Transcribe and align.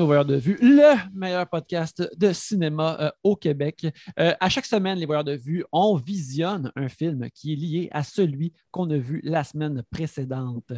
bienvenue 0.00 0.02
au 0.02 0.06
Voyeurs 0.06 0.24
de 0.24 0.36
Vue, 0.36 0.58
le 0.62 0.96
meilleur 1.12 1.46
podcast 1.46 2.08
de 2.16 2.32
cinéma 2.32 2.96
euh, 3.00 3.10
au 3.22 3.36
Québec. 3.36 3.86
Euh, 4.18 4.34
à 4.40 4.48
chaque 4.48 4.64
semaine, 4.64 4.98
les 4.98 5.04
Voyeurs 5.04 5.24
de 5.24 5.36
Vue, 5.36 5.64
on 5.72 5.96
visionne 5.96 6.72
un 6.74 6.88
film 6.88 7.28
qui 7.34 7.52
est 7.52 7.56
lié 7.56 7.88
à 7.92 8.02
celui 8.02 8.52
qu'on 8.70 8.88
a 8.90 8.96
vu 8.96 9.20
la 9.24 9.44
semaine 9.44 9.82
précédente. 9.90 10.72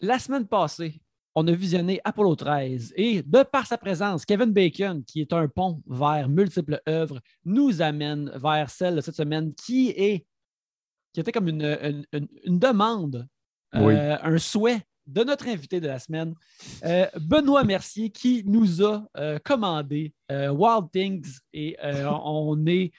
La 0.00 0.18
semaine 0.18 0.46
passée, 0.46 1.00
on 1.34 1.46
a 1.46 1.52
visionné 1.52 2.00
Apollo 2.04 2.36
13 2.36 2.92
et 2.96 3.22
de 3.22 3.42
par 3.42 3.66
sa 3.66 3.78
présence, 3.78 4.26
Kevin 4.26 4.52
Bacon, 4.52 5.02
qui 5.04 5.22
est 5.22 5.32
un 5.32 5.48
pont 5.48 5.82
vers 5.86 6.28
multiples 6.28 6.80
œuvres, 6.88 7.20
nous 7.44 7.80
amène 7.80 8.30
vers 8.34 8.68
celle 8.68 8.96
de 8.96 9.00
cette 9.00 9.16
semaine 9.16 9.54
qui 9.54 9.90
est 9.90 10.26
qui 11.14 11.20
était 11.20 11.32
comme 11.32 11.48
une, 11.48 12.04
une, 12.12 12.28
une 12.44 12.58
demande, 12.58 13.26
euh, 13.74 14.16
un 14.22 14.38
souhait 14.38 14.82
de 15.08 15.24
notre 15.24 15.48
invité 15.48 15.80
de 15.80 15.88
la 15.88 15.98
semaine, 15.98 16.34
euh, 16.84 17.06
Benoît 17.18 17.64
Mercier, 17.64 18.10
qui 18.10 18.44
nous 18.46 18.84
a 18.84 19.02
euh, 19.16 19.38
commandé 19.42 20.12
euh, 20.30 20.50
Wild 20.50 20.90
Things 20.92 21.38
et 21.52 21.76
on 22.24 22.64
est 22.66 22.92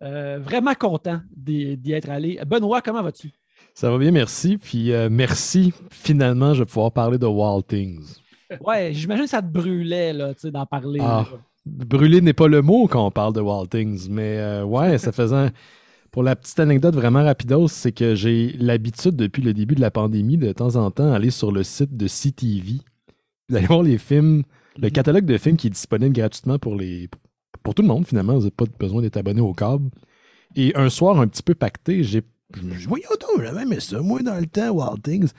vraiment 0.00 0.74
content 0.74 1.20
d'y 1.30 1.92
être 1.92 2.10
allé. 2.10 2.40
Benoît, 2.44 2.82
comment 2.82 3.02
vas-tu? 3.02 3.30
Ça 3.72 3.88
va 3.88 3.98
bien, 3.98 4.10
merci. 4.10 4.58
Puis 4.58 4.90
merci, 5.08 5.72
finalement, 5.90 6.54
je 6.54 6.60
vais 6.60 6.66
pouvoir 6.66 6.90
parler 6.90 7.18
de 7.18 7.26
Wild 7.26 7.66
Things. 7.68 8.16
Ouais, 8.60 8.92
j'imagine 8.92 9.24
que 9.24 9.30
ça 9.30 9.40
te 9.40 9.46
brûlait 9.46 10.12
d'en 10.44 10.66
parler. 10.66 10.98
Ah, 11.00 11.24
brûler 11.64 12.20
n'est 12.20 12.32
pas 12.32 12.48
le 12.48 12.62
mot 12.62 12.88
quand 12.88 13.06
on 13.06 13.12
parle 13.12 13.32
de 13.32 13.40
Wild 13.40 13.70
Things, 13.70 14.08
mais 14.10 14.62
ouais, 14.62 14.98
ça 14.98 15.12
faisait. 15.12 15.52
Pour 16.12 16.22
la 16.22 16.36
petite 16.36 16.60
anecdote 16.60 16.94
vraiment 16.94 17.24
rapidos, 17.24 17.68
c'est 17.68 17.90
que 17.90 18.14
j'ai 18.14 18.52
l'habitude 18.58 19.16
depuis 19.16 19.40
le 19.40 19.54
début 19.54 19.74
de 19.74 19.80
la 19.80 19.90
pandémie 19.90 20.36
de 20.36 20.52
temps 20.52 20.76
en 20.76 20.90
temps 20.90 21.10
aller 21.10 21.30
sur 21.30 21.50
le 21.50 21.62
site 21.62 21.96
de 21.96 22.06
CTV, 22.06 22.80
d'aller 23.48 23.66
voir 23.66 23.82
les 23.82 23.96
films, 23.96 24.42
le 24.76 24.88
mhm. 24.88 24.92
catalogue 24.92 25.24
de 25.24 25.38
films 25.38 25.56
qui 25.56 25.68
est 25.68 25.70
disponible 25.70 26.14
gratuitement 26.14 26.58
pour 26.58 26.76
les 26.76 27.08
pour 27.62 27.74
tout 27.74 27.82
le 27.82 27.88
monde 27.88 28.06
finalement, 28.06 28.34
vous 28.34 28.40
n'avez 28.40 28.50
pas 28.50 28.66
besoin 28.78 29.00
d'être 29.00 29.16
abonné 29.16 29.40
au 29.40 29.54
câble. 29.54 29.88
Et 30.54 30.76
un 30.76 30.90
soir 30.90 31.18
un 31.18 31.26
petit 31.28 31.42
peu 31.42 31.54
pacté, 31.54 32.04
j'ai 32.04 32.22
je 32.54 32.62
me 32.62 32.76
suis 32.76 32.88
j'avais 33.40 33.62
aimé 33.62 33.80
ça, 33.80 34.00
moi 34.02 34.20
dans 34.20 34.38
le 34.38 34.46
temps, 34.46 34.70
Wild 34.70 35.02
Things. 35.02 35.30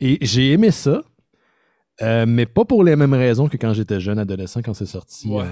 Et 0.00 0.16
j'ai 0.22 0.52
aimé 0.52 0.70
ça, 0.70 1.02
euh, 2.00 2.24
mais 2.26 2.46
pas 2.46 2.64
pour 2.64 2.84
les 2.84 2.96
mêmes 2.96 3.12
raisons 3.12 3.48
que 3.48 3.58
quand 3.58 3.74
j'étais 3.74 4.00
jeune 4.00 4.18
adolescent, 4.18 4.62
quand 4.62 4.72
c'est 4.72 4.86
sorti 4.86 5.28
en 5.30 5.44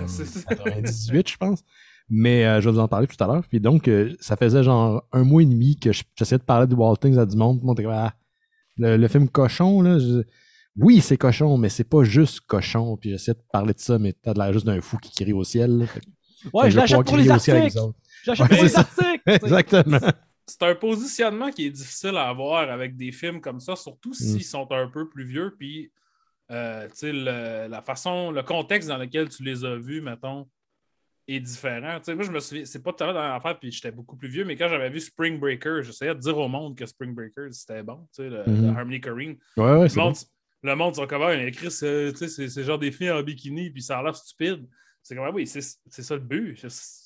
98, 0.48 1.28
je 1.28 1.36
pense. 1.36 1.62
Mais 2.10 2.44
euh, 2.44 2.60
je 2.60 2.68
vais 2.68 2.72
vous 2.72 2.80
en 2.80 2.88
parler 2.88 3.06
tout 3.06 3.22
à 3.22 3.26
l'heure. 3.28 3.44
Puis 3.48 3.60
donc, 3.60 3.86
euh, 3.86 4.12
ça 4.20 4.36
faisait 4.36 4.64
genre 4.64 5.06
un 5.12 5.22
mois 5.22 5.42
et 5.42 5.46
demi 5.46 5.78
que 5.78 5.92
j'essayais 5.92 6.38
de 6.38 6.44
parler 6.44 6.66
de 6.66 6.74
Wild 6.74 6.98
Things 6.98 7.16
à 7.16 7.24
du 7.24 7.36
monde. 7.36 7.60
Ah, 7.88 8.12
le, 8.76 9.08
film 9.08 9.28
cochon, 9.28 9.80
là, 9.80 9.96
oui, 10.76 11.00
c'est 11.00 11.16
cochon, 11.16 11.56
mais 11.56 11.68
c'est 11.68 11.84
pas 11.84 12.02
juste 12.02 12.40
cochon. 12.40 12.96
Puis 12.96 13.10
j'essaie 13.10 13.34
de 13.34 13.42
parler 13.52 13.74
de 13.74 13.78
ça, 13.78 13.98
mais 13.98 14.12
t'as 14.12 14.32
l'air 14.32 14.52
juste 14.52 14.66
d'un 14.66 14.80
fou 14.80 14.98
qui 14.98 15.12
crie 15.12 15.32
au 15.32 15.44
ciel. 15.44 15.86
ouais, 16.52 16.70
je 16.70 16.76
l'achète 16.76 17.04
pour 17.04 17.16
les 17.16 17.30
articles. 17.30 17.78
J'achète 18.24 18.48
pour 18.48 18.62
les 18.62 18.76
articles. 18.76 19.22
Exactement. 19.26 19.98
C'est 20.46 20.62
un 20.64 20.74
positionnement 20.74 21.50
qui 21.50 21.66
est 21.66 21.70
difficile 21.70 22.16
à 22.16 22.28
avoir 22.28 22.68
avec 22.68 22.96
des 22.96 23.12
films 23.12 23.40
comme 23.40 23.60
ça, 23.60 23.76
surtout 23.76 24.14
s'ils 24.14 24.36
mm. 24.36 24.40
sont 24.40 24.72
un 24.72 24.88
peu 24.88 25.08
plus 25.08 25.24
vieux. 25.24 25.54
Puis, 25.56 25.92
euh, 26.50 26.88
le, 27.02 27.68
la 27.68 27.82
façon, 27.82 28.32
le 28.32 28.42
contexte 28.42 28.88
dans 28.88 28.98
lequel 28.98 29.28
tu 29.28 29.44
les 29.44 29.64
as 29.64 29.76
vus, 29.76 30.00
mettons 30.00 30.48
est 31.28 31.40
différent. 31.40 32.00
moi, 32.08 32.24
je 32.24 32.30
me 32.30 32.40
souviens, 32.40 32.64
c'est 32.64 32.82
pas 32.82 32.92
tout 32.92 33.04
à 33.04 33.06
l'heure 33.06 33.14
dans 33.14 33.28
l'affaire, 33.28 33.58
puis 33.58 33.70
j'étais 33.70 33.92
beaucoup 33.92 34.16
plus 34.16 34.28
vieux, 34.28 34.44
mais 34.44 34.56
quand 34.56 34.68
j'avais 34.68 34.90
vu 34.90 35.00
Spring 35.00 35.38
Breakers, 35.38 35.82
j'essayais 35.82 36.14
de 36.14 36.20
dire 36.20 36.36
au 36.36 36.48
monde 36.48 36.76
que 36.76 36.86
Spring 36.86 37.14
Breakers, 37.14 37.52
c'était 37.52 37.82
bon, 37.82 38.06
tu 38.14 38.22
sais, 38.22 38.28
le, 38.28 38.44
mm-hmm. 38.44 38.76
Harmony. 38.76 39.00
Ouais, 39.06 39.38
ouais, 39.56 39.88
le, 39.88 39.94
monde, 39.94 40.16
le 40.62 40.74
monde, 40.74 41.08
comme, 41.08 41.22
il 41.32 41.48
écrit, 41.48 41.70
c'est 41.70 42.64
genre 42.64 42.78
des 42.78 42.92
filles 42.92 43.10
en 43.10 43.22
bikini, 43.22 43.70
puis 43.70 43.82
ça 43.82 43.98
a 43.98 44.02
l'air 44.02 44.16
stupide. 44.16 44.66
C'est 45.02 45.16
comme, 45.16 45.34
oui, 45.34 45.46
c'est 45.46 45.62
ça 46.02 46.14
le 46.14 46.20
but. 46.20 46.62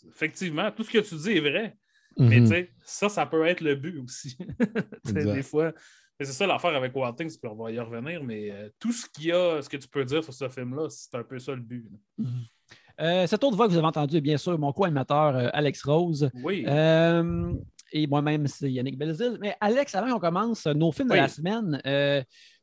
Effectivement, 0.08 0.70
tout 0.72 0.82
ce 0.82 0.90
que 0.90 0.98
tu 0.98 1.14
dis 1.16 1.36
est 1.36 1.40
vrai. 1.40 1.76
Mais 2.16 2.40
mm-hmm. 2.40 2.42
tu 2.42 2.46
sais, 2.48 2.70
ça, 2.82 3.08
ça 3.08 3.26
peut 3.26 3.44
être 3.46 3.60
le 3.60 3.74
but 3.74 3.98
aussi. 3.98 4.36
des 5.04 5.42
fois. 5.42 5.72
C'est 6.20 6.26
ça 6.26 6.46
l'affaire 6.46 6.74
avec 6.76 6.94
Wild 6.94 7.16
Things, 7.16 7.36
puis 7.40 7.50
on 7.50 7.56
va 7.56 7.72
y 7.72 7.78
revenir, 7.80 8.22
mais 8.22 8.50
euh, 8.50 8.68
tout 8.78 8.92
ce 8.92 9.08
qu'il 9.08 9.26
y 9.26 9.32
a, 9.32 9.60
ce 9.60 9.68
que 9.68 9.76
tu 9.76 9.88
peux 9.88 10.04
dire 10.04 10.22
sur 10.22 10.32
ce 10.32 10.48
film-là, 10.48 10.88
c'est 10.88 11.14
un 11.16 11.24
peu 11.24 11.40
ça 11.40 11.52
le 11.52 11.60
but. 11.60 11.90
Euh, 13.00 13.26
cette 13.26 13.42
autre 13.42 13.56
voix 13.56 13.66
que 13.66 13.72
vous 13.72 13.78
avez 13.78 13.86
entendue 13.86 14.16
est 14.16 14.20
bien 14.20 14.36
sûr 14.36 14.58
mon 14.58 14.72
co-animateur 14.72 15.36
euh, 15.36 15.48
Alex 15.52 15.82
Rose. 15.82 16.30
Oui. 16.42 16.64
Euh, 16.66 17.52
et 17.92 18.06
moi-même, 18.06 18.46
c'est 18.46 18.70
Yannick 18.70 18.98
Belzil. 18.98 19.38
Mais 19.40 19.56
Alex, 19.60 19.94
avant 19.94 20.12
qu'on 20.12 20.20
commence 20.20 20.66
nos 20.66 20.92
films 20.92 21.08
de 21.08 21.14
la 21.14 21.28
semaine, 21.28 21.80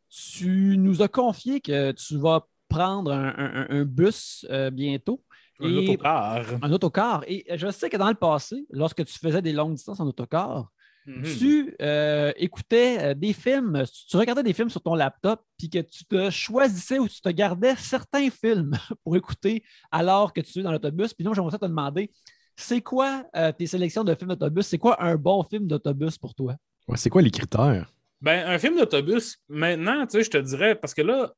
tu 0.09 0.75
nous 0.77 1.01
as 1.01 1.07
confié 1.07 1.61
que 1.61 1.91
tu 1.91 2.17
vas 2.17 2.47
prendre 2.67 3.11
un, 3.11 3.83
bus 3.85 4.45
bientôt. 4.73 5.23
Un 5.61 5.75
autocar. 5.77 6.45
Un 6.61 6.71
autocar. 6.71 7.23
Et 7.27 7.45
je 7.55 7.71
sais 7.71 7.89
que 7.89 7.97
dans 7.97 8.09
le 8.09 8.15
passé, 8.15 8.65
lorsque 8.71 9.05
tu 9.05 9.19
faisais 9.19 9.41
des 9.41 9.53
longues 9.53 9.75
distances 9.75 9.99
en 9.99 10.07
autocar, 10.07 10.71
Tu 11.05 11.75
euh, 11.81 12.31
écoutais 12.35 12.97
euh, 12.99 13.13
des 13.13 13.33
films, 13.33 13.83
tu 14.07 14.17
regardais 14.17 14.43
des 14.43 14.53
films 14.53 14.69
sur 14.69 14.81
ton 14.81 14.93
laptop, 14.93 15.41
puis 15.57 15.69
que 15.69 15.79
tu 15.79 16.05
te 16.05 16.29
choisissais 16.29 16.99
ou 16.99 17.07
tu 17.07 17.21
te 17.21 17.29
gardais 17.29 17.75
certains 17.75 18.29
films 18.29 18.73
pour 19.03 19.15
écouter 19.15 19.63
alors 19.91 20.31
que 20.31 20.41
tu 20.41 20.59
es 20.59 20.61
dans 20.61 20.71
l'autobus. 20.71 21.13
Puis 21.13 21.25
là, 21.25 21.31
j'aimerais 21.33 21.57
te 21.57 21.65
demander, 21.65 22.11
c'est 22.55 22.81
quoi 22.81 23.23
euh, 23.35 23.51
tes 23.51 23.65
sélections 23.65 24.03
de 24.03 24.13
films 24.13 24.29
d'autobus? 24.29 24.67
C'est 24.67 24.77
quoi 24.77 25.03
un 25.03 25.15
bon 25.15 25.43
film 25.43 25.67
d'autobus 25.67 26.17
pour 26.17 26.35
toi? 26.35 26.55
c'est 26.95 27.09
quoi 27.09 27.21
les 27.21 27.31
critères? 27.31 27.91
Ben, 28.19 28.45
un 28.45 28.59
film 28.59 28.77
d'autobus, 28.77 29.37
maintenant, 29.47 30.05
tu 30.05 30.17
sais, 30.17 30.23
je 30.23 30.29
te 30.29 30.37
dirais, 30.37 30.75
parce 30.75 30.93
que 30.93 31.01
là, 31.01 31.33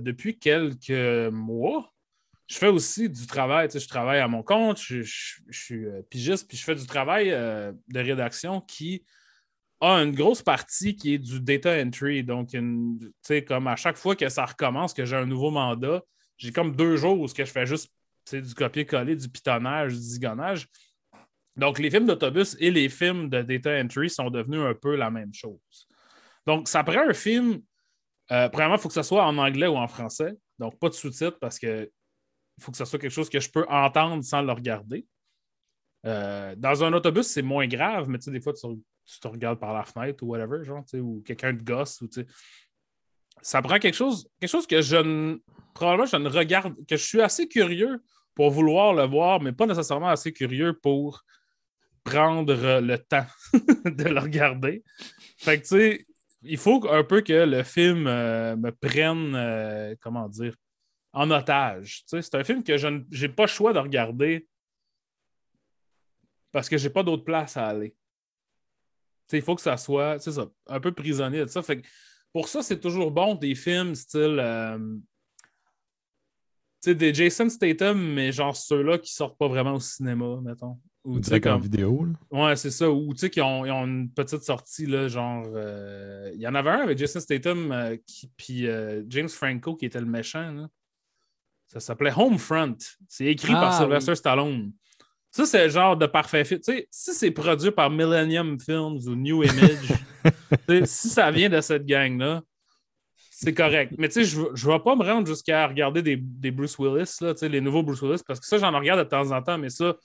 depuis 0.00 0.38
quelques 0.38 1.30
mois, 1.30 1.93
je 2.46 2.58
fais 2.58 2.68
aussi 2.68 3.08
du 3.08 3.26
travail. 3.26 3.68
Tu 3.68 3.72
sais, 3.72 3.80
je 3.80 3.88
travaille 3.88 4.20
à 4.20 4.28
mon 4.28 4.42
compte, 4.42 4.80
je, 4.80 5.02
suis 5.50 5.84
euh, 5.86 6.02
pigiste, 6.10 6.48
puis 6.48 6.56
je 6.56 6.64
fais 6.64 6.74
du 6.74 6.86
travail 6.86 7.30
euh, 7.30 7.72
de 7.88 8.00
rédaction 8.00 8.60
qui 8.60 9.04
a 9.80 9.94
une 10.02 10.14
grosse 10.14 10.42
partie 10.42 10.96
qui 10.96 11.14
est 11.14 11.18
du 11.18 11.40
data 11.40 11.80
entry. 11.80 12.22
Donc, 12.22 12.50
tu 12.50 13.12
sais, 13.22 13.44
comme 13.44 13.66
à 13.66 13.76
chaque 13.76 13.96
fois 13.96 14.16
que 14.16 14.28
ça 14.28 14.44
recommence, 14.44 14.94
que 14.94 15.04
j'ai 15.04 15.16
un 15.16 15.26
nouveau 15.26 15.50
mandat, 15.50 16.02
j'ai 16.36 16.52
comme 16.52 16.74
deux 16.74 16.96
jours 16.96 17.20
où 17.20 17.28
je 17.28 17.44
fais 17.44 17.66
juste 17.66 17.92
du 18.32 18.54
copier-coller, 18.54 19.16
du 19.16 19.28
pitonnage, 19.28 19.92
du 19.92 20.00
zigonnage. 20.00 20.66
Donc, 21.56 21.78
les 21.78 21.90
films 21.90 22.06
d'autobus 22.06 22.56
et 22.58 22.70
les 22.70 22.88
films 22.88 23.28
de 23.28 23.42
data 23.42 23.78
entry 23.78 24.10
sont 24.10 24.30
devenus 24.30 24.60
un 24.60 24.74
peu 24.74 24.96
la 24.96 25.10
même 25.10 25.32
chose. 25.32 25.60
Donc, 26.46 26.68
ça 26.68 26.82
prend 26.82 27.08
un 27.08 27.12
film. 27.12 27.60
Euh, 28.32 28.48
premièrement, 28.48 28.76
il 28.76 28.80
faut 28.80 28.88
que 28.88 28.94
ce 28.94 29.02
soit 29.02 29.24
en 29.24 29.38
anglais 29.38 29.66
ou 29.66 29.76
en 29.76 29.86
français. 29.86 30.32
Donc, 30.58 30.78
pas 30.78 30.88
de 30.88 30.94
sous-titres 30.94 31.38
parce 31.40 31.58
que 31.58 31.90
il 32.58 32.64
faut 32.64 32.70
que 32.70 32.76
ce 32.76 32.84
soit 32.84 32.98
quelque 32.98 33.10
chose 33.10 33.28
que 33.28 33.40
je 33.40 33.50
peux 33.50 33.66
entendre 33.68 34.22
sans 34.24 34.42
le 34.42 34.52
regarder. 34.52 35.06
Euh, 36.06 36.54
dans 36.56 36.84
un 36.84 36.92
autobus, 36.92 37.26
c'est 37.26 37.42
moins 37.42 37.66
grave, 37.66 38.08
mais 38.08 38.18
tu 38.18 38.24
sais, 38.24 38.30
des 38.30 38.40
fois, 38.40 38.52
tu, 38.52 39.20
te 39.20 39.28
regardes 39.28 39.58
par 39.58 39.72
la 39.72 39.84
fenêtre 39.84 40.22
ou 40.22 40.28
whatever, 40.28 40.64
genre, 40.64 40.84
ou 40.94 41.22
quelqu'un 41.24 41.52
de 41.52 41.62
gosse, 41.62 42.00
ou 42.00 42.08
tu 42.08 42.20
sais. 42.20 42.26
Ça 43.42 43.60
prend 43.60 43.78
quelque 43.78 43.96
chose, 43.96 44.28
quelque 44.40 44.50
chose 44.50 44.66
que 44.66 44.80
je 44.80 44.96
ne. 44.96 45.36
Probablement, 45.74 46.06
je 46.06 46.16
ne 46.16 46.28
regarde, 46.28 46.74
que 46.86 46.96
je 46.96 47.04
suis 47.04 47.20
assez 47.20 47.48
curieux 47.48 48.00
pour 48.34 48.50
vouloir 48.50 48.94
le 48.94 49.04
voir, 49.04 49.40
mais 49.40 49.52
pas 49.52 49.66
nécessairement 49.66 50.08
assez 50.08 50.32
curieux 50.32 50.72
pour 50.72 51.24
prendre 52.04 52.54
le 52.54 52.96
temps 52.96 53.26
de 53.84 54.04
le 54.04 54.20
regarder. 54.20 54.84
Fait 55.38 55.58
que, 55.58 55.62
tu 55.62 55.68
sais, 55.68 56.06
il 56.42 56.58
faut 56.58 56.86
un 56.90 57.02
peu 57.02 57.22
que 57.22 57.32
le 57.32 57.62
film 57.62 58.06
euh, 58.06 58.56
me 58.56 58.70
prenne, 58.70 59.34
euh, 59.34 59.94
comment 60.00 60.28
dire, 60.28 60.54
en 61.14 61.30
otage. 61.30 62.02
C'est 62.06 62.34
un 62.34 62.44
film 62.44 62.62
que 62.62 62.76
je 62.76 62.88
n'ai 62.88 63.28
pas 63.28 63.44
le 63.44 63.48
choix 63.48 63.72
de 63.72 63.78
regarder 63.78 64.46
parce 66.52 66.68
que 66.68 66.76
j'ai 66.76 66.90
pas 66.90 67.02
d'autre 67.02 67.24
place 67.24 67.56
à 67.56 67.66
aller. 67.66 67.96
il 69.32 69.42
faut 69.42 69.54
que 69.54 69.60
ça 69.60 69.76
soit 69.76 70.18
ça, 70.20 70.46
un 70.68 70.80
peu 70.80 70.92
prisonnier 70.92 71.40
de 71.40 71.46
ça. 71.46 71.62
Fait 71.62 71.82
pour 72.32 72.48
ça, 72.48 72.62
c'est 72.62 72.80
toujours 72.80 73.10
bon 73.10 73.34
des 73.34 73.54
films 73.54 73.94
style 73.94 74.38
euh, 74.38 74.78
des 76.86 77.14
Jason 77.14 77.48
Statham, 77.48 78.14
mais 78.14 78.30
genre 78.30 78.56
ceux-là 78.56 78.98
qui 78.98 79.12
sortent 79.12 79.38
pas 79.38 79.48
vraiment 79.48 79.74
au 79.74 79.80
cinéma, 79.80 80.40
mettons. 80.42 80.78
Ou 81.04 81.20
comme... 81.20 81.52
en 81.52 81.58
vidéo. 81.58 82.06
Ouais, 82.30 82.56
c'est 82.56 82.70
ça. 82.70 82.90
Ou 82.90 83.12
tu 83.14 83.20
sais, 83.20 83.30
qui 83.30 83.40
ont, 83.40 83.64
une 83.64 84.10
petite 84.10 84.42
sortie, 84.42 84.86
là, 84.86 85.08
genre. 85.08 85.44
Euh, 85.54 86.30
il 86.34 86.40
y 86.40 86.46
en 86.46 86.54
avait 86.54 86.70
un 86.70 86.80
avec 86.80 86.98
Jason 86.98 87.20
Statham, 87.20 87.72
euh, 87.72 87.96
puis 88.36 88.66
James 89.08 89.28
Franco 89.28 89.74
qui 89.76 89.86
était 89.86 90.00
le 90.00 90.06
méchant. 90.06 90.52
Là. 90.52 90.68
Ça 91.74 91.80
s'appelait 91.80 92.12
Homefront. 92.16 92.76
C'est 93.08 93.26
écrit 93.26 93.52
par 93.52 93.74
ah, 93.74 93.78
Sylvester 93.78 94.14
Stallone. 94.14 94.72
Ça, 95.32 95.44
c'est 95.44 95.64
le 95.64 95.70
genre 95.70 95.96
de 95.96 96.06
parfait 96.06 96.44
fit. 96.44 96.60
Tu 96.60 96.72
sais, 96.72 96.88
si 96.88 97.12
c'est 97.12 97.32
produit 97.32 97.72
par 97.72 97.90
Millennium 97.90 98.60
Films 98.60 99.00
ou 99.08 99.16
New 99.16 99.42
Image, 99.42 100.84
si 100.84 101.08
ça 101.08 101.32
vient 101.32 101.48
de 101.48 101.60
cette 101.60 101.84
gang-là, 101.84 102.40
c'est 103.32 103.52
correct. 103.52 103.94
Mais 103.98 104.08
tu 104.08 104.24
sais, 104.24 104.24
je 104.24 104.40
ne 104.40 104.72
vais 104.72 104.78
pas 104.78 104.94
me 104.94 105.02
rendre 105.02 105.26
jusqu'à 105.26 105.66
regarder 105.66 106.02
des, 106.02 106.16
des, 106.16 106.52
Bruce 106.52 106.78
Willis, 106.78 107.16
là, 107.20 107.34
les 107.42 107.60
nouveaux 107.60 107.82
Bruce 107.82 108.00
Willis, 108.00 108.22
parce 108.24 108.38
que 108.38 108.46
ça, 108.46 108.58
j'en 108.58 108.70
regarde 108.70 109.00
de 109.00 109.08
temps 109.08 109.32
en 109.32 109.42
temps, 109.42 109.58
mais 109.58 109.70
ça, 109.70 109.96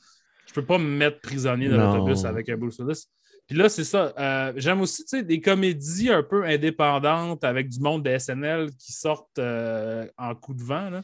je 0.48 0.54
peux 0.54 0.66
pas 0.66 0.80
me 0.80 0.90
mettre 0.90 1.22
prisonnier 1.22 1.70
dans 1.70 1.78
l'autobus 1.78 2.26
avec 2.26 2.50
un 2.50 2.58
Bruce 2.58 2.80
Willis. 2.80 3.06
Puis 3.46 3.56
là, 3.56 3.70
c'est 3.70 3.84
ça. 3.84 4.14
Euh, 4.18 4.54
j'aime 4.56 4.82
aussi 4.82 5.04
des 5.24 5.42
comédies 5.42 6.12
un 6.12 6.24
peu 6.24 6.44
indépendantes 6.44 7.44
avec 7.44 7.70
du 7.70 7.80
monde 7.80 8.04
de 8.04 8.18
SNL 8.18 8.72
qui 8.78 8.94
sortent 8.94 9.40
euh, 9.40 10.08
en 10.18 10.34
coup 10.34 10.54
de 10.54 10.64
vent. 10.64 10.90
Là. 10.90 11.02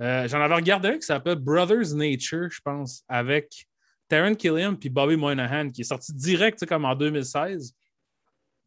Euh, 0.00 0.26
J'en 0.28 0.40
avais 0.40 0.54
regardé 0.54 0.88
un 0.88 0.98
qui 0.98 1.06
s'appelle 1.06 1.36
Brothers 1.36 1.94
Nature, 1.94 2.50
je 2.50 2.60
pense, 2.62 3.04
avec 3.08 3.66
Taron 4.08 4.34
Killian 4.34 4.74
puis 4.74 4.88
Bobby 4.88 5.16
Moynihan, 5.16 5.70
qui 5.70 5.82
est 5.82 5.84
sorti 5.84 6.12
direct 6.12 6.66
comme 6.66 6.84
en 6.84 6.94
2016, 6.94 7.74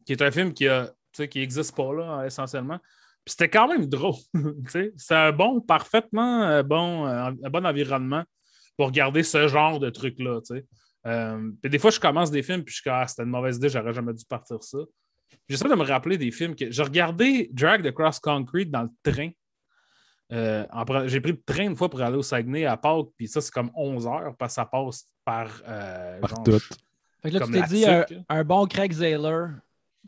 qui 0.06 0.12
est 0.12 0.22
un 0.22 0.30
film 0.30 0.52
qui 0.52 0.66
a 0.68 0.92
qui 1.12 1.40
n'existe 1.40 1.74
pas 1.74 1.92
là, 1.92 2.24
essentiellement. 2.24 2.78
Puis 3.24 3.32
c'était 3.32 3.48
quand 3.48 3.66
même 3.68 3.86
drôle. 3.88 4.14
c'est 4.96 5.14
un 5.14 5.32
bon, 5.32 5.60
parfaitement 5.60 6.42
euh, 6.44 6.62
bon, 6.62 7.06
euh, 7.06 7.30
un 7.42 7.50
bon 7.50 7.66
environnement 7.66 8.24
pour 8.76 8.86
regarder 8.86 9.24
ce 9.24 9.48
genre 9.48 9.80
de 9.80 9.90
truc-là. 9.90 10.40
puis 11.02 11.70
des 11.70 11.78
fois, 11.78 11.90
je 11.90 11.98
commence 11.98 12.30
des 12.30 12.42
films, 12.44 12.62
puis 12.62 12.74
je 12.74 12.82
comme, 12.82 12.92
ah, 12.94 13.08
c'était 13.08 13.24
une 13.24 13.30
mauvaise 13.30 13.56
idée, 13.56 13.68
j'aurais 13.68 13.92
jamais 13.92 14.14
dû 14.14 14.24
partir 14.24 14.62
ça. 14.62 14.78
J'essaie 15.48 15.68
de 15.68 15.74
me 15.74 15.82
rappeler 15.82 16.18
des 16.18 16.30
films 16.30 16.54
que. 16.54 16.70
J'ai 16.70 16.82
regardé 16.82 17.48
Drag 17.52 17.82
the 17.82 17.92
Cross 17.92 18.20
Concrete 18.20 18.70
dans 18.70 18.82
le 18.82 18.90
train. 19.02 19.30
Euh, 20.30 20.64
J'ai 21.06 21.20
pris 21.20 21.32
le 21.32 21.40
train 21.42 21.64
une 21.64 21.76
fois 21.76 21.88
pour 21.88 22.02
aller 22.02 22.16
au 22.16 22.22
Saguenay 22.22 22.66
à 22.66 22.76
Pâques, 22.76 23.08
puis 23.16 23.26
ça, 23.28 23.40
c'est 23.40 23.50
comme 23.52 23.70
11 23.74 24.06
heures, 24.06 24.34
parce 24.38 24.52
que 24.52 24.54
ça 24.56 24.66
passe 24.66 25.08
par. 25.24 25.50
euh, 25.66 26.20
Par 26.20 26.30
genre, 26.30 26.42
tout. 26.44 26.58
Fait 27.22 27.28
que 27.30 27.34
là, 27.34 27.40
Comme 27.40 27.52
tu 27.52 27.60
t'es 27.60 27.66
dit 27.68 27.84
un, 28.28 28.44
bon 28.44 28.66
Craig 28.66 28.92
ça. 28.92 29.50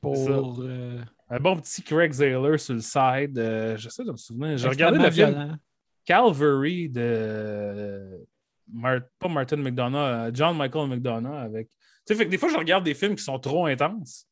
pour. 0.01 0.61
euh, 0.61 1.01
Un 1.31 1.39
bon 1.41 1.57
petit 1.57 1.83
Craig 1.83 2.13
Zahler 2.13 2.59
sur 2.59 2.75
le 2.75 2.81
side. 2.81 3.39
euh, 3.39 3.77
J'essaie 3.77 4.05
de 4.05 4.13
me 4.13 4.17
souvenir. 4.17 4.57
J'ai 4.59 4.69
regardé 4.69 4.99
le 4.99 5.11
film. 5.11 5.59
Calvary 6.05 6.89
de. 6.89 8.27
Mar- 8.73 9.01
pas 9.19 9.29
Martin 9.29 9.57
McDonough, 9.57 10.31
John 10.35 10.57
Michael 10.57 10.89
McDonough 10.89 11.37
avec. 11.39 11.69
Tu 11.69 11.75
sais, 12.07 12.15
fait 12.15 12.25
que 12.27 12.31
des 12.31 12.39
fois, 12.39 12.49
je 12.49 12.57
regarde 12.57 12.85
des 12.85 12.95
films 12.95 13.15
qui 13.17 13.23
sont 13.25 13.39
trop 13.39 13.67
intenses. 13.67 14.27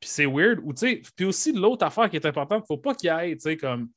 Puis 0.00 0.08
c'est 0.08 0.26
weird. 0.26 0.60
Ou 0.62 0.72
tu 0.72 0.78
sais, 0.86 1.02
puis 1.16 1.24
aussi 1.26 1.52
l'autre 1.52 1.84
affaire 1.84 2.08
qui 2.08 2.16
est 2.16 2.26
importante, 2.26 2.64
faut 2.66 2.78
pas 2.78 2.94
qu'il 2.94 3.08
y 3.08 3.12
ait, 3.12 3.34
tu 3.34 3.40
sais, 3.42 3.56
comme 3.56 3.88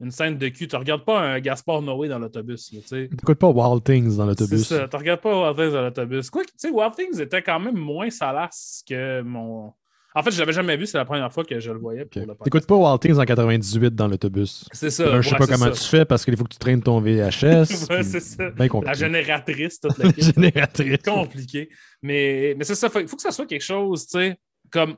une 0.00 0.10
scène 0.10 0.36
de 0.38 0.48
cul. 0.48 0.68
Tu 0.68 0.76
regardes 0.76 1.04
pas 1.04 1.20
un 1.20 1.40
Gaspard 1.40 1.82
Noé 1.82 2.08
dans 2.08 2.18
l'autobus, 2.18 2.66
tu 2.70 2.80
sais. 2.86 3.08
T'écoutes 3.08 3.38
pas 3.38 3.48
Wild 3.48 3.82
Things 3.84 4.16
dans 4.16 4.24
C'est 4.24 4.40
l'autobus. 4.42 4.66
ça, 4.68 4.88
tu 4.88 4.96
regardes 4.96 5.20
pas 5.20 5.42
Wild 5.50 5.56
Things 5.56 5.72
dans 5.72 5.82
l'autobus. 5.82 6.30
Quoi 6.30 6.42
que, 6.44 6.48
tu 6.50 6.54
sais, 6.58 6.70
Wild 6.70 6.94
Things 6.94 7.20
était 7.20 7.42
quand 7.42 7.58
même 7.60 7.76
moins 7.76 8.10
salace 8.10 8.82
que 8.88 9.22
mon. 9.22 9.72
En 10.14 10.22
fait, 10.22 10.30
je 10.30 10.38
l'avais 10.38 10.54
jamais 10.54 10.78
vu, 10.78 10.86
c'est 10.86 10.96
la 10.96 11.04
première 11.04 11.30
fois 11.30 11.44
que 11.44 11.60
je 11.60 11.70
le 11.70 11.78
voyais 11.78 12.06
pour 12.06 12.22
Ok. 12.22 12.26
le 12.28 12.34
podcast. 12.34 12.44
T'écoutes 12.44 12.66
pas 12.66 12.74
Wild 12.76 13.00
Things 13.00 13.18
en 13.18 13.24
98 13.26 13.94
dans 13.94 14.08
l'autobus. 14.08 14.64
C'est 14.72 14.88
ça. 14.88 15.04
Là, 15.10 15.20
je 15.20 15.28
sais 15.28 15.34
ouais, 15.34 15.38
pas 15.38 15.44
c'est 15.46 15.52
comment 15.52 15.66
ça. 15.66 15.70
tu 15.72 15.84
fais 15.90 16.04
parce 16.06 16.24
qu'il 16.24 16.34
faut 16.38 16.44
que 16.44 16.52
tu 16.54 16.58
traînes 16.58 16.82
ton 16.82 17.00
VHS. 17.00 17.86
Ouais, 17.90 18.02
c'est 18.02 18.20
ça. 18.20 18.48
bien 18.50 18.68
compliqué. 18.68 18.86
La 18.86 18.94
génératrice, 18.94 19.78
toute 19.80 19.98
la 19.98 20.10
génératrice. 20.16 20.98
compliqué. 21.04 21.68
Mais, 22.02 22.54
mais 22.56 22.64
c'est 22.64 22.74
ça, 22.74 22.88
il 22.98 23.06
faut 23.08 23.16
que 23.16 23.22
ça 23.22 23.30
soit 23.30 23.44
quelque 23.46 23.62
chose, 23.64 24.06
tu 24.06 24.18
sais, 24.18 24.38
comme 24.70 24.96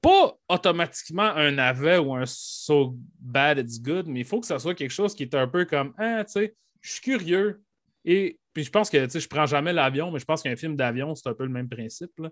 pas 0.00 0.36
automatiquement 0.48 1.22
un 1.34 1.50
navet 1.52 1.98
ou 1.98 2.14
un 2.14 2.24
so 2.26 2.96
bad 3.18 3.58
it's 3.58 3.80
good, 3.80 4.06
mais 4.06 4.20
il 4.20 4.24
faut 4.26 4.40
que 4.40 4.46
ça 4.46 4.58
soit 4.58 4.74
quelque 4.74 4.90
chose 4.92 5.14
qui 5.14 5.24
est 5.24 5.34
un 5.34 5.48
peu 5.48 5.64
comme, 5.64 5.92
ah, 5.98 6.24
tu 6.24 6.32
sais, 6.32 6.54
je 6.80 6.92
suis 6.92 7.00
curieux. 7.00 7.62
Et 8.04 8.38
puis 8.54 8.64
je 8.64 8.70
pense 8.70 8.90
que, 8.90 9.04
tu 9.04 9.10
sais, 9.10 9.20
je 9.20 9.28
prends 9.28 9.46
jamais 9.46 9.72
l'avion, 9.72 10.10
mais 10.10 10.18
je 10.20 10.24
pense 10.24 10.42
qu'un 10.42 10.56
film 10.56 10.76
d'avion, 10.76 11.14
c'est 11.14 11.28
un 11.28 11.34
peu 11.34 11.44
le 11.44 11.50
même 11.50 11.68
principe. 11.68 12.12
là. 12.18 12.30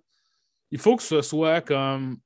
Il 0.70 0.78
faut 0.78 0.96
que 0.96 1.02
ce 1.02 1.22
soit 1.22 1.60
comme, 1.60 2.18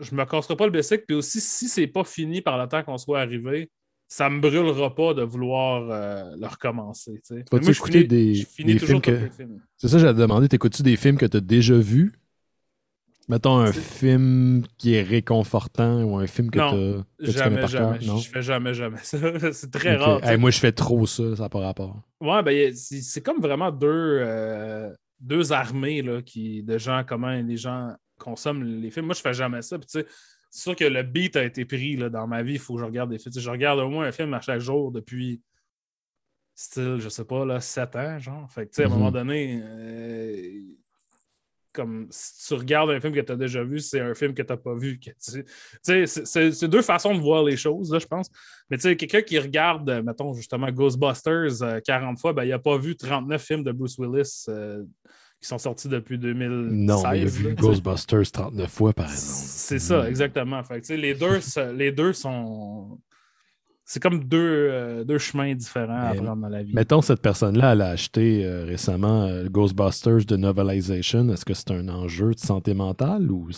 je 0.00 0.14
me 0.14 0.24
casserai 0.24 0.56
pas 0.56 0.66
le 0.66 0.72
bicycle, 0.72 1.04
puis 1.06 1.16
aussi, 1.16 1.40
si 1.40 1.68
c'est 1.68 1.86
pas 1.86 2.04
fini 2.04 2.42
par 2.42 2.58
le 2.58 2.68
temps 2.68 2.82
qu'on 2.82 2.98
soit 2.98 3.20
arrivé, 3.20 3.70
ça 4.08 4.30
me 4.30 4.40
brûlera 4.40 4.94
pas 4.94 5.14
de 5.14 5.22
vouloir 5.22 5.90
euh, 5.90 6.36
le 6.38 6.46
recommencer. 6.46 7.14
tu 7.26 7.34
sais. 7.36 7.44
Moi, 7.50 7.60
je 7.62 7.70
écouter 7.70 7.92
finis- 7.92 8.06
des- 8.08 8.34
je 8.34 8.46
finis 8.46 8.72
des 8.74 8.78
films 8.86 9.00
que-. 9.00 9.30
C'est 9.78 9.88
ça, 9.88 9.98
j'allais 9.98 10.14
te 10.14 10.18
demander, 10.20 10.48
t'écoutes-tu 10.48 10.82
des 10.82 10.96
films 10.96 11.16
que 11.18 11.26
t'as 11.26 11.40
déjà 11.40 11.76
vus? 11.76 12.12
Mettons 13.28 13.58
un 13.58 13.72
film 13.72 14.64
qui 14.78 14.94
est 14.94 15.02
réconfortant 15.02 16.04
ou 16.04 16.16
un 16.16 16.28
film 16.28 16.48
que, 16.50 16.58
Non, 16.60 16.70
que 16.70 17.00
tu 17.18 17.26
connais 17.26 17.32
Jamais, 17.32 17.60
par 17.60 17.68
jamais. 17.68 17.98
cœur? 17.98 18.06
Non? 18.08 18.18
Je 18.18 18.28
fais 18.28 18.42
jamais, 18.42 18.72
jamais 18.74 18.98
ça. 19.02 19.18
c'est 19.52 19.70
très 19.72 19.96
rare. 19.96 20.20
tu. 20.20 20.28
Hey, 20.28 20.36
moi, 20.38 20.50
je 20.50 20.58
fais 20.60 20.70
trop 20.72 21.06
ça, 21.06 21.34
ça 21.34 21.42
n'a 21.42 21.48
pas 21.48 21.58
rapport. 21.60 22.00
Ouais, 22.20 22.42
ben, 22.44 22.72
c'est 22.74 23.22
comme 23.22 23.40
vraiment 23.40 23.72
deux, 23.72 23.88
euh, 24.20 24.94
deux 25.18 25.52
armées 25.52 26.02
là, 26.02 26.22
qui, 26.22 26.62
de 26.62 26.78
gens, 26.78 27.02
comment 27.06 27.30
les 27.32 27.56
gens 27.56 27.94
consomment 28.18 28.62
les 28.62 28.90
films. 28.92 29.06
Moi, 29.06 29.14
je 29.16 29.20
fais 29.22 29.34
jamais 29.34 29.60
ça. 29.62 29.76
Puis, 29.78 29.86
tu 29.88 29.98
sais, 30.00 30.06
c'est 30.50 30.62
sûr 30.62 30.76
que 30.76 30.84
le 30.84 31.02
beat 31.02 31.34
a 31.36 31.42
été 31.42 31.64
pris 31.64 31.96
là, 31.96 32.08
dans 32.08 32.28
ma 32.28 32.44
vie. 32.44 32.52
Il 32.54 32.58
faut 32.60 32.74
que 32.74 32.80
je 32.80 32.84
regarde 32.84 33.10
des 33.10 33.18
films. 33.18 33.32
Tu 33.32 33.40
sais, 33.40 33.44
je 33.44 33.50
regarde 33.50 33.80
au 33.80 33.88
moins 33.90 34.06
un 34.06 34.12
film 34.12 34.32
à 34.34 34.40
chaque 34.40 34.60
jour 34.60 34.92
depuis, 34.92 35.42
style, 36.54 36.96
je 37.00 37.08
sais 37.08 37.24
pas, 37.24 37.44
là, 37.44 37.60
7 37.60 37.96
ans, 37.96 38.18
genre. 38.18 38.50
Fait 38.50 38.66
que, 38.66 38.70
tu 38.70 38.76
sais, 38.76 38.82
à 38.84 38.86
un 38.86 38.88
Mhm. 38.88 38.94
moment 38.96 39.10
donné, 39.10 39.60
euh, 39.62 40.60
comme 41.76 42.06
si 42.10 42.48
tu 42.48 42.54
regardes 42.54 42.90
un 42.90 42.98
film 43.00 43.12
que 43.12 43.20
tu 43.20 43.30
as 43.30 43.36
déjà 43.36 43.62
vu, 43.62 43.78
c'est 43.80 44.00
un 44.00 44.14
film 44.14 44.32
que 44.34 44.42
tu 44.42 44.52
n'as 44.52 44.56
pas 44.56 44.74
vu. 44.74 44.98
tu- 44.98 45.12
sais, 45.82 46.06
c'est- 46.06 46.64
deux 46.68 46.82
façons 46.82 47.14
de 47.14 47.20
voir 47.20 47.44
les 47.44 47.56
choses, 47.56 47.92
là, 47.92 47.98
je 47.98 48.06
pense. 48.06 48.28
Mais 48.70 48.78
tu 48.78 48.82
sais, 48.84 48.96
quelqu'un 48.96 49.20
qui 49.22 49.38
regarde, 49.38 49.88
euh, 49.90 50.02
mettons, 50.02 50.32
justement, 50.32 50.70
Ghostbusters 50.72 51.62
euh, 51.62 51.80
40 51.84 52.18
fois, 52.18 52.32
ben, 52.32 52.44
il 52.44 52.48
n'a 52.50 52.58
pas 52.58 52.78
vu 52.78 52.96
39 52.96 53.42
films 53.42 53.62
de 53.62 53.72
Bruce 53.72 53.96
Willis 53.98 54.46
euh, 54.48 54.82
qui 55.40 55.48
sont 55.48 55.58
sortis 55.58 55.88
depuis 55.88 56.18
2016. 56.18 56.72
Non, 56.72 57.12
il 57.12 57.22
a 57.22 57.24
vu. 57.26 57.54
Ghostbusters 57.54 58.32
39 58.32 58.70
fois, 58.70 58.92
par 58.94 59.04
exemple. 59.06 59.22
C'est 59.48 59.78
ça, 59.78 60.08
exactement. 60.08 60.62
Fait 60.64 60.80
que, 60.80 60.92
les, 60.94 61.14
deux, 61.14 61.40
les 61.74 61.92
deux 61.92 62.12
sont. 62.14 62.98
C'est 63.88 64.02
comme 64.02 64.24
deux, 64.24 64.68
euh, 64.72 65.04
deux 65.04 65.18
chemins 65.18 65.54
différents 65.54 66.10
Mais- 66.12 66.18
à 66.18 66.22
prendre 66.22 66.42
dans 66.42 66.48
la 66.48 66.62
vie. 66.64 66.72
Mettons, 66.74 67.00
cette 67.02 67.22
personne-là, 67.22 67.72
elle 67.72 67.82
a 67.82 67.90
acheté 67.90 68.44
euh, 68.44 68.64
récemment 68.64 69.22
euh, 69.26 69.44
Ghostbusters 69.48 70.24
de 70.26 70.36
Novelization. 70.36 71.28
Est-ce 71.30 71.44
que 71.44 71.54
c'est 71.54 71.70
un 71.70 71.88
enjeu 71.88 72.34
de 72.34 72.40
santé 72.40 72.74
mentale 72.74 73.30
ou 73.30 73.48
je 73.52 73.56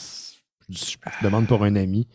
je 0.70 0.96
demande 1.24 1.46
pour 1.46 1.64
un 1.64 1.74
ami? 1.76 2.06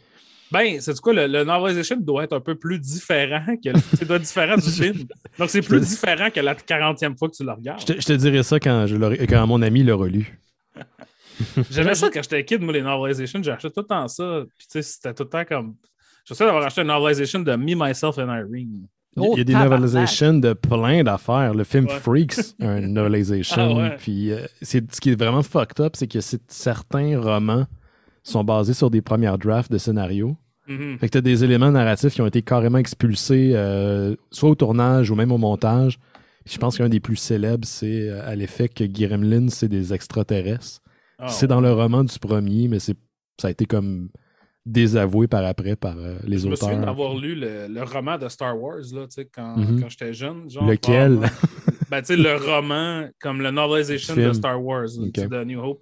Ben, 0.51 0.80
c'est 0.80 1.00
quoi, 1.01 1.13
le, 1.13 1.25
le 1.25 1.44
novelization 1.44 1.98
doit 2.00 2.25
être 2.25 2.33
un 2.33 2.39
peu 2.39 2.54
plus 2.54 2.77
différent 2.77 3.56
que 3.57 3.69
le, 3.69 3.80
c'est 3.98 4.06
doit 4.06 4.18
être 4.18 4.21
différent 4.21 4.57
du 4.57 4.62
film. 4.69 5.07
Donc, 5.39 5.50
c'est 5.50 5.63
plus 5.63 5.80
différent 5.80 6.30
que 6.30 6.39
la 6.39 6.54
40e 6.54 7.18
fois 7.18 7.30
que 7.30 7.36
tu 7.36 7.44
le 7.44 7.51
regardes. 7.51 7.81
Je 7.81 7.86
te, 7.88 7.94
je 8.00 8.06
te 8.06 8.13
dirais 8.13 8.44
ça 8.44 8.59
quand, 8.59 8.86
je 8.86 8.95
quand 9.25 9.48
mon 9.48 9.63
ami 9.63 9.81
l'a 9.83 9.95
relu. 9.95 10.39
J'aimais 11.71 11.95
ça 11.95 12.09
quand 12.13 12.21
j'étais 12.21 12.45
kid, 12.45 12.62
moi, 12.62 12.74
les 12.74 12.83
novelizations. 12.83 13.42
J'ai 13.42 13.50
acheté 13.51 13.71
tout 13.71 13.80
le 13.81 13.88
temps 13.88 14.07
ça. 14.07 14.44
Puis, 14.56 14.68
tu 14.68 14.74
sais, 14.74 14.81
c'était 14.83 15.16
tout 15.16 15.24
le 15.24 15.30
temps 15.30 15.45
comme. 15.45 15.75
Je 16.25 16.33
sais 16.33 16.45
d'avoir 16.45 16.63
acheté 16.65 16.81
une 16.81 16.87
novelization 16.87 17.39
de 17.42 17.56
Me, 17.56 17.75
Myself 17.75 18.18
and 18.18 18.27
Irene. 18.33 18.87
Il 19.15 19.21
y 19.23 19.25
a- 19.25 19.30
il 19.33 19.37
y 19.37 19.42
a 19.42 19.44
des 19.44 19.53
Oh, 19.53 19.57
tabarnak. 19.57 19.80
novelizations 19.81 20.33
de 20.39 20.53
plein 20.53 21.03
d'affaires. 21.03 21.53
Le 21.53 21.63
film 21.63 21.85
Ouais. 21.85 21.99
Freaks, 21.99 22.39
un 22.61 22.81
novelisation. 22.81 23.77
Ah 23.77 23.89
ouais. 23.92 23.95
Puis 23.97 24.31
euh, 24.31 24.45
c'est, 24.61 24.92
ce 24.94 24.99
qui 24.99 25.11
est 25.11 25.15
vraiment 25.19 25.44
fucked 25.44 25.80
up, 25.85 25.94
c'est 25.95 26.07
que 26.07 26.19
certains 26.47 27.19
romans 27.21 27.65
sont 28.23 28.44
basés 28.44 28.73
sur 28.73 28.89
des 28.89 29.01
premières 29.01 29.37
drafts 29.37 29.71
de 29.71 29.77
scénarios. 29.77 30.35
Mhm. 30.68 30.97
Fait 30.97 31.07
que 31.07 31.11
tu 31.11 31.18
as 31.18 31.21
des 31.21 31.44
éléments 31.44 31.71
narratifs 31.71 32.13
qui 32.13 32.21
ont 32.21 32.25
été 32.27 32.42
carrément 32.42 32.77
expulsés, 32.77 33.51
euh, 33.53 34.15
soit 34.31 34.49
au 34.49 34.56
tournage 34.56 35.11
ou 35.11 35.15
même 35.15 35.31
au 35.31 35.37
montage. 35.37 35.99
Puis 36.45 36.56
je 36.56 36.57
pense 36.59 36.77
qu'un 36.77 36.89
des 36.89 36.99
plus 37.01 37.18
célèbres, 37.18 37.68
c'est 37.68 38.09
euh, 38.09 38.25
à 38.27 38.35
l'effet 38.35 38.69
que 38.69 38.83
Gremlin, 38.85 39.49
c'est 39.49 39.68
des 39.68 39.94
extraterrestres. 39.94 40.80
Ah, 41.19 41.27
c'est 41.27 41.47
dans 41.47 41.61
le 41.61 41.71
roman 41.71 42.03
du 42.03 42.18
premier, 42.18 42.68
mais 42.69 42.80
c'est, 42.80 42.95
ça 43.39 43.49
a 43.49 43.51
été 43.51 43.65
comme 43.65 44.09
désavoué 44.65 45.27
par 45.27 45.43
après 45.45 45.75
par 45.75 45.97
euh, 45.97 46.17
les 46.23 46.39
Je 46.39 46.47
me 46.47 46.55
souviens 46.55 46.75
auteurs. 46.75 46.85
d'avoir 46.85 47.15
lu 47.17 47.35
le, 47.35 47.67
le 47.67 47.83
roman 47.83 48.17
de 48.17 48.29
Star 48.29 48.59
Wars 48.59 48.77
là, 48.93 49.05
tu 49.07 49.15
sais, 49.15 49.25
quand, 49.25 49.57
Mhm. 49.57 49.81
quand 49.81 49.89
j'étais 49.89 50.13
jeune. 50.13 50.49
Genre, 50.49 50.65
Lequel? 50.65 51.19
ben, 51.89 52.01
tu 52.01 52.07
sais, 52.07 52.17
le 52.17 52.35
roman, 52.37 53.09
comme 53.19 53.41
le 53.41 53.51
novelization 53.51 54.15
Le 54.15 54.27
de. 54.27 54.33
Star 54.33 54.63
Wars, 54.63 54.87
de 54.97 55.43
New 55.43 55.59
Hope. 55.61 55.81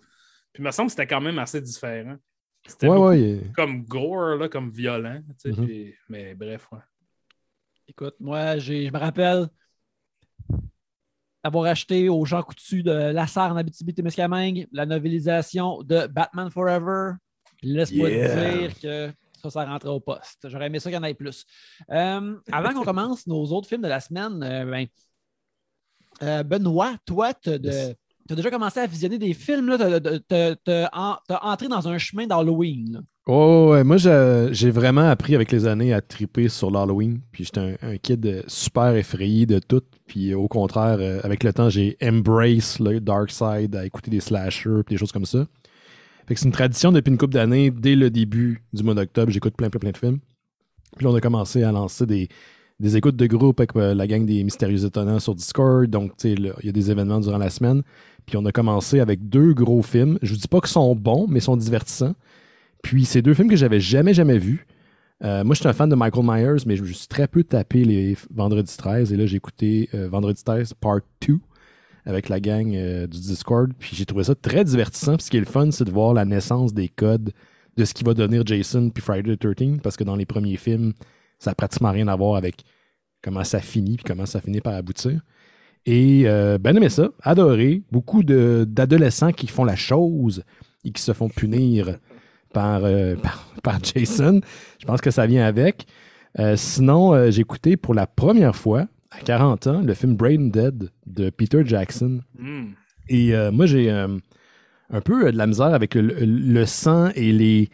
Puis 0.54 0.64
il 0.64 0.66
me 0.66 0.72
semble 0.72 0.88
que 0.88 0.92
c'était 0.94 1.08
quand 1.08 1.22
même 1.22 1.38
assez 1.40 1.62
différent. 1.62 2.16
C'était 2.68 2.88
Ouais, 2.90 2.98
ouais. 2.98 3.22
il- 3.22 3.52
comme 3.54 3.84
gore, 3.84 4.36
là, 4.38 4.50
comme 4.50 4.70
violent. 4.72 5.22
tu 5.42 5.52
sais, 5.54 5.60
Mhm. 5.62 5.66
puis- 5.68 5.94
mais 6.10 6.34
bref, 6.36 6.68
ouais. 6.72 6.80
Écoute, 7.88 8.16
moi, 8.20 8.58
j'ai- 8.58 8.88
je 8.88 8.92
me 8.94 8.98
rappelle 9.00 9.48
avoir 11.44 11.66
acheté 11.66 12.08
au 12.10 12.24
Jean 12.26 12.44
Coutu 12.44 12.84
de 12.84 12.92
Lassar 12.92 13.52
en 13.52 13.58
Abitibi-Témiscamingue 13.58 14.68
la 14.72 14.86
novélisation 14.86 15.82
de 15.84 16.08
Batman 16.08 16.50
Forever. 16.52 17.14
Laisse-moi 17.64 18.10
te 18.10 18.60
dire 18.60 18.80
que 18.80 19.14
ça, 19.42 19.50
ça 19.50 19.66
rentrait 19.66 19.90
au 19.90 20.00
poste. 20.00 20.48
J'aurais 20.48 20.68
aimé 20.68 20.80
ça 20.80 20.90
qu'il 20.90 20.98
y 20.98 21.00
en 21.00 21.04
ait 21.04 21.14
plus. 21.14 21.46
Euh, 21.90 22.36
avant 22.52 22.74
qu'on 22.74 22.84
commence 22.84 23.28
nos 23.28 23.44
autres 23.46 23.68
films 23.68 23.82
de 23.82 23.88
la 23.88 24.00
semaine, 24.00 24.42
euh, 24.44 24.66
ben, 24.66 24.86
euh, 26.24 26.44
Benoît, 26.44 26.96
toi, 27.06 27.34
tu 27.34 27.50
as 27.50 28.36
déjà 28.36 28.52
commencé 28.52 28.80
à 28.80 28.88
visionner 28.88 29.18
des 29.18 29.34
films. 29.34 29.78
Tu 29.78 30.34
as, 30.34 31.20
entré 31.42 31.68
dans 31.68 31.88
un 31.88 31.98
chemin 31.98 32.28
d'Halloween. 32.28 33.04
Oh, 33.28 33.70
ouais, 33.72 33.84
moi, 33.84 33.98
j'ai 33.98 34.72
vraiment 34.72 35.10
appris 35.10 35.36
avec 35.36 35.52
les 35.52 35.68
années 35.68 35.94
à 35.94 36.02
triper 36.02 36.50
sur 36.50 36.72
l'Halloween. 36.72 37.22
Puis 37.32 37.46
j'étais 37.46 37.60
un, 37.60 37.76
un 37.90 37.98
kid 37.98 38.44
super 38.48 38.96
effrayé 38.96 39.46
de 39.46 39.60
tout. 39.60 39.84
Puis 40.08 40.34
au 40.34 40.48
contraire, 40.48 41.00
avec 41.24 41.44
le 41.44 41.54
temps, 41.54 41.70
j'ai 41.70 41.98
embrace 42.04 42.80
le 42.80 43.00
dark 43.00 43.32
side 43.32 43.76
à 43.76 43.86
écouter 43.86 44.12
des 44.12 44.20
slashers 44.20 44.84
puis 44.86 44.96
des 44.96 44.98
choses 44.98 45.12
comme 45.12 45.26
ça. 45.26 45.46
Fait 46.28 46.36
c'est 46.36 46.46
une 46.46 46.52
tradition 46.52 46.92
depuis 46.92 47.12
une 47.12 47.18
couple 47.18 47.34
d'années. 47.34 47.72
Dès 47.72 47.96
le 47.96 48.10
début 48.10 48.64
du 48.74 48.84
mois 48.84 48.94
d'octobre, 48.94 49.32
j'écoute 49.32 49.56
plein, 49.56 49.70
plein, 49.70 49.80
plein 49.80 49.92
de 49.92 49.98
films. 49.98 50.20
Puis 50.98 51.08
on 51.08 51.16
a 51.16 51.22
commencé 51.22 51.64
à 51.64 51.72
lancer 51.72 52.06
des, 52.06 52.28
écoutes 52.98 53.16
de 53.16 53.28
groupe 53.28 53.60
avec 53.60 53.76
euh, 53.76 53.94
la 53.94 54.08
gang 54.08 54.26
des 54.26 54.44
Mystérieux 54.44 54.86
Étonnants 54.86 55.20
sur 55.20 55.36
Discord. 55.36 55.90
Donc, 55.90 56.12
il 56.24 56.54
y 56.64 56.70
a 56.70 56.72
des 56.72 56.92
événements 56.92 57.20
durant 57.20 57.38
la 57.38 57.50
semaine. 57.50 57.82
Puis 58.26 58.38
on 58.38 58.46
a 58.46 58.52
commencé 58.52 59.00
avec 59.00 59.28
deux 59.30 59.54
gros 59.54 59.82
films. 59.82 60.18
Je 60.22 60.34
vous 60.34 60.40
dis 60.40 60.48
pas 60.48 60.60
qu'ils 60.60 60.70
sont 60.70 60.96
bons, 60.96 61.28
mais 61.30 61.40
ils 61.40 61.44
sont 61.44 61.58
divertissants. 61.58 62.16
Puis 62.84 63.06
c'est 63.06 63.22
deux 63.22 63.34
films 63.34 63.50
que 63.50 63.56
j'avais 63.56 63.80
jamais, 63.80 64.14
jamais 64.14 64.38
vus. 64.38 64.66
Euh, 65.24 65.44
moi, 65.44 65.54
je 65.54 65.60
suis 65.60 65.70
un 65.70 65.74
fan 65.74 65.88
de 65.88 65.96
Michael 65.96 66.26
Myers, 66.26 66.64
mais 66.66 66.76
je 66.76 66.82
me 66.82 66.88
suis 66.88 67.08
très 67.08 67.28
peu 67.28 67.44
tapé 67.44 67.84
les 67.84 68.18
Vendredi 68.34 68.76
13. 68.76 69.14
Et 69.14 69.18
là, 69.18 69.26
j'ai 69.26 69.38
écouté 69.38 69.90
euh, 69.94 70.10
Vendredi 70.10 70.44
13 70.44 70.74
Part 70.80 71.02
2 71.28 71.38
avec 72.06 72.30
la 72.30 72.40
gang 72.40 72.74
euh, 72.76 73.08
du 73.08 73.20
Discord. 73.20 73.72
Puis 73.78 73.96
j'ai 73.96 74.06
trouvé 74.06 74.24
ça 74.24 74.36
très 74.36 74.64
divertissant. 74.64 75.16
Puis 75.16 75.26
ce 75.26 75.32
qui 75.32 75.38
est 75.38 75.42
le 75.42 75.46
fun, 75.46 75.72
c'est 75.72 75.86
de 75.86 75.92
voir 75.92 76.14
la 76.14 76.26
naissance 76.26 76.74
des 76.74 76.88
codes 76.88 77.32
de 77.78 77.86
ce 77.86 77.94
qui 77.94 78.04
va 78.04 78.14
devenir 78.14 78.46
Jason 78.46 78.90
puis 78.90 79.02
Friday 79.02 79.38
the 79.38 79.56
13 79.56 79.80
parce 79.82 79.96
que 79.96 80.04
dans 80.04 80.16
les 80.16 80.26
premiers 80.26 80.58
films, 80.58 80.94
ça 81.40 81.52
n'a 81.52 81.56
pratiquement 81.56 81.92
rien 81.92 82.08
à 82.08 82.16
voir 82.16 82.36
avec 82.36 82.64
comment 83.22 83.44
ça 83.44 83.60
finit 83.60 83.98
puis 83.98 84.04
comment 84.06 84.26
ça 84.26 84.42
finit 84.42 84.62
par 84.62 84.74
aboutir. 84.74 85.22
Et 85.86 86.24
euh, 86.26 86.58
ben 86.58 86.76
aimé 86.76 86.90
ça, 86.90 87.10
adoré. 87.24 87.82
Beaucoup 87.92 88.24
d'adolescents 88.24 89.32
qui 89.32 89.48
font 89.48 89.64
la 89.64 89.76
chose 89.76 90.44
et 90.84 90.92
qui 90.92 91.02
se 91.02 91.14
font 91.14 91.30
punir 91.30 91.98
par, 92.54 92.82
euh, 92.84 93.16
par, 93.64 93.80
Jason. 93.84 94.42
Je 94.80 94.86
pense 94.86 95.02
que 95.02 95.12
ça 95.12 95.26
vient 95.26 95.46
avec. 95.46 95.86
Sinon, 96.56 97.30
j'ai 97.30 97.42
écouté 97.42 97.76
pour 97.76 97.94
la 97.94 98.08
première 98.08 98.56
fois, 98.56 98.88
à 99.12 99.20
40 99.24 99.68
ans, 99.68 99.82
le 99.82 99.94
film 99.94 100.16
Brain 100.16 100.50
Dead 100.50 100.90
de 101.06 101.30
Peter 101.30 101.64
Jackson. 101.66 102.22
Hmm. 102.40 102.70
Et 103.10 103.36
euh, 103.36 103.52
moi, 103.52 103.66
j'ai 103.66 103.92
euh, 103.92 104.18
un 104.90 105.02
peu 105.02 105.28
euh, 105.28 105.32
de 105.32 105.38
la 105.38 105.48
misère 105.48 105.74
avec 105.74 105.96
le, 105.96 106.02
le 106.02 106.66
sang 106.66 107.10
et 107.16 107.32
les 107.32 107.70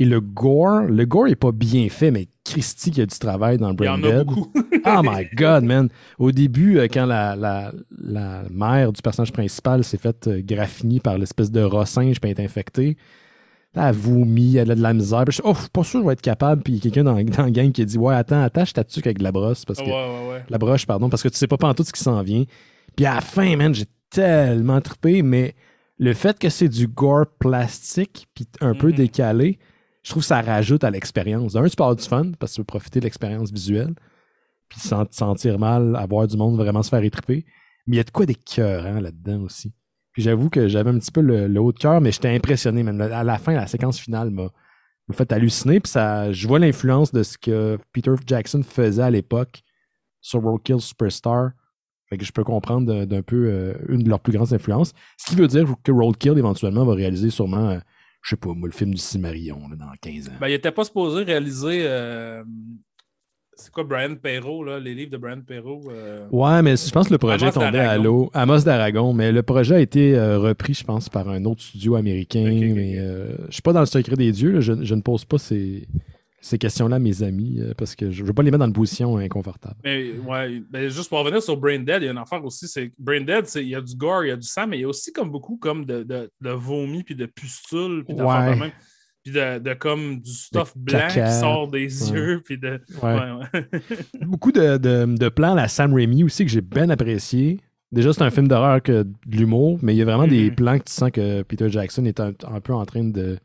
et 0.00 0.04
le 0.04 0.20
gore. 0.20 0.82
Le 0.82 1.04
gore 1.06 1.26
est 1.26 1.34
pas 1.34 1.50
bien 1.50 1.88
fait, 1.88 2.12
mais 2.12 2.28
Christy 2.44 2.92
qui 2.92 3.00
a 3.00 3.06
du 3.06 3.18
travail 3.18 3.58
dans 3.58 3.70
Il 3.70 3.72
y 3.72 3.76
Brain 3.76 3.94
en 3.94 4.04
a 4.04 4.10
Dead. 4.12 4.26
beaucoup. 4.26 4.52
Oh 4.86 5.00
my 5.02 5.26
God, 5.34 5.64
man. 5.64 5.88
Au 6.18 6.30
début, 6.30 6.78
quand 6.92 7.04
la, 7.04 7.34
la, 7.34 7.72
la 7.98 8.44
mère 8.48 8.92
du 8.92 9.02
personnage 9.02 9.32
principal 9.32 9.82
s'est 9.82 9.98
faite 9.98 10.28
graffiner 10.46 11.00
par 11.00 11.18
l'espèce 11.18 11.50
de 11.50 11.60
rat 11.60 11.84
singe 11.84 12.20
puis 12.20 12.30
est 12.30 12.40
infectée, 12.40 12.96
elle 13.74 13.94
vomit, 13.94 14.56
elle 14.56 14.70
a 14.70 14.74
de 14.74 14.82
la 14.82 14.92
misère. 14.94 15.24
Puis 15.24 15.32
je 15.36 15.42
suis 15.42 15.42
oh, 15.44 15.54
je 15.54 15.60
suis 15.60 15.68
pas 15.70 15.84
sûr 15.84 16.00
que 16.00 16.04
je 16.04 16.06
vais 16.08 16.12
être 16.14 16.22
capable. 16.22 16.62
Puis 16.62 16.72
il 16.74 16.76
y 16.76 16.78
a 16.78 16.82
quelqu'un 16.82 17.04
dans, 17.04 17.14
dans 17.22 17.42
la 17.44 17.50
gang 17.50 17.70
qui 17.72 17.82
a 17.82 17.84
dit 17.84 17.98
Ouais, 17.98 18.14
attends, 18.14 18.42
attache 18.42 18.72
ta 18.72 18.84
tuque 18.84 19.06
avec 19.06 19.18
de 19.18 19.24
la 19.24 19.32
brosse? 19.32 19.64
Parce 19.64 19.78
Ouais, 19.80 19.86
que, 19.86 19.90
ouais, 19.90 20.30
ouais. 20.32 20.44
La 20.48 20.58
broche, 20.58 20.86
pardon, 20.86 21.08
parce 21.08 21.22
que 21.22 21.28
tu 21.28 21.36
sais 21.36 21.46
pas 21.46 21.56
tout 21.74 21.84
ce 21.84 21.92
qui 21.92 22.02
s'en 22.02 22.22
vient. 22.22 22.44
Puis 22.96 23.06
à 23.06 23.16
la 23.16 23.20
fin, 23.20 23.56
man, 23.56 23.74
j'ai 23.74 23.86
tellement 24.10 24.80
trippé, 24.80 25.22
mais 25.22 25.54
le 25.98 26.14
fait 26.14 26.38
que 26.38 26.48
c'est 26.48 26.68
du 26.68 26.86
gore 26.88 27.26
plastique 27.38 28.26
puis 28.34 28.46
un 28.60 28.74
peu 28.74 28.88
Mhm. 28.88 28.94
décalé, 28.94 29.58
je 30.02 30.10
trouve 30.10 30.22
que 30.22 30.26
ça 30.28 30.40
rajoute 30.40 30.84
à 30.84 30.90
l'expérience. 30.90 31.52
D'un, 31.52 31.64
tu 31.66 31.74
avoir 31.78 31.94
du 31.96 32.04
fun 32.04 32.32
parce 32.38 32.52
que 32.52 32.56
tu 32.56 32.60
peux 32.62 32.64
profiter 32.66 33.00
de 33.00 33.04
l'expérience 33.04 33.50
visuelle 33.52 33.94
puis 34.68 34.80
sans 34.80 35.04
te 35.06 35.14
sentir 35.14 35.58
mal, 35.58 35.96
avoir 35.96 36.26
du 36.26 36.36
monde 36.36 36.56
vraiment 36.56 36.82
se 36.82 36.90
faire 36.90 37.02
étriper. 37.02 37.44
Mais 37.86 37.96
il 37.96 37.98
y 37.98 38.00
a 38.00 38.04
de 38.04 38.10
quoi 38.10 38.26
d'écœurant 38.26 39.00
là-dedans 39.00 39.40
aussi. 39.42 39.72
J'avoue 40.18 40.50
que 40.50 40.66
j'avais 40.66 40.90
un 40.90 40.98
petit 40.98 41.12
peu 41.12 41.20
le, 41.20 41.60
haut 41.60 41.72
de 41.72 41.78
cœur, 41.78 42.00
mais 42.00 42.10
j'étais 42.12 42.28
impressionné. 42.28 42.82
man. 42.82 43.00
À 43.00 43.22
la 43.22 43.38
fin, 43.38 43.54
la 43.54 43.66
séquence 43.66 43.98
finale 44.00 44.30
m'a 44.30 44.50
fait 45.12 45.32
halluciner. 45.32 45.80
Puis 45.80 45.90
ça, 45.90 46.32
je 46.32 46.48
vois 46.48 46.58
l'influence 46.58 47.12
de 47.12 47.22
ce 47.22 47.38
que 47.38 47.78
Peter 47.92 48.10
Jackson 48.26 48.62
faisait 48.62 49.02
à 49.02 49.10
l'époque 49.10 49.62
sur 50.20 50.42
Roadkill 50.42 50.80
Superstar. 50.80 51.52
Fait 52.08 52.16
que 52.16 52.24
je 52.24 52.32
peux 52.32 52.42
comprendre 52.42 53.04
d'un 53.04 53.22
peu 53.22 53.48
euh, 53.48 53.74
une 53.88 54.02
de 54.02 54.08
leurs 54.08 54.20
plus 54.20 54.32
grandes 54.32 54.52
influences. 54.52 54.92
Ce 55.18 55.26
qui 55.30 55.36
veut 55.36 55.46
dire 55.46 55.66
que 55.84 55.92
Roadkill, 55.92 56.36
éventuellement, 56.38 56.84
va 56.84 56.94
réaliser 56.94 57.30
sûrement, 57.30 57.68
euh, 57.68 57.78
je 58.22 58.30
sais 58.30 58.36
pas, 58.36 58.54
moi, 58.54 58.66
le 58.66 58.72
film 58.74 58.92
du 58.92 59.00
Cimarion 59.00 59.68
dans 59.78 59.92
15 60.00 60.28
ans. 60.28 60.32
Ben, 60.40 60.48
il 60.48 60.54
était 60.54 60.72
pas 60.72 60.84
supposé 60.84 61.22
réaliser. 61.22 61.82
euh, 61.82 62.42
C'est 63.60 63.72
quoi 63.72 63.82
Brian 63.82 64.14
Perrault, 64.14 64.62
là, 64.62 64.78
les 64.78 64.94
livres 64.94 65.10
de 65.10 65.16
Brian 65.16 65.40
Perrault? 65.40 65.82
euh, 65.90 66.26
Ouais, 66.30 66.62
mais 66.62 66.76
je 66.76 66.90
pense 66.92 67.08
que 67.08 67.12
le 67.14 67.18
projet 67.18 67.46
Amos 67.46 67.50
est 67.50 67.52
tombé 67.64 67.78
à 67.80 67.98
l'eau. 67.98 68.30
Amos 68.32 68.60
d'Aragon, 68.60 69.12
mais 69.12 69.32
le 69.32 69.42
projet 69.42 69.74
a 69.74 69.80
été 69.80 70.14
euh, 70.16 70.38
repris, 70.38 70.74
je 70.74 70.84
pense, 70.84 71.08
par 71.08 71.28
un 71.28 71.44
autre 71.44 71.62
studio 71.62 71.96
américain. 71.96 72.42
Ok, 72.46 72.52
ok, 72.52 72.74
mais 72.76 72.94
euh, 72.98 73.36
je 73.48 73.52
suis 73.54 73.62
pas 73.62 73.72
dans 73.72 73.80
le 73.80 73.86
secret 73.86 74.14
des 74.14 74.30
dieux. 74.30 74.52
là. 74.52 74.60
Je, 74.60 74.84
je 74.84 74.94
ne 74.94 75.00
pose 75.00 75.24
pas 75.24 75.38
ces, 75.38 75.88
ces 76.40 76.56
questions-là 76.56 76.96
à 76.96 76.98
mes 77.00 77.24
amis 77.24 77.58
parce 77.76 77.96
que 77.96 78.12
je 78.12 78.22
veux 78.24 78.32
pas 78.32 78.44
les 78.44 78.52
mettre 78.52 78.60
dans 78.60 78.66
une 78.68 78.72
position 78.72 79.16
inconfortable. 79.16 79.74
Mais 79.82 80.12
ouais, 80.24 80.62
ben, 80.70 80.88
juste 80.88 81.08
pour 81.08 81.18
revenir 81.18 81.42
sur 81.42 81.56
Brain 81.56 81.80
Dead, 81.80 82.00
il 82.00 82.04
y 82.04 82.08
a 82.08 82.12
une 82.12 82.18
affaire 82.18 82.44
aussi, 82.44 82.68
c'est 82.68 82.92
Brain 82.96 83.22
Dead, 83.22 83.46
c'est- 83.46 83.62
il 83.64 83.70
y 83.70 83.74
a 83.74 83.80
du 83.80 83.96
gore, 83.96 84.24
il 84.24 84.28
y 84.28 84.30
a 84.30 84.36
du 84.36 84.46
sang, 84.46 84.68
mais 84.68 84.78
il 84.78 84.82
y 84.82 84.84
a 84.84 84.88
aussi 84.88 85.12
comme 85.12 85.30
beaucoup 85.30 85.56
comme 85.56 85.84
de, 85.84 86.04
de, 86.04 86.30
de 86.40 86.50
vomi, 86.50 87.02
puis 87.02 87.16
de 87.16 87.26
pustules, 87.26 88.04
puis 88.06 88.14
Ouais. 88.14 88.54
même, 88.56 88.70
puis 89.30 89.40
de, 89.40 89.58
de 89.58 89.74
comme 89.74 90.20
du 90.20 90.30
stuff 90.32 90.76
De 90.76 90.82
blanc 90.92 90.98
caca. 91.08 91.26
qui 91.26 91.32
sort 91.40 91.68
des 91.68 92.10
Ouais. 92.10 92.18
yeux, 92.18 92.42
puis 92.44 92.58
de... 92.58 92.80
Ouais. 93.02 93.14
Ouais, 93.14 93.30
ouais. 93.52 93.80
Beaucoup 94.26 94.52
de, 94.52 94.76
de- 94.76 95.16
de 95.16 95.28
plans 95.28 95.52
à 95.52 95.56
la 95.56 95.68
Sam 95.68 95.92
Raimi 95.94 96.24
aussi 96.24 96.44
que 96.44 96.50
j'ai 96.50 96.60
bien 96.60 96.88
apprécié. 96.90 97.60
Déjà, 97.92 98.12
c'est 98.12 98.22
un 98.22 98.30
film 98.30 98.48
d'horreur 98.48 98.82
que 98.82 99.02
de 99.02 99.36
l'humour, 99.36 99.78
mais 99.82 99.94
il 99.94 99.98
y 99.98 100.02
a 100.02 100.04
vraiment 100.04 100.26
des 100.26 100.50
Mhm. 100.50 100.54
plans 100.56 100.78
que 100.78 100.84
tu 100.84 100.92
sens 100.92 101.10
que 101.10 101.42
Peter 101.42 101.70
Jackson 101.70 102.04
est 102.04 102.20
un, 102.20 102.32
un 102.46 102.60
peu 102.60 102.74
en 102.74 102.84
train 102.84 103.04
de, 103.04 103.38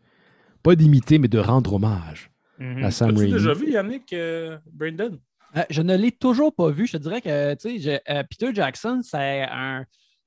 pas 0.63 0.75
d'imiter, 0.75 1.18
mais 1.20 1.28
de 1.30 1.40
rendre 1.40 1.74
hommage. 1.74 2.30
Mhm. 2.60 2.84
À 2.84 2.92
Sam 2.92 3.10
As-tu 3.12 3.20
Raimi. 3.20 3.32
déjà 3.34 3.54
vu, 3.54 3.72
Yannick, 3.72 4.12
euh, 4.13 4.58
Brain 4.72 4.92
Dead? 4.92 5.18
Euh, 5.56 5.62
je 5.70 5.82
ne 5.82 5.96
l'ai 5.96 6.12
toujours 6.12 6.54
pas 6.54 6.70
vu. 6.72 6.88
Je 6.88 6.94
te 6.94 6.98
dirais 6.98 7.22
que 7.22 7.54
tu 7.56 7.70
sais, 7.70 7.80
je- 7.80 8.12
euh, 8.13 8.24
Peter 8.30 8.50
Jackson, 8.54 9.00
c'est 9.04 9.44
un, 9.50 9.86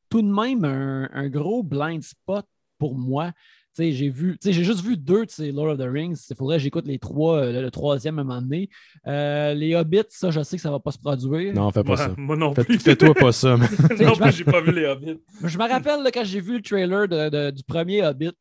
tout 0.09 0.23
de 0.23 0.29
même 0.33 0.65
un, 0.65 1.09
un 1.13 1.29
gros 1.29 1.63
blind 1.63 2.03
spot 2.03 2.47
pour 2.79 2.97
moi. 2.97 3.33
J'ai 3.78 4.09
vu, 4.09 4.33
tu 4.33 4.49
sais, 4.49 4.52
j'ai 4.52 4.64
juste 4.64 4.83
vu 4.83 4.97
deux 4.97 5.26
de 5.26 5.30
ces 5.30 5.52
Lord 5.52 5.68
of 5.68 5.78
the 5.78 5.83
Rings. 5.90 6.16
Il 6.30 6.37
faudrait 6.37 6.56
que 6.56 6.62
j'écoute 6.62 6.87
les 6.87 6.99
trois, 6.99 7.38
euh, 7.38 7.52
le, 7.52 7.62
le 7.62 7.71
troisième 7.71 8.18
à 8.18 8.23
un 8.23 8.25
moment 8.25 8.40
donné. 8.42 8.68
Euh, 9.06 9.54
les 9.54 9.75
Hobbits, 9.75 10.02
ça, 10.09 10.30
je 10.30 10.42
sais 10.42 10.56
que 10.56 10.62
ça 10.62 10.68
ne 10.71 10.75
va 10.75 10.80
pas 10.80 10.92
se 10.92 10.99
produire. 10.99 11.52
Non, 11.54 11.71
fais 11.71 11.83
pas 11.83 11.88
Moi, 11.88 11.97
ça. 11.97 12.14
moi 12.16 12.37
non 12.37 12.54
Fais- 12.54 12.64
plus. 12.64 12.78
Fais-toi 12.78 13.14
pas 13.14 13.33
ça. 13.33 13.56
non, 14.00 14.14
j'ai 14.30 14.45
pas 14.45 14.61
vu 14.61 14.73
les 14.73 14.87
Hobbits. 14.87 15.21
Je 15.45 15.59
me 15.59 15.68
rappelle 15.68 16.02
là, 16.02 16.11
quand 16.11 16.25
j'ai 16.25 16.40
vu 16.40 16.56
le 16.56 16.62
trailer 16.62 17.06
de- 17.09 17.28
de- 17.28 17.50
du 17.50 17.62
premier 17.64 18.02
Hobbit, 18.04 18.33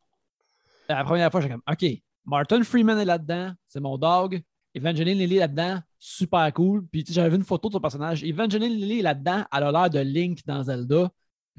la 0.90 1.04
première 1.04 1.32
fois, 1.32 1.42
j'ai 1.42 1.50
comme 1.50 1.62
OK, 1.70 1.86
Martin 2.26 2.64
Freeman 2.64 2.98
est 3.00 3.06
là-dedans, 3.06 3.52
c'est 3.68 3.80
mon 3.80 3.98
dog. 3.98 4.42
Evangeline 4.74 5.18
Lilly 5.18 5.38
est 5.38 5.40
là-dedans, 5.40 5.80
super 6.00 6.52
cool. 6.54 6.86
Puis 6.92 7.06
j'avais 7.10 7.30
vu 7.30 7.36
une 7.38 7.44
photo 7.44 7.70
de 7.70 7.74
son 7.74 7.80
personnage. 7.80 8.24
Evangeline 8.24 8.74
Lilly 8.74 9.00
est 9.00 9.04
là-dedans, 9.04 9.44
elle 9.56 9.64
a 9.64 9.72
l'air 9.72 9.90
de 9.90 10.00
Link 10.00 10.40
dans 10.46 10.64
Zelda. 10.64 11.10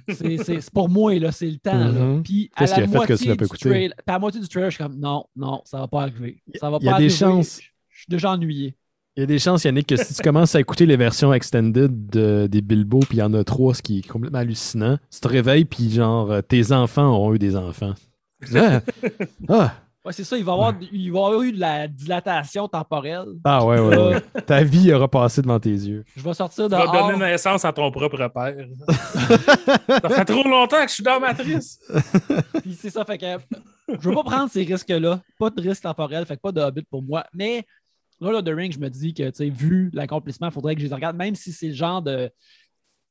C'est 0.08 0.70
pour 0.72 0.88
moi, 0.88 1.18
là, 1.18 1.32
c'est 1.32 1.50
le 1.50 1.56
temps. 1.58 1.72
là. 1.78 1.90
Mhm. 1.92 2.22
Puis 2.22 2.50
à 2.54 2.60
Qu'est-ce 2.60 2.70
la 2.72 2.76
qui 2.76 2.82
a 2.82 2.86
fait 2.86 2.92
que 2.92 2.96
moitié 2.96 3.26
pas 3.28 3.36
du 3.36 3.44
écouté? 3.44 3.68
trail- 3.70 3.88
puis 3.88 4.02
à 4.06 4.12
la 4.12 4.18
moitié 4.18 4.40
du 4.40 4.48
trailer, 4.48 4.70
je 4.70 4.74
suis 4.76 4.84
comme 4.84 4.98
non, 4.98 5.24
non, 5.34 5.62
ça 5.64 5.78
va 5.80 5.88
pas 5.88 6.02
arriver. 6.02 6.42
Ça 6.60 6.70
va 6.70 6.78
Il 6.80 6.84
y 6.84 6.88
a 6.88 6.92
pas 6.92 6.98
des 6.98 7.04
arriver. 7.04 7.08
chances. 7.10 7.58
Je 7.60 7.66
je 7.88 7.98
suis 8.02 8.06
déjà 8.10 8.30
ennuyé. 8.32 8.74
Il 9.16 9.20
y 9.20 9.22
a 9.22 9.26
des 9.26 9.38
chances, 9.38 9.64
Yannick, 9.64 9.86
que 9.86 9.96
si 9.96 10.12
tu 10.14 10.22
commences 10.22 10.54
à 10.54 10.60
écouter 10.60 10.84
les 10.84 10.98
versions 10.98 11.32
extended 11.32 12.10
de- 12.10 12.46
des 12.50 12.60
Bilbo, 12.60 12.98
puis 13.00 13.16
il 13.16 13.20
y 13.20 13.22
en 13.22 13.32
a 13.32 13.42
trois, 13.42 13.74
ce 13.74 13.80
qui 13.80 14.00
est 14.00 14.06
complètement 14.06 14.40
hallucinant, 14.40 14.98
tu 15.10 15.20
te 15.20 15.26
réveilles, 15.28 15.64
puis 15.64 15.90
genre, 15.90 16.30
euh, 16.30 16.42
tes 16.42 16.72
enfants 16.72 17.16
ont 17.18 17.34
eu 17.34 17.38
des 17.38 17.56
enfants. 17.56 17.94
Ah, 18.54 18.82
ah, 19.48 19.74
Ouais, 20.06 20.12
c'est 20.12 20.22
ça, 20.22 20.38
il 20.38 20.44
va 20.44 20.52
y 20.52 20.54
avoir, 20.54 20.74
il 20.92 21.10
va 21.10 21.18
y 21.18 21.24
avoir 21.24 21.42
eu 21.42 21.50
de 21.50 21.58
la 21.58 21.88
dilatation 21.88 22.68
temporelle. 22.68 23.26
Ah, 23.42 23.64
ouais, 23.66 23.80
ouais, 23.80 23.96
ouais. 23.96 24.42
Ta 24.46 24.62
vie 24.62 24.92
aura 24.92 25.08
passé 25.08 25.42
devant 25.42 25.58
tes 25.58 25.70
yeux. 25.70 26.04
Je 26.14 26.22
vais 26.22 26.32
sortir 26.32 26.66
Tu 26.66 26.70
vas 26.70 26.86
donner 26.86 27.18
naissance 27.18 27.64
à 27.64 27.72
ton 27.72 27.90
propre 27.90 28.28
père. 28.28 28.68
ça 29.88 30.08
fait 30.08 30.24
trop 30.24 30.44
longtemps 30.44 30.84
que 30.84 30.90
je 30.90 30.94
suis 30.94 31.02
dans 31.02 31.18
Matrice. 31.18 31.80
Puis 32.62 32.78
c'est 32.80 32.90
ça, 32.90 33.04
fait 33.04 33.18
que 33.18 33.26
je 33.88 34.08
veux 34.08 34.14
pas 34.14 34.22
prendre 34.22 34.48
ces 34.48 34.62
risques-là. 34.62 35.20
Pas 35.40 35.50
de 35.50 35.60
risque 35.60 35.82
temporel, 35.82 36.24
fait 36.24 36.36
que 36.36 36.40
pas 36.40 36.52
de 36.52 36.60
Hobbit 36.60 36.84
pour 36.88 37.02
moi. 37.02 37.24
Mais 37.34 37.64
Lord 38.20 38.36
of 38.36 38.44
the 38.44 38.54
Rings, 38.54 38.74
je 38.74 38.78
me 38.78 38.88
dis 38.88 39.12
que, 39.12 39.28
tu 39.28 39.34
sais, 39.34 39.48
vu 39.48 39.90
l'accomplissement, 39.92 40.46
il 40.46 40.52
faudrait 40.52 40.76
que 40.76 40.82
je 40.82 40.86
les 40.86 40.94
regarde, 40.94 41.16
même 41.16 41.34
si 41.34 41.50
c'est 41.50 41.68
le 41.68 41.74
genre 41.74 42.00
de. 42.00 42.30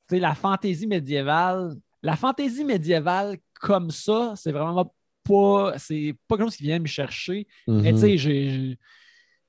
Tu 0.07 0.15
sais, 0.15 0.19
la 0.21 0.33
fantaisie 0.33 0.87
médiévale. 0.87 1.75
La 2.01 2.15
fantaisie 2.15 2.63
médiévale 2.63 3.35
comme 3.59 3.91
ça, 3.91 4.31
c'est 4.37 4.53
vraiment 4.53 4.93
pas. 5.25 5.73
C'est 5.77 6.15
pas 6.27 6.37
quelque 6.37 6.47
chose 6.47 6.55
qui 6.57 6.63
vient 6.63 6.79
me 6.79 6.85
chercher. 6.87 7.47
Mais 7.67 7.89
tu 7.89 7.93
Mhm. 7.93 7.97
sais, 7.97 8.17
j'ai. 8.17 8.77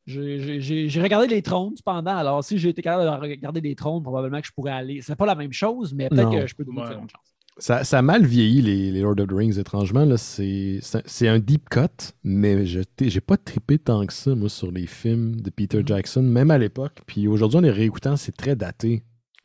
j'ai- 0.07 0.39
j'ai- 0.41 0.61
J'ai 0.61 0.89
j'ai 0.89 1.03
regardé 1.03 1.27
les 1.27 1.43
trônes 1.43 1.77
cependant. 1.77 2.17
Alors, 2.17 2.43
si 2.45 2.59
j'ai 2.59 2.69
été 2.69 2.81
capable 2.83 3.05
de 3.05 3.09
regarder 3.35 3.61
les 3.61 3.75
trônes, 3.75 4.03
probablement 4.03 4.41
que 4.41 4.47
je 4.47 4.53
pourrais 4.53 4.73
aller. 4.73 5.01
C'est 5.03 5.17
pas 5.17 5.27
la 5.27 5.35
même 5.35 5.53
chose, 5.53 5.93
mais 5.95 6.09
peut-être 6.09 6.31
Non. 6.31 6.41
que 6.41 6.47
je 6.47 6.55
peux 6.55 6.65
donner 6.65 6.81
Ouais. 6.83 6.95
une 6.95 7.11
chance. 7.11 7.35
Ça, 7.59 7.85
ça 7.85 7.99
a 8.01 8.03
mal 8.03 8.25
vieilli, 8.27 8.61
les, 8.61 8.93
les 8.93 9.01
Lord 9.01 9.19
of 9.19 9.29
the 9.29 9.33
Rings, 9.33 9.59
étrangement. 9.59 10.05
là. 10.05 10.17
C'est 10.19 10.81
un 11.29 11.39
deep 11.39 11.69
cut, 11.71 12.13
mais 12.23 12.67
j'ai 12.67 13.21
pas 13.21 13.37
trippé 13.39 13.79
tant 13.79 14.05
que 14.07 14.13
ça, 14.13 14.35
moi, 14.35 14.49
sur 14.51 14.71
les 14.71 14.87
films 14.87 15.41
de 15.41 15.49
Peter 15.51 15.79
Mhm. 15.79 15.89
Jackson, 15.89 16.23
même 16.23 16.51
à 16.51 16.59
l'époque. 16.59 16.99
Puis 17.07 17.27
aujourd'hui, 17.27 17.59
en 17.59 17.63
les 17.63 17.71
réécoutant, 17.71 18.17
c'est 18.17 18.37
très 18.37 18.55
daté. 18.57 19.03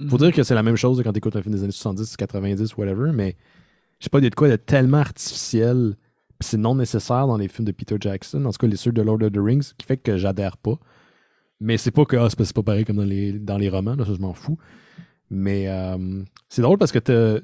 Faut 0.09 0.17
Mhm. 0.17 0.23
dire 0.23 0.33
que 0.33 0.43
c'est 0.43 0.55
la 0.55 0.63
même 0.63 0.75
chose 0.75 1.01
quand 1.03 1.11
tu 1.13 1.19
écoutes 1.19 1.35
un 1.37 1.41
film 1.41 1.55
des 1.55 1.63
années 1.63 1.71
70, 1.71 2.17
90, 2.17 2.75
whatever, 2.75 3.11
mais 3.13 3.35
je 3.99 4.03
sais 4.05 4.09
pas, 4.09 4.19
il 4.19 4.23
y 4.25 4.27
a 4.27 4.29
de 4.29 4.35
quoi 4.35 4.49
de 4.49 4.55
tellement 4.57 4.97
artificiel, 4.97 5.95
c'est 6.41 6.57
non 6.57 6.75
nécessaire 6.75 7.27
dans 7.27 7.37
les 7.37 7.47
films 7.47 7.65
de 7.65 7.71
Peter 7.71 7.95
Jackson, 7.99 8.43
en 8.45 8.51
tout 8.51 8.57
cas 8.57 8.67
les 8.67 8.75
ceux 8.77 8.91
de 8.91 9.01
Lord 9.01 9.21
of 9.23 9.31
the 9.31 9.37
Rings, 9.37 9.71
qui 9.77 9.85
fait 9.85 9.97
que 9.97 10.17
j'adhère 10.17 10.57
pas. 10.57 10.77
Mais 11.59 11.77
c'est 11.77 11.91
pas 11.91 12.05
que 12.05 12.15
ah, 12.17 12.27
c'est 12.29 12.53
pas- 12.53 12.63
pareil 12.63 12.85
comme 12.85 12.97
dans 12.97 13.03
les, 13.03 13.33
dans 13.33 13.57
les 13.57 13.69
romans, 13.69 13.95
là, 13.95 14.05
ça 14.05 14.13
je 14.13 14.19
m'en 14.19 14.33
fous. 14.33 14.57
Mais 15.29 15.67
euh, 15.69 16.23
c'est 16.49 16.61
drôle 16.61 16.77
parce 16.77 16.91
que 16.91 16.99
t'as 16.99 17.39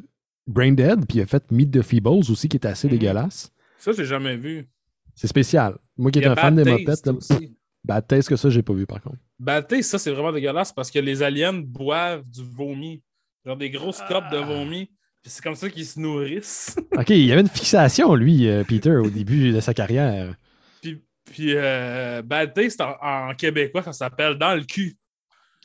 Brain 0.47 0.71
Dead, 0.73 1.05
puis 1.07 1.19
il 1.19 1.21
a 1.21 1.25
fait 1.25 1.49
Meet 1.51 1.71
the 1.71 1.81
Feebles 1.81 2.29
aussi, 2.29 2.49
qui 2.49 2.57
est 2.57 2.65
assez 2.65 2.87
Mhm. 2.87 2.91
dégueulasse. 2.93 3.51
Ça, 3.77 3.91
j'ai 3.91 4.05
jamais 4.05 4.35
vu. 4.37 4.67
C'est 5.15 5.27
spécial. 5.27 5.77
Moi 5.97 6.11
qui 6.11 6.19
étais 6.19 6.27
un 6.27 6.35
fan 6.35 6.55
des 6.55 6.63
mopettes, 6.69 7.05
là, 7.05 7.13
aussi. 7.13 7.55
bad 7.83 8.07
taste 8.07 8.29
que 8.29 8.35
ça, 8.35 8.49
j'ai 8.49 8.61
pas 8.63 8.73
vu 8.73 8.85
par 8.85 9.01
contre. 9.01 9.17
Bad 9.39 9.67
Taste, 9.67 9.91
ça, 9.91 9.99
c'est 9.99 10.11
vraiment 10.11 10.31
dégueulasse 10.31 10.71
parce 10.73 10.89
que 10.91 10.99
les 10.99 11.21
aliens 11.21 11.53
boivent 11.53 12.23
du 12.27 12.43
vomi. 12.43 13.01
Genre 13.45 13.55
des 13.57 13.69
grosses 13.69 14.01
copes 14.07 14.29
de 14.31 14.37
vomi. 14.37 14.89
C'est 15.27 15.43
comme 15.43 15.55
ça 15.55 15.69
qu'ils 15.69 15.85
se 15.85 15.99
nourrissent. 15.99 16.75
Ok, 16.97 17.09
il 17.09 17.25
y 17.25 17.31
avait 17.31 17.41
une 17.41 17.49
fixation, 17.49 18.15
lui, 18.15 18.47
euh, 18.47 18.63
Peter, 18.63 18.95
au 18.95 19.09
début 19.09 19.51
de 19.51 19.59
sa 19.59 19.73
carrière. 19.73 20.35
Puis 20.81 21.01
Puis 21.25 21.53
euh, 21.55 22.21
Bad 22.23 22.53
Taste, 22.53 22.81
en, 22.81 22.95
en 23.01 23.35
québécois, 23.35 23.83
ça 23.83 23.93
s'appelle 23.93 24.35
Dans 24.35 24.55
le 24.55 24.63
cul. 24.63 24.97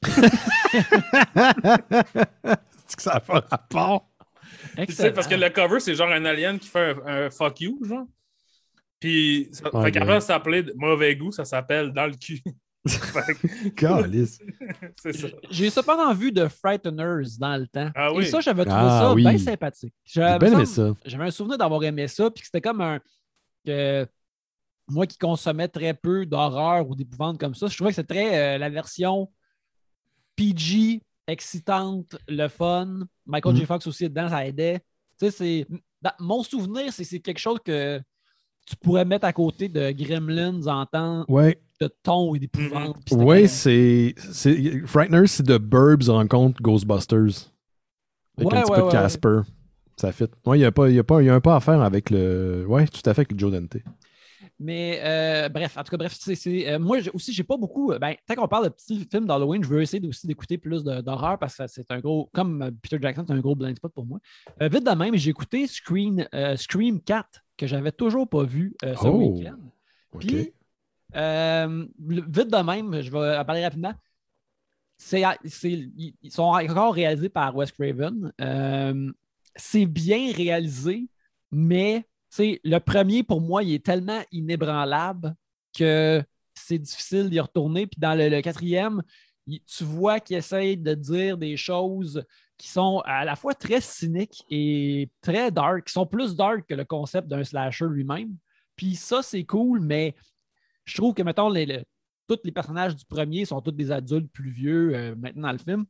C'est 2.87 2.97
que 2.97 3.03
ça 3.03 3.21
pas 3.21 3.45
rapport. 3.51 4.09
Tu 4.77 4.93
sais, 4.93 5.13
parce 5.13 5.27
que 5.27 5.35
le 5.35 5.49
cover, 5.51 5.81
c'est 5.81 5.95
genre 5.95 6.11
un 6.11 6.25
alien 6.25 6.59
qui 6.59 6.69
fait 6.69 6.95
un, 7.07 7.27
un 7.27 7.31
fuck 7.31 7.61
you, 7.61 7.79
genre. 7.85 8.07
Puis, 9.01 9.49
ça, 9.53 9.71
fait 9.83 9.93
qu'après, 9.93 10.21
ça 10.21 10.29
s'appelait 10.29 10.65
Mauvais 10.77 11.17
goût, 11.17 11.33
ça 11.33 11.45
s'appelle 11.45 11.93
Dans 11.93 12.07
le 12.07 12.15
cul. 12.15 12.41
J'ai 15.51 15.71
cependant 15.71 16.13
vu 16.15 16.33
de 16.33 16.49
Frighteners 16.49 17.39
dans 17.39 17.57
le 17.57 17.67
temps. 17.69 17.91
Ah 17.95 18.09
Et 18.13 18.17
oui. 18.17 18.27
ça, 18.27 18.41
j'avais 18.41 18.65
trouvé 18.65 18.81
Ah 18.81 19.01
ça 19.03 19.15
oui. 19.15 19.23
bien 19.23 19.39
sympathique. 19.39 19.95
J'avais 21.05 21.25
un 21.25 21.31
souvenir 21.31 21.59
d'avoir 21.59 21.83
aimé 21.85 22.09
ça, 22.09 22.31
puis 22.31 22.41
que 22.43 22.47
c'était 22.47 22.61
comme 22.61 22.81
un. 22.81 23.01
que 23.65 24.07
moi 24.89 25.07
qui 25.07 25.17
consommais 25.17 25.69
très 25.69 25.95
peu 25.95 26.27
d'horreur 26.27 26.89
ou 26.89 26.95
d'épouvante 26.97 27.39
comme 27.39 27.55
ça, 27.55 27.69
je 27.69 27.77
trouvais 27.77 27.91
que 27.91 27.97
c'était 27.97 28.15
très 28.15 28.57
euh, 28.57 28.59
la 28.59 28.69
version 28.69 29.31
PG, 30.37 31.01
excitante, 31.29 32.17
le 32.29 32.49
fun. 32.49 33.01
Michael. 33.27 33.57
J. 33.57 33.67
Fox 33.67 33.87
aussi 33.87 34.05
dedans, 34.09 34.29
ça 34.29 34.45
aidait. 34.47 34.81
Tu 35.21 35.27
sais, 35.27 35.31
c'est. 35.31 35.67
mon 36.19 36.43
souvenir, 36.43 36.93
c'est 36.93 37.05
c'est 37.05 37.21
quelque 37.21 37.39
chose 37.39 37.59
que 37.65 38.01
tu 38.67 38.77
pourrais 38.77 39.05
mettre 39.05 39.25
à 39.25 39.33
côté 39.33 39.69
de 39.69 39.91
Gremlins 39.93 40.67
en 40.67 40.85
temps 40.87 41.25
Ouais, 41.29 41.61
de 41.83 41.95
ton 42.03 42.35
et 42.35 42.39
d'épouvante. 42.39 42.97
ouais, 43.13 43.17
correct. 43.19 43.47
c'est. 43.49 44.15
c'est- 44.33 44.87
Frighteners, 44.87 45.27
c'est 45.27 45.43
de 45.47 45.59
Burbs 45.59 46.09
rencontre 46.09 46.61
Ghostbusters. 46.63 47.51
Avec 48.39 48.51
Ouais, 48.51 48.59
un 48.59 48.63
petit 48.63 48.71
ouais, 48.71 48.77
peu 48.77 48.83
de 48.83 48.87
ouais, 48.87 48.93
Casper. 48.93 49.41
Ça 49.97 50.11
fit. 50.13 50.25
Il 50.47 50.57
y 50.57 50.65
a, 50.65 50.73
pas- 50.73 50.89
y 50.89 50.99
a, 50.99 51.05
pas- 51.05 51.21
il 51.23 51.27
y 51.27 51.29
a 51.31 51.35
un 51.35 51.41
pas 51.41 51.57
à 51.57 51.61
faire 51.61 51.83
avec 51.83 52.11
le. 52.11 52.65
Ouais, 52.67 52.87
tout 52.87 53.03
à 53.05 53.15
fait 53.15 53.23
avec 53.23 53.39
Joe 53.39 53.53
Dante. 53.53 53.77
Mais 54.59 55.01
euh, 55.03 55.49
bref, 55.49 55.77
en 55.77 55.83
tout 55.83 55.91
cas, 55.91 55.97
bref, 55.97 56.17
c'est, 56.19 56.69
euh, 56.71 56.79
moi 56.79 57.01
j'ai- 57.01 57.11
aussi, 57.11 57.33
j'ai 57.33 57.43
pas 57.43 57.57
beaucoup. 57.57 57.91
euh, 57.93 57.99
Ben, 57.99 58.15
tant 58.27 58.35
qu'on 58.37 58.47
parle 58.49 58.65
de 58.65 58.69
petits 58.71 59.07
films 59.11 59.27
d'Halloween, 59.27 59.63
je 59.65 59.69
veux 59.69 59.83
essayer 59.83 60.07
aussi 60.07 60.27
d'écouter 60.27 60.57
plus 60.57 60.85
d'horreur 60.85 61.39
parce 61.39 61.57
que 61.57 61.67
c'est 61.67 61.91
un 61.91 61.99
gros, 61.99 62.31
comme 62.33 62.63
euh, 62.63 62.71
Peter 62.81 62.99
Jackson, 63.01 63.25
c'est 63.27 63.33
un 63.35 63.41
gros 63.41 63.57
blind 63.57 63.77
spot 63.77 63.93
pour 63.93 64.07
moi. 64.07 64.19
Euh, 64.61 64.69
vite 64.69 64.85
de 64.87 64.91
même, 64.93 65.17
j'ai 65.17 65.31
écouté 65.31 65.67
Scream, 65.67 66.25
euh, 66.35 66.57
Scream 66.57 67.01
4 67.01 67.43
que 67.57 67.67
j'avais 67.67 67.93
toujours 67.93 68.29
pas 68.29 68.45
vu 68.45 68.75
euh, 68.85 68.95
ce 68.95 69.07
Oh. 69.09 69.35
week-end. 69.35 69.57
Puis, 70.21 70.53
euh, 71.15 71.87
vite 71.99 72.49
de 72.49 72.63
même, 72.63 73.01
je 73.01 73.11
vais 73.11 73.37
en 73.37 73.45
parler 73.45 73.65
rapidement. 73.65 73.95
Ils 75.13 76.31
sont 76.31 76.43
encore 76.43 76.95
réalisés 76.95 77.29
par 77.29 77.55
Wes 77.57 77.73
Craven. 77.73 78.33
Euh, 78.41 79.13
c'est 79.57 79.87
bien 79.87 80.33
réalisé, 80.33 81.09
mais 81.51 82.07
le 82.39 82.79
premier, 82.79 83.23
pour 83.23 83.41
moi, 83.41 83.63
il 83.63 83.75
est 83.75 83.85
tellement 83.85 84.23
inébranlable 84.31 85.35
que 85.77 86.23
c'est 86.55 86.79
difficile 86.79 87.31
d'y 87.31 87.41
retourner. 87.41 87.87
Puis 87.87 88.01
dans 88.01 88.17
le, 88.17 88.41
quatrième, 88.41 89.03
tu 89.47 89.85
vois 89.85 90.21
qu'il 90.21 90.37
essaye 90.37 90.77
de 90.77 90.95
dire 90.95 91.37
des 91.37 91.57
choses 91.57 92.25
qui 92.57 92.69
sont 92.69 93.03
à 93.05 93.25
la 93.25 93.35
fois 93.35 93.55
très 93.55 93.81
cyniques 93.81 94.45
et 94.49 95.11
très 95.21 95.51
dark, 95.51 95.87
qui 95.87 95.93
sont 95.93 96.07
plus 96.07 96.37
dark 96.37 96.67
que 96.69 96.75
le 96.75 96.85
concept 96.85 97.29
d'un 97.29 97.45
slasher 97.45 97.87
lui-même. 97.87 98.37
Puis 98.77 98.95
ça, 98.95 99.23
c'est 99.23 99.45
cool, 99.45 99.81
mais 99.81 100.15
je 100.85 100.97
trouve 100.97 101.15
que, 101.15 101.23
mettons, 101.23 101.49
les, 101.49 101.67
le- 101.67 101.85
tous 102.29 102.39
les 102.45 102.53
personnages 102.53 102.97
du 102.97 103.05
premier 103.05 103.45
sont 103.45 103.61
tous 103.61 103.73
des 103.73 103.91
adultes 103.91 104.31
plus 104.33 104.51
vieux 104.51 104.95
euh, 104.95 105.15
maintenant 105.17 105.49
dans 105.49 105.53
le 105.53 105.59
film. 105.59 105.85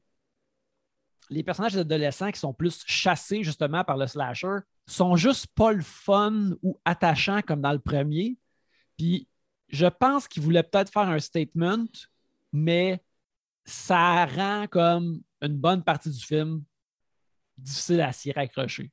Les 1.31 1.42
personnages 1.42 1.76
adolescents 1.76 2.31
qui 2.31 2.40
sont 2.40 2.52
plus 2.52 2.83
chassés 2.87 3.42
justement 3.42 3.85
par 3.85 3.96
le 3.96 4.07
slasher 4.07 4.59
sont 4.87 5.16
juste 5.16 5.46
pas 5.55 5.72
le 5.72 5.83
fun 5.83 6.50
ou 6.62 6.78
attachants 6.85 7.40
comme 7.42 7.61
dans 7.62 7.72
le 7.72 7.78
premier. 7.78 8.37
Puis 8.98 9.28
je 9.68 9.87
pense 9.87 10.28
qu'ils 10.28 10.42
voulaient 10.42 10.62
peut-être 10.64 10.92
faire 10.92 11.09
un 11.09 11.18
statement, 11.20 11.87
mais 12.52 13.02
ça 13.64 14.26
rend 14.26 14.66
comme 14.66 15.22
une 15.40 15.57
bonne 15.57 15.83
partie 15.83 16.11
du 16.11 16.18
film 16.20 16.62
difficile 17.57 18.00
à 18.00 18.12
s'y 18.12 18.33
raccrocher. 18.33 18.90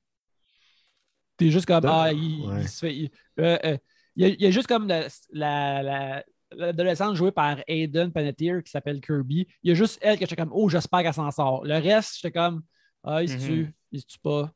T'es 1.36 1.50
juste 1.52 1.66
comme, 1.66 1.86
ah, 1.86 2.12
il, 2.14 2.48
Ouais. 2.48 2.62
il 2.62 2.70
se 2.70 2.80
fait. 2.80 2.96
il- 2.96 3.12
euh, 3.40 3.58
euh, 3.66 3.78
il 4.20 4.28
y, 4.28 4.32
a, 4.32 4.34
il 4.34 4.42
y 4.42 4.46
a 4.46 4.52
juste 4.52 4.68
comme 4.68 4.88
la- 4.88 5.08
la- 5.32 5.82
la- 5.84 6.24
l'adolescente 6.56 7.16
jouée 7.16 7.32
par 7.32 7.58
Aiden 7.68 8.12
Panettiere 8.12 8.62
qui 8.64 8.70
s'appelle 8.72 9.00
Kirby. 9.02 9.48
Il 9.64 9.70
y 9.70 9.72
a 9.72 9.76
juste 9.76 9.98
elle 10.02 10.16
que 10.18 10.22
j'étais 10.26 10.36
comme, 10.36 10.52
oh, 10.52 10.68
j'espère 10.70 11.04
qu'elle 11.04 11.14
s'en 11.14 11.32
sort. 11.32 11.64
Le 11.64 11.76
reste, 11.76 12.16
j'étais 12.22 12.32
comme, 12.38 12.62
ah, 13.04 13.24
il 13.24 13.30
se 13.30 13.38
tue, 13.38 13.62
Mhm. 13.64 13.72
il 13.94 14.02
se 14.02 14.06
tue 14.06 14.20
pas. 14.20 14.52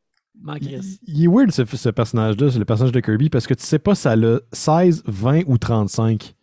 Il, 0.60 0.82
il 1.06 1.23
est 1.23 1.28
weird 1.28 1.52
ce, 1.52 1.63
ce 1.63 1.89
personnage-là, 1.89 2.49
c'est 2.52 2.58
le 2.60 2.65
personnage 2.65 2.91
de 2.91 2.99
Kirby, 2.99 3.30
parce 3.30 3.45
que 3.45 3.54
tu 3.54 3.63
sais 3.63 3.78
pas 3.80 3.93
si 3.95 4.02
ça 4.02 4.13
a 4.13 4.39
16, 4.52 5.04
20 5.06 5.43
ou 5.47 5.58
35. 5.60 6.34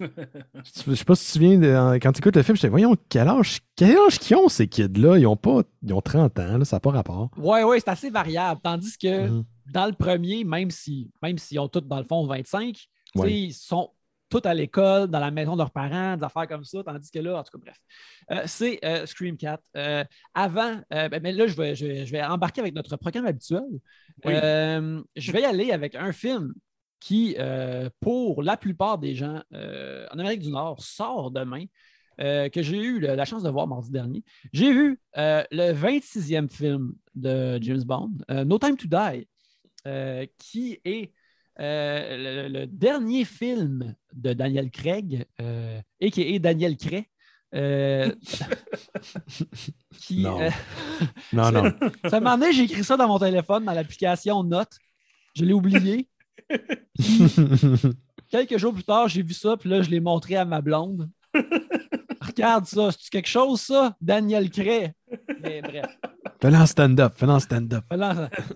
je 0.00 0.94
sais 0.94 1.04
pas 1.04 1.14
si 1.14 1.24
tu 1.24 1.32
te 1.32 1.32
souviens, 1.32 1.58
de- 1.58 1.98
quand 1.98 2.12
tu 2.12 2.18
écoutes 2.18 2.36
le 2.36 2.42
film, 2.42 2.56
je 2.56 2.62
te 2.62 2.66
dis, 2.66 2.70
voyons, 2.70 2.94
quel 3.08 3.28
âge, 3.28 3.60
quel 3.76 3.96
âge 3.96 4.18
qu'ils 4.18 4.36
ont 4.36 4.48
ces 4.48 4.68
kids-là? 4.68 5.18
Ils 5.18 5.26
ont 5.26 5.36
pas, 5.36 5.62
ils 5.82 5.92
ont 5.92 6.00
30 6.00 6.38
ans, 6.38 6.58
là, 6.58 6.64
ça 6.64 6.76
n'a 6.76 6.80
pas 6.80 6.90
rapport. 6.90 7.30
Ouais, 7.36 7.64
ouais, 7.64 7.80
c'est 7.80 7.90
assez 7.90 8.10
variable. 8.10 8.60
Tandis 8.62 8.96
que 8.96 9.28
Mhm. 9.28 9.44
dans 9.72 9.86
le 9.86 9.92
premier, 9.92 10.44
même 10.44 10.70
si 10.70 11.10
même 11.22 11.38
s'ils 11.38 11.58
ont 11.58 11.68
tous, 11.68 11.80
dans 11.80 11.98
le 11.98 12.04
fond, 12.04 12.26
25, 12.26 12.74
tu 12.74 12.82
sais, 13.14 13.18
Ouais. 13.18 13.32
ils 13.32 13.52
sont 13.52 13.90
tous 14.30 14.42
à 14.44 14.52
l'école, 14.52 15.08
dans 15.08 15.20
la 15.20 15.30
maison 15.30 15.54
de 15.54 15.58
leurs 15.58 15.70
parents, 15.70 16.14
des 16.16 16.22
affaires 16.22 16.46
comme 16.46 16.62
ça. 16.62 16.82
Tandis 16.84 17.10
que 17.10 17.18
là, 17.18 17.38
en 17.38 17.42
tout 17.42 17.58
cas, 17.58 17.64
bref. 17.64 17.76
Euh, 18.30 18.42
c'est 18.44 18.78
euh, 18.84 19.06
Scream 19.06 19.38
4. 19.38 19.62
Euh, 19.74 20.04
avant, 20.34 20.76
euh, 20.92 21.08
ben, 21.08 21.18
ben 21.22 21.34
là, 21.34 21.46
je 21.46 21.54
vais, 21.56 21.74
je, 21.74 21.86
vais- 21.86 22.04
je 22.04 22.12
vais 22.12 22.22
embarquer 22.22 22.60
avec 22.60 22.74
notre 22.74 22.94
programme 22.98 23.24
habituel. 23.26 23.62
Oui. 24.26 24.32
Je 24.34 25.32
vais 25.32 25.40
y 25.40 25.44
aller 25.46 25.72
avec 25.72 25.94
un 25.94 26.12
film 26.12 26.52
qui, 27.00 27.36
euh, 27.38 27.88
pour 28.00 28.42
la 28.42 28.56
plupart 28.56 28.98
des 28.98 29.14
gens 29.14 29.42
euh, 29.52 30.06
en 30.12 30.18
Amérique 30.18 30.40
du 30.42 30.50
Nord, 30.50 30.82
sort 30.82 31.30
demain. 31.30 31.64
euh, 32.20 32.48
que 32.48 32.62
j'ai 32.62 32.78
eu 32.78 32.98
le- 32.98 33.14
la 33.14 33.24
chance 33.24 33.44
de 33.44 33.48
voir 33.48 33.68
mardi 33.68 33.92
dernier. 33.92 34.24
J'ai 34.52 34.72
vu 34.72 35.00
le 35.16 35.72
26e 35.72 36.48
film 36.48 36.94
de 37.14 37.62
James 37.62 37.84
Bond, 37.84 38.10
No 38.44 38.58
Time 38.58 38.76
to 38.76 38.88
Die, 38.88 39.28
qui 40.36 40.80
est 40.84 41.12
le, 41.56 42.48
le 42.48 42.66
dernier 42.66 43.24
film 43.24 43.94
de 44.12 44.32
Daniel 44.32 44.68
Craig, 44.72 45.26
et 46.00 46.10
qui 46.10 46.22
est 46.22 46.40
Daniel 46.40 46.76
Craig. 46.76 47.06
euh, 47.54 48.12
qui, 50.00 50.22
Non. 50.22 50.40
euh, 50.40 50.50
Non, 51.32 51.50
non. 51.52 51.72
ça 52.10 52.20
m'a 52.20 52.36
donné, 52.36 52.52
j'ai 52.52 52.64
écrit 52.64 52.84
ça 52.84 52.96
dans 52.96 53.08
mon 53.08 53.18
téléphone, 53.18 53.64
dans 53.64 53.72
l'application 53.72 54.42
Notes. 54.42 54.76
Je 55.34 55.44
l'ai 55.44 55.52
oublié. 55.52 56.08
Quelques 58.30 58.58
jours 58.58 58.74
plus 58.74 58.84
tard, 58.84 59.08
j'ai 59.08 59.22
vu 59.22 59.32
ça, 59.34 59.56
puis 59.56 59.70
là, 59.70 59.82
je 59.82 59.90
l'ai 59.90 60.00
montré 60.00 60.36
à 60.36 60.44
ma 60.44 60.60
blonde. 60.60 61.08
Regarde 62.20 62.66
ça, 62.66 62.90
c'est 62.92 63.10
quelque 63.10 63.28
chose, 63.28 63.60
ça? 63.60 63.96
Daniel 64.00 64.50
Cray. 64.50 64.92
Mais 65.42 65.62
bref. 65.62 65.86
Fais-le 66.40 66.56
en 66.56 66.66
stand-up, 66.66 67.14
fais-le 67.16 67.32
en 67.32 67.40
stand-up. 67.40 67.84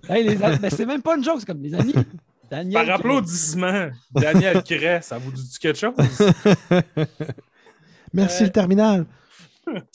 Hey, 0.08 0.24
les 0.24 0.36
mais 0.60 0.70
c'est 0.70 0.86
même 0.86 1.02
pas 1.02 1.16
une 1.16 1.24
joke, 1.24 1.36
c'est 1.40 1.46
comme 1.46 1.62
les 1.62 1.74
amis. 1.74 1.94
Daniel 2.50 2.74
Par 2.74 2.84
Cray. 2.84 2.94
applaudissement, 2.94 3.88
Daniel 4.10 4.62
Cray, 4.62 5.02
ça 5.02 5.18
vous 5.18 5.32
dit 5.32 5.58
quelque 5.58 5.78
chose? 5.78 5.94
Merci 8.12 8.42
Euh, 8.42 8.46
le 8.46 8.52
terminal. 8.52 9.06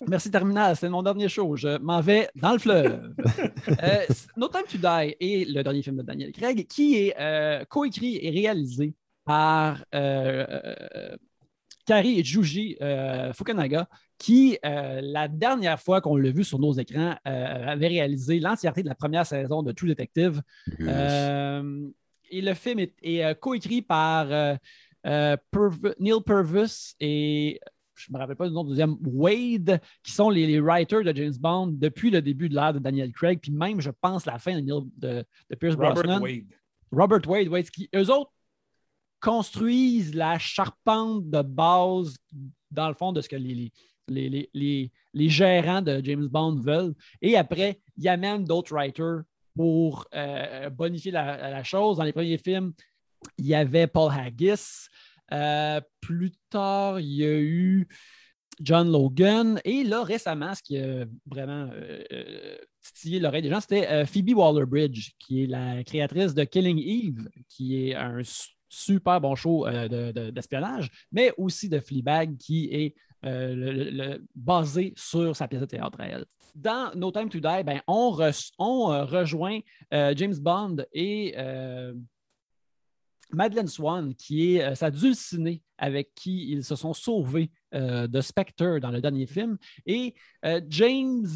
Merci 0.07 0.31
Terminal, 0.31 0.75
c'est 0.75 0.89
mon 0.89 1.03
dernier 1.03 1.29
show. 1.29 1.55
Je 1.55 1.77
m'en 1.79 2.01
vais 2.01 2.29
dans 2.35 2.53
le 2.53 2.59
fleuve. 2.59 3.13
euh, 3.83 4.05
no 4.35 4.47
Time 4.47 4.63
to 4.69 4.77
Die 4.77 5.15
est 5.19 5.49
le 5.49 5.63
dernier 5.63 5.81
film 5.81 5.97
de 5.97 6.03
Daniel 6.03 6.31
Craig 6.31 6.67
qui 6.67 6.95
est 6.95 7.15
euh, 7.19 7.65
coécrit 7.65 8.19
et 8.21 8.29
réalisé 8.29 8.93
par 9.25 9.83
euh, 9.93 10.45
euh, 10.49 11.17
Kari 11.85 12.23
Juji 12.23 12.77
Fukunaga, 13.33 13.87
qui, 14.17 14.57
la 14.61 15.27
dernière 15.29 15.79
fois 15.79 16.01
qu'on 16.01 16.17
l'a 16.17 16.31
vu 16.31 16.43
sur 16.43 16.59
nos 16.59 16.73
écrans, 16.73 17.15
avait 17.23 17.87
réalisé 17.87 18.41
l'entièreté 18.41 18.83
de 18.83 18.89
la 18.89 18.95
première 18.95 19.25
saison 19.25 19.63
de 19.63 19.71
True 19.71 19.87
Detective. 19.87 20.41
Et 20.79 22.41
le 22.41 22.53
film 22.55 22.79
est, 22.79 22.93
est, 23.01 23.39
coécrit 23.39 23.81
par 23.81 24.27
Neil 25.05 26.21
Purvis 26.25 26.95
et 26.99 27.61
je 27.97 28.11
ne 28.11 28.15
me 28.15 28.19
rappelle 28.19 28.35
pas 28.35 28.47
du 28.47 28.53
nom 28.53 28.63
du 28.63 28.69
deuxième, 28.69 28.95
Wade, 29.01 29.81
qui 30.03 30.11
sont 30.11 30.29
les, 30.29 30.45
les 30.47 30.59
writers 30.59 31.03
de 31.03 31.13
James 31.15 31.33
Bond 31.39 31.67
depuis 31.67 32.09
le 32.11 32.21
début 32.21 32.47
de 32.49 32.55
l'ère 32.55 32.73
de 32.73 32.79
Daniel 32.79 33.11
Craig, 33.11 33.39
puis 33.41 33.51
même, 33.51 33.81
je 33.81 33.91
pense, 34.01 34.25
la 34.25 34.37
fin 34.39 34.59
de, 34.59 34.61
de, 34.97 35.23
de 35.49 35.55
Pierce 35.55 35.75
Robert 35.75 35.93
Brosnan. 35.93 36.21
Wade. 36.21 36.45
Robert 36.91 37.21
Wade, 37.27 37.47
Wade, 37.49 37.69
qui, 37.69 37.89
eux 37.95 38.09
autres 38.11 38.31
construisent 39.19 40.13
la 40.13 40.37
charpente 40.37 41.29
de 41.29 41.41
base, 41.41 42.15
dans 42.71 42.87
le 42.87 42.93
fond, 42.93 43.11
de 43.11 43.21
ce 43.21 43.29
que 43.29 43.35
les, 43.35 43.53
les, 43.55 43.71
les, 44.07 44.29
les, 44.29 44.49
les- 44.53 44.91
les 45.13 45.29
gérants 45.29 45.81
de 45.81 45.99
James 46.03 46.27
Bond 46.27 46.55
veulent. 46.61 46.93
Et 47.21 47.35
après, 47.35 47.81
ils 47.97 48.07
amènent 48.07 48.43
d'autres 48.45 48.71
writers 48.73 49.23
pour 49.55 50.05
euh, 50.13 50.69
bonifier 50.69 51.11
la, 51.11 51.49
la 51.49 51.63
chose. 51.63 51.97
Dans 51.97 52.03
les 52.03 52.13
premiers 52.13 52.37
films, 52.37 52.71
il 53.39 53.47
y 53.47 53.55
avait 53.55 53.87
Paul 53.87 54.11
Haggis. 54.11 54.87
Euh, 55.31 55.81
plus 56.01 56.31
tard, 56.49 56.99
il 56.99 57.13
y 57.13 57.25
a 57.25 57.39
eu 57.39 57.87
John 58.61 58.91
Logan. 58.91 59.59
Et 59.65 59.83
là, 59.83 60.03
récemment, 60.03 60.53
ce 60.53 60.63
qui 60.63 60.77
a 60.77 61.05
vraiment 61.25 61.69
euh, 61.73 62.03
euh, 62.11 62.57
titillé 62.81 63.19
l'oreille 63.19 63.41
des 63.41 63.49
gens, 63.49 63.61
c'était 63.61 63.87
euh, 63.87 64.05
Phoebe 64.05 64.35
Waller-Bridge, 64.35 65.11
qui 65.19 65.43
est 65.43 65.47
la 65.47 65.83
créatrice 65.83 66.33
de 66.33 66.43
Killing 66.43 66.79
Eve, 66.79 67.29
qui 67.49 67.89
est 67.89 67.95
un 67.95 68.21
super 68.69 69.21
bon 69.21 69.35
show 69.35 69.65
d'espionnage, 69.69 70.89
mais 71.11 71.31
aussi 71.37 71.69
de 71.69 71.79
Fleabag, 71.79 72.37
qui 72.37 72.69
est 72.71 72.95
basé 74.35 74.93
sur 74.95 75.35
sa 75.35 75.47
pièce 75.47 75.61
de 75.61 75.65
théâtre 75.65 75.99
à. 76.01 76.25
Dans 76.55 76.91
No 76.95 77.11
Time 77.11 77.29
to 77.29 77.39
Die, 77.39 77.63
ben, 77.63 77.81
on, 77.87 78.11
rejoint 78.11 79.59
James 79.91 80.35
Bond 80.39 80.77
et 80.91 81.35
Madeleine 83.31 83.67
Swan, 83.67 84.15
qui 84.15 84.55
est 84.55 84.75
sa 84.75 84.89
dulcinée 84.89 85.61
avec 85.77 86.13
qui 86.15 86.51
ils 86.51 86.63
se 86.63 86.75
sont 86.75 86.93
sauvés 86.93 87.51
de 87.73 88.21
Spectre 88.21 88.79
dans 88.79 88.91
le 88.91 89.01
dernier 89.01 89.27
film. 89.27 89.57
Et 89.85 90.15
James 90.69 91.27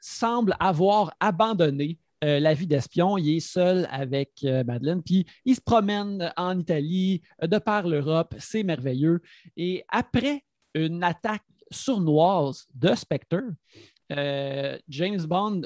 semble 0.00 0.56
avoir 0.58 1.14
abandonné 1.20 1.98
euh, 2.22 2.38
la 2.38 2.52
vie 2.52 2.66
d'espion. 2.66 3.16
Il 3.16 3.36
est 3.36 3.40
seul 3.40 3.88
avec 3.90 4.44
euh, 4.44 4.62
Madeleine, 4.64 5.02
puis 5.02 5.24
il 5.46 5.56
se 5.56 5.60
promène 5.60 6.30
en 6.36 6.58
Italie, 6.58 7.22
euh, 7.42 7.46
de 7.46 7.56
par 7.58 7.88
l'Europe. 7.88 8.34
C'est 8.38 8.62
merveilleux. 8.62 9.22
Et 9.56 9.84
après 9.88 10.44
une 10.74 11.02
attaque 11.02 11.44
sournoise 11.70 12.66
de 12.74 12.94
Spectre, 12.94 13.42
James 14.88 15.22
Bond 15.22 15.62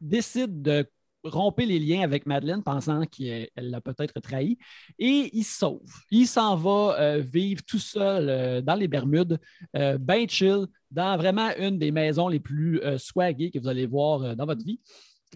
décide 0.00 0.62
de 0.62 0.84
rompre 1.24 1.62
les 1.62 1.78
liens 1.78 2.02
avec 2.02 2.26
Madeleine, 2.26 2.62
pensant 2.62 3.04
qu'elle 3.06 3.48
l'a 3.56 3.80
peut-être 3.80 4.20
trahi, 4.20 4.58
et 4.98 5.30
il 5.32 5.44
se 5.44 5.58
sauve. 5.58 5.90
Il 6.10 6.26
s'en 6.26 6.56
va 6.56 7.18
vivre 7.18 7.62
tout 7.66 7.78
seul 7.78 8.62
dans 8.62 8.74
les 8.74 8.88
Bermudes, 8.88 9.38
bien 9.74 10.26
chill, 10.28 10.66
dans 10.90 11.16
vraiment 11.16 11.50
une 11.58 11.78
des 11.78 11.90
maisons 11.90 12.28
les 12.28 12.40
plus 12.40 12.80
swaggées 12.98 13.50
que 13.50 13.58
vous 13.58 13.68
allez 13.68 13.86
voir 13.86 14.36
dans 14.36 14.46
votre 14.46 14.64
vie. 14.64 14.80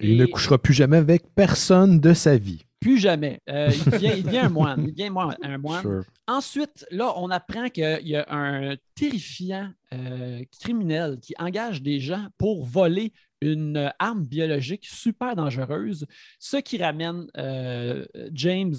Il 0.01 0.16
ne 0.16 0.27
couchera 0.27 0.59
plus 0.59 0.75
jamais 0.75 0.97
avec 0.97 1.35
personne 1.35 2.01
de 2.01 2.14
sa 2.14 2.37
vie. 2.37 2.64
Plus 2.81 2.99
jamais. 2.99 3.40
Euh, 3.49 3.71
il, 3.73 4.25
devient, 4.25 4.38
un 4.38 4.49
moine. 4.49 4.85
Il 4.88 4.92
devient 4.92 5.11
un 5.42 5.59
moine. 5.59 6.03
Ensuite, 6.27 6.85
là, 6.90 7.12
on 7.16 7.31
apprend 7.31 7.68
qu'il 7.68 8.01
y 8.03 8.16
a 8.16 8.27
un 8.29 8.77
terrifiant 8.97 9.71
euh, 9.95 10.42
criminel 10.61 11.18
qui 11.21 11.35
engage 11.38 11.83
des 11.83 12.01
gens 12.01 12.27
pour 12.38 12.64
voler 12.64 13.12
une 13.42 13.92
arme 13.98 14.24
biologique 14.24 14.87
super 14.87 15.37
dangereuse, 15.37 16.07
ce 16.38 16.57
qui 16.57 16.78
ramène 16.78 17.26
euh, 17.37 18.07
James 18.33 18.74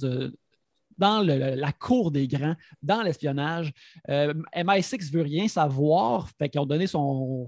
dans 0.97 1.21
la 1.21 1.71
cour 1.71 2.11
des 2.11 2.27
grands, 2.27 2.55
dans 2.81 3.01
l'espionnage. 3.01 3.73
Euh, 4.09 4.33
MI6 4.55 5.11
veut 5.11 5.21
rien 5.21 5.47
savoir, 5.47 6.29
fait 6.37 6.49
qu'ils 6.49 6.61
ont 6.61 6.65
donné 6.65 6.87
son, 6.87 7.45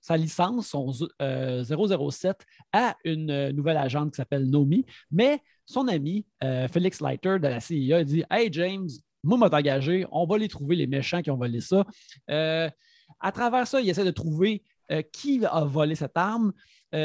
sa 0.00 0.16
licence, 0.16 0.68
son 0.68 0.92
007, 0.92 1.14
euh, 1.20 2.32
à 2.72 2.96
une 3.04 3.50
nouvelle 3.50 3.76
agente 3.76 4.10
qui 4.10 4.16
s'appelle 4.16 4.48
Nomi, 4.48 4.84
mais 5.10 5.40
son 5.64 5.88
ami 5.88 6.26
euh, 6.44 6.68
Felix 6.68 7.00
Leiter 7.00 7.38
de 7.38 7.48
la 7.48 7.60
CIA 7.60 8.04
dit 8.04 8.24
Hey 8.30 8.48
James, 8.52 8.88
moi, 9.22 9.38
m'a 9.38 9.48
engagé, 9.56 10.06
on 10.12 10.24
va 10.26 10.38
les 10.38 10.48
trouver, 10.48 10.76
les 10.76 10.86
méchants 10.86 11.20
qui 11.20 11.30
ont 11.30 11.36
volé 11.36 11.60
ça. 11.60 11.84
à 12.28 13.32
travers 13.32 13.66
ça, 13.66 13.80
il 13.80 13.88
essaie 13.88 14.04
de 14.04 14.10
trouver 14.10 14.62
qui 15.12 15.44
a 15.44 15.64
volé 15.64 15.94
cette 15.94 16.16
arme? 16.16 16.52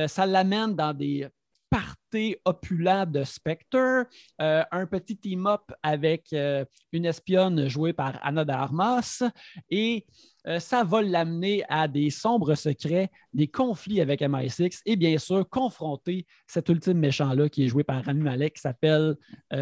ça 0.07 0.25
l'amène 0.25 0.75
dans 0.75 0.93
des 0.93 1.27
party 1.71 2.35
opulent 2.45 3.05
de 3.07 3.23
Spectre, 3.23 4.05
euh, 4.41 4.63
un 4.71 4.85
petit 4.85 5.17
team-up 5.17 5.71
avec 5.81 6.33
euh, 6.33 6.65
une 6.91 7.05
espionne 7.05 7.67
jouée 7.69 7.93
par 7.93 8.19
Anna 8.21 8.43
de 8.43 8.51
Armas, 8.51 9.23
et 9.69 10.05
euh, 10.47 10.59
ça 10.59 10.83
va 10.83 11.01
l'amener 11.01 11.63
à 11.69 11.87
des 11.87 12.09
sombres 12.09 12.55
secrets, 12.55 13.09
des 13.33 13.47
conflits 13.47 14.01
avec 14.01 14.21
MI6, 14.21 14.81
et 14.85 14.95
bien 14.95 15.17
sûr, 15.17 15.47
confronter 15.49 16.25
cet 16.47 16.69
ultime 16.69 16.99
méchant-là 16.99 17.49
qui 17.49 17.65
est 17.65 17.67
joué 17.67 17.83
par 17.83 18.03
Rami 18.03 18.21
Malek, 18.21 18.55
qui 18.55 18.61
s'appelle 18.61 19.15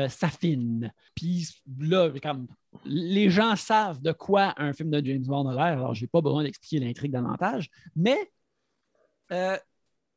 Safin. 0.08 0.90
Puis 1.16 1.48
là, 1.80 2.10
les 2.86 3.30
gens 3.30 3.56
savent 3.56 4.02
de 4.02 4.12
quoi 4.12 4.54
un 4.58 4.74
film 4.74 4.90
de 4.90 5.06
James 5.06 5.26
Bond 5.26 5.48
a 5.48 5.54
l'air, 5.54 5.80
alors 5.80 5.96
je 5.96 6.04
n'ai 6.04 6.08
pas 6.08 6.22
besoin 6.22 6.44
d'expliquer 6.44 6.80
l'intrigue 6.80 7.12
davantage, 7.12 7.70
mais 7.96 8.32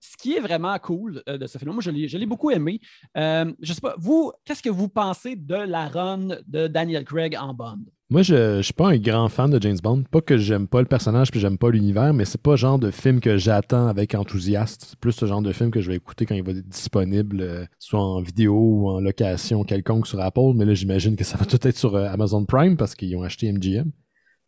ce 0.03 0.17
qui 0.17 0.35
est 0.35 0.41
vraiment 0.41 0.77
cool 0.81 1.23
euh, 1.29 1.38
de 1.38 1.47
ce 1.47 1.59
film, 1.59 1.73
moi 1.73 1.81
je 1.81 1.91
l'ai 1.91 2.27
beaucoup 2.27 2.51
aimé. 2.51 2.81
Euh, 3.17 3.53
je 3.62 3.73
sais 3.73 3.81
pas, 3.81 3.95
vous, 3.99 4.33
qu'est-ce 4.45 4.62
que 4.62 4.69
vous 4.69 4.88
pensez 4.88 5.37
de 5.37 5.55
la 5.55 5.87
run 5.87 6.38
de 6.49 6.67
Daniel 6.67 7.05
Craig 7.05 7.37
en 7.41 7.55
Bond? 7.55 7.85
Moi, 8.11 8.23
je 8.23 8.57
ne 8.59 8.62
suis 8.62 8.75
pas 8.75 8.88
un 8.88 8.99
grand 8.99 9.31
fan 9.31 9.49
de 9.49 9.62
James 9.62 9.79
Bond. 9.83 10.03
Pas 10.11 10.21
que 10.21 10.37
j'aime 10.37 10.69
pas 10.69 10.81
le 10.81 10.87
personnage 10.87 11.31
puis 11.31 11.41
j'aime 11.41 11.57
pas 11.57 11.71
l'univers, 11.71 12.12
mais 12.12 12.27
c'est 12.27 12.43
pas 12.43 12.51
le 12.51 12.57
genre 12.57 12.79
de 12.79 12.91
film 12.91 13.21
que 13.21 13.38
j'attends 13.38 13.87
avec 13.87 14.15
enthousiasme. 14.15 14.81
C'est 14.87 14.99
plus 14.99 15.12
ce 15.12 15.25
genre 15.25 15.41
de 15.41 15.51
film 15.53 15.71
que 15.71 15.81
je 15.81 15.88
vais 15.88 15.97
écouter 15.97 16.27
quand 16.27 16.35
il 16.35 16.43
va 16.43 16.51
être 16.51 16.69
disponible, 16.69 17.41
euh, 17.41 17.65
soit 17.79 18.03
en 18.03 18.21
vidéo 18.21 18.55
ou 18.55 18.88
en 18.91 19.01
location 19.01 19.65
quelconque 19.65 20.07
sur 20.07 20.21
Apple. 20.21 20.53
Mais 20.57 20.67
là, 20.67 20.75
j'imagine 20.75 21.17
que 21.17 21.25
ça 21.25 21.38
va 21.38 21.47
tout 21.47 21.67
être 21.67 21.79
sur 21.79 21.97
Amazon 21.97 22.45
Prime 22.45 22.77
parce 22.77 22.95
qu'ils 22.95 23.17
ont 23.17 23.23
acheté 23.23 23.51
MGM 23.51 23.91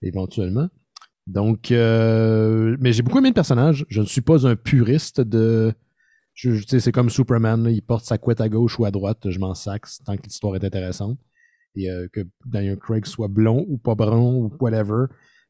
éventuellement. 0.03 0.69
Donc, 1.27 1.73
euh, 1.73 2.77
mais 2.81 2.93
j'ai 2.93 3.03
beaucoup 3.03 3.19
aimé 3.19 3.29
le 3.29 3.35
personnage. 3.35 3.87
Je 3.89 4.01
ne 4.01 4.07
suis 4.07 4.21
pas 4.21 4.47
un 4.47 4.57
puriste 4.57 5.21
de. 5.21 5.73
Je, 6.35 6.61
sais, 6.67 6.81
c'est 6.81 6.93
comme 6.93 7.11
Superman, 7.11 7.69
il 7.71 7.81
porte 7.81 8.05
sa 8.05 8.19
couette 8.19 8.41
à 8.41 8.49
gauche 8.49 8.79
ou 8.79 8.85
à 8.85 8.91
droite, 8.91 9.31
je 9.31 9.39
m'en 9.39 9.55
saxe 9.55 10.01
tant 10.05 10.17
que 10.17 10.23
l'histoire 10.25 10.57
est 10.57 10.65
intéressante. 10.65 11.19
Et 11.77 11.91
euh, 11.91 12.09
que 12.13 12.21
Daniel 12.45 12.77
Craig 12.77 13.07
soit 13.07 13.29
blond 13.29 13.65
ou 13.69 13.79
pas 13.79 13.95
brun 13.95 14.21
ou 14.21 14.53
whatever. 14.61 15.07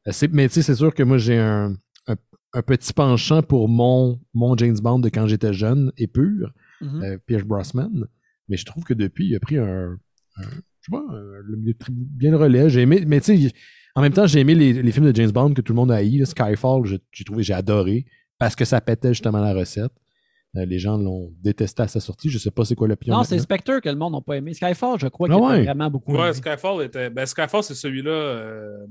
Euh, 0.07 0.27
mais 0.31 0.47
tu 0.47 0.55
sais, 0.55 0.61
c'est 0.61 0.75
sûr 0.75 0.93
que 0.93 1.03
moi 1.03 1.17
j'ai 1.17 1.37
un, 1.37 1.75
un, 2.07 2.61
petit 2.61 2.93
penchant 2.93 3.41
pour 3.41 3.67
mon, 3.67 4.19
mon 4.33 4.55
James 4.57 4.77
Bond 4.81 4.99
de 4.99 5.09
quand 5.09 5.27
j'étais 5.27 5.53
jeune 5.53 5.91
et 5.97 6.07
pur, 6.07 6.51
mm-hmm. 6.81 7.19
Pierce 7.25 7.43
Brosnan. 7.43 8.07
Mais 8.47 8.57
je 8.57 8.65
trouve 8.65 8.83
que 8.83 8.93
depuis, 8.93 9.27
il 9.27 9.35
a 9.35 9.39
pris 9.39 9.57
un. 9.57 9.97
je 10.37 10.43
sais 10.43 10.91
pas, 10.91 11.03
bien 11.89 12.31
le 12.31 12.37
relais. 12.37 12.69
J'ai 12.69 12.81
aimé, 12.81 13.03
mais 13.07 13.21
tu 13.21 13.49
sais, 13.49 13.53
en 13.95 14.01
même 14.01 14.13
temps, 14.13 14.27
j'ai 14.27 14.41
aimé 14.41 14.55
les, 14.55 14.91
films 14.91 15.11
de 15.11 15.15
James 15.15 15.31
Bond 15.31 15.53
que 15.53 15.61
tout 15.61 15.71
le 15.71 15.77
monde 15.77 15.91
a 15.91 15.95
haï. 15.95 16.25
Skyfall, 16.25 16.83
j'ai 17.11 17.23
trouvé, 17.23 17.43
j'ai 17.43 17.53
adoré 17.53 18.05
parce 18.37 18.55
que 18.55 18.65
ça 18.65 18.81
pétait 18.81 19.09
justement 19.09 19.39
la 19.39 19.53
recette. 19.53 19.91
Euh, 20.57 20.65
les 20.65 20.79
gens 20.79 20.97
l'ont 20.97 21.31
détesté 21.41 21.83
à 21.83 21.87
sa 21.87 21.99
sortie. 21.99 22.29
Je 22.29 22.37
sais 22.37 22.51
pas 22.51 22.63
c'est 22.65 22.75
quoi 22.75 22.87
l'opinion. 22.87 23.17
Non, 23.17 23.23
c'est 23.23 23.39
Spectre 23.39 23.79
que 23.79 23.89
le 23.89 23.95
monde 23.95 24.13
n'a 24.13 24.21
pas 24.21 24.37
aimé. 24.37 24.53
Skyfall, 24.53 24.99
je 24.99 25.07
crois 25.07 25.27
qu'il 25.27 25.37
ah 25.37 25.61
vraiment 25.61 25.89
beaucoup. 25.89 26.15
Ouais, 26.15 26.33
Skyfall 26.33 26.83
était. 26.83 27.09
Ben, 27.09 27.25
Skyfall, 27.25 27.63
c'est 27.63 27.75
celui-là. 27.75 28.11
Euh, 28.11 28.85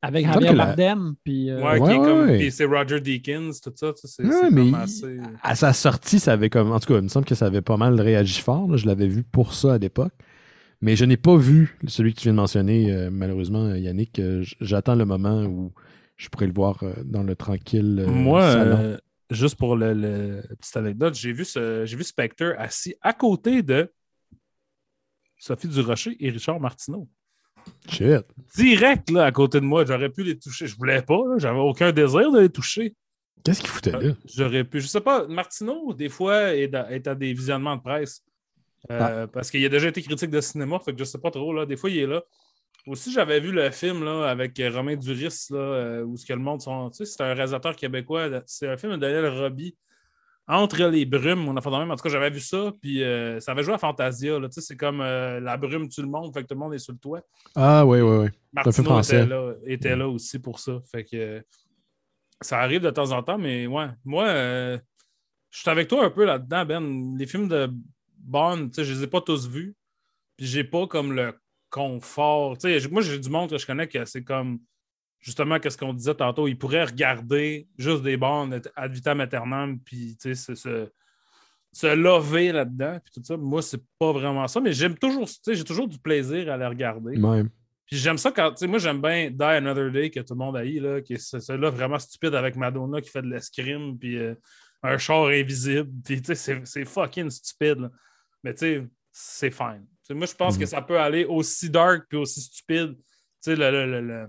Avec 0.00 0.26
Javier 0.26 0.54
Bardem. 0.54 1.14
Puis, 1.22 1.50
euh, 1.50 1.62
Ouais, 1.62 1.80
qui 1.80 1.90
est 1.90 1.98
comme. 1.98 2.38
Puis 2.38 2.50
c'est 2.50 2.64
Roger 2.64 3.00
Deakins, 3.00 3.50
tout 3.62 3.72
ça. 3.74 3.92
C'est, 3.96 4.22
mais 4.50 4.74
assez... 4.74 5.18
à 5.42 5.54
sa 5.54 5.72
sortie, 5.74 6.18
ça 6.18 6.32
avait 6.32 6.48
comme. 6.48 6.72
En 6.72 6.80
tout 6.80 6.92
cas, 6.92 6.98
il 6.98 7.04
me 7.04 7.08
semble 7.08 7.26
que 7.26 7.34
ça 7.34 7.46
avait 7.46 7.62
pas 7.62 7.76
mal 7.76 8.00
réagi 8.00 8.40
fort. 8.40 8.76
Je 8.76 8.86
l'avais 8.86 9.08
vu 9.08 9.22
pour 9.22 9.52
ça 9.52 9.74
à 9.74 9.78
l'époque. 9.78 10.12
Mais 10.82 10.96
je 10.96 11.04
n'ai 11.04 11.16
pas 11.16 11.36
vu 11.36 11.78
celui 11.86 12.14
que 12.14 12.20
tu 12.20 12.24
viens 12.24 12.32
de 12.32 12.38
mentionner, 12.38 12.90
euh, 12.90 13.10
malheureusement, 13.10 13.74
Yannick. 13.74 14.18
Euh, 14.18 14.44
j'attends 14.60 14.94
le 14.94 15.04
moment 15.04 15.44
où 15.44 15.72
je 16.16 16.28
pourrai 16.28 16.46
le 16.46 16.54
voir 16.54 16.82
euh, 16.82 16.94
dans 17.04 17.22
le 17.22 17.36
tranquille. 17.36 18.06
Moi, 18.08 18.96
juste 19.30 19.56
pour 19.56 19.76
le, 19.76 20.42
petite 20.58 20.76
anecdote, 20.76 21.14
j'ai 21.14 21.32
vu, 21.32 21.44
ce, 21.44 21.84
j'ai 21.84 21.96
vu 21.96 22.04
Spectre 22.04 22.54
assis 22.56 22.94
à 23.02 23.12
côté 23.12 23.62
de 23.62 23.92
Sophie 25.36 25.68
Durocher 25.68 26.16
et 26.18 26.30
Richard 26.30 26.60
Martineau. 26.60 27.08
Shit. 27.90 28.24
Direct 28.56 29.10
là, 29.10 29.26
à 29.26 29.32
côté 29.32 29.60
de 29.60 29.66
moi, 29.66 29.84
j'aurais 29.84 30.08
pu 30.08 30.22
les 30.22 30.38
toucher. 30.38 30.66
Je 30.66 30.76
voulais 30.76 31.02
pas, 31.02 31.20
j'avais 31.36 31.58
aucun 31.58 31.92
désir 31.92 32.32
de 32.32 32.40
les 32.40 32.48
toucher. 32.48 32.94
Qu'est-ce 33.44 33.60
qu'il 33.60 33.68
foutait 33.68 33.92
là? 33.92 34.14
J'aurais 34.24 34.64
pu. 34.64 34.80
Je 34.80 34.86
sais 34.86 35.00
pas, 35.00 35.26
Martineau, 35.26 35.92
des 35.92 36.08
fois, 36.08 36.54
est 36.54 36.74
à 36.74 37.14
des 37.14 37.34
visionnements 37.34 37.76
de 37.76 37.82
presse. 37.82 38.22
Euh, 38.90 39.26
parce 39.26 39.50
qu'il 39.50 39.64
a 39.64 39.68
déjà 39.68 39.88
été 39.88 40.02
critique 40.02 40.30
de 40.30 40.40
cinéma, 40.40 40.78
fait 40.78 40.92
que 40.92 40.98
je 40.98 41.04
sais 41.04 41.18
pas 41.18 41.30
trop. 41.30 41.52
Là. 41.52 41.66
Des 41.66 41.76
fois, 41.76 41.90
il 41.90 41.98
est 41.98 42.06
là. 42.06 42.22
Aussi, 42.86 43.12
j'avais 43.12 43.40
vu 43.40 43.52
le 43.52 43.70
film 43.70 44.04
là, 44.04 44.28
avec 44.30 44.60
Romain 44.72 44.96
Duris, 44.96 45.48
là, 45.50 45.58
euh, 45.58 46.02
où 46.02 46.16
ce 46.16 46.24
que 46.24 46.32
le 46.32 46.38
monde 46.38 46.62
sont. 46.62 46.88
Tu 46.90 46.98
sais, 46.98 47.04
c'est 47.04 47.22
un 47.22 47.34
réalisateur 47.34 47.76
québécois. 47.76 48.28
C'est 48.46 48.68
un 48.68 48.76
film 48.76 48.92
de 48.92 48.98
Daniel 48.98 49.28
Roby. 49.28 49.76
Entre 50.48 50.84
les 50.86 51.04
brumes, 51.04 51.46
on 51.46 51.56
a 51.56 51.60
fait 51.60 51.70
même. 51.70 51.90
En 51.90 51.96
tout 51.96 52.02
cas, 52.02 52.08
j'avais 52.08 52.30
vu 52.30 52.40
ça, 52.40 52.72
puis 52.80 53.04
euh, 53.04 53.38
ça 53.38 53.52
avait 53.52 53.62
joué 53.62 53.74
à 53.74 53.78
Fantasia. 53.78 54.36
Tu 54.40 54.46
sais, 54.50 54.60
c'est 54.62 54.76
comme 54.76 55.00
la 55.00 55.56
brume 55.56 55.88
tue 55.88 56.00
le 56.00 56.08
monde, 56.08 56.32
fait 56.32 56.42
que 56.42 56.48
tout 56.48 56.54
le 56.54 56.60
monde 56.60 56.74
est 56.74 56.78
sur 56.78 56.92
le 56.92 56.98
toit. 56.98 57.20
Ah, 57.54 57.84
oui, 57.86 58.00
oui, 58.00 58.16
oui. 58.16 58.28
Martino 58.52 59.00
était 59.00 59.26
là, 59.26 59.52
était 59.64 59.94
là 59.94 60.08
aussi 60.08 60.38
pour 60.40 60.58
ça. 60.58 60.80
Fait 60.90 61.04
que 61.04 61.44
ça 62.40 62.58
arrive 62.58 62.80
de 62.80 62.90
temps 62.90 63.12
en 63.12 63.22
temps, 63.22 63.38
mais 63.38 63.66
ouais. 63.66 63.86
Moi, 64.04 64.26
je 65.50 65.60
suis 65.60 65.70
avec 65.70 65.86
toi 65.86 66.04
un 66.04 66.10
peu 66.10 66.24
là-dedans, 66.24 66.64
Ben. 66.64 67.14
Les 67.16 67.26
films 67.26 67.46
de 67.46 67.70
bonnes. 68.20 68.70
Je 68.76 68.82
ne 68.82 68.86
les 68.86 69.02
ai 69.04 69.06
pas 69.06 69.20
tous 69.20 69.48
vus. 69.48 69.74
Puis 70.36 70.46
j'ai 70.46 70.64
pas 70.64 70.86
comme 70.86 71.12
le 71.12 71.34
confort. 71.70 72.56
moi, 72.90 73.02
j'ai 73.02 73.18
du 73.18 73.30
monde 73.30 73.50
que 73.50 73.58
je 73.58 73.66
connais 73.66 73.86
que 73.86 74.04
c'est 74.04 74.24
comme 74.24 74.58
justement 75.20 75.58
qu'est-ce 75.58 75.78
qu'on 75.78 75.92
disait 75.92 76.14
tantôt. 76.14 76.48
Ils 76.48 76.58
pourraient 76.58 76.84
regarder 76.84 77.68
juste 77.78 78.02
des 78.02 78.16
bandes 78.16 78.60
ad 78.74 78.92
vitam 78.92 79.20
aeternam, 79.20 79.78
puis 79.80 80.16
se, 80.20 80.34
se, 80.34 80.88
se 81.72 81.86
lever 81.86 82.52
là-dedans. 82.52 82.98
Puis 83.04 83.12
tout 83.14 83.24
ça. 83.24 83.36
Moi, 83.36 83.62
c'est 83.62 83.82
pas 83.98 84.12
vraiment 84.12 84.48
ça. 84.48 84.60
Mais 84.60 84.72
j'aime 84.72 84.96
toujours, 84.96 85.28
j'ai 85.46 85.64
toujours 85.64 85.88
du 85.88 85.98
plaisir 85.98 86.50
à 86.50 86.56
les 86.56 86.66
regarder. 86.66 87.16
Puis 87.86 87.98
j'aime 87.98 88.18
ça 88.18 88.30
quand, 88.30 88.50
tu 88.50 88.58
sais, 88.58 88.66
moi 88.68 88.78
j'aime 88.78 89.02
bien 89.02 89.30
Die 89.32 89.42
Another 89.42 89.90
Day 89.90 90.10
que 90.10 90.20
tout 90.20 90.34
le 90.34 90.38
monde 90.38 90.56
a 90.56 90.64
eu, 90.64 90.78
là, 90.78 91.00
qui 91.00 91.14
est 91.14 91.18
celui-là 91.40 91.70
vraiment 91.70 91.98
stupide 91.98 92.36
avec 92.36 92.54
Madonna 92.54 93.00
qui 93.00 93.10
fait 93.10 93.20
de 93.20 93.26
l'escrime, 93.26 93.98
puis 93.98 94.16
euh, 94.16 94.34
un 94.84 94.96
char 94.96 95.26
invisible. 95.26 95.90
Puis 96.04 96.22
tu 96.22 96.36
sais, 96.36 96.62
c'est 96.64 96.84
fucking 96.84 97.28
stupide. 97.30 97.80
Là. 97.80 97.90
Mais 98.44 98.52
tu 98.54 98.58
sais, 98.60 98.86
c'est 99.12 99.50
fine. 99.50 99.86
moi, 100.10 100.26
je 100.26 100.34
pense 100.34 100.54
Mhm. 100.54 100.60
que 100.60 100.66
ça 100.66 100.82
peut 100.82 100.98
aller 100.98 101.24
aussi 101.24 101.70
dark 101.70 102.04
puis 102.08 102.18
aussi 102.18 102.40
stupide. 102.40 102.96
Tu 102.96 103.04
sais, 103.42 103.56
le, 103.56 103.70
le- 103.70 103.86
le- 103.86 104.00
le- 104.06 104.28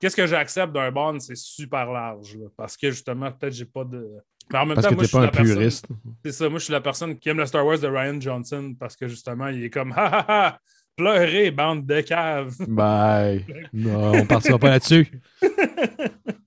Qu'est-ce 0.00 0.16
que 0.16 0.26
j'accepte 0.26 0.72
d'un 0.72 0.90
Bond, 0.90 1.20
c'est 1.20 1.36
super 1.36 1.92
large. 1.92 2.36
là, 2.36 2.46
parce 2.56 2.76
que 2.76 2.90
justement, 2.90 3.30
peut-être 3.30 3.52
j'ai 3.54 3.64
pas 3.66 3.84
de. 3.84 4.08
Mais 4.52 4.58
en 4.58 4.66
même 4.66 4.74
Parce 4.74 4.88
temps, 4.88 4.90
que 4.90 4.94
moi, 4.96 5.02
t'es 5.04 5.06
je 5.06 5.08
suis 5.10 5.18
pas 5.18 5.24
un 5.24 5.28
personne- 5.28 5.56
puriste. 5.56 5.86
C'est 6.24 6.32
ça, 6.32 6.48
moi, 6.48 6.58
je 6.58 6.64
suis 6.64 6.72
la 6.72 6.80
personne 6.80 7.16
qui 7.18 7.28
aime 7.28 7.38
le 7.38 7.46
Star 7.46 7.64
Wars 7.64 7.78
de 7.78 7.86
Ryan 7.86 8.20
Johnson 8.20 8.74
parce 8.78 8.96
que 8.96 9.06
justement, 9.06 9.46
il 9.46 9.62
est 9.62 9.70
comme 9.70 9.92
ha 9.96 10.06
ha 10.06 10.24
ha, 10.48 10.60
pleurez, 10.96 11.52
bande 11.52 11.86
de 11.86 12.00
caves. 12.00 12.56
Bye. 12.68 13.46
Non, 13.72 14.12
on 14.12 14.26
partira 14.26 14.58
pas 14.58 14.70
là-dessus. 14.70 15.06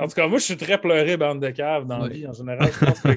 En 0.00 0.06
tout 0.08 0.14
cas, 0.14 0.26
moi, 0.28 0.38
je 0.38 0.44
suis 0.44 0.56
très 0.56 0.80
pleuré, 0.80 1.16
bande 1.16 1.40
de 1.42 1.50
caves 1.50 1.86
dans 1.86 1.98
la 1.98 2.08
vie 2.08 2.26
en 2.26 2.32
général. 2.32 2.70
Je 2.72 2.84
pense 2.86 3.00
que- 3.00 3.08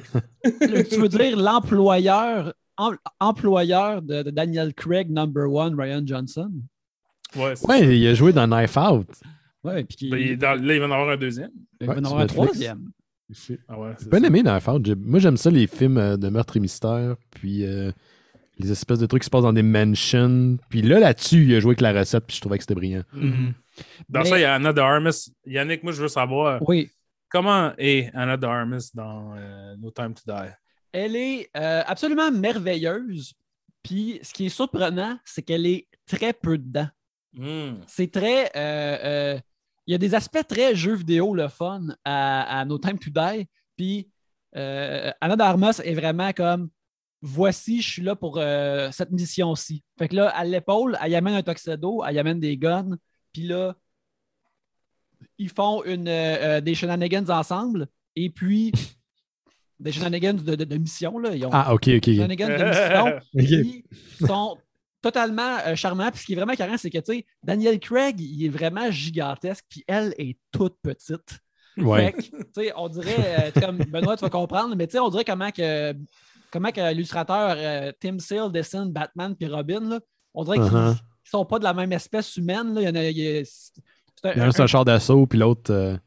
Le- 0.65 0.83
tu 0.89 0.95
veux 0.99 1.07
dire 1.07 1.37
l'employeur 1.37 2.53
em- 2.77 2.97
employeur 3.19 4.01
de, 4.01 4.23
de 4.23 4.31
Daniel 4.31 4.73
Craig, 4.73 5.09
number 5.09 5.51
one, 5.51 5.79
Ryan 5.79 6.01
Johnson? 6.05 6.51
Ouais, 7.35 7.55
c'est 7.55 7.67
Ouais, 7.67 7.97
il 7.97 8.07
a 8.07 8.13
joué 8.13 8.33
dans 8.33 8.47
Knife 8.47 8.75
Out. 8.77 9.07
Ouais, 9.63 9.83
puis 9.83 10.09
ça. 10.09 10.17
Il 10.17 10.31
est 10.31 10.35
dans- 10.37 10.61
Là, 10.61 10.73
il 10.73 10.79
va 10.79 10.87
en 10.87 10.91
avoir 10.91 11.09
un 11.09 11.17
deuxième. 11.17 11.51
il 11.79 11.87
va 11.87 11.93
Ouais, 11.93 11.99
en 11.99 12.03
avoir 12.05 12.19
un 12.19 12.23
Netflix. 12.23 12.45
troisième. 12.47 12.89
Ah 13.69 13.79
ouais, 13.79 13.91
c'est 13.97 14.03
J'ai 14.05 14.09
bien 14.09 14.23
aimé 14.23 14.43
Knife 14.43 14.67
Out. 14.67 14.89
Moi, 14.97 15.19
j'aime 15.19 15.37
ça, 15.37 15.49
les 15.49 15.67
films 15.67 15.97
euh, 15.97 16.17
de 16.17 16.27
meurtre 16.27 16.57
et 16.57 16.59
mystère. 16.59 17.15
Puis 17.29 17.63
euh, 17.65 17.91
les 18.61 18.71
espèces 18.71 18.99
de 18.99 19.05
trucs 19.05 19.21
qui 19.21 19.25
se 19.25 19.29
passent 19.29 19.43
dans 19.43 19.53
des 19.53 19.63
mansions. 19.63 20.57
Puis 20.69 20.81
là, 20.81 20.99
là-dessus, 20.99 21.43
il 21.45 21.55
a 21.55 21.59
joué 21.59 21.71
avec 21.71 21.81
la 21.81 21.93
recette. 21.93 22.25
Puis 22.27 22.35
je 22.37 22.41
trouvais 22.41 22.57
que 22.57 22.63
c'était 22.63 22.75
brillant. 22.75 23.03
Mhm. 23.13 23.53
Dans 24.09 24.21
Mais- 24.21 24.29
ça, 24.29 24.37
il 24.37 24.41
y 24.41 24.45
a 24.45 24.55
Anna 24.55 24.73
de 24.73 24.81
Armas. 24.81 25.29
Yannick, 25.45 25.83
moi, 25.83 25.91
je 25.93 26.01
veux 26.01 26.07
savoir 26.07 26.61
Oui. 26.67 26.89
comment 27.29 27.73
est 27.77 28.11
Anna 28.13 28.37
de 28.37 28.45
Armas 28.45 28.89
dans 28.93 29.33
euh, 29.37 29.75
No 29.79 29.91
Time 29.91 30.13
to 30.13 30.21
Die? 30.27 30.49
Elle 30.93 31.15
est 31.15 31.49
euh, 31.57 31.81
absolument 31.87 32.31
merveilleuse. 32.31 33.33
Puis 33.83 34.19
ce 34.21 34.33
qui 34.33 34.45
est 34.45 34.49
surprenant, 34.49 35.17
c'est 35.25 35.41
qu'elle 35.41 35.65
est 35.65 35.87
très 36.05 36.33
peu 36.33 36.57
dedans. 36.57 36.87
Hmm. 37.33 37.75
C'est 37.87 38.11
très. 38.11 38.51
euh, 38.55 38.97
euh, 39.35 39.39
il 39.87 39.91
y 39.93 39.95
a 39.95 39.97
des 39.97 40.13
aspects 40.13 40.45
très 40.47 40.75
jeux 40.75 40.95
vidéo, 40.95 41.33
le 41.33 41.47
fun, 41.47 41.87
à, 42.05 42.59
à 42.59 42.65
No 42.65 42.77
Time 42.77 42.99
to 42.99 43.09
Die. 43.09 43.47
Puis 43.77 44.09
euh, 44.55 45.11
Anna 45.21 45.35
Darmas 45.37 45.81
est 45.83 45.93
vraiment 45.95 46.31
comme 46.33 46.69
voici, 47.21 47.81
je 47.81 47.89
suis 47.91 48.01
là 48.01 48.15
pour 48.15 48.37
euh, 48.37 48.89
cette 48.91 49.11
mission-ci. 49.11 49.83
Fait 49.97 50.07
que 50.07 50.15
là, 50.15 50.29
à 50.29 50.43
l'épaule, 50.43 50.97
elle 51.03 51.11
y 51.11 51.15
amène 51.15 51.35
un 51.35 51.43
tuxedo, 51.43 52.03
elle 52.07 52.15
y 52.15 52.19
amène 52.19 52.39
des 52.39 52.57
guns. 52.57 52.97
Puis 53.33 53.43
là, 53.43 53.75
ils 55.37 55.49
font 55.49 55.83
une, 55.83 56.07
euh, 56.07 56.57
euh, 56.57 56.61
des 56.61 56.75
shenanigans 56.75 57.29
ensemble. 57.29 57.87
Et 58.15 58.29
puis, 58.29 58.71
des 59.79 59.91
shenanigans 59.91 60.33
de, 60.35 60.55
de- 60.55 60.63
de 60.63 60.77
mission. 60.77 61.17
Là. 61.19 61.35
Ils 61.35 61.45
ont 61.45 61.49
Ah, 61.53 61.73
ok, 61.73 61.87
ok. 61.87 62.01
des 62.01 62.15
shenanigans 62.15 62.47
de 62.49 62.63
mission 62.63 63.19
Ok. 63.35 63.45
qui 63.45 63.83
sont 64.25 64.57
totalement 65.01 65.57
euh, 65.65 65.75
charmants. 65.75 66.11
Puis 66.11 66.21
ce 66.21 66.25
qui 66.25 66.33
est 66.33 66.35
vraiment 66.35 66.53
carré, 66.55 66.77
c'est 66.77 66.89
que, 66.89 66.97
tu 66.99 67.13
sais, 67.13 67.25
Daniel 67.43 67.79
Craig, 67.79 68.19
il 68.19 68.45
est 68.45 68.49
vraiment 68.49 68.91
gigantesque, 68.91 69.65
puis 69.69 69.83
elle 69.87 70.13
est 70.17 70.37
toute 70.51 70.75
petite. 70.81 71.39
Ouais. 71.77 72.11
Fait 72.11 72.13
que, 72.13 72.21
tu 72.21 72.43
sais, 72.55 72.73
on 72.75 72.89
dirait, 72.89 73.51
euh, 73.55 73.61
comme 73.61 73.77
Benoît, 73.77 74.17
tu 74.17 74.21
vas 74.21 74.29
comprendre, 74.29 74.75
mais 74.75 74.85
tu 74.87 74.93
sais, 74.93 74.99
on 74.99 75.09
dirait 75.09 75.23
comment 75.25 75.51
que, 75.51 75.95
comment 76.51 76.71
que 76.71 76.91
l'illustrateur 76.91 77.55
euh, 77.57 77.91
Tim 77.99 78.19
Sale 78.19 78.51
dessine 78.51 78.91
Batman 78.91 79.35
puis 79.35 79.47
Robin, 79.47 79.79
là, 79.81 79.99
on 80.33 80.43
dirait 80.43 80.57
qu'ils 80.57 80.65
Uh-huh. 80.67 80.95
ils 81.25 81.29
sont 81.29 81.45
pas 81.45 81.59
de 81.59 81.63
la 81.63 81.73
même 81.73 81.91
espèce 81.93 82.35
humaine. 82.37 82.73
Là. 82.73 82.81
Il 82.81 82.85
y 82.85 82.89
en 82.89 82.95
a, 82.95 83.03
il 83.05 83.17
y 83.17 83.37
a- 83.39 83.43
c'est 83.45 83.81
un- 84.29 84.31
Il 84.33 84.37
y 84.37 84.41
a 84.41 84.45
un, 84.45 84.51
c'est 84.51 84.61
un 84.63 84.67
char 84.67 84.85
d'assaut, 84.85 85.25
puis 85.27 85.39
l'autre. 85.39 85.71
euh, 85.73 85.97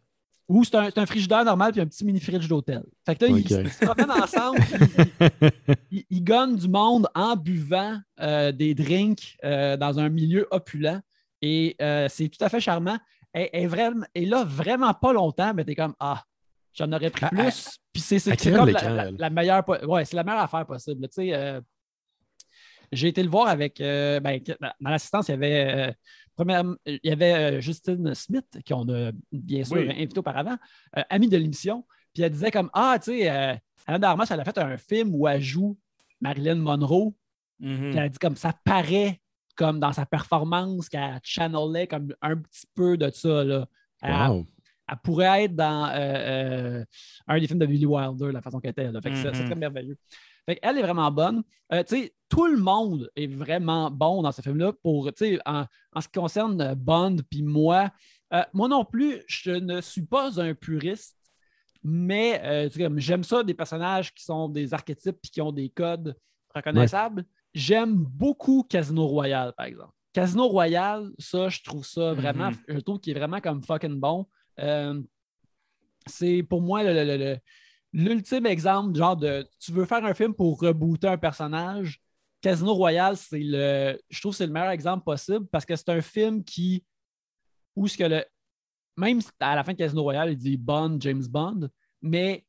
ou 0.47 0.63
c'est 0.63 0.75
un, 0.77 0.91
un 0.95 1.07
frigidaire 1.07 1.43
normal 1.45 1.73
puis 1.73 1.81
un 1.81 1.87
petit 1.87 2.05
mini 2.05 2.21
fridge 2.21 2.47
d'hôtel. 2.49 2.83
Fait 3.07 3.17
que 3.17 3.25
là, 3.25 3.31
ils, 3.31 3.39
ils 3.41 3.71
se 3.71 3.85
promènent 3.85 4.11
ensemble, 4.11 4.59
ils, 5.41 5.51
ils- 5.91 6.05
ils 6.11 6.23
gagnent 6.25 6.57
du 6.57 6.69
monde 6.69 7.09
en 7.15 7.35
buvant 7.35 7.99
euh, 8.21 8.53
des 8.53 8.75
drinks 8.75 9.37
euh, 9.45 9.77
dans 9.79 9.99
un 9.99 10.09
milieu 10.11 10.47
opulent. 10.51 11.01
Et 11.43 11.77
euh, 11.81 12.07
c'est 12.11 12.29
tout 12.29 12.43
à 12.45 12.49
fait 12.49 12.61
charmant. 12.61 12.99
Vraiment, 13.35 14.07
elle 14.15 14.23
est 14.23 14.27
là 14.27 14.45
vraiment 14.45 14.95
pas 14.95 15.13
longtemps, 15.13 15.53
mais 15.55 15.65
t'es 15.65 15.75
comme 15.75 15.95
Ah, 15.99 16.23
j'en 16.75 16.93
aurais 16.93 17.11
pris 17.11 17.25
À- 17.25 17.29
plus. 17.31 17.79
Puis 17.93 18.03
c'est 18.03 18.21
comme 18.53 18.69
la, 19.19 19.31
meilleure. 19.31 19.65
Ouais, 19.89 20.05
c'est 20.05 20.17
la 20.17 20.25
meilleure 20.25 20.43
affaire 20.43 20.67
possible. 20.67 21.03
Tu 21.09 21.15
sais, 21.15 21.35
euh, 21.35 21.61
j'ai 22.93 23.09
été 23.09 23.23
le 23.23 23.29
voir 23.31 23.49
avec. 23.49 23.81
euh, 23.81 24.21
ben, 24.21 24.41
que- 24.43 24.53
dans 24.81 24.91
l'assistance, 24.91 25.29
il 25.29 25.33
y 25.33 25.35
avait. 25.35 25.89
euh, 25.89 25.93
première- 26.37 26.65
il 26.87 27.01
y 27.05 27.11
avait 27.11 27.35
euh, 27.57 27.61
Justine 27.61 28.15
Smith, 28.15 28.47
qu'on 28.69 28.89
a 28.93 29.11
bien 29.33 29.65
sûr 29.65 29.77
Oui. 29.77 29.91
invité 29.91 30.19
auparavant, 30.19 30.57
euh, 30.97 31.03
amie 31.11 31.29
de 31.29 31.37
l'émission. 31.37 31.85
Puis 32.13 32.23
elle 32.23 32.33
disait 32.33 32.51
comme 32.51 32.71
Ah, 32.73 32.99
tu 32.99 33.13
sais, 33.13 33.31
euh, 33.31 33.55
Anna 33.87 33.99
Darmas, 33.99 34.27
elle 34.31 34.41
a 34.41 34.45
fait 34.45 34.59
un 34.59 34.77
film 34.77 35.15
où 35.15 35.27
elle 35.29 35.41
joue 35.43 35.77
Marilyn 36.21 36.57
Monroe. 36.57 37.15
Mhm. 37.61 37.77
Puis 37.91 37.99
elle 37.99 37.99
a 38.05 38.09
dit 38.09 38.19
comme 38.19 38.37
ça 38.37 38.53
paraît 38.65 39.21
comme 39.57 39.79
dans 39.79 39.93
sa 39.93 40.05
performance 40.05 40.89
qu'elle 40.89 41.21
channelait 41.23 41.87
comme 41.87 42.13
un 42.21 42.37
petit 42.37 42.67
peu 42.75 42.97
de 42.97 43.09
ça. 43.11 43.45
Là. 43.45 43.67
Elle, 44.03 44.13
Wow. 44.31 44.47
Elle 44.89 44.99
pourrait 45.03 45.45
être 45.45 45.55
dans 45.57 45.87
euh, 45.87 45.93
euh, 46.81 46.85
un 47.27 47.39
des 47.41 47.47
films 47.47 47.59
de 47.59 47.67
Billy 47.67 47.87
Wilder, 47.87 48.33
la 48.33 48.43
façon 48.43 48.61
qu'elle 48.61 48.73
était. 48.73 48.91
là. 48.91 49.01
Fait 49.01 49.11
que 49.11 49.17
c'est- 49.17 49.29
Mhm. 49.29 49.35
c'est 49.35 49.45
très 49.45 49.55
merveilleux. 49.55 49.97
Fait 50.47 50.59
elle 50.63 50.79
est 50.79 50.83
vraiment 50.83 51.11
bonne. 51.11 51.43
Euh, 51.73 51.83
tout 52.29 52.47
le 52.47 52.59
monde 52.59 53.11
est 53.17 53.27
vraiment 53.29 53.91
bon 53.91 54.21
dans 54.23 54.33
ce 54.33 54.43
film-là. 54.43 54.73
Pour, 54.83 55.09
en, 55.47 55.65
en 55.95 56.01
ce 56.01 56.09
qui 56.09 56.19
concerne 56.19 56.75
Bond 56.75 57.17
puis 57.31 57.43
moi, 57.43 57.91
moi 58.53 58.69
non 58.69 58.85
plus, 58.85 59.23
je 59.27 59.53
ne 59.53 59.81
suis 59.81 60.03
pas 60.05 60.39
un 60.41 60.55
puriste, 60.55 61.17
mais 61.83 62.69
j'aime 62.97 63.25
ça 63.25 63.43
des 63.43 63.55
personnages 63.55 64.13
qui 64.15 64.25
sont 64.25 64.49
des 64.49 64.75
archétypes 64.75 65.19
puis 65.23 65.31
qui 65.31 65.41
ont 65.41 65.53
des 65.53 65.69
codes 65.71 66.17
reconnaissables. 66.55 67.25
J'aime 67.55 67.95
beaucoup 67.95 68.65
Casino 68.69 69.07
Royale, 69.07 69.53
par 69.57 69.67
exemple. 69.67 69.93
Casino 70.13 70.47
Royale, 70.49 71.11
ça, 71.19 71.49
je 71.49 71.63
trouve 71.63 71.85
ça 71.87 72.13
vraiment, 72.13 72.51
Mhm. 72.51 72.57
je 72.69 72.79
trouve 72.81 73.01
qu'il 73.01 73.17
est 73.17 73.19
vraiment 73.19 73.41
comme 73.41 73.63
fucking 73.63 73.99
bon. 73.99 74.27
Euh, 74.61 75.01
c'est 76.07 76.43
pour 76.43 76.61
moi 76.61 76.83
l'ultime 77.93 78.47
exemple, 78.47 78.97
genre 78.97 79.17
de 79.17 79.47
tu 79.59 79.73
veux 79.73 79.85
faire 79.85 80.05
un 80.05 80.15
film 80.15 80.35
pour 80.35 80.61
rebooter 80.61 81.09
un 81.09 81.19
personnage. 81.19 82.01
Casino 82.41 82.75
Royale, 82.75 83.17
c'est 83.17 83.41
le. 83.43 83.99
Je 84.11 84.21
trouve 84.21 84.33
que 84.33 84.39
c'est 84.39 84.47
le 84.47 84.53
meilleur 84.53 84.71
exemple 84.71 85.05
possible 85.05 85.47
parce 85.47 85.65
que 85.65 85.75
c'est 85.77 85.89
un 85.89 86.03
film 86.03 86.45
qui. 86.45 86.85
Où 87.75 87.89
ce 87.89 87.97
que 87.97 88.05
le. 88.05 88.25
Même 88.97 89.21
à 89.41 89.57
la 89.57 89.65
fin 89.65 89.73
de 89.73 89.79
Casino 89.79 90.03
Royale, 90.03 90.33
il 90.33 90.37
dit 90.37 90.57
Bond, 90.57 90.99
James 91.01 91.25
Bond, 91.27 91.69
mais 92.03 92.45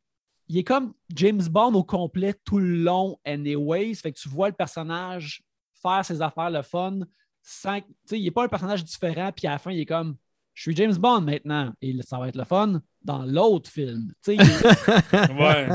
il 0.48 0.58
est 0.58 0.64
comme 0.64 0.94
James 1.16 1.42
Bond 1.50 1.74
au 1.74 1.84
complet 1.84 2.36
tout 2.44 2.60
le 2.60 2.76
long, 2.76 3.18
anyways. 3.26 3.96
Fait 3.96 4.12
que 4.12 4.20
tu 4.20 4.30
vois 4.30 4.50
le 4.50 4.56
personnage 4.56 5.44
faire 5.82 6.06
ses 6.06 6.22
affaires, 6.22 6.50
le 6.50 6.62
fun, 6.62 7.00
sans. 7.42 7.80
Tu 7.80 7.88
sais, 8.06 8.20
il 8.20 8.26
n'est 8.26 8.32
pas 8.32 8.44
un 8.44 8.50
personnage 8.50 8.84
différent, 8.84 9.32
puis 9.32 9.48
à 9.48 9.52
la 9.52 9.60
fin, 9.60 9.72
il 9.72 9.80
est 9.80 9.86
comme 9.86 10.18
Je 10.56 10.62
suis 10.62 10.76
James 10.78 10.96
Bond 10.96 11.22
maintenant, 11.22 11.74
et 11.82 11.94
ça 12.02 12.18
va 12.18 12.30
être 12.30 12.38
le 12.38 12.46
fun 12.46 12.82
dans 13.04 13.24
l'autre 13.26 13.70
film. 13.70 14.14
Il- 14.28 14.40
Ouais. 15.38 15.68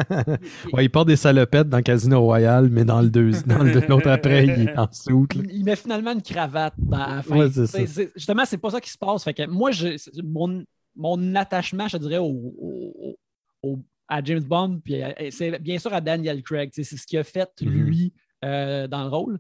Ouais, 0.73 0.85
il 0.87 0.91
porte 0.91 1.07
des 1.09 1.17
salopettes 1.17 1.69
dans 1.69 1.83
Casino 1.83 2.21
Royale, 2.21 2.71
mais 2.71 2.85
dans 2.85 3.03
le 3.03 3.11
deux, 3.11 3.31
dans 3.47 3.63
le- 3.63 3.87
l'autre 3.87 4.09
après, 4.11 4.45
il 4.47 4.69
est 4.69 4.79
en 4.79 4.89
soute. 4.91 5.33
il, 5.35 5.51
il 5.53 5.65
met 5.65 5.77
finalement 5.77 6.13
une 6.13 6.23
cravate 6.23 6.73
dans 6.79 6.97
à 6.99 7.17
la 7.17 7.23
fin. 7.23 7.37
Ouais, 7.37 7.51
c'est 7.51 7.67
C'est- 7.67 7.87
ça. 7.87 7.93
c'est- 7.93 8.11
justement, 8.17 8.45
c'est 8.47 8.59
pas 8.59 8.71
ça 8.71 8.81
qui 8.81 8.91
se 8.91 8.99
passe. 8.99 9.23
Fait 9.23 9.35
que 9.35 9.47
moi, 9.47 9.71
je- 9.71 9.99
mon, 10.23 10.65
mon 10.97 11.35
attachement, 11.35 11.87
je 11.87 11.99
dirais, 11.99 12.19
au, 12.19 12.25
au- 12.59 13.17
au- 13.63 13.79
à 14.09 14.25
James 14.25 14.43
Bond, 14.43 14.81
puis 14.83 14.95
c'est 15.31 15.59
bien 15.61 15.79
sûr 15.79 15.93
à 15.93 16.01
Daniel 16.01 16.43
Craig. 16.43 16.71
C'est 16.73 16.85
ce 16.85 17.07
qu'il 17.07 17.19
a 17.19 17.23
fait, 17.25 17.51
Mhm. 17.63 17.69
lui, 17.71 18.13
euh, 18.45 18.89
dans 18.89 19.03
le 19.05 19.11
rôle. 19.11 19.39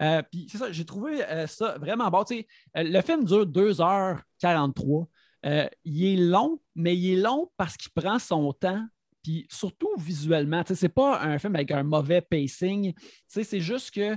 Euh, 0.00 0.22
puis 0.30 0.46
c'est 0.50 0.58
ça, 0.58 0.72
j'ai 0.72 0.84
trouvé 0.84 1.24
euh, 1.24 1.46
ça 1.46 1.76
vraiment 1.78 2.08
bon. 2.10 2.24
Euh, 2.30 2.42
le 2.76 3.00
film 3.02 3.24
dure 3.24 3.46
2h43. 3.46 5.06
Euh, 5.44 5.68
il 5.84 6.04
est 6.04 6.16
long, 6.16 6.60
mais 6.74 6.96
il 6.96 7.18
est 7.18 7.20
long 7.20 7.50
parce 7.56 7.76
qu'il 7.76 7.90
prend 7.92 8.18
son 8.18 8.52
temps. 8.52 8.84
Puis 9.22 9.46
surtout 9.50 9.90
visuellement, 9.98 10.64
tu 10.64 10.68
sais, 10.68 10.80
c'est 10.80 10.88
pas 10.88 11.20
un 11.20 11.38
film 11.38 11.54
avec 11.54 11.70
un 11.70 11.82
mauvais 11.82 12.20
pacing. 12.20 12.92
C'est 13.28 13.60
juste 13.60 13.92
que, 13.92 14.16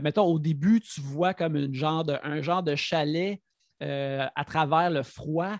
mettons, 0.00 0.24
au 0.24 0.38
début, 0.38 0.80
tu 0.80 1.00
vois 1.00 1.34
comme 1.34 1.56
une 1.56 1.74
genre 1.74 2.04
de, 2.04 2.16
un 2.22 2.40
genre 2.40 2.62
de 2.62 2.74
chalet 2.74 3.42
à 3.80 4.44
travers 4.46 4.88
le 4.88 5.02
froid, 5.02 5.58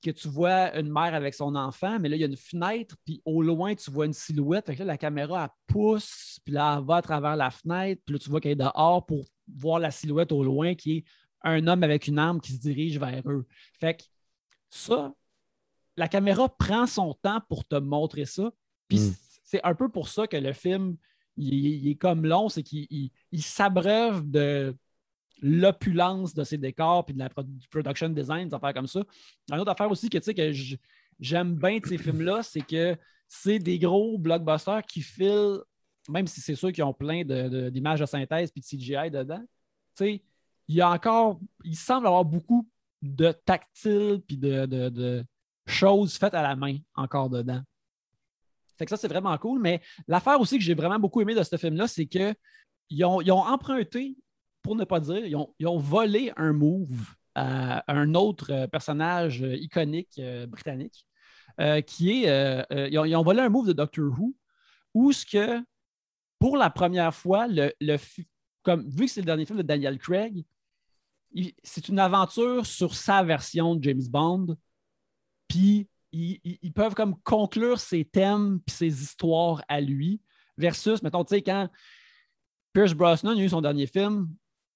puis 0.00 0.12
que 0.12 0.18
tu 0.18 0.28
vois 0.28 0.74
une 0.78 0.88
mère 0.90 1.14
avec 1.14 1.34
son 1.34 1.54
enfant, 1.54 1.98
mais 1.98 2.08
là, 2.08 2.16
il 2.16 2.20
y 2.20 2.24
a 2.24 2.26
une 2.26 2.36
fenêtre, 2.36 2.96
puis 3.04 3.20
au 3.24 3.42
loin, 3.42 3.74
tu 3.74 3.90
vois 3.90 4.06
une 4.06 4.12
silhouette. 4.12 4.66
Fait 4.66 4.74
que 4.74 4.80
là, 4.80 4.84
la 4.86 4.98
caméra, 4.98 5.44
elle 5.44 5.50
pousse, 5.74 6.38
puis 6.44 6.52
là, 6.54 6.76
elle 6.78 6.84
va 6.84 6.96
à 6.96 7.02
travers 7.02 7.36
la 7.36 7.50
fenêtre, 7.50 8.02
puis 8.04 8.14
là, 8.14 8.18
tu 8.18 8.30
vois 8.30 8.40
qu'elle 8.40 8.52
est 8.52 8.56
dehors 8.56 9.04
pour 9.06 9.24
voir 9.54 9.78
la 9.78 9.90
silhouette 9.90 10.32
au 10.32 10.42
loin, 10.42 10.74
qui 10.74 10.98
est 10.98 11.04
un 11.42 11.66
homme 11.66 11.82
avec 11.82 12.06
une 12.08 12.18
arme 12.18 12.40
qui 12.40 12.52
se 12.52 12.58
dirige 12.60 12.98
vers 12.98 13.22
eux. 13.26 13.46
Fait 13.78 13.94
que 13.94 14.02
ça, 14.70 15.12
la 15.96 16.08
caméra 16.08 16.48
prend 16.56 16.86
son 16.86 17.14
temps 17.14 17.40
pour 17.48 17.64
te 17.64 17.76
montrer 17.76 18.24
ça. 18.24 18.50
Puis 18.88 18.98
Mm. 18.98 19.14
c'est 19.44 19.60
un 19.64 19.74
peu 19.74 19.88
pour 19.88 20.08
ça 20.08 20.26
que 20.26 20.36
le 20.36 20.52
film, 20.52 20.96
il, 21.36 21.54
il 21.54 21.88
est 21.90 21.94
comme 21.96 22.24
long, 22.26 22.48
c'est 22.48 22.62
qu'il 22.62 22.86
il- 22.90 23.10
il 23.30 23.42
s'abreuve 23.42 24.28
de 24.30 24.74
l'opulence 25.42 26.34
de 26.34 26.44
ses 26.44 26.58
décors 26.58 27.04
puis 27.04 27.14
de 27.14 27.18
la 27.18 27.28
du 27.28 27.68
production 27.68 28.08
design, 28.08 28.48
des 28.48 28.54
affaires 28.54 28.74
comme 28.74 28.86
ça. 28.86 29.02
Une 29.50 29.58
autre 29.58 29.70
affaire 29.70 29.90
aussi 29.90 30.08
que 30.08 30.18
tu 30.18 30.24
sais 30.24 30.34
que 30.34 30.52
j'aime 31.20 31.54
bien 31.54 31.78
de 31.78 31.86
ces 31.86 31.98
films-là, 31.98 32.42
c'est 32.42 32.60
que 32.62 32.96
c'est 33.28 33.58
des 33.58 33.78
gros 33.78 34.18
blockbusters 34.18 34.82
qui 34.86 35.02
filent 35.02 35.60
même 36.08 36.26
si 36.26 36.40
c'est 36.40 36.54
sûr 36.54 36.70
qu'ils 36.70 36.84
ont 36.84 36.92
plein 36.92 37.24
d'images 37.24 38.00
de, 38.00 38.06
synthèse 38.06 38.52
et 38.54 38.60
de 38.60 38.64
CGI 38.64 39.10
dedans, 39.10 39.40
tu 39.40 40.04
sais, 40.04 40.22
il 40.68 40.74
y 40.74 40.80
a 40.82 40.90
encore, 40.90 41.40
il 41.64 41.76
semble 41.76 42.06
avoir 42.06 42.24
beaucoup 42.24 42.68
de 43.00 43.32
tactile 43.32 44.22
puis 44.26 44.36
de 44.36 45.24
choses 45.66 46.16
faites 46.16 46.34
à 46.34 46.42
la 46.42 46.56
main 46.56 46.76
encore 46.94 47.30
dedans. 47.30 47.62
Fait 48.76 48.84
que 48.84 48.90
ça, 48.90 48.96
c'est 48.96 49.08
vraiment 49.08 49.36
cool. 49.38 49.60
Mais 49.60 49.80
l'affaire 50.08 50.40
aussi 50.40 50.58
que 50.58 50.64
j'ai 50.64 50.74
vraiment 50.74 50.98
beaucoup 50.98 51.20
aimé 51.20 51.34
de 51.34 51.42
ce 51.42 51.56
film-là, 51.56 51.86
c'est 51.86 52.06
qu'ils 52.06 53.04
ont, 53.04 53.20
ils 53.20 53.30
ont 53.30 53.44
emprunté, 53.44 54.16
pour 54.64 54.74
ne 54.74 54.84
pas 54.84 54.98
dire, 54.98 55.24
ils 55.26 55.36
ont, 55.66 55.78
volé 55.78 56.32
un 56.36 56.54
move 56.54 57.14
à 57.34 57.84
un 57.92 58.14
autre 58.14 58.50
euh, 58.50 58.66
personnage 58.66 59.42
euh, 59.42 59.54
iconique 59.56 60.18
euh, 60.18 60.46
britannique, 60.46 61.06
qui 61.86 62.24
est. 62.24 62.66
ils, 62.90 62.98
ont, 63.16 63.22
volé 63.22 63.40
un 63.40 63.48
move 63.48 63.68
de 63.68 63.72
Doctor 63.74 64.06
Who, 64.06 64.34
où 64.94 65.12
ce 65.12 65.24
que, 65.24 65.62
pour 66.40 66.56
la 66.56 66.70
première 66.70 67.14
fois, 67.14 67.46
le, 67.46 67.72
comme, 68.62 68.88
vu 68.88 69.04
que 69.04 69.10
c'est 69.12 69.20
le 69.20 69.26
dernier 69.26 69.44
film 69.46 69.58
de 69.58 69.62
Daniel 69.62 69.98
Craig, 69.98 70.44
c'est 71.62 71.88
une 71.88 71.98
aventure 72.00 72.64
sur 72.66 72.94
sa 72.94 73.22
version 73.22 73.76
de 73.76 73.84
James 73.84 74.02
Bond. 74.08 74.56
Puis 75.46 75.88
ils, 76.10 76.40
ils- 76.42 76.58
ils 76.62 76.72
peuvent 76.72 76.94
comme 76.94 77.20
conclure 77.22 77.78
ses 77.78 78.04
thèmes 78.04 78.60
puis 78.66 78.74
ses 78.74 79.02
histoires 79.02 79.62
à 79.68 79.80
lui. 79.80 80.20
Versus, 80.56 81.02
mettons, 81.02 81.24
tu 81.24 81.34
sais, 81.34 81.42
quand 81.42 81.68
Pierce 82.72 82.94
Brosnan 82.94 83.36
a 83.36 83.40
eu 83.40 83.48
son 83.48 83.60
dernier 83.60 83.86
film, 83.86 84.28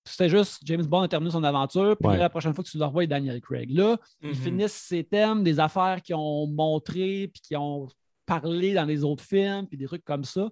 c'était 0.09 0.29
juste 0.29 0.61
James 0.65 0.85
Bond 0.85 1.03
a 1.03 1.09
terminé 1.09 1.31
son 1.31 1.45
aventure, 1.45 1.97
puis 1.97 2.09
Ouais. 2.09 2.17
la 2.19 2.29
prochaine 2.31 2.55
fois 2.55 2.65
que 2.65 2.69
tu 2.71 2.79
le 2.79 2.85
revois, 2.85 3.05
il 3.05 3.11
y 3.11 3.13
a 3.13 3.17
Daniel 3.17 3.41
Craig. 3.41 3.71
Là, 3.71 3.97
ils 4.23 4.29
Mhm. 4.31 4.35
finissent 4.35 4.73
ses 4.73 5.05
thèmes, 5.05 5.43
des 5.45 5.61
affaires 5.61 6.01
qu'ils 6.03 6.15
ont 6.17 6.47
montrées, 6.47 7.29
puis 7.33 7.41
qui 7.43 7.57
ont 7.57 7.89
parlé 8.27 8.75
dans 8.75 8.85
les 8.85 9.05
autres 9.05 9.25
films, 9.25 9.67
puis 9.67 9.77
des 9.79 9.87
trucs 9.87 10.05
comme 10.05 10.25
ça. 10.25 10.51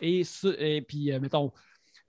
Et, 0.00 0.24
ce- 0.24 0.60
et 0.60 0.82
puis, 0.82 1.10
euh, 1.12 1.18
mettons, 1.20 1.52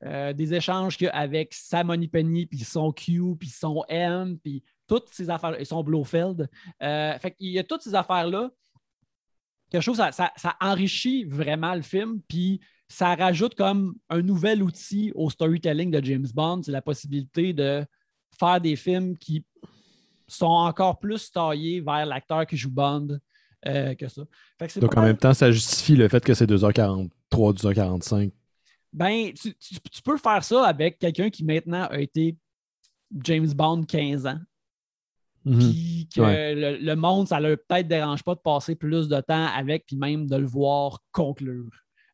euh, 0.06 0.32
des 0.34 0.54
échanges 0.54 0.98
qu'il 0.98 1.06
y 1.06 1.10
a 1.10 1.16
avec 1.16 1.54
sa 1.54 1.84
Money 1.84 2.08
Penny, 2.08 2.46
puis 2.46 2.60
son 2.60 2.92
Q, 2.92 3.36
puis 3.40 3.50
son 3.50 3.84
M, 3.90 4.38
puis 4.38 4.64
toutes 4.88 5.10
ces 5.10 5.30
affaires, 5.30 5.60
et 5.60 5.66
son 5.66 5.84
Blofeld. 5.84 6.48
Euh, 6.84 7.18
fait 7.20 7.32
qu'il 7.32 7.48
y 7.48 7.58
a 7.60 7.64
toutes 7.64 7.82
ces 7.82 7.96
affaires-là. 7.96 8.52
Quelque 9.70 9.82
chose, 9.82 9.98
ça, 9.98 10.12
ça- 10.12 10.32
ça 10.38 10.56
enrichit 10.62 11.26
vraiment 11.26 11.74
le 11.76 11.82
film, 11.82 12.22
puis 12.28 12.62
ça 12.89 13.15
rajoute 13.15 13.56
comme 13.56 13.95
un 14.10 14.21
nouvel 14.21 14.63
outil 14.63 15.12
au 15.15 15.30
storytelling 15.30 15.91
de 15.91 16.04
James 16.04 16.28
Bond. 16.34 16.62
C'est 16.63 16.71
la 16.71 16.82
possibilité 16.82 17.54
de 17.54 17.86
faire 18.39 18.62
des 18.62 18.76
films 18.76 19.17
qui 19.17 19.43
sont 20.28 20.45
encore 20.45 21.00
plus 21.00 21.32
taillés 21.32 21.82
vers 21.82 22.06
l'acteur 22.06 22.45
qui 22.45 22.58
joue 22.58 22.71
Bond 22.71 23.19
euh, 23.65 23.95
que 23.95 24.08
ça. 24.08 24.23
Fait 24.60 24.67
que 24.67 24.73
c'est 24.73 24.80
Donc 24.80 24.95
en 24.97 25.02
même 25.02 25.17
temps, 25.17 25.34
ça 25.34 25.52
justifie 25.52 25.95
le 25.95 26.08
fait 26.08 26.23
que 26.23 26.34
c'est 26.34 26.45
2h43, 26.50 27.10
2h45. 27.32 28.32
Ben, 28.93 29.32
tu, 29.34 29.54
tu- 29.56 29.80
tu 29.91 30.02
peux 30.02 30.17
faire 30.17 30.43
ça 30.43 30.65
avec 30.65 30.97
quelqu'un 31.00 31.30
qui 31.30 31.43
maintenant 31.43 31.86
a 31.89 32.00
été 32.00 32.38
James 33.23 33.52
Bond 33.54 33.84
15 33.84 34.26
ans. 34.28 34.39
Mhm. 35.45 35.60
Puis 35.60 36.10
que 36.13 36.21
Ouais. 36.21 36.56
le, 36.56 36.78
le 36.78 36.95
monde, 36.95 37.28
ça 37.28 37.39
leur 37.39 37.58
peut-être 37.67 37.88
dérange 37.88 38.23
pas 38.23 38.36
de 38.36 38.39
passer 38.39 38.76
plus 38.76 39.08
de 39.08 39.19
temps 39.21 39.45
avec, 39.47 39.86
puis 39.86 39.95
même 39.95 40.28
de 40.28 40.36
le 40.36 40.45
voir 40.45 41.02
conclure. 41.12 41.69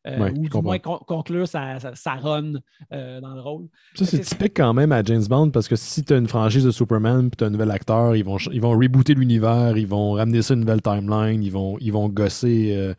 Euh, 0.06 0.18
Ouais, 0.20 0.30
ou 0.32 0.48
du 0.48 0.50
moins 0.60 0.78
con- 0.78 1.00
conclure 1.06 1.48
sa, 1.48 1.80
sa, 1.80 1.94
sa 1.94 2.12
run 2.16 2.54
euh, 2.92 3.20
dans 3.22 3.34
le 3.34 3.40
rôle. 3.40 3.68
Ça, 3.94 4.04
c'est 4.04 4.20
typique 4.20 4.52
quand 4.54 4.74
même 4.74 4.92
à 4.92 5.02
James 5.02 5.24
Bond 5.26 5.48
parce 5.50 5.66
que 5.66 5.76
si 5.76 6.04
tu 6.04 6.12
as 6.12 6.18
une 6.18 6.28
franchise 6.28 6.64
de 6.64 6.70
Superman 6.70 7.30
puis 7.30 7.38
tu 7.38 7.44
as 7.44 7.46
un 7.46 7.50
nouvel 7.50 7.70
acteur, 7.70 8.14
ils 8.14 8.22
vont, 8.24 8.36
ils 8.52 8.60
vont 8.60 8.72
rebooter 8.78 9.14
l'univers, 9.14 9.78
ils 9.78 9.86
vont 9.86 10.12
ramener 10.12 10.42
ça 10.42 10.52
à 10.52 10.56
une 10.56 10.60
nouvelle 10.60 10.82
timeline, 10.82 11.42
ils 11.42 11.50
vont, 11.50 11.78
ils 11.80 11.90
vont 11.90 12.10
gosser 12.10 12.74
euh, 12.76 12.92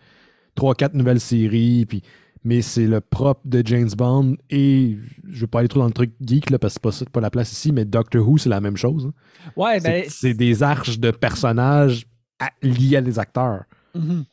trois, 0.56 0.74
quatre 0.74 0.96
nouvelles 0.96 1.20
séries. 1.20 1.86
Puis, 1.86 2.02
mais 2.44 2.64
c'est 2.64 2.88
le 2.88 3.02
propre 3.02 3.42
de 3.46 3.62
James 3.66 3.90
Bond 3.96 4.36
et 4.50 4.98
je 5.30 5.42
veux 5.42 5.48
pas 5.48 5.60
aller 5.60 5.68
trop 5.68 5.82
dans 5.82 5.86
le 5.88 5.94
truc 5.94 6.12
geek 6.22 6.50
là, 6.50 6.58
parce 6.58 6.80
que 6.80 6.90
c'est 6.92 7.06
pas, 7.08 7.12
pas 7.14 7.22
la 7.22 7.30
place 7.30 7.52
ici, 7.52 7.72
mais 7.72 7.86
Doctor 7.86 8.28
Who, 8.28 8.40
c'est 8.40 8.50
la 8.50 8.62
même 8.62 8.78
chose. 8.78 9.06
hein. 9.08 9.52
Ouais, 9.56 9.80
C'est- 9.80 9.88
ben, 10.02 10.06
c'est 10.10 10.34
des 10.34 10.64
arches 10.64 10.98
de 11.00 11.12
personnages 11.12 12.08
à- 12.40 12.50
liés 12.64 12.98
à 12.98 13.02
des 13.02 13.20
acteurs. 13.20 13.66
Mhm. 13.94 14.26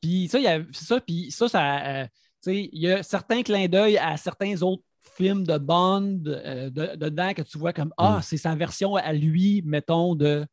Puis 0.00 0.28
ça, 0.28 0.38
il 0.38 0.44
y 0.44 0.48
a 0.48 0.60
c'est 0.72 0.84
ça, 0.84 1.00
puis 1.00 1.30
ça, 1.30 1.48
ça 1.48 1.86
euh, 2.02 2.06
il 2.46 2.68
y 2.80 2.90
a 2.90 3.02
certains 3.02 3.42
clins 3.42 3.66
d'œil 3.68 3.98
à 3.98 4.16
certains 4.16 4.62
autres 4.62 4.82
films 5.16 5.44
de 5.44 5.58
Bond 5.58 6.20
euh, 6.26 6.70
de- 6.70 6.94
dedans 6.96 7.34
que 7.34 7.42
tu 7.42 7.58
vois 7.58 7.72
comme 7.72 7.92
Ah, 7.98 8.18
Mm. 8.18 8.22
c'est 8.22 8.36
sa 8.36 8.54
version 8.54 8.94
à 8.96 9.12
lui, 9.12 9.62
mettons, 9.64 10.14
de 10.14 10.46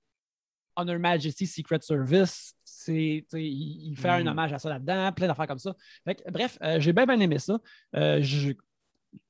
Honor 0.75 0.99
Majesty 0.99 1.45
Secret 1.45 1.79
Service. 1.81 2.53
Il, 2.87 3.23
il 3.33 3.95
fait 3.97 4.09
un 4.09 4.23
Mm. 4.23 4.27
hommage 4.27 4.53
à 4.53 4.59
ça 4.59 4.69
là-dedans, 4.69 5.11
plein 5.13 5.27
d'affaires 5.27 5.47
comme 5.47 5.59
ça. 5.59 5.75
Fait 6.03 6.15
que, 6.15 6.29
bref, 6.31 6.57
euh, 6.61 6.79
j'ai 6.79 6.91
bien, 6.93 7.05
bien 7.05 7.19
aimé 7.19 7.39
ça. 7.39 7.59
Euh, 7.95 8.19
je- 8.21 8.53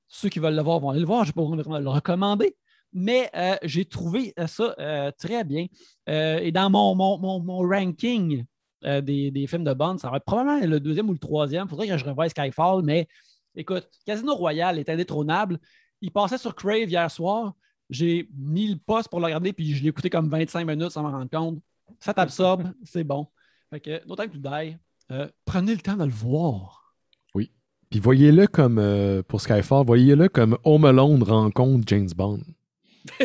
ceux 0.08 0.30
qui 0.30 0.40
veulent 0.40 0.56
le 0.56 0.62
voir 0.62 0.80
vont 0.80 0.90
aller 0.92 1.00
le 1.02 1.06
voir. 1.06 1.26
Je 1.26 1.34
vraiment 1.36 1.80
le 1.80 1.90
recommander. 1.90 2.56
Mais 2.94 3.30
euh, 3.36 3.56
j'ai 3.64 3.84
trouvé 3.84 4.34
ça 4.48 4.74
euh, 4.80 5.12
très 5.18 5.44
bien. 5.44 5.66
Euh, 6.08 6.38
et 6.40 6.52
dans 6.54 6.70
mon, 6.70 6.96
mon, 6.96 7.18
mon- 7.18 7.40
mon 7.42 7.58
ranking 7.68 8.46
euh, 8.86 9.02
des, 9.02 9.32
des 9.32 9.48
films 9.48 9.64
de 9.64 9.74
Bond, 9.74 9.98
ça 9.98 10.10
va 10.10 10.18
être 10.18 10.26
probablement 10.26 10.66
le 10.66 10.80
deuxième 10.80 11.10
ou 11.10 11.14
le 11.14 11.20
troisième. 11.20 11.66
Il 11.66 11.70
faudrait 11.70 11.88
que 11.88 11.98
je 11.98 12.06
revoie 12.06 12.30
Skyfall, 12.30 12.84
mais 12.84 13.08
écoute, 13.56 13.90
Casino 14.06 14.36
Royale 14.36 14.80
est 14.80 14.90
indétrônable. 14.90 15.60
Il 16.02 16.12
passait 16.12 16.38
sur 16.38 16.56
Crave 16.56 16.90
hier 16.90 17.10
soir. 17.10 17.54
J'ai 17.90 18.30
mis 18.36 18.68
le 18.68 18.78
poste 18.78 19.10
pour 19.10 19.20
le 19.20 19.26
regarder, 19.26 19.54
puis 19.54 19.74
je 19.76 19.84
l'ai 19.84 19.90
écouté 19.90 20.10
comme 20.10 20.30
25 20.30 20.66
minutes 20.66 20.92
sans 20.92 21.04
m'en 21.04 21.12
rendre 21.12 21.30
compte. 21.30 21.60
Ça 22.00 22.14
t'absorbe, 22.14 22.72
c'est 22.84 23.04
bon. 23.04 23.28
Fait 23.70 23.80
que, 23.80 24.08
no 24.08 24.16
time 24.16 24.30
to 24.30 24.38
die. 24.38 24.78
Euh, 25.12 25.28
prenez 25.46 25.74
le 25.74 25.82
temps 25.82 25.98
de 25.98 26.06
le 26.06 26.12
voir. 26.12 26.86
Puis 27.90 28.00
voyez-le 28.00 28.48
comme, 28.48 28.80
euh, 28.80 29.22
pour 29.24 29.42
Skyfall, 29.42 29.86
voyez-le 29.86 30.28
comme 30.28 30.58
Home 30.64 30.86
Alone 30.86 31.24
rencontre 31.24 31.84
James 31.88 32.10
Bond. 32.16 32.42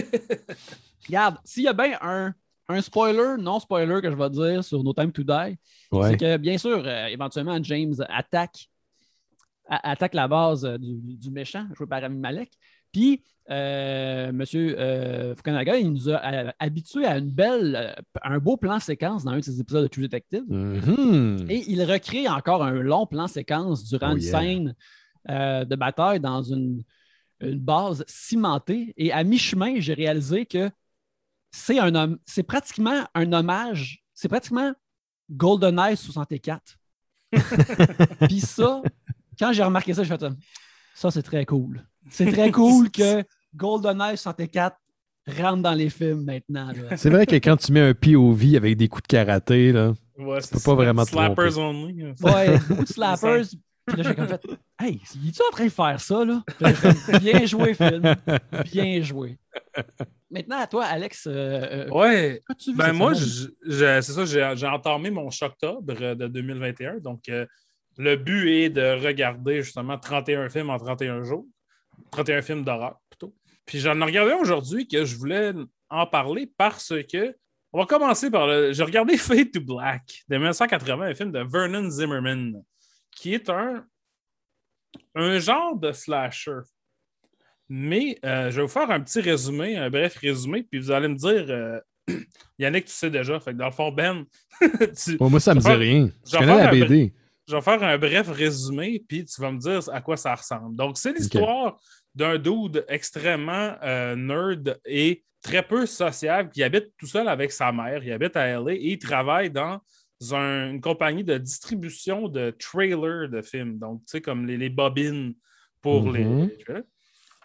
Regarde, 1.06 1.38
s'il 1.44 1.64
y 1.64 1.68
a 1.68 1.72
bien 1.72 1.98
un, 2.02 2.34
un 2.70 2.80
spoiler, 2.80 3.36
non 3.40 3.60
spoiler 3.60 4.00
que 4.00 4.10
je 4.10 4.16
vais 4.16 4.30
dire 4.30 4.64
sur 4.64 4.82
No 4.82 4.92
Time 4.92 5.12
to 5.12 5.22
Die, 5.22 5.56
Ouais. 5.92 6.10
c'est 6.10 6.16
que 6.16 6.36
bien 6.36 6.56
sûr, 6.58 6.82
euh, 6.84 7.06
éventuellement, 7.06 7.58
James 7.62 7.94
attaque, 8.08 8.68
a- 9.68 9.90
attaque 9.90 10.14
la 10.14 10.28
base 10.28 10.64
euh, 10.64 10.78
du, 10.78 11.16
du 11.16 11.30
méchant, 11.30 11.66
joué 11.76 11.86
par 11.86 12.00
Rami 12.02 12.18
Malek. 12.18 12.50
Puis, 12.92 13.22
euh, 13.50 14.28
M. 14.30 15.34
Fukunaga, 15.36 15.76
il 15.78 15.92
nous 15.92 16.08
a 16.10 16.20
habitués 16.58 17.06
à 17.06 17.18
une 17.18 17.30
belle, 17.30 17.94
un 18.22 18.38
beau 18.38 18.56
plan 18.56 18.78
séquence 18.80 19.24
dans 19.24 19.32
un 19.32 19.36
de 19.38 19.42
ses 19.44 19.60
épisodes 19.60 19.82
de 19.84 19.88
True 19.88 20.02
Detective. 20.02 20.42
Mhm. 20.48 21.46
Et 21.48 21.64
il 21.68 21.82
recrée 21.84 22.28
encore 22.28 22.62
un 22.64 22.72
long 22.72 23.06
plan 23.06 23.26
séquence 23.28 23.84
durant 23.84 24.12
Oh 24.12 24.16
une 24.16 24.22
yeah. 24.22 24.40
scène 24.40 24.74
de 25.28 25.76
bataille 25.76 26.18
dans 26.20 26.42
une, 26.42 26.82
une 27.40 27.58
base 27.60 28.04
cimentée. 28.08 28.92
Et 28.96 29.12
à 29.12 29.22
mi-chemin, 29.24 29.74
j'ai 29.78 29.94
réalisé 29.94 30.46
que 30.46 30.70
c'est 31.50 31.78
un 31.78 31.94
homme, 31.94 32.18
c'est 32.26 32.42
pratiquement 32.42 33.04
un 33.14 33.32
hommage, 33.32 34.02
c'est 34.14 34.28
pratiquement 34.28 34.72
GoldenEye 35.30 35.96
64. 35.96 36.76
Puis 38.28 38.40
ça, 38.40 38.82
quand 39.38 39.52
j'ai 39.52 39.62
remarqué 39.62 39.94
ça, 39.94 40.02
j'ai 40.02 40.16
fait 40.16 40.24
ça, 40.94 41.10
c'est 41.10 41.22
très 41.22 41.44
cool. 41.46 41.84
C'est 42.10 42.30
très 42.30 42.50
cool 42.50 42.90
que 42.90 43.24
GoldenEye 43.54 44.16
64 44.16 44.76
rentre 45.38 45.62
dans 45.62 45.74
les 45.74 45.90
films 45.90 46.24
maintenant. 46.24 46.72
C'est 46.96 47.10
vrai 47.10 47.26
que 47.26 47.36
quand 47.36 47.56
tu 47.56 47.72
mets 47.72 47.80
un 47.80 47.94
POV 47.94 48.56
avec 48.56 48.76
des 48.76 48.88
coups 48.88 49.02
de 49.02 49.08
karaté, 49.08 49.72
là, 49.72 49.92
Ouais, 50.18 50.38
peux 50.52 50.58
pas 50.60 50.74
vraiment 50.74 51.04
te 51.04 51.10
Slappers 51.10 51.52
tromper. 51.52 51.60
only. 51.60 52.02
hein. 52.02 52.14
Ouais, 52.20 52.58
beaucoup 52.68 52.84
de 52.84 52.88
slappers. 52.92 53.44
Puis 53.92 54.02
là, 54.02 54.08
j'ai 54.08 54.14
comme 54.14 54.28
fait, 54.28 54.42
hey, 54.80 55.00
es-tu 55.26 55.42
en 55.48 55.52
train 55.52 55.64
de 55.64 55.70
faire 55.70 56.00
ça, 56.00 56.24
là? 56.24 56.42
Fait, 56.58 57.18
bien 57.18 57.44
joué, 57.46 57.74
film. 57.74 58.14
Bien 58.64 59.02
joué. 59.02 59.38
Maintenant, 60.30 60.58
à 60.58 60.66
toi, 60.66 60.84
Alex, 60.84 61.26
euh, 61.26 61.88
euh, 61.88 61.88
Ouais, 61.88 62.40
ben 62.76 62.92
moi, 62.92 63.14
c'est 63.14 64.02
ça, 64.02 64.24
j'ai 64.54 64.66
entamé 64.66 65.10
mon 65.10 65.28
Shocktober 65.30 65.96
euh, 66.00 66.14
de 66.14 66.28
2021. 66.28 66.98
Donc, 66.98 67.28
euh, 67.28 67.46
le 67.98 68.14
but 68.14 68.48
est 68.48 68.70
de 68.70 69.04
regarder 69.04 69.62
justement 69.62 69.98
31 69.98 70.48
films 70.48 70.70
en 70.70 70.78
31 70.78 71.24
jours. 71.24 71.46
31 72.12 72.42
films 72.42 72.64
d'horreur, 72.64 72.98
plutôt. 73.10 73.34
Puis 73.66 73.80
j'en 73.80 74.00
ai 74.00 74.04
regardé 74.04 74.32
aujourd'hui 74.32 74.86
que 74.86 75.04
je 75.04 75.16
voulais 75.16 75.52
en 75.88 76.06
parler 76.06 76.50
parce 76.56 76.92
que. 77.12 77.34
On 77.72 77.78
va 77.78 77.86
commencer 77.86 78.32
par 78.32 78.48
le. 78.48 78.72
J'ai 78.72 78.82
regardé 78.82 79.16
Fade 79.18 79.52
to 79.52 79.60
Black 79.60 80.24
de 80.28 80.36
1980, 80.36 81.06
un 81.06 81.14
film 81.14 81.30
de 81.30 81.40
Vernon 81.40 81.88
Zimmerman, 81.88 82.62
qui 83.20 83.34
est 83.34 83.50
un, 83.50 83.84
un 85.14 85.38
genre 85.38 85.76
de 85.76 85.92
slasher. 85.92 86.60
Mais 87.68 88.18
euh, 88.24 88.50
je 88.50 88.56
vais 88.56 88.62
vous 88.62 88.68
faire 88.68 88.90
un 88.90 89.00
petit 89.00 89.20
résumé, 89.20 89.76
un 89.76 89.90
bref 89.90 90.16
résumé, 90.16 90.62
puis 90.64 90.80
vous 90.80 90.90
allez 90.90 91.08
me 91.08 91.14
dire, 91.16 91.44
euh, 91.48 91.80
Yannick, 92.58 92.86
tu 92.86 92.92
sais 92.92 93.10
déjà, 93.10 93.38
fait 93.38 93.52
que 93.52 93.58
dans 93.58 93.66
le 93.66 93.72
fond, 93.72 93.92
Ben, 93.92 94.24
tu- 95.04 95.16
Bon, 95.18 95.30
moi, 95.30 95.38
ça 95.38 95.54
me 95.54 95.60
dit 95.60 95.66
faire- 95.66 95.78
rien. 95.78 96.10
Je 96.26 96.32
connais 96.38 96.46
la 96.56 96.58
faire 96.58 96.68
un 96.68 96.86
BD. 96.88 97.12
je 97.46 97.54
vais 97.54 97.60
faire 97.62 97.82
un 97.82 97.98
bref 97.98 98.28
résumé, 98.28 99.04
puis 99.06 99.24
tu 99.24 99.40
vas 99.40 99.52
me 99.52 99.58
dire 99.58 99.80
à 99.92 100.00
quoi 100.00 100.16
ça 100.16 100.34
ressemble. 100.34 100.74
Donc, 100.76 100.96
c'est 100.98 101.12
l'histoire 101.12 101.78
d'un 102.14 102.38
dude 102.38 102.84
extrêmement 102.88 103.76
euh, 103.84 104.16
nerd 104.16 104.80
et 104.84 105.22
très 105.42 105.62
peu 105.62 105.86
sociable 105.86 106.50
qui 106.50 106.62
habite 106.62 106.88
tout 106.98 107.06
seul 107.06 107.28
avec 107.28 107.52
sa 107.52 107.70
mère. 107.70 108.02
Il 108.02 108.10
habite 108.12 108.34
à 108.36 108.46
LA 108.58 108.72
et 108.72 108.92
il 108.92 108.98
travaille 108.98 109.50
dans 109.50 109.78
une 110.20 110.80
compagnie 110.80 111.24
de 111.24 111.38
distribution 111.38 112.28
de 112.28 112.50
trailers 112.50 113.28
de 113.28 113.40
films. 113.42 113.78
Donc, 113.78 114.00
tu 114.00 114.12
sais, 114.12 114.20
comme 114.20 114.46
les, 114.46 114.56
les 114.56 114.68
bobines 114.68 115.34
pour 115.80 116.04
Mhm. 116.04 116.14
les 116.14 116.58
trailers. 116.58 116.82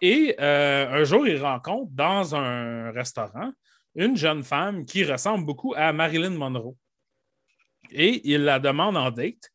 Et 0.01 0.35
euh, 0.41 0.89
un 0.89 1.03
jour, 1.05 1.25
il 1.27 1.41
rencontre 1.41 1.89
dans 1.93 2.35
un 2.35 2.91
restaurant 2.91 3.51
une 3.95 4.17
jeune 4.17 4.43
femme 4.43 4.85
qui 4.85 5.05
ressemble 5.05 5.45
beaucoup 5.45 5.73
à 5.77 5.93
Marilyn 5.93 6.31
Monroe. 6.31 6.75
Et 7.91 8.29
il 8.29 8.43
la 8.43 8.59
demande 8.59 8.97
en 8.97 9.09
date 9.09 9.51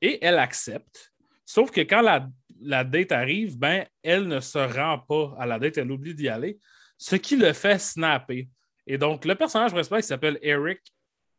et 0.00 0.24
elle 0.24 0.38
accepte. 0.38 1.12
Sauf 1.44 1.70
que 1.70 1.82
quand 1.82 2.00
la, 2.00 2.26
la 2.62 2.84
date 2.84 3.12
arrive, 3.12 3.58
ben, 3.58 3.84
elle 4.02 4.26
ne 4.28 4.40
se 4.40 4.58
rend 4.58 4.98
pas 4.98 5.34
à 5.38 5.44
la 5.44 5.58
date, 5.58 5.76
elle 5.76 5.90
oublie 5.90 6.14
d'y 6.14 6.28
aller, 6.28 6.58
ce 6.96 7.16
qui 7.16 7.36
le 7.36 7.52
fait 7.52 7.78
snapper. 7.78 8.48
Et 8.86 8.96
donc, 8.96 9.26
le 9.26 9.34
personnage 9.34 9.72
principal 9.72 10.00
qui 10.00 10.06
s'appelle 10.08 10.38
Eric 10.40 10.80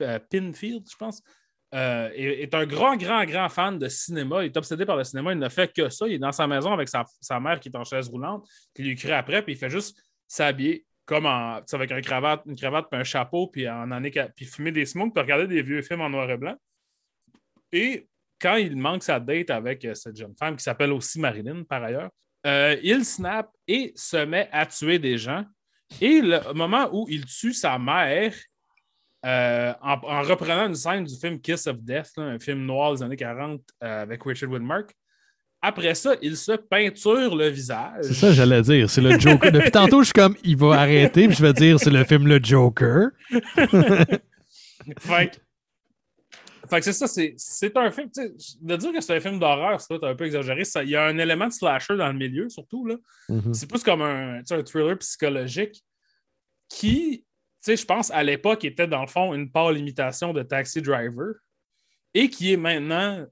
euh, 0.01 0.19
Pinfield, 0.29 0.83
je 0.89 0.95
pense, 0.95 1.21
euh, 1.73 2.09
est, 2.13 2.53
un 2.53 2.67
grand, 2.67 2.95
grand, 2.97 3.25
grand 3.25 3.49
fan 3.49 3.79
de 3.79 3.87
cinéma. 3.87 4.43
Il 4.43 4.47
est 4.47 4.57
obsédé 4.57 4.85
par 4.85 4.95
le 4.95 5.03
cinéma. 5.03 5.31
Il 5.31 5.39
ne 5.39 5.49
fait 5.49 5.73
que 5.73 5.89
ça. 5.89 6.07
Il 6.07 6.13
est 6.13 6.19
dans 6.19 6.31
sa 6.31 6.45
maison 6.45 6.71
avec 6.71 6.87
sa, 6.87 7.03
sa 7.19 7.39
mère 7.39 7.59
qui 7.59 7.69
est 7.69 7.75
en 7.75 7.83
chaise 7.83 8.09
roulante, 8.09 8.47
qui 8.75 8.83
lui 8.83 8.95
crie 8.95 9.11
après, 9.11 9.41
puis 9.41 9.53
il 9.53 9.57
fait 9.57 9.71
juste 9.71 9.99
s'habiller 10.27 10.85
comme 11.05 11.25
en, 11.25 11.59
avec 11.73 11.91
une 11.91 12.01
cravate, 12.01 12.43
une 12.45 12.55
cravate 12.55 12.87
puis 12.89 12.99
un 12.99 13.03
chapeau, 13.03 13.47
puis, 13.47 13.67
en 13.67 13.87
puis 14.35 14.45
fumer 14.45 14.71
des 14.71 14.85
smokes, 14.85 15.13
puis 15.13 15.21
regarder 15.21 15.47
des 15.47 15.61
vieux 15.61 15.81
films 15.81 16.01
en 16.01 16.09
noir 16.09 16.29
et 16.29 16.37
blanc. 16.37 16.55
Et 17.71 18.07
quand 18.39 18.55
il 18.55 18.77
manque 18.77 19.03
sa 19.03 19.19
date 19.19 19.49
avec 19.49 19.83
euh, 19.83 19.95
cette 19.95 20.15
jeune 20.15 20.35
femme 20.37 20.55
qui 20.55 20.63
s'appelle 20.63 20.93
aussi 20.93 21.19
Marilyn, 21.19 21.63
par 21.63 21.83
ailleurs, 21.83 22.09
il 22.83 23.03
snap 23.03 23.49
et 23.67 23.93
se 23.95 24.17
met 24.17 24.47
à 24.51 24.65
tuer 24.65 24.99
des 24.99 25.17
gens. 25.17 25.45
Et 26.01 26.21
le 26.21 26.53
moment 26.53 26.89
où 26.91 27.07
il 27.09 27.25
tue 27.25 27.53
sa 27.53 27.79
mère, 27.79 28.33
euh, 29.25 29.73
en, 29.81 29.93
en 30.03 30.21
reprenant 30.21 30.67
une 30.67 30.75
scène 30.75 31.05
du 31.05 31.15
film 31.15 31.39
Kiss 31.39 31.67
of 31.67 31.77
Death, 31.81 32.11
là, 32.17 32.23
un 32.23 32.39
film 32.39 32.65
noir 32.65 32.93
des 32.95 33.03
années 33.03 33.15
40 33.15 33.61
euh, 33.83 34.01
avec 34.01 34.23
Richard 34.23 34.49
Widmark, 34.49 34.93
après 35.65 35.95
ça, 35.95 36.15
il 36.21 36.35
se 36.35 36.51
peinture 36.51 37.33
le 37.33 37.47
visage. 37.47 38.03
C'est 38.03 38.13
ça, 38.15 38.33
j'allais 38.33 38.61
dire. 38.61 38.89
C'est 38.89 38.99
le 38.99 39.17
Joker. 39.17 39.49
Depuis 39.49 39.71
tantôt, 39.71 40.01
je 40.01 40.07
suis 40.07 40.13
comme, 40.13 40.35
il 40.43 40.57
va 40.57 40.81
arrêter, 40.81 41.27
puis 41.27 41.37
je 41.37 41.41
vais 41.41 41.53
dire, 41.53 41.79
c'est 41.79 41.89
le 41.89 42.03
film 42.03 42.27
Le 42.27 42.43
Joker. 42.43 43.11
fait 44.99 45.31
que, 45.31 45.37
fait 46.69 46.79
que 46.79 46.83
c'est 46.83 46.93
ça, 46.93 47.07
c'est, 47.07 47.33
c'est 47.37 47.77
un 47.77 47.91
film. 47.91 48.09
De 48.61 48.75
dire 48.75 48.91
que 48.91 48.99
c'est 48.99 49.15
un 49.15 49.19
film 49.21 49.39
d'horreur, 49.39 49.79
c'est 49.79 50.03
un 50.03 50.15
peu 50.15 50.25
exagéré. 50.25 50.65
Ça- 50.65 50.83
Il 50.83 50.89
y 50.89 50.97
a 50.97 51.05
un 51.05 51.17
élément 51.17 51.47
de 51.47 51.53
slasher 51.53 51.95
dans 51.95 52.07
le 52.07 52.17
milieu, 52.17 52.49
surtout. 52.49 52.85
Là. 52.85 52.95
Mhm. 53.29 53.53
C'est 53.53 53.69
plus 53.69 53.83
comme 53.83 54.01
un, 54.01 54.41
thriller 54.43 54.97
psychologique 54.97 55.81
qui, 56.67 57.23
sais, 57.63 57.77
je 57.77 57.85
pense, 57.85 58.11
à 58.11 58.23
l'époque, 58.23 58.65
était 58.65 58.87
dans 58.87 59.01
le 59.01 59.07
fond 59.07 59.33
une 59.33 59.51
pâle 59.51 59.77
imitation 59.77 60.33
de 60.33 60.43
Taxi 60.43 60.81
Driver 60.81 61.35
et 62.13 62.29
qui 62.29 62.53
est 62.53 62.57
maintenant, 62.57 63.25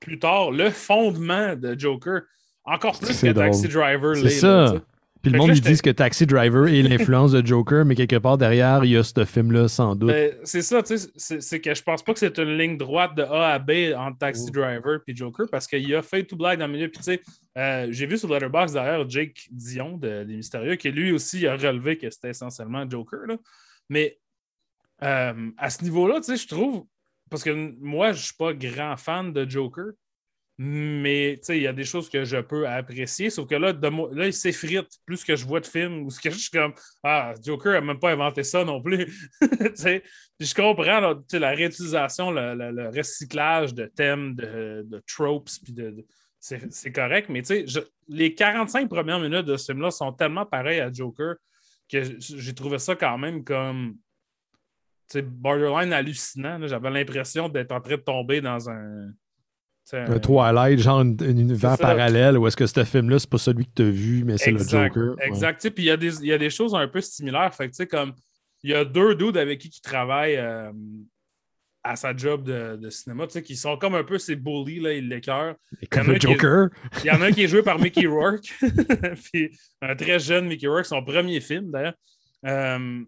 plus 0.00 0.18
tard, 0.18 0.50
le 0.50 0.70
fondement 0.70 1.56
de 1.56 1.78
Joker. 1.78 2.22
Encore 2.64 2.98
plus 2.98 3.20
que 3.20 3.32
Taxi. 3.32 3.68
Driver. 3.68 4.14
C'est 4.16 4.24
là, 4.24 4.30
ça. 4.30 4.82
Puis 5.22 5.32
le 5.32 5.38
monde, 5.38 5.50
ils 5.54 5.60
disent 5.60 5.82
que 5.82 5.90
Taxi 5.90 6.26
Driver 6.26 6.68
est 6.68 6.82
l'influence 6.88 7.32
de 7.32 7.44
Joker, 7.44 7.84
mais 7.84 7.94
quelque 7.94 8.16
part 8.16 8.38
derrière, 8.38 8.84
il 8.84 8.92
y 8.92 8.96
a 8.96 9.02
ce 9.02 9.24
film-là, 9.24 9.66
sans 9.66 9.96
doute. 9.96 10.10
Ben, 10.10 10.34
c'est 10.44 10.62
ça, 10.62 10.82
tu 10.82 10.96
sais, 10.96 11.40
c'est, 11.40 11.60
que 11.60 11.74
je 11.74 11.82
pense 11.82 12.02
pas 12.02 12.12
que 12.12 12.20
c'est 12.20 12.38
une 12.38 12.56
ligne 12.56 12.76
droite 12.76 13.16
de 13.16 13.22
A 13.22 13.54
à 13.54 13.58
B 13.58 13.94
entre 13.96 14.18
Taxi. 14.18 14.50
Driver 14.50 15.00
et 15.06 15.16
Joker 15.16 15.46
parce 15.50 15.66
qu'il 15.66 15.92
a 15.94 16.02
fait 16.02 16.24
tout 16.24 16.36
blague 16.36 16.58
dans 16.58 16.66
le 16.66 16.72
milieu. 16.72 16.88
Puis, 16.88 16.98
tu 16.98 17.04
sais, 17.04 17.22
euh, 17.56 17.88
j'ai 17.90 18.06
vu 18.06 18.16
sur 18.16 18.32
Letterboxd 18.32 18.74
derrière 18.74 19.08
Jake 19.08 19.48
Dion 19.50 19.96
de, 19.96 20.24
des 20.24 20.36
Mystérieux 20.36 20.76
qui 20.76 20.90
lui 20.90 21.12
aussi 21.12 21.46
a 21.46 21.56
relevé 21.56 21.98
que 21.98 22.08
c'était 22.10 22.30
essentiellement 22.30 22.88
Joker. 22.88 23.20
Là. 23.26 23.36
Mais 23.88 24.18
euh, 25.02 25.50
à 25.56 25.70
ce 25.70 25.82
niveau-là, 25.84 26.20
je 26.26 26.46
trouve, 26.46 26.84
parce 27.30 27.42
que 27.42 27.50
moi, 27.80 28.12
je 28.12 28.24
suis 28.24 28.34
pas 28.34 28.52
grand 28.52 28.96
fan 28.96 29.32
de 29.32 29.48
Joker. 29.48 29.92
Mais 30.60 31.34
il 31.50 31.62
y 31.62 31.68
a 31.68 31.72
des 31.72 31.84
choses 31.84 32.10
que 32.10 32.24
je 32.24 32.38
peux 32.38 32.66
apprécier, 32.66 33.30
sauf 33.30 33.48
que 33.48 33.54
là, 33.54 33.72
de 33.72 34.16
là 34.16 34.26
il 34.26 34.32
s'effrite 34.32 34.88
plus 35.06 35.22
que 35.22 35.36
je 35.36 35.46
vois 35.46 35.60
de 35.60 35.66
films 35.66 36.02
où 36.02 36.10
ce 36.10 36.20
que 36.20 36.30
je 36.30 36.36
suis 36.36 36.50
comme 36.50 36.74
Ah, 37.04 37.32
Joker 37.40 37.74
n'a 37.74 37.80
même 37.80 38.00
pas 38.00 38.10
inventé 38.10 38.42
ça 38.42 38.64
non 38.64 38.82
plus. 38.82 39.30
Je 40.40 40.54
comprends 40.54 41.22
la 41.32 41.50
réutilisation, 41.50 42.32
le, 42.32 42.88
recyclage 42.96 43.72
de 43.72 43.86
thèmes, 43.86 44.34
de, 44.34 45.00
tropes, 45.06 45.48
puis 45.62 45.72
de, 45.72 46.04
c'est 46.40 46.92
correct, 46.92 47.28
mais 47.28 47.42
les 48.08 48.34
45 48.34 48.88
premières 48.88 49.20
minutes 49.20 49.46
de 49.46 49.56
ce 49.56 49.66
film-là 49.66 49.92
sont 49.92 50.12
tellement 50.12 50.44
pareilles 50.46 50.80
à 50.80 50.92
Joker 50.92 51.36
que 51.90 52.02
j'ai 52.20 52.54
trouvé 52.54 52.78
ça 52.78 52.94
quand 52.96 53.18
même 53.18 53.44
comme 53.44 53.96
borderline 55.24 55.92
hallucinant. 55.92 56.58
J'avais 56.66 56.90
l'impression 56.90 57.48
d'être 57.48 57.72
en 57.72 57.80
train 57.80 57.96
de 57.96 58.00
tomber 58.02 58.40
dans 58.40 58.68
un. 58.70 59.10
Un 59.90 60.18
Twilight, 60.18 60.78
genre 60.80 60.98
un, 60.98 61.12
un 61.18 61.36
univers 61.38 61.78
parallèle, 61.78 62.36
où 62.36 62.46
est-ce 62.46 62.58
que 62.58 62.66
ce 62.66 62.84
film-là, 62.84 63.18
c'est 63.18 63.30
pas 63.30 63.38
celui 63.38 63.64
que 63.64 63.70
tu 63.74 63.82
as 63.84 63.90
vu, 63.90 64.22
mais 64.22 64.36
c'est 64.36 64.50
le 64.50 64.58
Joker. 64.58 65.16
Ouais. 65.16 65.26
Exact. 65.26 65.70
Puis 65.70 65.84
il 65.84 65.86
y, 65.86 65.90
a 65.90 65.96
des- 65.96 66.18
il 66.20 66.26
y 66.26 66.32
a 66.34 66.36
des 66.36 66.50
choses 66.50 66.74
un 66.74 66.86
peu 66.88 67.00
similaires. 67.00 67.54
Fait 67.54 67.68
que, 67.68 67.70
tu 67.70 67.76
sais, 67.76 67.86
comme 67.86 68.12
il 68.62 68.68
y 68.70 68.74
a 68.74 68.84
deux 68.84 69.14
dudes 69.14 69.38
avec 69.38 69.58
qui 69.60 69.68
il 69.68 69.80
travaille 69.80 70.36
euh, 70.36 70.70
à 71.88 71.96
sa 71.96 72.14
job 72.14 72.44
de, 72.44 72.76
de 72.76 72.90
cinéma, 72.90 73.26
tu 73.26 73.32
sais, 73.32 73.42
qui 73.42 73.56
sont 73.56 73.78
comme 73.78 73.94
un 73.94 74.04
peu 74.04 74.18
ces 74.18 74.36
bullies, 74.36 74.80
là, 74.80 74.92
ils 74.92 75.08
l'écœurent. 75.08 75.54
Comme 75.90 76.04
Il 76.04 76.08
y 76.08 76.10
en 76.10 76.10
a 76.10 76.12
le 76.12 76.20
Joker. 76.20 76.68
Il 77.02 77.06
y 77.06 77.10
en 77.10 77.22
a 77.22 77.26
un 77.26 77.32
qui 77.32 77.44
est 77.44 77.48
joué 77.48 77.62
par 77.62 77.78
Mickey 77.78 78.06
Rourke, 78.06 78.52
puis 79.32 79.58
un 79.80 79.96
très 79.96 80.18
jeune 80.18 80.46
Mickey 80.46 80.66
Rourke, 80.66 80.84
son 80.84 81.02
premier 81.02 81.40
film 81.40 81.70
d'ailleurs. 81.70 81.94
Euh, 82.44 83.00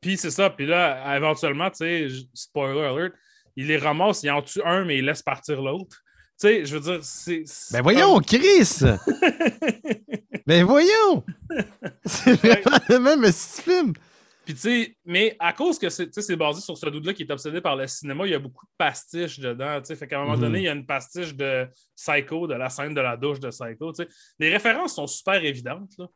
puis 0.00 0.16
c'est 0.16 0.30
ça. 0.30 0.50
Puis 0.50 0.66
là, 0.66 1.16
éventuellement, 1.16 1.68
tu 1.68 1.78
sais, 1.78 2.06
spoiler 2.32 2.80
alert, 2.80 3.14
il 3.56 3.66
les 3.66 3.76
ramasse, 3.76 4.22
il 4.22 4.30
en 4.30 4.40
tue 4.40 4.62
un, 4.64 4.84
mais 4.84 4.98
il 4.98 5.04
laisse 5.04 5.22
partir 5.22 5.60
l'autre. 5.60 5.96
Tu 6.40 6.46
sais, 6.46 6.64
je 6.64 6.76
veux 6.76 6.80
dire, 6.80 7.00
c'est. 7.02 7.42
Ben 7.72 7.82
voyons, 7.82 8.20
Chris! 8.20 8.82
ben 10.46 10.64
voyons! 10.64 11.24
C'est 12.04 12.34
vraiment 12.34 12.78
le 12.88 12.98
même 13.00 13.32
film. 13.32 13.94
Puis, 14.46 14.54
tu 14.54 14.60
sais, 14.60 14.96
mais 15.04 15.36
à 15.40 15.52
cause 15.52 15.76
que 15.78 15.88
c'est 15.90 16.36
basé 16.36 16.60
sur 16.62 16.78
ce 16.78 16.86
dude-là 16.88 17.12
qui 17.12 17.24
est 17.24 17.30
obsédé 17.32 17.60
par 17.60 17.74
le 17.76 17.86
cinéma, 17.88 18.24
il 18.26 18.30
y 18.30 18.34
a 18.34 18.38
beaucoup 18.38 18.64
de 18.64 18.70
pastiches 18.78 19.40
dedans. 19.40 19.80
tu 19.80 19.86
sais. 19.86 19.96
Fait 19.96 20.06
qu'à 20.06 20.18
un 20.18 20.22
moment 20.22 20.34
Mhm. 20.36 20.40
donné, 20.40 20.58
il 20.60 20.64
y 20.64 20.68
a 20.68 20.72
une 20.72 20.86
pastiche 20.86 21.34
de 21.34 21.66
Psycho, 21.96 22.46
de 22.46 22.54
la 22.54 22.70
scène 22.70 22.94
de 22.94 23.00
la 23.00 23.16
douche 23.16 23.40
de 23.40 23.48
Psycho. 23.50 23.92
tu 23.92 24.04
sais. 24.04 24.08
Les 24.38 24.48
références 24.50 24.94
sont 24.94 25.06
super 25.08 25.44
évidentes. 25.44 25.90
là. 25.98 26.06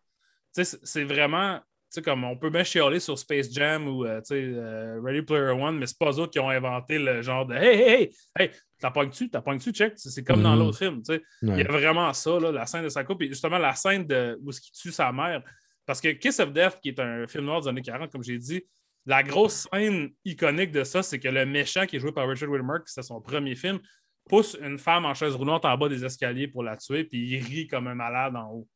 Tu 0.55 0.64
sais, 0.64 0.78
C'est 0.85 1.05
vraiment. 1.05 1.59
tu 1.59 1.95
sais, 1.97 2.03
comme 2.03 2.22
on 2.22 2.37
peut 2.37 2.51
bien 2.51 2.62
chialer 2.62 3.01
sur 3.01 3.18
Space 3.18 3.51
Jam 3.53 3.89
ou 3.89 4.05
euh, 4.05 4.20
tu 4.20 4.26
sais, 4.26 4.35
euh, 4.55 5.01
Ready 5.03 5.22
Player 5.22 5.51
One, 5.51 5.76
mais 5.76 5.87
c'est 5.89 5.99
pas 5.99 6.12
eux 6.20 6.28
qui 6.28 6.39
ont 6.39 6.49
inventé 6.49 7.01
le 7.01 7.20
genre 7.20 7.45
de 7.47 7.55
Hey, 7.57 7.66
hey, 7.66 7.93
hey, 7.93 8.11
hey, 8.39 8.51
t'as 8.78 8.93
pogné-tu, 8.93 9.72
check. 9.72 9.95
C'est 9.97 10.22
comme 10.22 10.41
dans 10.41 10.53
Mhm. 10.53 10.59
l'autre 10.61 10.78
film. 10.78 11.03
tu 11.03 11.14
sais. 11.14 11.22
Il 11.43 11.49
y 11.59 11.62
a 11.62 11.64
vraiment 11.72 12.12
ça, 12.12 12.39
là, 12.39 12.53
la 12.53 12.64
scène 12.66 12.85
de 12.85 12.89
Psycho, 12.89 13.16
puis 13.16 13.26
justement 13.28 13.59
la 13.59 13.74
scène 13.74 14.07
de 14.07 14.39
où 14.41 14.51
est-ce 14.51 14.61
qu'il 14.61 14.72
tue 14.72 14.93
sa 14.93 15.11
mère. 15.11 15.43
Parce 15.91 16.01
que 16.01 16.11
Kiss 16.11 16.38
of 16.38 16.53
Death, 16.53 16.78
qui 16.80 16.91
est 16.91 17.01
un 17.01 17.26
film 17.26 17.47
noir 17.47 17.62
des 17.62 17.66
années 17.66 17.82
40, 17.82 18.12
comme 18.12 18.22
j'ai 18.22 18.38
dit, 18.38 18.62
la 19.07 19.24
grosse 19.24 19.66
scène 19.72 20.12
iconique 20.24 20.70
de 20.70 20.84
ça, 20.84 21.03
c'est 21.03 21.18
que 21.18 21.26
le 21.26 21.45
méchant 21.45 21.84
qui 21.84 21.97
est 21.97 21.99
joué 21.99 22.12
par 22.12 22.28
Richard 22.28 22.49
Widmark, 22.49 22.88
c'était 22.88 23.05
son 23.05 23.20
premier 23.20 23.57
film, 23.57 23.80
pousse 24.28 24.57
une 24.62 24.78
femme 24.78 25.05
en 25.05 25.14
chaise 25.14 25.34
roulante 25.34 25.64
en 25.64 25.76
bas 25.76 25.88
des 25.88 26.05
escaliers 26.05 26.47
pour 26.47 26.62
la 26.62 26.76
tuer, 26.76 27.03
puis 27.03 27.28
il 27.28 27.43
rit 27.43 27.66
comme 27.66 27.88
un 27.88 27.97
malade 27.97 28.36
en 28.36 28.53
haut. 28.53 28.68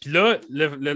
Puis 0.00 0.12
là, 0.12 0.40
le, 0.48 0.68
le, 0.76 0.94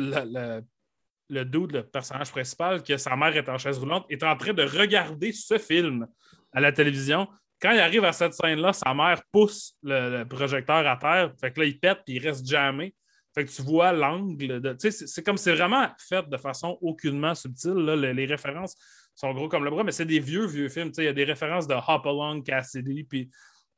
le, 1.29 1.43
le, 1.45 1.83
personnage 1.83 2.31
principal, 2.31 2.83
que 2.83 2.97
sa 2.97 3.15
mère 3.15 3.37
est 3.37 3.51
en 3.51 3.59
chaise 3.59 3.77
roulante, 3.77 4.07
est 4.09 4.23
en 4.23 4.35
train 4.39 4.55
de 4.55 4.63
regarder 4.63 5.31
ce 5.33 5.59
film 5.59 6.07
à 6.55 6.61
la 6.63 6.73
télévision. 6.73 7.29
Quand 7.61 7.73
il 7.73 7.81
arrive 7.81 8.05
à 8.05 8.15
cette 8.15 8.33
scène-là, 8.33 8.73
sa 8.73 8.95
mère 8.95 9.21
pousse 9.31 9.77
le, 9.83 10.21
le 10.21 10.25
projecteur 10.27 10.87
à 10.87 10.97
terre. 10.97 11.35
Fait 11.39 11.53
que 11.53 11.61
là, 11.61 11.67
il 11.67 11.79
pète 11.79 11.99
puis 12.07 12.15
il 12.15 12.27
reste 12.27 12.47
jamais. 12.49 12.95
Fait 13.35 13.45
que 13.45 13.51
tu 13.51 13.63
vois 13.63 13.93
l'angle. 13.93 14.61
de- 14.61 14.77
c'est- 14.91 15.23
comme 15.25 15.37
c'est 15.37 15.55
vraiment 15.55 15.89
fait 15.99 16.29
de 16.29 16.37
façon 16.37 16.79
aucunement 16.81 17.35
subtile. 17.35 17.73
là. 17.75 17.97
Le- 17.97 18.13
les 18.13 18.27
références 18.27 18.75
sont 19.15 19.33
gros 19.33 19.49
comme 19.49 19.65
le 19.65 19.71
bras, 19.71 19.83
mais 19.85 19.93
c'est 19.93 20.05
des 20.07 20.21
vieux, 20.21 20.47
vieux 20.47 20.69
films. 20.69 20.91
Il 20.99 21.05
y 21.05 21.09
a 21.09 21.13
des 21.13 21.25
références 21.25 21.67
de 21.67 21.75
Hop 21.75 22.07
Along, 22.07 22.43
Cassidy, 22.45 23.05
puis 23.05 23.31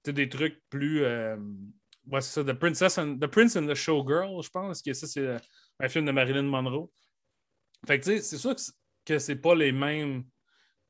des 0.04 0.28
trucs 0.28 0.60
plus. 0.70 1.02
euh, 1.04 1.36
ouais, 2.06 2.20
c'est 2.20 2.42
ça, 2.42 2.44
The, 2.44 2.56
Princess 2.56 2.98
and, 2.98 3.18
The 3.18 3.26
Prince 3.26 3.56
and 3.56 3.66
the 3.66 3.74
Showgirl, 3.74 4.42
je 4.42 4.50
pense 4.50 4.80
que 4.82 4.92
ça, 4.92 5.06
c'est 5.06 5.20
euh, 5.20 5.38
un 5.80 5.88
film 5.88 6.04
de 6.04 6.12
Marilyn 6.12 6.42
Monroe. 6.44 6.88
Fait 7.86 7.98
que 7.98 8.04
tu 8.04 8.10
sais, 8.12 8.22
c'est 8.22 8.38
sûr 8.38 8.54
que 9.04 9.18
c'est- 9.18 9.36
pas 9.36 9.54
les 9.54 9.72
mêmes. 9.72 10.24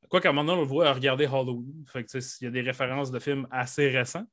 Quoi 0.08 0.20
qu'à 0.20 0.28
un 0.28 0.32
moment 0.32 0.44
donné, 0.52 0.58
on 0.58 0.62
le 0.62 0.68
voit 0.68 0.88
à 0.88 0.92
regarder 0.92 1.24
Halloween. 1.26 1.84
Fait 1.92 2.04
que 2.04 2.18
il 2.40 2.44
y 2.44 2.46
a 2.46 2.50
des 2.50 2.60
références 2.62 3.10
de 3.10 3.18
films 3.18 3.46
assez 3.50 3.88
récents 3.88 4.26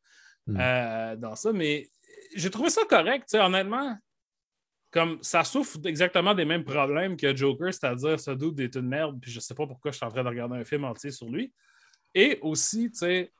Mm. 0.47 0.57
euh, 0.59 1.15
dans 1.15 1.35
ça, 1.35 1.53
mais 1.53 1.89
j'ai 2.35 2.49
trouvé 2.49 2.69
ça 2.69 2.81
correct, 2.89 3.33
honnêtement. 3.33 3.97
Comme 4.93 5.17
ça 5.23 5.43
souffre 5.43 5.79
exactement 5.85 6.35
des 6.35 6.45
mêmes 6.45 6.63
problèmes 6.63 7.17
que 7.17 7.35
Joker, 7.35 7.73
c'est-à-dire 7.73 8.19
ce 8.19 8.31
dude 8.31 8.59
est 8.59 8.75
une 8.75 8.87
merde, 8.87 9.19
puis 9.19 9.31
je 9.31 9.39
sais 9.39 9.55
pas 9.55 9.65
pourquoi 9.65 9.89
je 9.91 9.97
suis 9.97 10.05
en 10.05 10.09
train 10.11 10.23
de 10.23 10.29
regarder 10.29 10.55
un 10.55 10.63
film 10.63 10.83
entier 10.83 11.09
sur 11.09 11.27
lui. 11.27 11.51
Et 12.13 12.37
aussi, 12.41 12.91
tu 12.91 12.99
sais, 12.99 13.33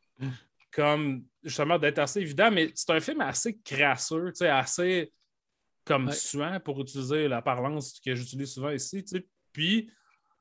comme 0.71 1.23
justement 1.43 1.77
d'être 1.77 1.99
assez 1.99 2.21
évident, 2.21 2.49
mais 2.49 2.71
c'est 2.73 2.89
un 2.89 2.99
film 2.99 3.21
assez 3.21 3.55
crasseux, 3.59 4.31
tu 4.31 4.37
sais, 4.39 4.49
assez 4.49 5.13
comme 5.85 6.07
Ouais. 6.07 6.13
suant 6.13 6.59
pour 6.59 6.81
utiliser 6.81 7.27
la 7.27 7.41
parlance 7.43 7.99
que 8.03 8.15
j'utilise 8.15 8.51
souvent 8.53 8.71
ici, 8.71 9.03
tu 9.03 9.17
sais. 9.17 9.27
Puis 9.51 9.91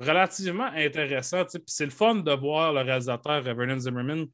relativement 0.01 0.71
intéressant. 0.75 1.45
Puis 1.45 1.63
c'est 1.67 1.85
le 1.85 1.91
fun 1.91 2.15
de 2.17 2.33
voir 2.33 2.73
le 2.73 2.81
réalisateur 2.81 3.43
Vernon 3.43 3.79
Zimmerman 3.79 4.27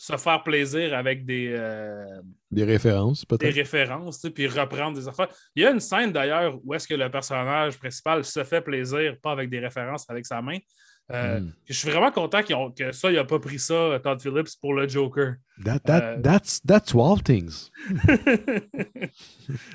se 0.00 0.16
faire 0.16 0.42
plaisir 0.42 0.94
avec 0.94 1.26
des, 1.26 1.52
euh, 1.54 2.22
des 2.50 2.64
références, 2.64 3.26
peut-être. 3.26 3.52
Des 3.52 3.60
références, 3.60 4.24
puis 4.34 4.46
reprendre 4.46 4.96
des 4.98 5.06
affaires. 5.06 5.28
Il 5.54 5.62
y 5.62 5.66
a 5.66 5.70
une 5.70 5.80
scène 5.80 6.10
d'ailleurs 6.10 6.58
où 6.64 6.72
est-ce 6.72 6.88
que 6.88 6.94
le 6.94 7.10
personnage 7.10 7.78
principal 7.78 8.24
se 8.24 8.42
fait 8.42 8.62
plaisir, 8.62 9.18
pas 9.22 9.32
avec 9.32 9.50
des 9.50 9.58
références, 9.58 10.08
avec 10.08 10.24
sa 10.24 10.40
main. 10.40 10.56
Euh, 11.12 11.40
mm. 11.40 11.52
Je 11.66 11.72
suis 11.74 11.90
vraiment 11.90 12.10
content 12.10 12.40
que 12.42 12.92
ça, 12.92 13.10
il 13.10 13.16
n'a 13.16 13.26
pas 13.26 13.38
pris 13.40 13.58
ça, 13.58 14.00
Todd 14.02 14.22
Phillips, 14.22 14.48
pour 14.58 14.72
le 14.72 14.88
Joker. 14.88 15.34
That, 15.62 15.80
that, 15.80 16.02
euh... 16.02 16.22
that's, 16.22 16.62
that's 16.62 16.94
Things. 17.22 17.70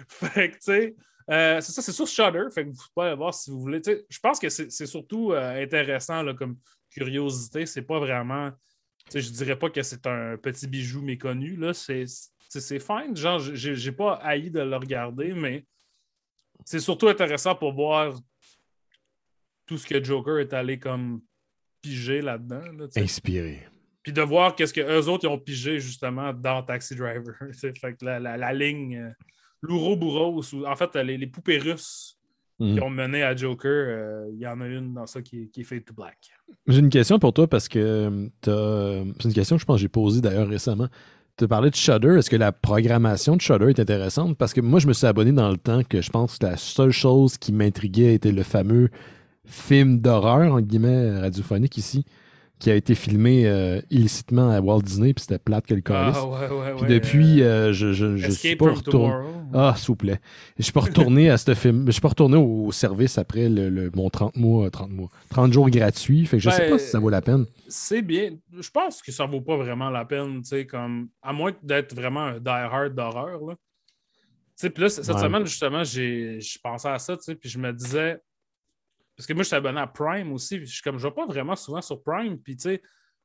fait 0.08 0.50
que, 0.50 0.56
tu 0.56 0.62
sais, 0.62 0.96
euh, 1.30 1.62
c'est 1.62 1.72
ça, 1.72 1.84
c'est 1.84 1.92
sur 1.92 2.08
Shudder. 2.08 2.46
Fait 2.52 2.66
que 2.66 2.70
vous 2.70 2.84
pouvez 2.96 3.14
voir 3.14 3.32
si 3.32 3.52
vous 3.52 3.60
voulez. 3.60 3.80
je 3.86 4.20
pense 4.20 4.40
que 4.40 4.50
c'est 4.50 4.88
surtout 4.88 5.34
intéressant 5.34 6.24
là, 6.24 6.34
comme 6.34 6.58
curiosité. 6.90 7.68
C'est 7.68 7.84
pas 7.84 8.00
vraiment 8.00 8.50
je 9.14 9.20
je 9.20 9.30
dirais 9.30 9.58
pas 9.58 9.70
que 9.70 9.82
c'est 9.82 10.06
un 10.08 10.38
petit 10.38 10.68
bijou 10.68 11.02
méconnu. 11.02 11.60
C'est 11.74 12.80
fine. 12.80 13.16
Genre, 13.16 13.40
j'ai 13.40 13.92
pas 13.92 14.16
haï 14.16 14.50
de 14.50 14.62
le 14.62 14.76
regarder, 14.76 15.34
mais 15.34 15.66
c'est 16.64 16.80
surtout 16.80 17.08
intéressant 17.08 17.56
pour 17.56 17.74
voir 17.74 18.18
tout 19.66 19.78
ce 19.78 19.88
que 19.88 20.04
Joker 20.04 20.40
est 20.40 20.54
allé 20.54 20.80
comme 20.80 21.22
piger 21.82 22.22
là-dedans. 22.22 22.62
Inspiré. 22.96 23.68
Puis 24.02 24.14
de 24.14 24.22
voir 24.22 24.56
qu'est-ce 24.56 24.74
qu'eux 24.74 25.06
autres 25.08 25.26
ils 25.26 25.30
ont 25.30 25.40
pigé 25.40 25.80
justement 25.80 26.32
dans 26.32 26.62
Taxi 26.62 26.96
Driver. 26.96 27.36
fait 27.60 27.74
que 27.74 28.06
la, 28.06 28.54
ligne 28.54 28.98
euh, 28.98 29.12
Louro 29.62 29.98
en 30.66 30.76
fait, 30.76 30.96
les, 30.98 31.18
les 31.18 31.28
poupées 31.28 31.58
russes 31.58 32.16
qui 32.60 32.80
mm. 32.80 32.84
ont 32.84 32.90
mené 32.90 33.24
à 33.24 33.36
Joker, 33.36 33.72
euh, 33.72 34.30
il 34.34 34.40
y 34.40 34.48
en 34.48 34.62
a 34.62 34.68
une 34.68 34.94
dans 34.94 35.06
ça 35.06 35.22
qui, 35.22 35.50
qui 35.50 35.62
est 35.62 35.64
Fade 35.64 35.84
to 35.86 35.94
Black. 35.94 36.18
J'ai 36.68 36.80
une 36.80 36.90
question 36.90 37.20
pour 37.20 37.34
toi 37.34 37.48
parce 37.48 37.68
que 37.68 38.30
euh, 38.48 39.06
c'est 39.20 39.28
une 39.28 39.34
question 39.34 39.58
que 39.58 39.62
je 39.62 39.66
pense 39.66 39.78
que 39.78 39.82
j'ai 39.82 39.90
posée 39.90 40.22
d'ailleurs 40.22 40.48
récemment. 40.48 40.88
Tu 41.38 41.50
parlais 41.50 41.70
de 41.70 41.76
Shudder. 41.76 42.18
Est-ce 42.18 42.30
que 42.30 42.38
la 42.38 42.54
programmation 42.54 43.36
de 43.36 43.42
Shudder 43.42 43.70
est 43.70 43.80
intéressante? 43.80 44.38
Parce 44.38 44.54
que 44.54 44.62
moi, 44.62 44.80
je 44.80 44.88
me 44.88 44.94
suis 44.94 45.06
abonné 45.06 45.34
dans 45.34 45.50
le 45.50 45.58
temps 45.58 45.82
que 45.84 46.02
je 46.02 46.10
pense 46.10 46.38
que 46.38 46.46
la 46.46 46.56
seule 46.56 46.92
chose 46.92 47.38
qui 47.38 47.52
m'intriguait 47.52 48.14
était 48.14 48.32
le 48.32 48.44
fameux 48.44 48.90
film 49.44 50.00
d'horreur, 50.00 50.54
en 50.54 50.62
guillemets, 50.62 51.20
radiophonique 51.20 51.78
ici, 51.78 52.06
qui 52.60 52.72
a 52.72 52.76
été 52.76 52.96
filmé 52.96 53.46
euh, 53.46 53.82
illicitement 53.90 54.50
à 54.50 54.60
Walt 54.60 54.82
Disney, 54.82 55.14
puis 55.14 55.24
c'était 55.24 55.40
plate 55.40 55.66
que 55.66 55.74
le 55.74 55.82
Ah, 55.88 56.26
ouais, 56.26 56.50
ouais, 56.50 56.76
puis 56.78 56.88
depuis, 56.88 57.44
euh, 57.44 57.74
je, 57.74 57.92
je, 57.92 58.16
je 58.16 58.32
suis 58.32 58.56
pas 58.56 58.72
retourné. 58.72 59.14
Ah, 59.54 59.74
s'il 59.78 59.88
vous 59.88 59.96
plaît. 59.96 60.20
Je 60.58 60.64
suis 60.64 60.72
pas 60.72 60.82
retourné 60.82 61.30
à 61.30 61.38
ce 61.38 61.54
film. 61.54 61.86
Je 61.88 61.92
suis 61.92 62.02
pas 62.02 62.10
retourné 62.10 62.38
au 62.38 62.72
service 62.72 63.18
après 63.18 63.50
le, 63.50 63.92
mon 63.96 64.10
30 64.10 64.36
mois, 64.38 64.70
30 64.70 64.92
mois. 64.92 65.10
30 65.30 65.54
jours 65.54 65.70
gratuits. 65.70 66.26
Fait 66.26 66.38
que 66.38 66.44
je 66.44 66.50
sais 66.50 66.70
pas 66.70 66.80
si 66.80 66.88
ça 66.88 67.00
vaut 67.00 67.10
la 67.10 67.22
peine. 67.22 67.46
C'est 67.68 68.02
bien. 68.02 68.32
Je 68.58 68.70
pense 68.70 69.02
que 69.02 69.12
ça 69.12 69.26
vaut 69.26 69.42
pas 69.42 69.58
vraiment 69.58 69.90
la 69.90 70.06
peine, 70.06 70.42
tu 70.42 70.50
sais, 70.50 70.66
comme. 70.66 71.10
À 71.22 71.34
moins 71.34 71.52
d'être 71.62 71.94
vraiment 71.94 72.22
un 72.22 72.40
die-hard 72.40 72.96
d'horreur, 72.96 73.40
là. 73.46 73.56
Tu 74.58 74.62
sais, 74.62 74.70
puis 74.70 74.84
là, 74.84 74.90
cette 74.90 75.04
semaine, 75.20 75.46
justement, 75.46 75.84
j'ai 75.84 76.40
pensé 76.64 76.88
à 76.88 76.98
ça, 76.98 77.18
tu 77.18 77.24
sais, 77.24 77.36
puis 77.36 77.50
je 77.50 77.60
me 77.60 77.74
disais, 77.74 78.22
parce 79.16 79.28
que 79.28 79.34
moi, 79.34 79.44
je 79.44 79.48
suis 79.48 79.56
abonné 79.56 79.80
à 79.80 79.88
Prime 79.88 80.34
aussi. 80.34 80.60
je 80.60 80.66
suis 80.66 80.82
comme, 80.82 80.98
je 80.98 81.08
vais 81.08 81.14
pas 81.14 81.26
vraiment 81.26 81.56
souvent 81.56 81.82
sur 81.82 82.02
Prime. 82.04 82.38
Puis, 82.38 82.58
tu 82.58 82.64
sais, 82.64 82.82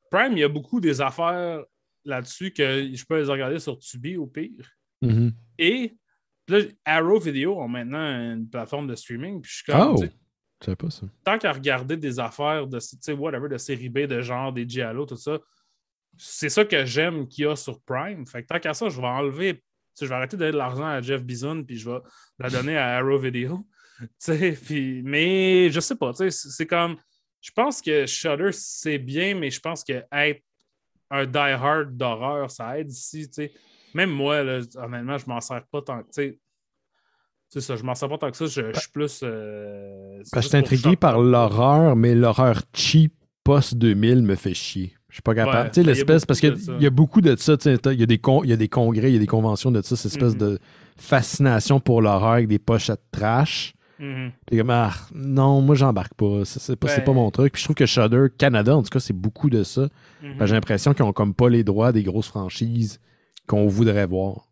Prime, 0.09 0.33
il 0.33 0.39
y 0.39 0.43
a 0.43 0.49
beaucoup 0.49 0.79
des 0.79 1.01
affaires 1.01 1.63
là-dessus 2.05 2.51
que 2.51 2.89
je 2.93 3.05
peux 3.05 3.21
les 3.21 3.29
regarder 3.29 3.59
sur 3.59 3.77
Tubi 3.77 4.17
au 4.17 4.25
pire. 4.25 4.69
Mm-hmm. 5.01 5.33
Et 5.59 5.97
là, 6.47 6.59
Arrow 6.85 7.19
Video 7.19 7.59
ont 7.59 7.67
maintenant 7.67 8.33
une 8.33 8.49
plateforme 8.49 8.87
de 8.87 8.95
streaming. 8.95 9.41
Puis 9.41 9.51
je 9.51 9.55
suis 9.57 9.71
comme, 9.71 9.95
oh! 9.95 10.75
pas 10.75 10.89
ça. 10.89 11.07
Tant 11.23 11.37
qu'à 11.37 11.51
regarder 11.51 11.97
des 11.97 12.19
affaires 12.19 12.67
de, 12.67 12.79
whatever, 13.13 13.49
de 13.49 13.57
série 13.57 13.89
B, 13.89 13.99
de 13.99 14.21
genre, 14.21 14.53
des 14.53 14.67
Giallo, 14.67 15.05
tout 15.05 15.15
ça, 15.17 15.39
c'est 16.17 16.49
ça 16.49 16.63
que 16.65 16.85
j'aime 16.85 17.27
qu'il 17.27 17.45
y 17.45 17.47
a 17.47 17.55
sur 17.55 17.81
Prime. 17.81 18.25
Fait 18.27 18.43
que 18.43 18.47
tant 18.47 18.59
qu'à 18.59 18.73
ça, 18.73 18.89
je 18.89 18.99
vais 18.99 19.07
enlever, 19.07 19.63
je 19.99 20.05
vais 20.05 20.15
arrêter 20.15 20.37
de 20.37 20.41
donner 20.41 20.51
de 20.51 20.57
l'argent 20.57 20.85
à 20.85 21.01
Jeff 21.01 21.23
Bison, 21.23 21.63
puis 21.63 21.77
je 21.77 21.89
vais 21.89 21.99
la 22.39 22.49
donner 22.49 22.77
à 22.77 22.97
Arrow 22.97 23.17
Video. 23.17 23.65
Puis, 24.65 25.01
mais 25.03 25.69
je 25.69 25.79
sais 25.79 25.95
pas, 25.95 26.11
c'est 26.13 26.65
comme. 26.65 26.97
Je 27.41 27.49
pense 27.51 27.81
que 27.81 28.05
Shudder, 28.05 28.51
c'est 28.51 28.99
bien, 28.99 29.33
mais 29.33 29.49
je 29.49 29.59
pense 29.59 29.83
que 29.83 30.03
être 30.11 30.43
un 31.09 31.25
die-hard 31.25 31.97
d'horreur, 31.97 32.51
ça 32.51 32.77
aide 32.79 32.91
ici. 32.91 33.27
Même 33.93 34.11
moi, 34.11 34.43
là, 34.43 34.61
honnêtement, 34.75 35.17
je 35.17 35.25
m'en 35.27 35.41
sers 35.41 35.63
pas 35.71 35.81
tant 35.81 36.03
que. 36.03 36.37
C'est 37.49 37.59
ça, 37.59 37.75
je 37.75 37.83
m'en 37.83 37.95
sers 37.95 38.07
pas 38.07 38.17
tant 38.17 38.31
que 38.31 38.37
ça. 38.37 38.45
Je, 38.45 38.79
suis 38.79 38.91
plus. 38.91 39.21
Euh, 39.23 40.21
je 40.33 40.39
suis 40.39 40.55
intrigué 40.55 40.95
par 40.95 41.19
l'horreur, 41.19 41.95
mais 41.95 42.15
l'horreur 42.15 42.61
cheap 42.73 43.13
post-2000 43.43 44.21
me 44.21 44.35
fait 44.35 44.53
chier. 44.53 44.93
Je 45.09 45.15
suis 45.15 45.21
pas 45.21 45.35
capable. 45.35 45.69
tu 45.71 45.81
sais, 45.81 45.83
l'espèce, 45.83 46.25
parce 46.25 46.39
qu'il 46.39 46.55
y 46.79 46.85
a 46.85 46.89
beaucoup 46.89 47.19
de 47.19 47.35
ça. 47.35 47.55
Il 47.65 47.99
y, 47.99 48.03
a 48.03 48.05
des 48.05 48.21
y 48.45 48.53
a 48.53 48.55
des 48.55 48.69
congrès, 48.69 49.09
il 49.09 49.13
y 49.13 49.17
a 49.17 49.19
des 49.19 49.27
conventions 49.27 49.71
de 49.71 49.81
ça, 49.81 49.97
cette 49.97 50.13
espèce 50.13 50.35
mm-hmm. 50.35 50.53
de 50.53 50.59
fascination 50.95 51.81
pour 51.81 52.01
l'horreur 52.01 52.33
avec 52.33 52.47
des 52.47 52.59
pochettes 52.59 53.03
trash. 53.11 53.73
Comme, 54.49 54.69
ah, 54.69 54.93
non, 55.13 55.61
moi, 55.61 55.75
j'embarque 55.75 56.15
pas. 56.15 56.43
C'est 56.45 56.75
pas, 56.75 56.99
pas, 56.99 57.13
mon 57.13 57.29
truc. 57.29 57.53
Puis 57.53 57.61
je 57.61 57.65
trouve 57.65 57.75
que 57.75 57.85
Shudder, 57.85 58.27
Canada, 58.37 58.75
en 58.75 58.81
tout 58.81 58.89
cas, 58.89 58.99
c'est 58.99 59.13
beaucoup 59.13 59.49
de 59.49 59.63
ça. 59.63 59.87
Mm-hmm. 60.23 60.45
J'ai 60.45 60.53
l'impression 60.53 60.93
qu'ils 60.93 61.03
ont 61.03 61.13
comme 61.13 61.35
pas 61.35 61.49
les 61.49 61.63
droits 61.63 61.91
des 61.91 62.03
grosses 62.03 62.27
franchises 62.27 62.99
qu'on 63.47 63.67
voudrait 63.67 64.07
voir. 64.07 64.47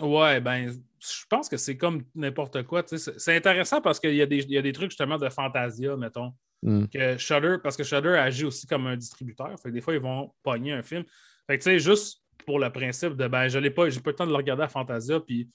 Ouais, 0.00 0.40
ben, 0.40 0.72
je 1.00 1.24
pense 1.28 1.48
que 1.48 1.56
c'est 1.56 1.76
comme 1.76 2.02
n'importe 2.14 2.62
quoi. 2.64 2.84
C'est 2.86 3.36
intéressant 3.36 3.80
parce 3.80 3.98
qu'il 3.98 4.14
y, 4.14 4.22
a 4.22 4.26
des, 4.26 4.44
y 4.48 4.58
a 4.58 4.62
des 4.62 4.72
trucs 4.72 4.90
justement 4.90 5.18
de 5.18 5.28
Fantasia, 5.28 5.96
mettons. 5.96 6.32
Mm. 6.62 6.84
Que 6.86 7.18
Shudder, 7.18 7.56
parce 7.62 7.76
que 7.76 7.84
Shudder 7.84 8.16
agit 8.16 8.44
aussi 8.44 8.66
comme 8.66 8.86
un 8.86 8.96
distributeur. 8.96 9.58
Fait 9.60 9.70
des 9.70 9.80
fois, 9.80 9.94
ils 9.94 10.00
vont 10.00 10.32
pogner 10.42 10.72
un 10.72 10.82
film. 10.82 11.04
Fait 11.46 11.58
que 11.58 11.62
tu 11.64 11.70
sais, 11.70 11.78
juste 11.78 12.22
pour 12.44 12.58
le 12.58 12.70
principe 12.70 13.16
de 13.16 13.26
ben, 13.28 13.48
je 13.48 13.58
n'ai 13.58 13.70
pas, 13.70 13.88
j'ai 13.90 14.00
pas 14.00 14.10
le 14.10 14.16
temps 14.16 14.26
de 14.26 14.30
le 14.30 14.36
regarder 14.36 14.62
à 14.62 14.68
Fantasia, 14.68 15.20
puis 15.20 15.48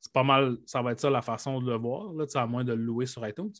c'est 0.00 0.12
pas 0.12 0.22
mal, 0.22 0.58
ça 0.66 0.82
va 0.82 0.92
être 0.92 1.00
ça 1.00 1.10
la 1.10 1.22
façon 1.22 1.60
de 1.60 1.70
le 1.70 1.76
voir, 1.76 2.12
là, 2.12 2.24
à 2.34 2.46
moins 2.46 2.64
de 2.64 2.72
le 2.72 2.82
louer 2.82 3.06
sur 3.06 3.26
iTunes. 3.26 3.52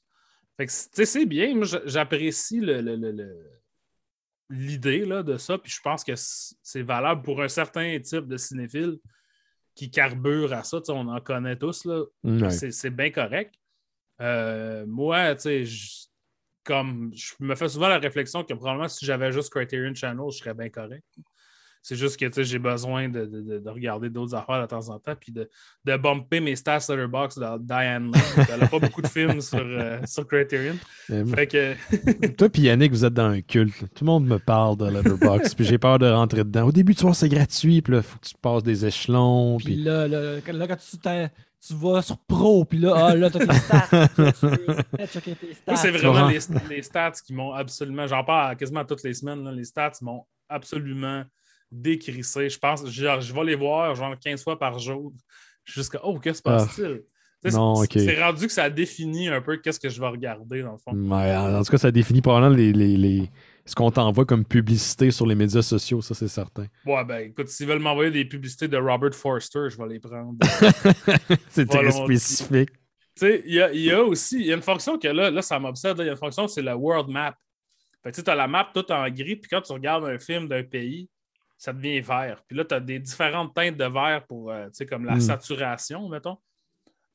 Fait 0.56 0.66
que, 0.66 0.72
c'est 0.72 1.26
bien. 1.26 1.54
Moi, 1.54 1.66
j'apprécie 1.84 2.60
l'idée 4.48 5.06
de 5.06 5.36
ça, 5.36 5.58
puis 5.58 5.70
je 5.70 5.80
pense 5.80 6.02
que 6.02 6.12
c'est 6.16 6.82
valable 6.82 7.22
pour 7.22 7.42
un 7.42 7.48
certain 7.48 7.98
type 8.00 8.26
de 8.26 8.36
cinéphile 8.36 8.98
qui 9.74 9.90
carbure 9.90 10.52
à 10.52 10.64
ça. 10.64 10.80
On 10.88 11.08
en 11.08 11.20
connaît 11.20 11.56
tous. 11.56 11.84
Là. 11.84 12.04
C'est 12.50 12.90
bien 12.90 13.10
correct. 13.10 13.54
Euh, 14.22 14.86
moi, 14.86 15.34
comme 16.64 17.12
je 17.14 17.34
me 17.38 17.54
fais 17.54 17.68
souvent 17.68 17.88
la 17.88 17.98
réflexion 17.98 18.42
que 18.42 18.54
probablement 18.54 18.88
si 18.88 19.04
j'avais 19.04 19.30
juste 19.30 19.50
Criterion 19.50 19.94
Channel, 19.94 20.26
je 20.30 20.38
serais 20.38 20.54
bien 20.54 20.70
correct. 20.70 21.04
C'est 21.86 21.94
juste 21.94 22.18
que 22.18 22.42
j'ai 22.42 22.58
besoin 22.58 23.08
de, 23.08 23.26
de, 23.26 23.60
de 23.60 23.70
regarder 23.70 24.10
d'autres 24.10 24.34
affaires 24.34 24.60
de 24.60 24.66
temps 24.66 24.88
en 24.88 24.98
temps, 24.98 25.14
puis 25.14 25.30
de, 25.30 25.48
de 25.84 25.96
bumper 25.96 26.40
mes 26.40 26.56
stats 26.56 26.80
Letterboxd 26.88 27.38
dans 27.38 27.58
Diane 27.58 28.10
Lane. 28.10 28.46
Elle 28.52 28.58
n'a 28.58 28.66
pas 28.66 28.80
beaucoup 28.80 29.02
de 29.02 29.06
films 29.06 29.40
sur, 29.40 29.60
euh, 29.60 30.00
sur 30.04 30.26
Criterion. 30.26 30.74
Fait 31.06 31.46
que... 31.46 31.76
Toi 32.36 32.48
puis 32.48 32.62
Yannick, 32.62 32.90
vous 32.90 33.04
êtes 33.04 33.14
dans 33.14 33.28
un 33.28 33.40
culte. 33.40 33.78
Tout 33.94 34.04
le 34.04 34.06
monde 34.06 34.26
me 34.26 34.40
parle 34.40 34.78
de 34.78 34.86
Letterboxd, 34.86 35.54
puis 35.54 35.64
j'ai 35.64 35.78
peur 35.78 36.00
de 36.00 36.10
rentrer 36.10 36.42
dedans. 36.42 36.66
Au 36.66 36.72
début, 36.72 36.96
tu 36.96 37.04
vois, 37.04 37.14
c'est 37.14 37.28
gratuit, 37.28 37.82
puis 37.82 37.92
là, 37.92 37.98
il 38.00 38.02
faut 38.02 38.18
que 38.18 38.26
tu 38.26 38.34
passes 38.42 38.64
des 38.64 38.84
échelons. 38.84 39.58
Puis, 39.58 39.76
là, 39.76 40.08
là, 40.08 40.40
quand 40.44 40.76
tu 40.76 40.96
tu 40.98 41.74
vas 41.74 42.02
sur 42.02 42.18
Pro, 42.18 42.64
puis 42.64 42.80
là, 42.80 42.94
ah, 42.96 43.14
là, 43.14 43.30
t'as 43.30 43.46
tes 43.46 43.54
stats. 43.54 44.08
c'est 45.76 45.90
vraiment 45.92 46.26
les, 46.30 46.40
les, 46.68 46.82
stats 46.82 47.12
qui 47.24 47.32
m'ont 47.32 47.52
absolument. 47.52 48.08
J'en 48.08 48.24
parle 48.24 48.56
quasiment 48.56 48.84
toutes 48.84 49.04
les 49.04 49.14
semaines. 49.14 49.44
Là, 49.44 49.52
les 49.52 49.64
stats 49.64 49.92
m'ont 50.02 50.24
absolument 50.48 51.22
décrissé. 51.70 52.48
Je 52.48 52.58
pense, 52.58 52.86
genre, 52.86 53.20
je 53.20 53.32
vais 53.32 53.44
les 53.44 53.56
voir 53.56 53.94
genre 53.94 54.18
15 54.18 54.42
fois 54.42 54.58
par 54.58 54.78
jour 54.78 55.12
jusqu'à 55.64 56.00
Oh, 56.02 56.18
qu'est-ce 56.18 56.42
qui 56.42 56.50
se 56.50 56.56
passe-t-il? 56.56 57.02
C'est 57.50 58.22
rendu 58.22 58.46
que 58.46 58.52
ça 58.52 58.70
définit 58.70 59.28
un 59.28 59.40
peu 59.40 59.56
qu'est-ce 59.58 59.80
que 59.80 59.88
je 59.88 60.00
vais 60.00 60.08
regarder 60.08 60.62
dans 60.62 60.72
le 60.72 60.78
fond. 60.78 61.12
en 61.12 61.62
tout 61.62 61.70
cas, 61.70 61.78
ça 61.78 61.90
définit 61.90 62.20
probablement 62.20 62.56
les, 62.56 62.72
les, 62.72 62.96
les... 62.96 63.30
ce 63.64 63.74
qu'on 63.74 63.90
t'envoie 63.90 64.24
comme 64.24 64.44
publicité 64.44 65.10
sur 65.10 65.26
les 65.26 65.34
médias 65.34 65.62
sociaux, 65.62 66.00
ça 66.00 66.14
c'est 66.14 66.28
certain. 66.28 66.66
Ouais, 66.84 67.04
ben 67.04 67.28
écoute, 67.28 67.48
s'ils 67.48 67.66
veulent 67.66 67.78
m'envoyer 67.78 68.10
des 68.10 68.24
publicités 68.24 68.68
de 68.68 68.76
Robert 68.76 69.14
Forster, 69.14 69.68
je 69.68 69.76
vais 69.76 69.88
les 69.88 70.00
prendre. 70.00 70.36
c'est 71.48 71.68
très 71.68 71.90
spécifique. 71.90 72.70
Tu 72.70 73.26
sais, 73.26 73.42
il 73.46 73.54
y, 73.54 73.90
a, 73.90 74.02
aussi, 74.02 74.40
il 74.40 74.46
y 74.46 74.52
a 74.52 74.56
une 74.56 74.62
fonction 74.62 74.98
que 74.98 75.08
là, 75.08 75.30
là 75.30 75.40
ça 75.40 75.58
m'obsède, 75.58 75.96
il 76.00 76.04
y 76.04 76.08
a 76.08 76.12
une 76.12 76.18
fonction, 76.18 76.48
c'est 76.48 76.60
la 76.60 76.76
World 76.76 77.08
Map. 77.08 77.34
tu 78.12 78.20
as 78.26 78.34
la 78.34 78.46
map 78.46 78.70
toute 78.74 78.90
en 78.90 79.08
gris, 79.08 79.36
puis 79.36 79.48
quand 79.50 79.62
tu 79.62 79.72
regardes 79.72 80.04
un 80.04 80.18
film 80.18 80.48
d'un 80.48 80.62
pays, 80.62 81.08
ça 81.56 81.72
devient 81.72 82.00
vert. 82.00 82.42
Puis 82.46 82.56
là, 82.56 82.64
tu 82.64 82.74
as 82.74 82.80
des 82.80 82.98
différentes 82.98 83.54
teintes 83.54 83.76
de 83.76 83.84
vert 83.84 84.24
pour, 84.28 84.50
euh, 84.50 84.66
tu 84.66 84.74
sais, 84.74 84.86
comme 84.86 85.04
la 85.04 85.16
hmm. 85.16 85.20
saturation, 85.20 86.08
mettons. 86.08 86.38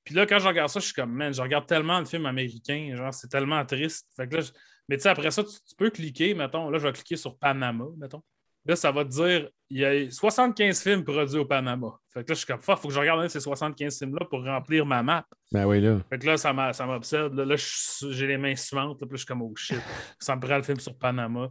Puis 0.03 0.15
là, 0.15 0.25
quand 0.25 0.39
je 0.39 0.47
regarde 0.47 0.69
ça, 0.69 0.79
je 0.79 0.85
suis 0.85 0.93
comme, 0.93 1.13
man, 1.13 1.33
je 1.33 1.41
regarde 1.41 1.67
tellement 1.67 2.01
de 2.01 2.07
films 2.07 2.25
américains, 2.25 2.95
genre, 2.95 3.13
c'est 3.13 3.27
tellement 3.27 3.63
triste. 3.65 4.07
Fait 4.15 4.27
que 4.27 4.37
là, 4.37 4.43
Mais 4.89 4.97
tu 4.97 5.03
sais, 5.03 5.09
après 5.09 5.31
ça, 5.31 5.43
tu, 5.43 5.75
peux 5.77 5.89
cliquer, 5.89 6.33
mettons, 6.33 6.69
là, 6.69 6.79
je 6.79 6.87
vais 6.87 6.93
cliquer 6.93 7.17
sur 7.17 7.37
Panama, 7.37 7.85
mettons. 7.97 8.23
Là, 8.65 8.75
ça 8.75 8.91
va 8.91 9.03
te 9.05 9.09
dire 9.09 9.49
il 9.69 9.79
y 9.79 9.85
a 9.85 10.11
75 10.11 10.83
films 10.83 11.03
produits 11.03 11.39
au 11.39 11.45
Panama. 11.45 11.97
Fait 12.13 12.23
que 12.23 12.29
là, 12.29 12.33
je 12.35 12.39
suis 12.39 12.45
comme, 12.45 12.59
il 12.59 12.75
faut 12.75 12.87
que 12.87 12.93
je 12.93 12.99
regarde 12.99 13.21
un 13.21 13.23
de 13.23 13.29
ces 13.29 13.39
75 13.39 13.97
films-là 13.97 14.25
pour 14.25 14.43
remplir 14.43 14.85
ma 14.85 15.01
map. 15.01 15.25
Ben 15.51 15.65
oui, 15.65 15.81
là. 15.81 15.97
Fait 16.09 16.19
que 16.19 16.27
là, 16.27 16.37
ça 16.37 16.53
m'obsède. 16.53 17.33
Là, 17.33 17.45
là, 17.45 17.55
j'ai 17.55 18.27
les 18.27 18.37
mains 18.37 18.55
suivantes. 18.55 19.01
Là, 19.01 19.07
puis 19.07 19.13
là, 19.13 19.13
je 19.13 19.17
suis 19.17 19.25
comme, 19.25 19.41
oh 19.41 19.53
shit. 19.55 19.81
Ça 20.19 20.35
me 20.35 20.41
prend 20.41 20.57
le 20.57 20.63
film 20.63 20.79
sur 20.79 20.95
Panama. 20.95 21.49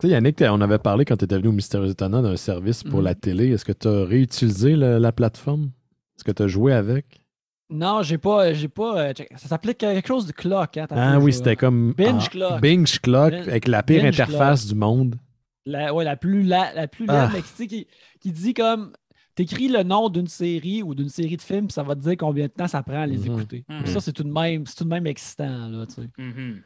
Tu 0.00 0.08
sais, 0.08 0.12
Yannick, 0.12 0.42
on 0.42 0.60
avait 0.60 0.78
parlé 0.78 1.04
quand 1.06 1.16
tu 1.16 1.24
étais 1.24 1.36
venu 1.36 1.48
au 1.48 1.52
Mystérieux 1.52 1.90
Étonnant 1.90 2.20
d'un 2.22 2.36
service 2.36 2.82
pour 2.84 2.98
Mhm. 2.98 3.04
la 3.04 3.14
télé. 3.14 3.48
Est-ce 3.50 3.64
que 3.64 3.72
tu 3.72 3.88
as 3.88 4.04
réutilisé 4.04 4.76
le- 4.76 4.98
la 4.98 5.10
plateforme? 5.12 5.70
Est-ce 6.16 6.24
que 6.24 6.32
tu 6.32 6.42
as 6.42 6.48
joué 6.48 6.74
avec? 6.74 7.22
Non, 7.70 8.02
j'ai 8.02 8.18
pas. 8.18 8.52
J'ai 8.52 8.68
pas 8.68 9.08
euh, 9.08 9.12
ça 9.36 9.48
s'appelait 9.48 9.74
quelque 9.74 10.06
chose 10.06 10.26
de 10.26 10.32
clock. 10.32 10.76
Hein, 10.76 10.86
Ah 10.90 11.18
oui, 11.18 11.32
c'était 11.32 11.56
comme. 11.56 11.94
Binge 11.94 12.24
ah, 12.26 12.30
Clock. 12.30 12.60
Binge 12.60 13.00
Clock, 13.00 13.32
avec 13.32 13.66
la 13.66 13.82
pire 13.82 14.02
Binge 14.02 14.20
interface 14.20 14.66
du 14.66 14.74
monde. 14.74 15.16
La, 15.64 15.92
ouais, 15.92 16.04
la 16.04 16.16
plus 16.16 16.42
la, 16.44 16.72
la 16.74 16.86
plus 16.86 17.06
Ah. 17.08 17.24
laide, 17.24 17.30
mais 17.34 17.42
tu 17.42 17.48
sais, 17.48 17.66
qui, 17.66 17.86
qui 18.20 18.30
dit 18.32 18.54
comme. 18.54 18.92
T'écris 19.34 19.68
le 19.68 19.82
nom 19.82 20.08
d'une 20.08 20.28
série 20.28 20.82
ou 20.82 20.94
d'une 20.94 21.10
série 21.10 21.36
de 21.36 21.42
films, 21.42 21.66
puis 21.66 21.74
ça 21.74 21.82
va 21.82 21.94
te 21.94 22.00
dire 22.00 22.16
combien 22.16 22.46
de 22.46 22.52
temps 22.52 22.68
ça 22.68 22.82
prend 22.82 23.02
à 23.02 23.06
les 23.06 23.18
Mhm. 23.18 23.26
écouter. 23.26 23.64
Mhm. 23.68 23.84
Ça, 23.86 24.00
c'est 24.00 24.12
tout 24.12 24.24
de 24.24 24.32
même, 24.32 24.64
c'est 24.64 24.76
tout 24.76 24.84
de 24.84 24.88
même 24.88 25.06
excitant, 25.06 25.68
là, 25.68 25.84
tu 25.86 25.94
sais. 25.94 26.08
Mhm. 26.16 26.62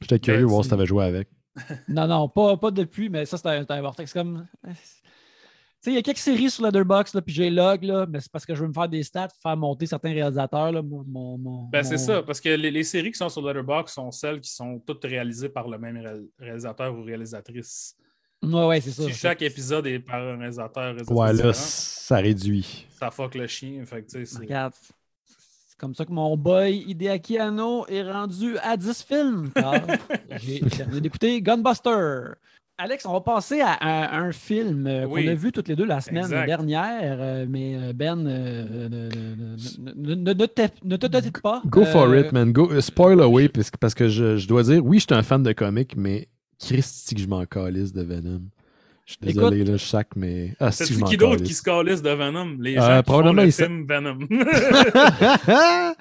J'étais 0.00 0.18
curieux 0.20 0.40
de 0.40 0.46
voir 0.46 0.62
si 0.62 0.68
tu 0.68 0.74
avais 0.74 0.86
joué 0.86 1.04
avec. 1.04 1.28
Non, 1.88 2.06
non, 2.06 2.28
pas, 2.28 2.56
pas 2.56 2.70
depuis, 2.70 3.08
mais 3.08 3.24
ça, 3.26 3.36
c'est 3.38 3.46
un, 3.48 3.62
c'est 3.62 3.70
un 3.70 3.80
vortex. 3.80 4.12
Comme. 4.12 4.46
Tu 4.66 4.72
sais, 5.80 5.90
il 5.92 5.94
y 5.94 5.98
a 5.98 6.02
quelques 6.02 6.18
séries 6.18 6.50
sur 6.50 6.64
Letterboxd, 6.64 7.14
là, 7.14 7.22
puis 7.22 7.32
j'ai 7.34 7.48
log, 7.50 7.82
là, 7.84 8.06
mais 8.08 8.18
c'est 8.20 8.32
parce 8.32 8.44
que 8.44 8.54
je 8.54 8.62
veux 8.62 8.68
me 8.68 8.72
faire 8.72 8.88
des 8.88 9.02
stats, 9.02 9.28
faire 9.42 9.56
monter 9.56 9.86
certains 9.86 10.12
réalisateurs. 10.12 10.72
Là, 10.72 10.82
mon, 10.82 11.04
mon- 11.04 11.38
mon- 11.38 11.62
Ben, 11.68 11.82
c'est 11.84 11.98
ça, 11.98 12.22
parce 12.22 12.40
que 12.40 12.48
les, 12.48 12.70
les 12.70 12.82
séries 12.82 13.12
qui 13.12 13.18
sont 13.18 13.28
sur 13.28 13.46
Letterboxd 13.46 13.94
sont 13.94 14.10
celles 14.10 14.40
qui 14.40 14.50
sont 14.50 14.80
toutes 14.84 15.04
réalisées 15.04 15.48
par 15.48 15.68
le 15.68 15.78
même 15.78 15.96
ré- 15.98 16.26
réalisateur 16.38 16.92
ou 16.96 17.02
réalisatrice. 17.04 17.94
Ouais, 18.42 18.66
ouais, 18.66 18.80
c'est 18.80 18.90
ça. 18.90 19.04
Si 19.04 19.12
chaque 19.14 19.42
épisode 19.42 19.86
est 19.86 19.98
par 20.00 20.20
un 20.22 20.36
réalisateur, 20.38 20.82
réalisatrice 20.94 21.16
Ouais, 21.18 21.32
là, 21.32 21.52
ça 21.52 22.16
réduit. 22.16 22.86
ça 22.98 23.10
fuck 23.10 23.34
le 23.34 23.46
chien. 23.46 23.84
Fait 23.86 24.02
que, 24.02 24.06
tu 24.10 24.18
sais, 24.18 24.24
c'est- 24.26 24.38
Regarde, 24.40 24.74
c'est 25.76 25.80
comme 25.80 25.94
ça 25.94 26.06
que 26.06 26.12
mon 26.12 26.36
boy 26.38 26.84
Hideaki 26.88 27.38
Anno 27.38 27.84
est 27.88 28.02
rendu 28.10 28.56
à 28.62 28.78
10 28.78 29.02
films. 29.06 29.50
car 29.54 29.74
J'ai 30.42 30.60
terminé 30.60 31.02
d'écouter 31.02 31.42
Gunbuster. 31.42 32.30
Alex, 32.78 33.04
on 33.06 33.12
va 33.12 33.20
passer 33.20 33.60
à, 33.60 33.72
à 33.72 34.18
un 34.20 34.32
film 34.32 34.86
euh, 34.86 35.04
Oui. 35.06 35.24
qu'on 35.26 35.30
a 35.32 35.34
vu 35.34 35.52
toutes 35.52 35.68
les 35.68 35.76
deux 35.76 35.84
la 35.84 36.00
semaine 36.00 36.24
Exact. 36.24 36.46
dernière, 36.46 37.46
mais 37.48 37.92
Ben, 37.94 38.26
euh, 38.26 38.88
ne- 38.88 38.88
ne- 38.88 39.08
ne- 39.08 40.14
ne- 40.14 40.14
ne- 40.14 40.32
ne 40.34 40.46
te- 40.46 40.68
ne 40.84 40.96
te 40.96 41.06
dote 41.06 41.40
pas. 41.42 41.62
Go 41.66 41.84
for 41.84 42.04
Euh, 42.08 42.20
it, 42.20 42.32
man. 42.32 42.52
Go, 42.52 42.70
euh, 42.72 42.80
spoil 42.80 43.20
away, 43.20 43.48
parce 43.50 43.70
que, 43.70 43.76
parce 43.78 43.94
que 43.94 44.08
je, 44.08 44.36
je 44.38 44.48
dois 44.48 44.62
dire, 44.62 44.84
oui, 44.84 44.98
je 44.98 45.04
suis 45.06 45.14
un 45.14 45.22
fan 45.22 45.42
de 45.42 45.52
comics, 45.52 45.94
mais 45.96 46.28
Christy 46.58 47.14
que 47.14 47.20
je 47.20 47.26
m'en 47.28 47.44
calisse 47.46 47.92
de 47.92 48.02
Venom? 48.02 48.42
Je 49.06 49.12
suis 49.12 49.20
désolé, 49.22 49.62
là, 49.64 49.76
je 49.76 49.84
sac, 49.84 50.08
mais. 50.16 50.56
Ah, 50.58 50.72
C'est 50.72 50.90
m'en 50.98 51.06
qui 51.06 51.16
d'autre 51.16 51.42
qui 51.44 51.54
se 51.54 51.62
calisse 51.62 52.02
de 52.02 52.10
Venom? 52.10 52.56
Les 52.58 52.76
Euh, 52.76 52.80
gens 52.80 52.88
qui 52.88 52.96
font 52.96 53.02
probablement, 53.04 53.42
le 53.42 53.50
film 53.52 53.86
Venom. 53.88 54.18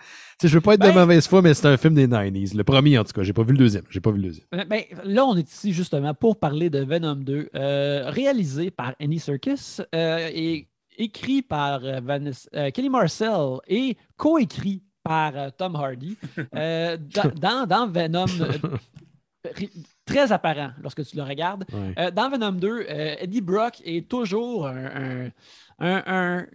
Je 0.43 0.47
veux 0.49 0.59
pas 0.61 0.73
être 0.73 0.81
de 0.81 0.87
Ben- 0.87 0.95
mauvaise 0.95 1.27
foi, 1.27 1.41
mais 1.41 1.53
c'est 1.53 1.67
un 1.67 1.77
film 1.77 1.93
des 1.93 2.07
90s. 2.07 2.55
Le 2.57 2.63
premier, 2.65 2.97
en 2.97 3.03
tout 3.05 3.13
cas. 3.13 3.23
J'ai 3.23 3.31
pas 3.31 3.43
vu 3.43 3.53
le 3.53 3.57
deuxième. 3.57 3.83
J'ai 3.89 4.01
pas 4.01 4.11
vu 4.11 4.17
le 4.17 4.23
deuxième. 4.23 4.45
Ben, 4.51 4.65
ben, 4.67 4.81
là, 5.05 5.25
on 5.25 5.35
est 5.37 5.49
ici 5.49 5.71
justement 5.71 6.13
pour 6.13 6.37
parler 6.39 6.69
de 6.69 6.79
Venom 6.83 7.15
2, 7.15 7.49
euh, 7.55 8.09
réalisé 8.09 8.69
par 8.71 8.95
Annie 8.99 9.19
Serkis 9.19 9.77
euh, 9.93 10.29
et 10.33 10.67
écrit 10.97 11.41
par 11.41 11.85
euh, 11.85 12.01
Vanessa- 12.01 12.49
euh, 12.55 12.69
Kelly 12.71 12.89
Marcel 12.89 13.59
et 13.67 13.95
coécrit 14.17 14.81
par 15.03 15.37
euh, 15.37 15.49
Tom 15.57 15.75
Hardy. 15.75 16.17
Euh, 16.55 16.97
dans, 17.39 17.65
dans- 17.65 17.87
Venom, 17.87 18.25
euh, 18.41 19.51
très 20.05 20.31
apparent 20.31 20.69
lorsque 20.81 21.03
tu 21.05 21.15
le 21.17 21.23
regardes. 21.23 21.65
Euh, 21.97 22.11
dans 22.11 22.29
Venom 22.29 22.51
2, 22.53 22.67
euh, 22.89 23.15
Eddie 23.19 23.41
Brock 23.41 23.81
est 23.83 24.07
toujours 24.07 24.67
un, 24.67 24.85
un, 24.85 25.29
un, 25.79 26.03
un- 26.05 26.45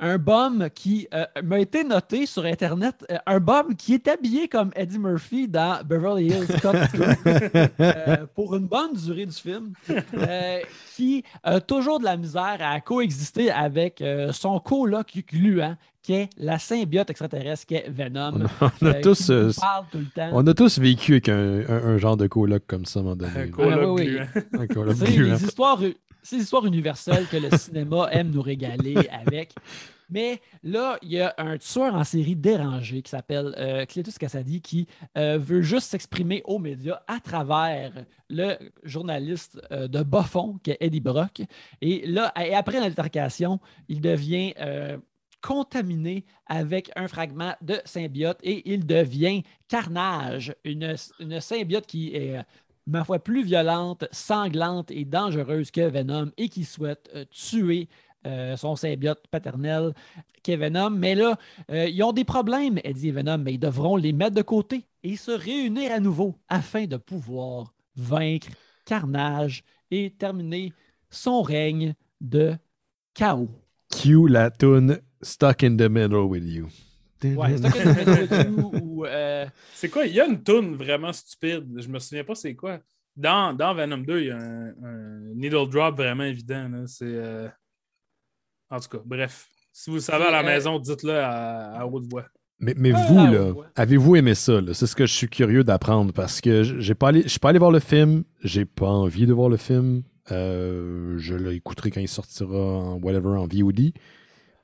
un 0.00 0.16
bum 0.16 0.68
qui 0.72 1.08
euh, 1.12 1.24
m'a 1.42 1.58
été 1.58 1.82
noté 1.82 2.24
sur 2.24 2.44
Internet, 2.44 3.04
un 3.26 3.40
bum 3.40 3.74
qui 3.74 3.94
est 3.94 4.06
habillé 4.06 4.46
comme 4.46 4.70
Eddie 4.76 4.96
Murphy 5.00 5.48
dans 5.48 5.82
Beverly 5.84 6.26
Hills 6.28 6.60
Cop 6.62 6.76
2 6.94 8.26
pour 8.36 8.54
une 8.54 8.68
bonne 8.68 8.92
durée 8.94 9.26
du 9.26 9.32
film, 9.34 9.72
qui 10.94 11.24
a 11.42 11.60
toujours 11.60 11.98
de 11.98 12.04
la 12.04 12.16
misère 12.16 12.58
à 12.60 12.80
coexister 12.80 13.50
avec 13.50 14.02
son 14.30 14.60
coloc 14.60 15.18
gluant, 15.28 15.76
qui 16.08 16.14
est 16.14 16.30
la 16.38 16.58
symbiote 16.58 17.10
extraterrestre, 17.10 17.66
qui 17.66 17.74
est 17.74 17.90
Venom. 17.90 18.46
On 18.80 18.86
a 18.86 18.94
euh, 18.96 19.00
tous, 19.02 19.28
euh, 19.28 19.50
parle 19.60 19.84
tout 19.92 19.98
le 19.98 20.06
temps. 20.06 20.30
On 20.32 20.46
a 20.46 20.54
tous 20.54 20.78
vécu 20.78 21.12
avec 21.12 21.28
un, 21.28 21.60
un- 21.68 21.84
un 21.84 21.98
genre 21.98 22.16
de 22.16 22.26
coloc 22.26 22.62
comme 22.66 22.86
ça 22.86 23.00
à 23.00 23.02
un 23.02 23.04
moment 23.04 23.16
donné. 23.16 23.32
Un 23.36 23.50
Ah, 23.58 23.92
oui, 23.92 24.16
oui. 24.16 24.94
C'est 24.96 25.06
les 25.10 25.44
histoires, 25.44 26.64
universelles 26.64 27.26
que 27.30 27.36
le 27.36 27.54
cinéma 27.58 28.08
aime 28.10 28.30
nous 28.30 28.40
régaler 28.40 28.96
avec. 29.10 29.52
Mais 30.10 30.40
là, 30.64 30.96
il 31.02 31.12
y 31.12 31.20
a 31.20 31.34
un 31.36 31.58
tueur 31.58 31.94
en 31.94 32.02
série 32.04 32.34
dérangé 32.34 33.02
qui 33.02 33.10
s'appelle 33.10 33.54
euh, 33.58 33.84
Cletus 33.84 34.16
Cassady 34.16 34.62
qui 34.62 34.86
euh, 35.18 35.36
veut 35.38 35.60
juste 35.60 35.90
s'exprimer 35.90 36.40
aux 36.46 36.58
médias 36.58 37.00
à 37.06 37.20
travers 37.20 37.92
le 38.30 38.54
journaliste 38.84 39.60
euh, 39.70 39.86
de 39.86 40.02
bas 40.02 40.22
fond 40.22 40.58
qui 40.62 40.70
est 40.70 40.78
Eddie 40.80 41.00
Brock. 41.00 41.42
Et 41.82 42.06
là, 42.06 42.32
et 42.42 42.54
après 42.54 42.80
l'altercation, 42.80 43.60
il 43.90 44.00
devient 44.00 44.54
euh, 44.60 44.96
contaminé 45.40 46.24
avec 46.46 46.90
un 46.96 47.08
fragment 47.08 47.54
de 47.62 47.80
symbiote 47.84 48.38
et 48.42 48.70
il 48.70 48.86
devient 48.86 49.42
Carnage, 49.68 50.54
une, 50.64 50.94
une 51.20 51.40
symbiote 51.40 51.86
qui 51.86 52.14
est 52.14 52.38
ma 52.88 53.04
foi, 53.04 53.18
plus 53.18 53.44
violente, 53.44 54.06
sanglante 54.10 54.90
et 54.90 55.04
dangereuse 55.04 55.70
que 55.70 55.82
Venom 55.82 56.30
et 56.36 56.48
qui 56.48 56.64
souhaite 56.64 57.08
euh, 57.14 57.24
tuer 57.30 57.88
euh, 58.26 58.56
son 58.56 58.74
symbiote 58.74 59.26
paternel 59.30 59.92
qu'est 60.42 60.56
Venom. 60.56 60.90
Mais 60.90 61.14
là, 61.14 61.38
euh, 61.70 61.88
ils 61.88 62.02
ont 62.02 62.12
des 62.12 62.24
problèmes, 62.24 62.80
Eddie 62.82 63.08
et 63.08 63.12
Venom, 63.12 63.38
mais 63.38 63.54
ils 63.54 63.60
devront 63.60 63.96
les 63.96 64.12
mettre 64.12 64.34
de 64.34 64.42
côté 64.42 64.84
et 65.02 65.16
se 65.16 65.30
réunir 65.30 65.92
à 65.92 66.00
nouveau 66.00 66.34
afin 66.48 66.86
de 66.86 66.96
pouvoir 66.96 67.72
vaincre 67.94 68.48
Carnage 68.84 69.62
et 69.90 70.10
terminer 70.10 70.72
son 71.10 71.42
règne 71.42 71.94
de 72.20 72.56
chaos. 73.14 73.50
Cue 73.90 74.28
la 74.28 74.50
Stuck 75.22 75.62
in 75.64 75.76
the 75.76 75.88
Middle 75.90 76.24
with 76.26 76.44
You. 76.44 76.68
Ouais, 77.24 77.56
c'est 77.56 77.62
ça 77.62 77.70
que 77.72 77.78
je 77.80 77.92
fais 77.92 78.26
de 78.44 78.50
you 78.50 78.70
ou, 78.82 79.04
euh, 79.04 79.44
C'est 79.74 79.88
quoi? 79.88 80.06
Il 80.06 80.14
y 80.14 80.20
a 80.20 80.26
une 80.26 80.42
toune 80.42 80.76
vraiment 80.76 81.12
stupide. 81.12 81.66
Je 81.76 81.88
me 81.88 81.98
souviens 81.98 82.22
pas 82.24 82.34
c'est 82.36 82.54
quoi. 82.54 82.78
Dans, 83.16 83.52
dans 83.52 83.74
Venom 83.74 83.98
2, 83.98 84.20
il 84.20 84.26
y 84.26 84.30
a 84.30 84.36
un, 84.36 84.68
un 84.84 85.34
needle 85.34 85.68
drop 85.68 85.96
vraiment 85.96 86.22
évident. 86.24 86.68
là. 86.68 86.86
C'est. 86.86 87.04
euh, 87.06 87.48
En 88.70 88.78
tout 88.78 88.88
cas, 88.88 88.98
bref. 89.04 89.48
Si 89.72 89.90
vous 89.90 89.96
le 89.96 90.02
savez 90.02 90.24
à 90.26 90.30
la 90.30 90.40
euh, 90.40 90.44
maison, 90.44 90.78
dites-le 90.78 91.14
à, 91.18 91.80
à 91.80 91.86
haute 91.86 92.06
voix. 92.08 92.26
Mais, 92.60 92.74
mais 92.76 92.92
Ah, 92.94 93.06
vous, 93.08 93.16
là, 93.32 93.50
ouais. 93.52 93.66
avez-vous 93.76 94.14
aimé 94.16 94.34
ça? 94.36 94.60
là? 94.60 94.72
C'est 94.74 94.86
ce 94.86 94.94
que 94.96 95.06
je 95.06 95.12
suis 95.14 95.28
curieux 95.28 95.64
d'apprendre 95.64 96.12
parce 96.12 96.40
que 96.40 96.62
j'ai 96.62 96.94
pas 96.94 97.08
allé, 97.08 97.22
je 97.22 97.28
suis 97.28 97.38
pas 97.40 97.48
allé 97.50 97.58
voir 97.58 97.70
le 97.72 97.80
film. 97.80 98.22
J'ai 98.44 98.64
pas 98.64 98.88
envie 98.88 99.26
de 99.26 99.32
voir 99.32 99.48
le 99.48 99.56
film. 99.56 100.02
Euh, 100.30 101.16
je 101.18 101.34
l'écouterai 101.34 101.90
quand 101.90 102.00
il 102.00 102.08
sortira 102.08 102.56
en 102.56 102.94
whatever, 103.00 103.30
en 103.38 103.46
VOD. 103.48 103.92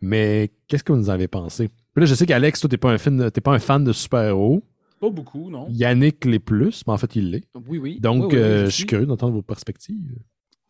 Mais 0.05 0.51
qu'est-ce 0.69 0.85
que 0.85 0.93
vous 0.93 0.99
nous 0.99 1.11
avez 1.11 1.29
pensé? 1.29 1.69
Puis 1.69 2.01
là, 2.01 2.07
je 2.07 2.15
sais 2.15 2.27
qu'Alex, 2.27 2.61
toi, 2.61 2.69
t'es 2.69 2.77
pas 2.77 2.91
un 2.91 2.99
film, 2.99 3.31
t'es 3.31 3.41
pas 3.41 3.53
un 3.53 3.59
fan 3.59 3.85
de 3.85 3.93
super-héros. 3.93 4.63
Pas 5.01 5.11
beaucoup, 5.11 5.51
non? 5.51 5.67
Yannick 5.71 6.25
l'est 6.25 6.39
plus, 6.39 6.83
mais 6.87 6.93
en 6.93 6.97
fait, 6.99 7.15
il 7.17 7.31
l'est. 7.31 7.45
oui, 7.69 7.79
oui. 7.79 8.01
Donc, 8.01 8.25
Oui, 8.25 8.29
oui, 8.31 8.35
oui, 8.35 8.41
euh, 8.43 8.61
je 8.65 8.71
je 8.71 8.77
suis 8.77 8.87
curieux 8.87 9.07
d'entendre 9.07 9.33
vos 9.35 9.43
perspectives. 9.43 10.17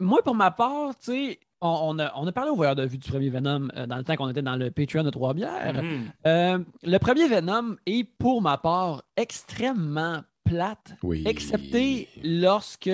Moi, 0.01 0.23
pour 0.25 0.35
ma 0.35 0.51
part, 0.51 0.97
tu 0.99 1.13
sais, 1.13 1.39
on, 1.61 1.69
on 1.97 1.99
a, 2.01 2.13
on 2.17 2.27
a 2.27 2.33
parlé 2.33 2.51
au 2.51 2.57
voyeur 2.57 2.75
de 2.75 2.85
vue 2.85 2.99
du 2.99 3.09
premier 3.09 3.31
Venom 3.31 3.69
euh, 3.77 3.87
dans 3.87 3.97
le 3.97 4.03
temps 4.05 4.17
qu'on 4.17 4.29
était 4.29 4.43
dans 4.43 4.57
le 4.57 4.71
Patreon 4.71 5.05
de 5.05 5.11
Trois-Bières. 5.11 5.73
Mhm. 5.83 6.01
Euh, 6.27 6.59
le 6.83 6.99
premier 6.99 7.29
Venom 7.29 7.77
est, 7.87 8.05
pour 8.19 8.43
ma 8.43 8.59
part, 8.59 9.03
extrêmement 9.17 10.23
plate, 10.45 10.95
Oui. 11.03 11.23
excepté 11.27 12.09
lorsque 12.23 12.91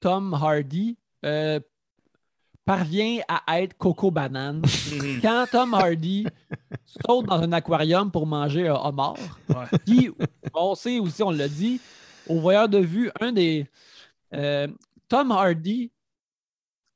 Tom 0.00 0.32
Hardy 0.34 0.96
euh, 1.24 1.58
parvient 2.64 3.18
à 3.28 3.60
être 3.60 3.76
Coco 3.76 4.10
Banane. 4.10 4.62
Mhm. 4.62 5.20
Quand 5.22 5.46
Tom 5.50 5.74
Hardy 5.74 6.26
saute 7.06 7.26
dans 7.26 7.40
un 7.42 7.52
aquarium 7.52 8.10
pour 8.10 8.26
manger 8.26 8.68
un 8.68 8.74
homard, 8.76 9.16
Ouais. 9.48 9.78
qui, 9.84 10.10
on 10.54 10.74
sait 10.74 10.98
aussi, 10.98 11.22
on 11.22 11.30
l'a 11.30 11.48
dit, 11.48 11.80
au 12.28 12.40
voyeur 12.40 12.68
de 12.68 12.78
vue, 12.78 13.10
un 13.20 13.32
des. 13.32 13.66
euh, 14.34 14.66
Tom 15.08 15.30
Hardy 15.32 15.90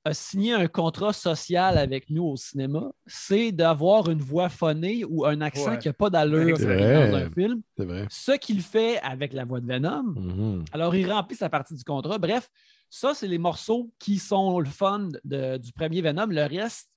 a 0.05 0.15
signé 0.15 0.55
un 0.55 0.67
contrat 0.69 1.13
social 1.13 1.77
avec 1.77 2.09
nous 2.09 2.25
au 2.25 2.37
cinéma, 2.37 2.91
c'est 3.07 3.53
d'avoir 3.53 4.09
une 4.09 4.21
voix 4.23 4.49
phonée 4.49 5.05
ou 5.05 5.27
un 5.27 5.41
accent 5.43 5.73
Ouais. 5.73 5.79
qui 5.79 5.89
n'a 5.89 5.93
pas 5.93 6.09
d'allure 6.09 6.57
dans 6.59 7.15
un 7.17 7.31
film. 7.31 7.61
Vrai. 7.77 8.07
Ce 8.09 8.33
qu'il 8.33 8.63
fait 8.63 8.99
avec 9.01 9.35
la 9.35 9.45
voix 9.45 9.61
de 9.61 9.67
Venom, 9.67 10.03
Mhm. 10.17 10.65
alors 10.73 10.95
il 10.95 11.13
remplit 11.13 11.37
sa 11.37 11.51
partie 11.51 11.75
du 11.75 11.85
contrat. 11.85 12.17
Bref, 12.17 12.49
ça, 12.91 13.15
c'est 13.15 13.29
les 13.29 13.39
morceaux 13.39 13.91
qui 13.99 14.19
sont 14.19 14.61
le 14.61 14.69
fun 14.71 15.09
de- 15.25 15.57
du 15.59 15.73
premier 15.73 16.01
Venom. 16.01 16.27
Le 16.27 16.45
reste, 16.45 16.91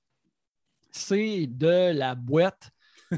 c'est 0.90 1.46
de 1.46 1.92
la 1.92 2.14
boîte. 2.14 2.70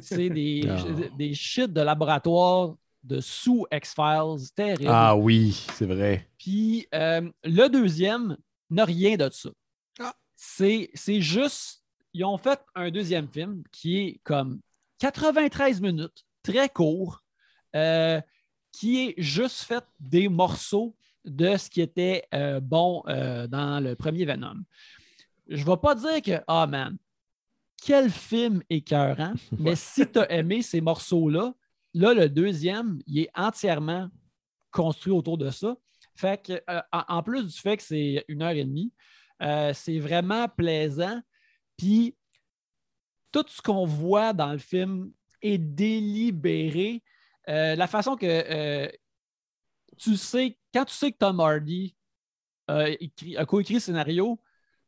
C'est 0.03 0.29
des, 0.31 0.63
des 1.19 1.35
shit 1.35 1.73
de 1.73 1.81
laboratoire 1.81 2.75
de 3.03 3.21
sous 3.21 3.67
X-Files. 3.73 4.51
Terrible. 4.55 4.91
Ah 4.93 5.15
oui, 5.17 5.53
c'est 5.75 5.87
vrai. 5.87 6.29
Puis 6.39 6.87
euh, 6.95 7.31
le 7.45 7.69
deuxième 7.69 8.37
n'a 8.71 8.85
rien 8.85 9.17
de 9.17 9.29
ça. 9.31 9.51
Ah. 10.01 10.15
C'est 10.35 10.91
c'est 10.95 11.21
juste, 11.21 11.83
ils 12.13 12.25
ont 12.25 12.39
fait 12.39 12.61
un 12.75 12.91
deuxième 12.91 13.29
film 13.29 13.63
qui 13.71 13.99
est 13.99 14.21
comme 14.25 14.61
93 14.99 15.81
minutes, 15.81 16.25
très 16.43 16.69
court, 16.69 17.21
euh, 17.77 18.21
qui 18.73 19.09
est 19.09 19.15
juste 19.19 19.63
fait 19.63 19.85
des 20.01 20.29
morceaux 20.29 20.97
de 21.25 21.57
ce 21.57 21.71
qui 21.71 21.81
était 21.81 22.25
euh, 22.35 22.61
bon 22.61 23.03
euh, 23.09 23.47
dans 23.47 23.83
le 23.83 23.97
premier 23.97 24.25
Venom. 24.25 24.57
Je 25.49 25.61
ne 25.61 25.67
vais 25.67 25.77
pas 25.77 25.95
dire 25.95 26.23
que, 26.23 26.43
ah 26.47 26.67
man, 26.67 26.97
quel 27.83 28.11
film 28.11 28.63
écœurant, 28.71 29.35
mais 29.59 29.77
si 29.77 30.11
tu 30.11 30.19
as 30.19 30.31
aimé 30.31 30.63
ces 30.63 30.81
morceaux-là, 30.81 31.55
là, 31.95 32.15
le 32.15 32.29
deuxième, 32.29 33.01
il 33.07 33.21
est 33.21 33.31
entièrement 33.35 34.09
construit 34.71 35.13
autour 35.13 35.39
de 35.39 35.51
ça. 35.51 35.77
Fait 36.17 36.43
que, 36.43 36.63
euh, 36.71 36.81
en, 36.93 37.23
plus 37.23 37.45
du 37.45 37.61
fait 37.61 37.77
que 37.77 37.83
c'est 37.83 38.25
une 38.29 38.43
heure 38.43 38.51
et 38.51 38.65
demie, 38.65 38.93
c'est 39.75 39.99
vraiment 39.99 40.49
plaisant. 40.49 41.21
Puis, 41.77 42.17
tout 43.35 43.45
ce 43.49 43.61
qu'on 43.61 43.85
voit 43.85 44.33
dans 44.33 44.53
le 44.53 44.59
film 44.59 45.11
est 45.43 45.59
délibéré. 45.59 47.03
Euh, 47.49 47.75
la 47.75 47.87
façon 47.89 48.15
que 48.15 48.27
euh, 48.27 48.89
tu 49.97 50.17
sais, 50.17 50.59
quand 50.73 50.85
tu 50.85 50.95
sais 50.95 51.13
que 51.13 51.19
Tom 51.19 51.41
Hardy 51.41 51.95
a, 52.69 52.89
écrit- 52.91 53.37
a 53.37 53.45
coécrit 53.45 53.75
le 53.75 53.81
scénario, 53.81 54.39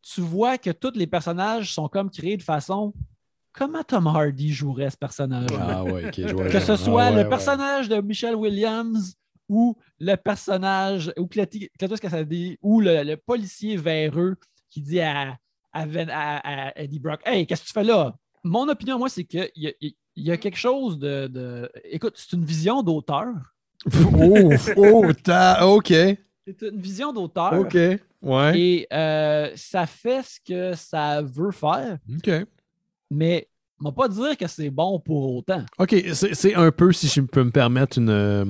tu 0.03 0.21
vois 0.21 0.59
que 0.59 0.71
tous 0.71 0.93
les 0.95 1.07
personnages 1.07 1.73
sont 1.75 1.89
comme 1.89 2.11
créés 2.11 2.37
de 2.37 2.43
façon. 2.43 2.93
Comment 3.53 3.83
Tom 3.83 4.07
Hardy 4.07 4.53
jouerait 4.53 4.91
ce 4.91 4.97
personnage? 4.97 5.49
Ah 5.59 5.83
ouais, 5.83 6.11
que 6.11 6.61
ce 6.61 6.73
Ah 6.73 6.77
soit 6.77 7.07
ouais, 7.07 7.17
le 7.17 7.23
ouais. 7.23 7.29
personnage 7.29 7.89
de 7.89 8.01
Michelle 8.01 8.37
Williams 8.37 9.15
ou 9.49 9.77
le 9.99 10.15
personnage, 10.17 11.13
ou 11.17 11.27
Cletus 11.27 11.71
Cassidy, 12.01 12.59
ou 12.61 12.81
le, 12.81 13.03
le 13.03 13.17
policier 13.17 13.77
véreux 13.77 14.37
qui 14.69 14.83
dit 14.83 15.01
à, 15.01 15.39
à, 15.73 15.87
Ven- 15.87 16.11
à- 16.11 16.69
à 16.69 16.79
Eddie 16.79 16.99
Brock 16.99 17.21
Hey, 17.25 17.47
qu'est-ce 17.47 17.63
que 17.63 17.67
tu 17.69 17.73
fais 17.73 17.85
là? 17.85 18.15
Mon 18.45 18.69
opinion, 18.69 18.99
moi, 18.99 19.09
c'est 19.09 19.25
qu'il 19.25 19.49
y 19.57 19.97
y 20.17 20.31
a 20.31 20.37
quelque 20.37 20.57
chose 20.59 20.99
de. 20.99 21.27
de- 21.27 21.71
Écoute, 21.85 22.15
c'est 22.17 22.33
une 22.33 22.45
vision 22.45 22.83
d'auteur. 22.83 23.35
Oh, 24.15 24.53
oh, 24.77 25.13
t'as- 25.23 25.67
ok, 25.67 25.89
C'est 25.89 26.63
une 26.63 26.81
vision 26.81 27.13
d'auteur. 27.13 27.53
ok, 27.55 27.77
ouais, 28.23 28.59
Et 28.59 28.87
euh, 28.93 29.51
ça 29.57 29.87
fait 29.87 30.23
ce 30.23 30.41
que 30.45 30.75
ça 30.77 31.23
veut 31.23 31.51
faire, 31.53 31.99
ok. 32.17 32.47
mais 33.11 33.49
on 33.81 33.85
va 33.91 33.93
pas 33.93 34.09
dire 34.09 34.37
que 34.37 34.47
c'est 34.47 34.71
bon 34.71 34.99
pour 35.01 35.37
autant. 35.37 35.65
Ok, 35.79 35.95
c'est 36.15 36.55
un 36.55 36.71
peu, 36.73 36.93
si 36.93 37.09
je 37.09 37.21
peux 37.21 37.45
me 37.45 37.51
permettre, 37.51 37.99
une, 37.99 38.09
euh, 38.11 38.45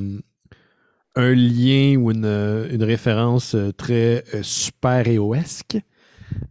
un 1.16 1.34
lien 1.34 1.96
ou 1.96 2.10
une, 2.12 2.24
euh, 2.24 2.68
une 2.70 2.84
référence 2.84 3.56
très 3.76 4.22
euh, 4.34 4.42
super-héroesque. 4.42 5.78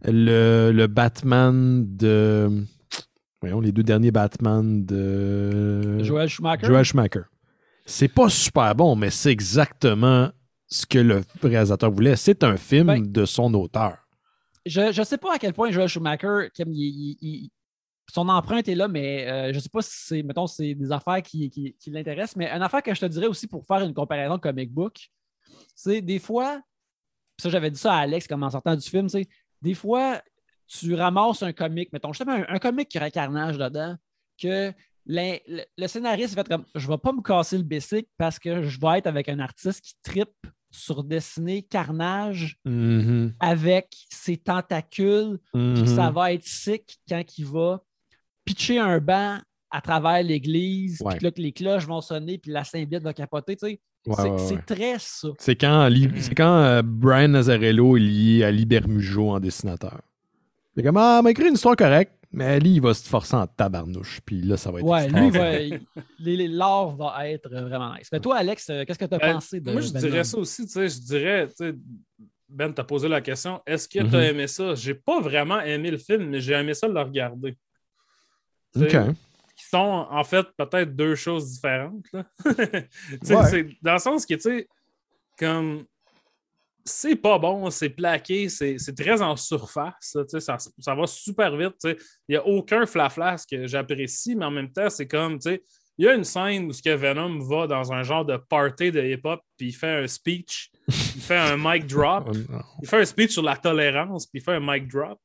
Le, 0.04 0.70
le 0.72 0.86
Batman 0.86 1.84
de. 1.96 2.64
Voyons, 3.40 3.60
les 3.60 3.72
deux 3.72 3.82
derniers 3.82 4.10
Batman 4.10 4.84
de. 4.84 6.02
Joel 6.02 6.28
Schumacher? 6.28 6.66
Joel 6.66 6.84
Schumacher. 6.84 7.20
C'est 7.86 8.08
pas 8.08 8.28
super 8.28 8.74
bon, 8.74 8.96
mais 8.96 9.10
c'est 9.10 9.30
exactement 9.30 10.30
ce 10.66 10.84
que 10.86 10.98
le 10.98 11.22
réalisateur 11.42 11.90
voulait. 11.90 12.16
C'est 12.16 12.42
un 12.42 12.56
film 12.56 12.86
Ben- 12.88 13.12
de 13.12 13.24
son 13.24 13.54
auteur. 13.54 13.96
je 14.66 14.98
ne 14.98 15.04
sais 15.04 15.18
pas 15.18 15.34
à 15.34 15.38
quel 15.38 15.52
point 15.54 15.70
Joel 15.70 15.88
Schumacher, 15.88 16.48
comme 16.56 16.72
il- 16.72 16.82
il- 16.82 17.18
il- 17.22 17.50
son 18.12 18.28
empreinte 18.28 18.66
est 18.68 18.74
là, 18.74 18.88
mais 18.88 19.28
euh, 19.28 19.50
je 19.52 19.56
ne 19.56 19.60
sais 19.60 19.68
pas 19.68 19.82
si 19.82 19.90
c'est, 19.92 20.22
mettons, 20.24 20.46
c'est 20.48 20.74
des 20.74 20.90
affaires 20.90 21.22
qui, 21.22 21.48
qui- 21.50 21.74
qui 21.78 21.90
l'intéressent. 21.90 22.36
Mais 22.36 22.48
une 22.50 22.62
affaire 22.62 22.82
que 22.82 22.92
je 22.94 23.00
te 23.00 23.06
dirais 23.06 23.26
aussi 23.28 23.46
pour 23.46 23.64
faire 23.64 23.80
une 23.82 23.94
comparaison 23.94 24.38
comic 24.38 24.72
book, 24.72 25.08
c'est 25.74 26.00
des 26.00 26.18
fois, 26.18 26.60
ça 27.40 27.48
j'avais 27.50 27.70
dit 27.70 27.78
ça 27.78 27.94
à 27.94 27.98
Alex 27.98 28.26
comme 28.26 28.42
en 28.42 28.50
sortant 28.50 28.74
du 28.74 28.88
film, 28.88 29.08
c'est 29.08 29.28
des 29.62 29.74
fois, 29.74 30.20
tu 30.66 30.94
ramasses 30.94 31.42
un 31.44 31.52
comic, 31.52 31.92
mettons, 31.92 32.12
justement 32.12 32.32
un, 32.32 32.44
un 32.48 32.58
comic 32.58 32.88
qui 32.88 32.98
aurait 32.98 33.10
carnage 33.12 33.56
dedans, 33.58 33.96
que 34.40 34.72
le, 35.06 35.62
le 35.78 35.86
scénariste 35.86 36.34
fait 36.34 36.48
comme 36.48 36.64
je 36.74 36.86
ne 36.86 36.92
vais 36.92 36.98
pas 36.98 37.12
me 37.12 37.22
casser 37.22 37.56
le 37.56 37.62
basic 37.64 38.08
parce 38.18 38.38
que 38.38 38.62
je 38.62 38.80
vais 38.80 38.98
être 38.98 39.06
avec 39.06 39.28
un 39.28 39.38
artiste 39.38 39.80
qui 39.82 39.94
tripe 40.02 40.30
sur 40.70 41.04
dessiner 41.04 41.62
carnage 41.62 42.58
Mhm, 42.64 43.32
avec 43.40 43.88
ses 44.10 44.36
tentacules, 44.36 45.38
ça 45.86 46.10
va 46.10 46.32
être 46.32 46.44
sick 46.44 46.98
quand 47.08 47.22
il 47.38 47.46
va 47.46 47.82
pitcher 48.44 48.78
un 48.78 48.98
banc 48.98 49.38
à 49.70 49.80
travers 49.80 50.22
l'église, 50.22 51.02
puis 51.06 51.18
que 51.18 51.24
là, 51.24 51.30
que 51.30 51.40
les 51.40 51.52
cloches 51.52 51.86
vont 51.86 52.00
sonner, 52.00 52.38
puis 52.38 52.52
la 52.52 52.64
symbiote 52.64 53.02
va 53.02 53.12
capoter. 53.12 53.56
tu 53.56 53.66
sais. 53.66 53.80
Ouais, 54.06 54.14
c'est 54.16 54.22
ouais, 54.30 54.38
c'est 54.38 54.54
ouais. 54.54 54.62
très 54.66 54.96
ça. 55.00 55.28
C'est 55.38 55.56
quand, 55.56 55.88
c'est 56.20 56.34
quand 56.34 56.56
euh, 56.58 56.82
Brian 56.84 57.28
Nazarello 57.28 57.96
est 57.96 58.00
lié 58.00 58.44
à 58.44 58.50
Libermujo 58.52 59.30
en 59.30 59.40
dessinateur. 59.40 60.00
C'est 60.76 60.82
comme, 60.82 60.96
ah, 60.98 61.20
m'a 61.22 61.30
écrit 61.30 61.48
une 61.48 61.54
histoire 61.54 61.74
correcte, 61.74 62.12
mais 62.36 62.60
lui, 62.60 62.74
il 62.74 62.80
va 62.80 62.94
se 62.94 63.08
forcer 63.08 63.34
en 63.34 63.46
tabarnouche. 63.48 64.20
Puis 64.24 64.42
là, 64.42 64.56
ça 64.56 64.70
va 64.70 64.78
être. 64.78 64.84
Ouais, 64.86 65.08
lui, 65.08 65.30
va- 65.30 65.58
les- 66.20 66.46
l'art 66.48 66.94
va 66.94 67.28
être 67.28 67.48
vraiment 67.50 67.94
nice. 67.96 68.08
Mais 68.12 68.20
toi, 68.20 68.36
Alex, 68.36 68.70
euh, 68.70 68.84
qu'est-ce 68.84 68.98
que 68.98 69.04
tu 69.06 69.14
as 69.14 69.18
Ben, 69.18 69.32
pensé 69.34 69.58
de 69.60 69.72
Moi, 69.72 69.80
je 69.80 69.88
dirais 69.90 70.22
ça 70.22 70.38
aussi, 70.38 70.64
tu 70.66 70.72
sais, 70.72 70.88
je 70.88 71.00
dirais, 71.00 71.48
tu 71.48 71.54
sais, 71.56 71.74
Ben, 72.48 72.72
t'as 72.72 72.84
posé 72.84 73.08
la 73.08 73.20
question, 73.20 73.60
est-ce 73.66 73.88
que 73.88 73.98
Mhm. 73.98 74.10
t'as 74.10 74.20
aimé 74.22 74.46
ça? 74.46 74.74
J'ai 74.76 74.94
pas 74.94 75.20
vraiment 75.20 75.60
aimé 75.60 75.90
le 75.90 75.98
film, 75.98 76.26
mais 76.30 76.40
j'ai 76.40 76.52
aimé 76.52 76.74
ça 76.74 76.86
le 76.86 77.00
regarder. 77.00 77.56
Tu 78.72 78.84
OK. 78.84 78.90
Qui 79.56 79.64
sont 79.68 80.06
en 80.08 80.22
fait 80.22 80.46
peut-être 80.56 80.94
deux 80.94 81.16
choses 81.16 81.50
différentes. 81.54 82.04
là. 82.12 82.24
Tu 83.20 83.26
sais, 83.26 83.34
Ouais. 83.34 83.46
c'est 83.50 83.68
dans 83.82 83.94
le 83.94 83.98
sens 83.98 84.24
que, 84.26 84.34
tu 84.34 84.40
sais, 84.42 84.68
comme 85.38 85.84
c'est 86.86 87.16
pas 87.16 87.38
bon, 87.38 87.68
c'est 87.70 87.90
plaqué, 87.90 88.48
c'est 88.48 88.94
très 88.96 89.20
en 89.20 89.36
surface. 89.36 90.16
ça, 90.38 90.56
ça 90.58 90.94
va 90.94 91.06
super 91.06 91.56
vite. 91.56 91.76
Il 91.84 91.96
n'y 92.30 92.36
a 92.36 92.46
aucun 92.46 92.86
flaflas 92.86 93.44
que 93.50 93.66
j'apprécie, 93.66 94.36
mais 94.36 94.44
en 94.44 94.50
même 94.50 94.72
temps, 94.72 94.88
c'est 94.88 95.08
comme, 95.08 95.38
tu 95.38 95.50
sais, 95.50 95.62
il 95.98 96.04
y 96.04 96.08
a 96.08 96.14
une 96.14 96.24
scène 96.24 96.66
où 96.66 96.72
ce 96.72 96.82
que 96.82 96.94
Venom 96.94 97.38
va 97.40 97.66
dans 97.66 97.92
un 97.92 98.02
genre 98.02 98.24
de 98.24 98.36
party 98.36 98.92
de 98.92 99.02
hip-hop, 99.02 99.40
puis 99.56 99.68
il 99.68 99.72
fait 99.72 100.04
un 100.04 100.06
speech, 100.06 100.70
il 100.88 101.22
fait 101.22 101.36
un 101.36 101.56
mic 101.56 101.86
drop, 101.88 102.28
il 102.82 102.88
fait 102.88 103.00
un 103.00 103.04
speech 103.04 103.32
sur 103.32 103.42
la 103.42 103.56
tolérance, 103.56 104.26
puis 104.26 104.40
il 104.40 104.42
fait 104.42 104.54
un 104.54 104.60
mic 104.60 104.88
drop. 104.88 105.18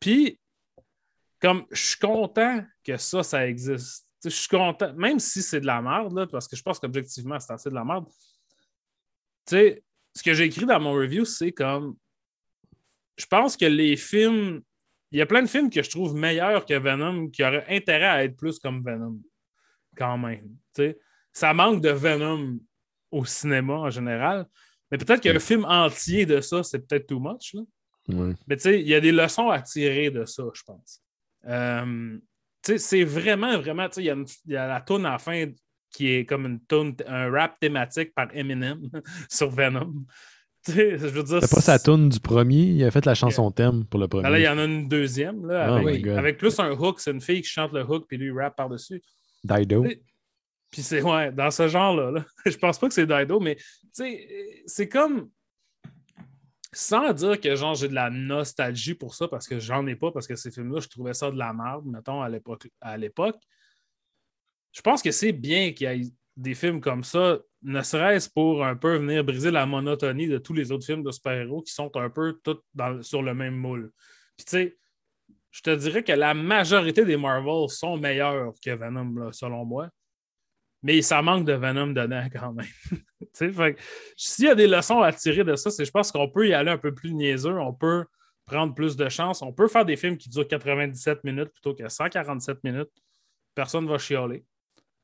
Puis, 0.00 0.38
comme, 1.40 1.66
je 1.70 1.84
suis 1.84 1.98
content 1.98 2.64
que 2.84 2.96
ça, 2.96 3.22
ça 3.22 3.46
existe. 3.46 4.06
Je 4.24 4.30
suis 4.30 4.48
content, 4.48 4.94
même 4.94 5.18
si 5.18 5.42
c'est 5.42 5.60
de 5.60 5.66
la 5.66 5.82
merde, 5.82 6.16
là, 6.16 6.26
parce 6.26 6.48
que 6.48 6.56
je 6.56 6.62
pense 6.62 6.78
qu'objectivement, 6.78 7.38
c'est 7.38 7.52
assez 7.52 7.68
de 7.68 7.74
la 7.74 7.84
merde. 7.84 8.06
Tu 9.46 9.56
sais, 9.56 9.84
ce 10.14 10.22
que 10.22 10.34
j'ai 10.34 10.44
écrit 10.44 10.66
dans 10.66 10.80
mon 10.80 10.92
review, 10.92 11.24
c'est 11.24 11.52
comme. 11.52 11.96
Je 13.16 13.26
pense 13.26 13.56
que 13.56 13.66
les 13.66 13.96
films. 13.96 14.62
Il 15.10 15.18
y 15.18 15.22
a 15.22 15.26
plein 15.26 15.42
de 15.42 15.46
films 15.46 15.70
que 15.70 15.80
je 15.80 15.90
trouve 15.90 16.14
meilleurs 16.16 16.66
que 16.66 16.74
Venom 16.74 17.28
qui 17.28 17.44
auraient 17.44 17.66
intérêt 17.68 18.06
à 18.06 18.24
être 18.24 18.36
plus 18.36 18.58
comme 18.58 18.82
Venom. 18.82 19.20
Quand 19.96 20.18
même. 20.18 20.56
Ça 21.32 21.54
manque 21.54 21.80
de 21.80 21.90
Venom 21.90 22.58
au 23.12 23.24
cinéma 23.24 23.74
en 23.74 23.90
général. 23.90 24.46
Mais 24.90 24.98
peut-être 24.98 25.20
qu'un 25.20 25.38
film 25.38 25.64
entier 25.66 26.26
de 26.26 26.40
ça, 26.40 26.64
c'est 26.64 26.80
peut-être 26.80 27.06
too 27.06 27.20
much. 27.20 27.54
Là. 27.54 27.62
Ouais. 28.08 28.34
Mais 28.48 28.56
tu 28.56 28.62
sais, 28.62 28.80
il 28.80 28.88
y 28.88 28.94
a 28.94 29.00
des 29.00 29.12
leçons 29.12 29.50
à 29.50 29.62
tirer 29.62 30.10
de 30.10 30.24
ça, 30.24 30.42
je 30.52 30.62
pense. 30.64 31.00
Euh, 31.46 32.18
tu 32.62 32.72
sais, 32.72 32.78
c'est 32.78 33.04
vraiment, 33.04 33.56
vraiment, 33.58 33.88
tu 33.88 33.94
sais, 33.94 34.04
il 34.04 34.26
y, 34.46 34.52
y 34.52 34.56
a 34.56 34.66
la 34.66 34.80
tune 34.80 35.06
à 35.06 35.12
la 35.12 35.18
fin 35.18 35.46
qui 35.94 36.10
est 36.10 36.26
comme 36.26 36.44
une 36.44 36.60
tune, 36.66 36.96
un 37.06 37.30
rap 37.30 37.58
thématique 37.60 38.12
par 38.14 38.28
Eminem 38.34 38.90
sur 39.30 39.48
Venom. 39.48 40.04
Tu 40.64 40.72
sais, 40.72 40.98
je 40.98 41.06
veux 41.06 41.22
dire. 41.22 41.40
C'est 41.40 41.54
pas 41.54 41.60
sa 41.60 41.78
toune 41.78 42.08
du 42.08 42.18
premier. 42.18 42.62
Il 42.62 42.84
a 42.84 42.90
fait 42.90 43.06
la 43.06 43.14
chanson 43.14 43.50
thème 43.50 43.84
pour 43.84 44.00
le 44.00 44.08
premier. 44.08 44.24
Ben 44.24 44.30
là, 44.30 44.38
il 44.38 44.44
y 44.44 44.48
en 44.48 44.58
a 44.58 44.64
une 44.64 44.88
deuxième, 44.88 45.46
là, 45.46 45.68
Oh 45.70 45.86
avec, 46.16 46.38
plus 46.38 46.58
un 46.58 46.72
hook. 46.72 47.00
C'est 47.00 47.12
une 47.12 47.20
fille 47.20 47.42
qui 47.42 47.48
chante 47.48 47.72
le 47.72 47.84
hook, 47.84 48.06
puis 48.08 48.16
lui, 48.16 48.30
rap 48.32 48.56
par-dessus. 48.56 49.02
Dido. 49.44 49.84
Puis 50.70 50.82
c'est, 50.82 51.02
ouais, 51.02 51.30
dans 51.30 51.50
ce 51.50 51.68
genre-là. 51.68 52.10
là. 52.10 52.24
Je 52.46 52.56
pense 52.56 52.78
pas 52.78 52.88
que 52.88 52.94
c'est 52.94 53.06
Dido, 53.06 53.38
mais 53.40 53.56
c'est 54.66 54.88
comme. 54.88 55.30
Sans 56.72 57.12
dire 57.12 57.40
que 57.40 57.54
genre 57.54 57.76
j'ai 57.76 57.86
de 57.86 57.94
la 57.94 58.10
nostalgie 58.10 58.94
pour 58.94 59.14
ça, 59.14 59.28
parce 59.28 59.46
que 59.46 59.60
j'en 59.60 59.86
ai 59.86 59.94
pas, 59.94 60.10
parce 60.10 60.26
que 60.26 60.34
ces 60.34 60.50
films-là, 60.50 60.80
je 60.80 60.88
trouvais 60.88 61.14
ça 61.14 61.30
de 61.30 61.38
la 61.38 61.52
merde, 61.52 61.84
mettons, 61.86 62.20
à 62.20 62.96
l'époque. 62.96 63.38
Je 64.74 64.82
pense 64.82 65.02
que 65.02 65.10
c'est 65.10 65.32
bien 65.32 65.72
qu'il 65.72 65.88
y 65.88 66.02
ait 66.02 66.10
des 66.36 66.54
films 66.54 66.80
comme 66.80 67.04
ça, 67.04 67.38
ne 67.62 67.80
serait-ce 67.80 68.28
pour 68.28 68.64
un 68.64 68.76
peu 68.76 68.96
venir 68.96 69.24
briser 69.24 69.50
la 69.50 69.66
monotonie 69.66 70.26
de 70.26 70.38
tous 70.38 70.52
les 70.52 70.72
autres 70.72 70.84
films 70.84 71.02
de 71.02 71.12
super-héros 71.12 71.62
qui 71.62 71.72
sont 71.72 71.90
un 71.96 72.10
peu 72.10 72.38
tous 72.42 72.60
sur 73.02 73.22
le 73.22 73.34
même 73.34 73.54
moule. 73.54 73.92
Puis 74.36 74.44
tu 74.44 74.50
sais, 74.50 74.78
je 75.52 75.62
te 75.62 75.70
dirais 75.70 76.02
que 76.02 76.12
la 76.12 76.34
majorité 76.34 77.04
des 77.04 77.16
Marvel 77.16 77.68
sont 77.68 77.96
meilleurs 77.96 78.52
que 78.62 78.70
Venom, 78.70 79.30
selon 79.32 79.64
moi. 79.64 79.88
Mais 80.82 81.00
ça 81.00 81.22
manque 81.22 81.46
de 81.46 81.52
Venom 81.52 81.86
dedans 81.88 82.26
quand 82.30 82.52
même. 82.52 82.66
S'il 84.16 84.44
y 84.44 84.48
a 84.48 84.54
des 84.54 84.66
leçons 84.66 85.00
à 85.00 85.12
tirer 85.12 85.44
de 85.44 85.54
ça, 85.54 85.70
c'est 85.70 85.84
je 85.84 85.90
pense 85.90 86.10
qu'on 86.10 86.28
peut 86.28 86.48
y 86.48 86.52
aller 86.52 86.72
un 86.72 86.78
peu 86.78 86.92
plus 86.92 87.14
niaiseux, 87.14 87.58
on 87.58 87.72
peut 87.72 88.04
prendre 88.44 88.74
plus 88.74 88.96
de 88.96 89.08
chance, 89.08 89.40
on 89.40 89.52
peut 89.52 89.68
faire 89.68 89.86
des 89.86 89.96
films 89.96 90.18
qui 90.18 90.28
durent 90.28 90.48
97 90.48 91.24
minutes 91.24 91.50
plutôt 91.50 91.74
que 91.74 91.88
147 91.88 92.62
minutes. 92.64 92.90
Personne 93.54 93.84
ne 93.84 93.88
va 93.88 93.98
chialer. 93.98 94.44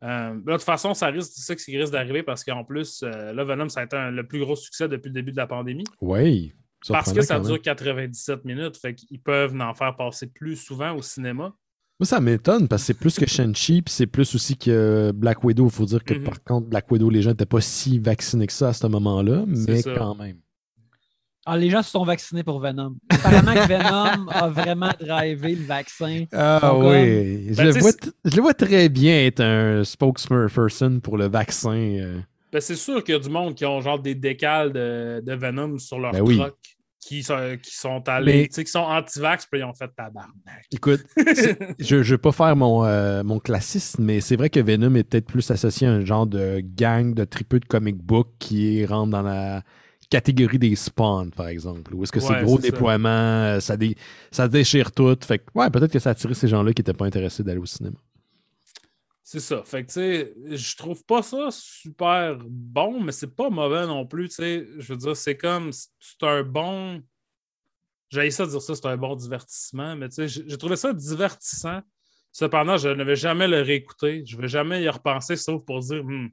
Euh, 0.03 0.34
de 0.34 0.53
toute 0.53 0.62
façon, 0.62 0.94
ça 0.94 1.09
risque, 1.09 1.32
c'est 1.34 1.42
ça 1.42 1.55
qui 1.57 1.76
risque 1.76 1.92
d'arriver 1.92 2.22
parce 2.22 2.42
qu'en 2.44 2.64
plus, 2.64 3.03
euh, 3.03 3.32
là, 3.32 3.44
Venom, 3.44 3.68
ça 3.68 3.80
a 3.80 3.84
été 3.84 3.96
un- 3.96 4.11
le 4.11 4.26
plus 4.26 4.40
gros 4.40 4.57
succès 4.57 4.88
depuis 4.88 5.09
le 5.09 5.14
début 5.14 5.32
de 5.32 5.36
la 5.36 5.46
pandémie. 5.46 5.84
Oui. 6.01 6.53
Parce 6.88 7.12
que 7.12 7.20
ça 7.20 7.38
dure 7.40 7.61
97 7.61 8.44
minutes, 8.46 8.78
fait 8.78 8.94
qu'ils 8.94 9.20
peuvent 9.20 9.55
en 9.61 9.74
faire 9.74 9.94
passer 9.96 10.26
plus 10.26 10.57
souvent 10.57 10.94
au 10.96 11.03
cinéma. 11.03 11.53
Moi, 11.98 12.07
ça 12.07 12.18
m'étonne 12.20 12.66
parce 12.66 12.80
que 12.82 12.86
c'est 12.86 12.94
plus 12.94 13.18
que 13.18 13.26
Shang-Chi, 13.26 13.82
puis 13.82 13.92
c'est 13.92 14.07
plus 14.07 14.34
aussi 14.34 14.57
que 14.57 15.12
Black 15.14 15.44
Widow. 15.44 15.66
Il 15.66 15.70
faut 15.70 15.84
dire 15.84 16.03
que 16.03 16.14
Mhm. 16.14 16.24
par 16.24 16.42
contre, 16.42 16.66
Black 16.68 16.90
Widow, 16.90 17.11
les 17.11 17.20
gens 17.20 17.30
n'étaient 17.30 17.44
pas 17.44 17.61
si 17.61 17.98
vaccinés 17.98 18.46
que 18.46 18.55
ça 18.55 18.68
à 18.68 18.72
ce 18.72 18.86
moment-là, 18.86 19.44
mais 19.46 19.82
quand 19.82 20.14
même. 20.14 20.38
Ah, 21.47 21.57
les 21.57 21.70
gens 21.70 21.82
se 21.82 21.91
sont 21.91 22.05
vaccinés 22.05 22.43
pour 22.45 22.61
Venom. 22.61 22.97
Apparemment 23.09 23.55
que 23.55 23.66
Venom 23.68 24.28
a 24.28 24.49
vraiment 24.49 24.91
drivé 25.01 25.55
le 25.55 25.64
vaccin. 25.64 26.24
Ah 26.32 26.74
oui, 26.76 27.49
je, 27.51 27.57
Ben, 27.57 27.64
le 27.66 27.80
vois 27.80 27.91
je 28.24 28.36
le 28.36 28.43
vois 28.43 28.55
très 28.55 28.88
bien 28.88 29.24
être 29.26 29.41
un 29.41 29.82
spokesperson 29.84 31.01
pour 31.03 31.16
le 31.16 31.28
vaccin. 31.28 31.70
euh. 31.74 32.20
Ben, 32.53 32.61
c'est 32.61 32.76
sûr 32.76 33.03
qu'il 33.03 33.14
y 33.14 33.16
a 33.16 33.20
du 33.20 33.30
monde 33.30 33.55
qui 33.55 33.64
ont 33.64 33.80
genre 33.80 33.99
des 34.01 34.14
décals 34.14 34.72
de, 34.72 35.22
de 35.24 35.34
Venom 35.34 35.78
sur 35.78 35.99
leur 35.99 36.12
Ben 36.12 36.20
oui. 36.20 36.36
truck, 36.36 36.57
qui, 37.01 37.22
sont, 37.22 37.57
qui 37.62 37.74
sont 37.74 38.07
allés, 38.09 38.32
Mais- 38.43 38.49
tu 38.49 38.55
sais, 38.57 38.64
qui 38.64 38.70
sont 38.72 38.80
anti-vax, 38.80 39.47
puis 39.51 39.61
ils 39.61 39.64
ont 39.64 39.72
fait 39.72 39.88
tabarnak. 39.97 40.66
Écoute, 40.72 41.01
je 41.78 41.97
ne 41.97 42.03
veux 42.03 42.18
pas 42.18 42.32
faire 42.32 42.55
mon, 42.57 42.84
euh, 42.84 43.22
mon 43.22 43.38
classisme, 43.38 44.05
mais 44.05 44.20
c'est 44.20 44.36
vrai 44.36 44.51
que 44.51 44.61
Venom 44.61 44.95
est 44.97 45.05
peut-être 45.05 45.26
plus 45.26 45.51
associé 45.51 45.86
à 45.86 45.93
un 45.93 46.05
genre 46.05 46.26
de 46.26 46.61
gang 46.61 47.14
de 47.14 47.24
tripeux 47.24 47.61
de 47.61 47.64
comic 47.66 47.97
book 47.97 48.28
qui 48.38 48.84
rentre 48.84 49.11
dans 49.11 49.22
la 49.22 49.62
catégorie 50.11 50.58
des 50.58 50.74
spawns, 50.76 51.30
par 51.30 51.48
exemple. 51.48 51.94
Où 51.94 52.02
est-ce 52.02 52.12
que 52.12 52.20
c'est 52.20 52.34
Ouais, 52.34 52.42
gros 52.42 52.56
c'est 52.61 52.70
déploiement, 52.70 53.08
euh, 53.08 53.61
ça, 53.61 53.76
dé- 53.76 53.96
ça 54.30 54.48
déchire 54.48 54.92
tout. 54.92 55.16
Fait 55.24 55.38
que, 55.38 55.44
ouais, 55.54 55.70
peut-être 55.70 55.92
que 55.92 55.98
ça 55.98 56.11
a 56.11 56.12
attiré 56.12 56.34
ces 56.34 56.48
gens-là 56.48 56.72
qui 56.72 56.80
n'étaient 56.80 56.92
pas 56.92 57.06
intéressés 57.06 57.42
d'aller 57.42 57.61
au 57.61 57.66
cinéma. 57.66 57.96
C'est 59.22 59.40
ça. 59.40 59.62
Fait 59.64 59.82
que, 59.84 59.86
tu 59.88 59.92
sais, 59.94 60.34
je 60.56 60.76
trouve 60.76 61.04
pas 61.04 61.22
ça 61.22 61.48
super 61.52 62.36
bon, 62.48 63.00
mais 63.00 63.12
c'est 63.12 63.32
pas 63.34 63.48
mauvais 63.48 63.86
non 63.86 64.04
plus, 64.04 64.28
tu 64.28 64.34
sais. 64.34 64.66
Je 64.78 64.92
veux 64.92 64.98
dire, 64.98 65.16
c'est 65.16 65.36
comme, 65.36 65.70
c'est 65.72 66.22
un 66.22 66.42
bon. 66.42 67.00
J'ai 68.11 68.28
ça 68.32 68.44
dire 68.44 68.61
ça, 68.61 68.74
c'est 68.74 68.86
un 68.86 68.96
bon 68.96 69.14
divertissement, 69.14 69.94
mais 69.94 70.08
tu 70.08 70.16
sais, 70.16 70.26
j'ai 70.28 70.42
j'ai 70.48 70.58
trouvé 70.58 70.74
ça 70.74 70.92
divertissant. 70.92 71.80
Cependant, 72.32 72.76
je 72.76 72.88
ne 72.88 73.04
vais 73.04 73.14
jamais 73.16 73.46
le 73.46 73.61
réécouter. 73.62 74.24
Je 74.26 74.36
ne 74.36 74.42
vais 74.42 74.48
jamais 74.48 74.82
y 74.82 74.88
repenser, 74.88 75.36
sauf 75.36 75.64
pour 75.64 75.78
dire, 75.80 76.02
Hmm, 76.02 76.28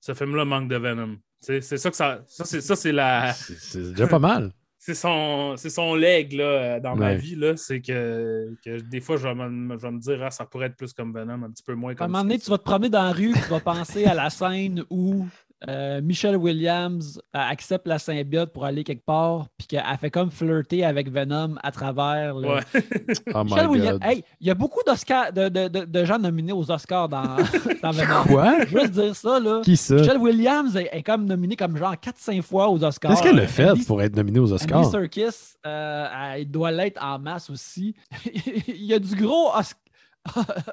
ce 0.00 0.14
film-là 0.14 0.44
manque 0.44 0.68
de 0.68 0.76
Venom. 0.76 1.16
C'est 1.40 1.60
ça 1.60 1.90
que 1.90 1.96
ça. 1.96 2.22
Ça, 2.26 2.44
c'est, 2.44 2.60
ça, 2.60 2.76
c'est 2.76 2.92
la. 2.92 3.32
C'est 3.32 3.90
déjà 3.90 4.06
pas 4.06 4.18
mal. 4.18 4.52
c'est 4.78 4.94
son, 4.94 5.54
c'est 5.56 5.70
son 5.70 5.94
leg 5.94 6.32
là, 6.32 6.80
dans 6.80 6.96
ma 6.96 7.14
vie. 7.14 7.36
Là, 7.36 7.56
c'est 7.56 7.80
que, 7.80 8.54
que 8.64 8.80
des 8.80 9.00
fois, 9.00 9.16
je 9.16 9.28
vais, 9.28 9.34
me, 9.34 9.76
je 9.76 9.82
vais 9.82 9.90
me 9.90 10.00
dire, 10.00 10.22
ah, 10.22 10.30
ça 10.30 10.46
pourrait 10.46 10.66
être 10.66 10.76
plus 10.76 10.92
comme 10.92 11.12
Venom, 11.12 11.44
un 11.44 11.50
petit 11.50 11.62
peu 11.62 11.74
moins 11.74 11.90
À 11.90 11.92
un 11.92 11.96
comme 11.96 12.10
moment 12.12 12.24
donné, 12.24 12.38
tu 12.38 12.50
vas 12.50 12.58
te 12.58 12.64
promener 12.64 12.88
dans 12.88 13.02
la 13.02 13.12
rue, 13.12 13.32
tu 13.32 13.50
vas 13.50 13.60
penser 13.60 14.04
à 14.04 14.14
la 14.14 14.30
scène 14.30 14.84
où 14.90 15.26
euh, 15.68 16.00
Michelle 16.00 16.36
Williams 16.36 17.20
euh, 17.34 17.38
accepte 17.40 17.88
la 17.88 17.98
symbiote 17.98 18.52
pour 18.52 18.64
aller 18.64 18.84
quelque 18.84 19.04
part, 19.04 19.46
puis 19.58 19.66
qu'elle 19.66 19.82
fait 20.00 20.10
comme 20.10 20.30
flirter 20.30 20.84
avec 20.84 21.10
Venom 21.10 21.56
à 21.64 21.72
travers. 21.72 22.36
le- 22.36 22.48
Ouais. 22.48 22.60
Oh 23.34 23.42
Michelle 23.42 23.66
Williams. 23.66 23.98
Hey, 24.02 24.22
il 24.40 24.46
y 24.46 24.50
a 24.50 24.54
beaucoup 24.54 24.80
d'Oscars, 24.86 25.32
de, 25.32 25.48
de- 25.48 25.66
de- 25.68 25.84
de 25.84 26.04
gens 26.04 26.18
nominés 26.18 26.52
aux 26.52 26.70
Oscars 26.70 27.08
dans, 27.08 27.22
dans 27.82 27.90
Venom. 27.90 28.22
Quoi? 28.28 28.64
Juste 28.66 28.90
dire 28.92 29.16
ça, 29.16 29.40
là. 29.40 29.60
Qui 29.64 29.76
ça? 29.76 29.96
Michelle 29.96 30.18
Williams 30.18 30.76
est, 30.76 30.90
est 30.92 31.02
comme 31.02 31.24
nominée 31.24 31.56
comme 31.56 31.76
genre 31.76 31.94
4-5 31.94 32.42
fois 32.42 32.68
aux 32.68 32.82
Oscars. 32.84 33.10
Qu'est-ce 33.10 33.22
qu'elle 33.24 33.40
a 33.40 33.46
fait 33.48 33.70
Andy- 33.70 33.84
pour 33.84 34.00
être 34.00 34.14
nominée 34.14 34.38
aux 34.38 34.52
Oscars? 34.52 34.78
Andy 34.78 34.90
Serkis, 34.90 35.56
euh, 35.66 36.06
elle 36.34 36.48
doit 36.50 36.70
l'être 36.70 37.02
en 37.04 37.18
masse 37.18 37.50
aussi. 37.50 37.96
Il 38.68 38.84
y 38.84 38.94
a 38.94 38.98
du 39.00 39.16
gros 39.16 39.50
Os- 39.56 39.74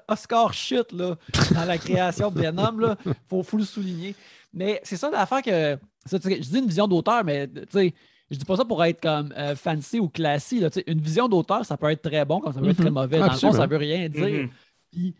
Oscar 0.07 0.53
shit 0.53 0.91
là, 0.91 1.15
dans 1.53 1.65
la 1.65 1.77
création 1.77 2.29
de 2.29 2.39
Venom. 2.41 2.95
Il 3.05 3.13
faut, 3.27 3.41
faut 3.43 3.57
le 3.57 3.63
souligner. 3.63 4.15
Mais 4.55 4.79
c'est 4.83 4.97
ça 4.97 5.09
l'affaire 5.11 5.41
que. 5.43 5.77
ça, 6.05 6.17
je 6.23 6.39
dis 6.39 6.57
une 6.59 6.65
vision 6.67 6.87
d'auteur, 6.87 7.23
mais 7.23 7.47
tu 7.47 7.61
sais, 7.69 7.93
je 8.31 8.37
dis 8.37 8.45
pas 8.45 8.55
ça 8.57 8.65
pour 8.65 8.83
être 8.83 8.99
comme 9.01 9.31
euh, 9.37 9.55
fancy 9.55 9.99
ou 9.99 10.09
classique. 10.09 10.61
là, 10.61 10.69
tu 10.71 10.79
sais, 10.79 10.83
une 10.87 10.99
vision 11.01 11.27
d'auteur, 11.27 11.63
ça 11.65 11.77
peut 11.77 11.91
être 11.91 12.01
très 12.01 12.25
bon, 12.25 12.39
comme 12.39 12.53
ça 12.53 12.59
peut 12.59 12.69
être 12.69 12.77
très 12.77 12.85
Mhm. 12.89 12.93
mauvais. 12.93 13.19
Dans 13.19 13.31
le 13.31 13.37
fond, 13.37 13.51
ça 13.51 13.67
veut 13.67 13.77
rien 13.77 14.09
dire. 14.09 14.43
Mhm. 14.43 14.49
Puis, 14.91 15.13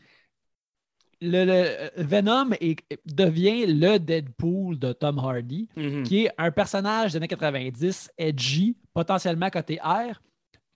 le, 1.22 1.46
le- 1.46 2.04
Venom 2.04 2.52
est- 2.60 2.84
devient 3.06 3.66
le 3.68 3.98
Deadpool 4.00 4.78
de 4.78 4.92
Tom 4.94 5.18
Hardy 5.20 5.68
Mhm. 5.76 6.04
qui 6.04 6.26
est 6.26 6.32
un 6.38 6.52
personnage 6.52 7.12
des 7.12 7.18
années 7.18 7.28
90, 7.28 8.10
edgy, 8.18 8.76
potentiellement 8.94 9.50
côté 9.50 9.80
R, 9.84 10.22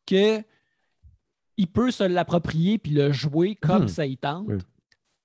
que 0.05 0.41
il 1.57 1.67
peut 1.67 1.91
se 1.91 2.03
l'approprier 2.03 2.77
puis 2.77 2.91
le 2.91 3.11
jouer 3.11 3.55
comme 3.55 3.87
ça 3.89 4.05
y 4.05 4.15
tente. 4.17 4.45
Oui. 4.47 4.57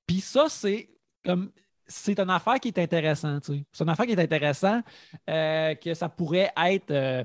Puis 0.06 0.20
ça, 0.20 0.46
c'est 0.48 0.88
comme 1.24 1.50
c'est 1.86 2.18
une 2.18 2.30
affaire 2.30 2.58
qui 2.60 2.68
est 2.68 2.78
intéressante. 2.78 3.44
tu 3.44 3.52
sais. 3.58 3.64
C'est 3.72 3.84
une 3.84 3.90
affaire 3.90 4.06
qui 4.06 4.12
est 4.12 4.20
intéressante 4.20 4.84
euh, 5.28 5.74
que 5.74 5.94
ça 5.94 6.08
pourrait 6.08 6.50
être. 6.56 6.90
euh, 6.90 7.24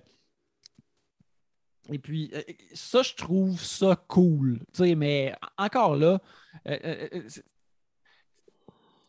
et 1.92 1.98
puis, 1.98 2.30
euh, 2.34 2.42
ça, 2.74 3.02
je 3.02 3.16
trouve 3.16 3.60
ça 3.60 3.96
cool. 4.08 4.60
tu 4.74 4.84
sais, 4.84 4.96
mais 4.96 5.34
encore 5.58 5.96
là, 5.96 6.20
euh, 6.68 7.08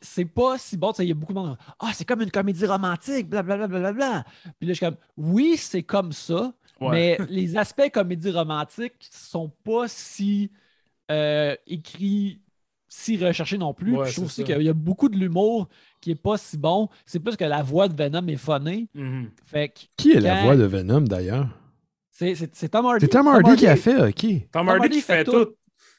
c'est- 0.01 0.25
pas 0.25 0.57
si 0.57 0.77
bon. 0.79 0.93
tu 0.93 0.99
sais, 0.99 1.05
Il 1.05 1.09
y 1.09 1.13
a 1.13 1.15
beaucoup 1.15 1.35
de 1.35 1.39
monde. 1.39 1.59
Ah, 1.79 1.91
c'est 1.93 2.07
comme 2.07 2.23
une 2.23 2.31
comédie 2.31 2.65
romantique, 2.67 3.29
blablabla. 3.29 3.67
Bla, 3.69 3.79
bla, 3.81 3.93
bla. 3.93 4.25
Puis 4.59 4.67
là, 4.67 4.73
je 4.73 4.79
suis 4.79 4.87
comme, 4.87 4.97
oui, 5.17 5.57
c'est 5.59 5.83
comme 5.83 6.13
ça, 6.13 6.55
Ouais. 6.81 6.91
mais 6.91 7.19
les 7.29 7.57
aspects 7.59 7.91
comédie 7.93 8.31
romantique 8.31 8.95
sont 9.11 9.51
pas 9.63 9.87
si 9.89 10.51
euh, 11.11 11.55
écrits, 11.67 12.41
si 12.93 13.17
recherchés 13.25 13.57
non 13.57 13.73
plus. 13.73 13.97
Ouais, 13.97 14.09
je 14.09 14.13
trouve 14.15 14.27
aussi 14.27 14.43
ça. 14.43 14.47
qu'il 14.53 14.63
y 14.63 14.69
a 14.69 14.73
beaucoup 14.75 15.09
de 15.09 15.17
l'humour 15.17 15.69
qui 16.01 16.11
est 16.11 16.21
pas 16.21 16.37
si 16.37 16.59
bon. 16.59 16.89
C'est 17.07 17.21
plus 17.21 17.37
que 17.37 17.45
la 17.45 17.63
voix 17.63 17.87
de 17.89 17.95
Venom 17.97 18.27
est 18.27 18.37
phonée. 18.37 18.89
Mhm. 18.95 19.31
Fait 19.47 19.69
que 19.69 19.81
Qui 19.97 20.13
est 20.13 20.21
la 20.21 20.43
voix 20.43 20.57
de 20.57 20.65
Venom 20.65 21.01
d'ailleurs? 21.03 21.49
c'est 22.11 22.35
c'est- 22.35 22.51
c'est 22.55 22.69
Tom 22.69 22.85
Hardy. 22.85 23.07
C'est 23.07 23.09
Tom 23.13 23.29
Hardy 23.29 23.57
qui 23.57 23.67
a 23.67 23.77
fait, 23.77 23.97
ok. 24.09 24.51
Tom 24.53 24.69
Hardy 24.69 24.89
qui 24.91 25.01
fait 25.01 25.25
tout. 25.25 25.47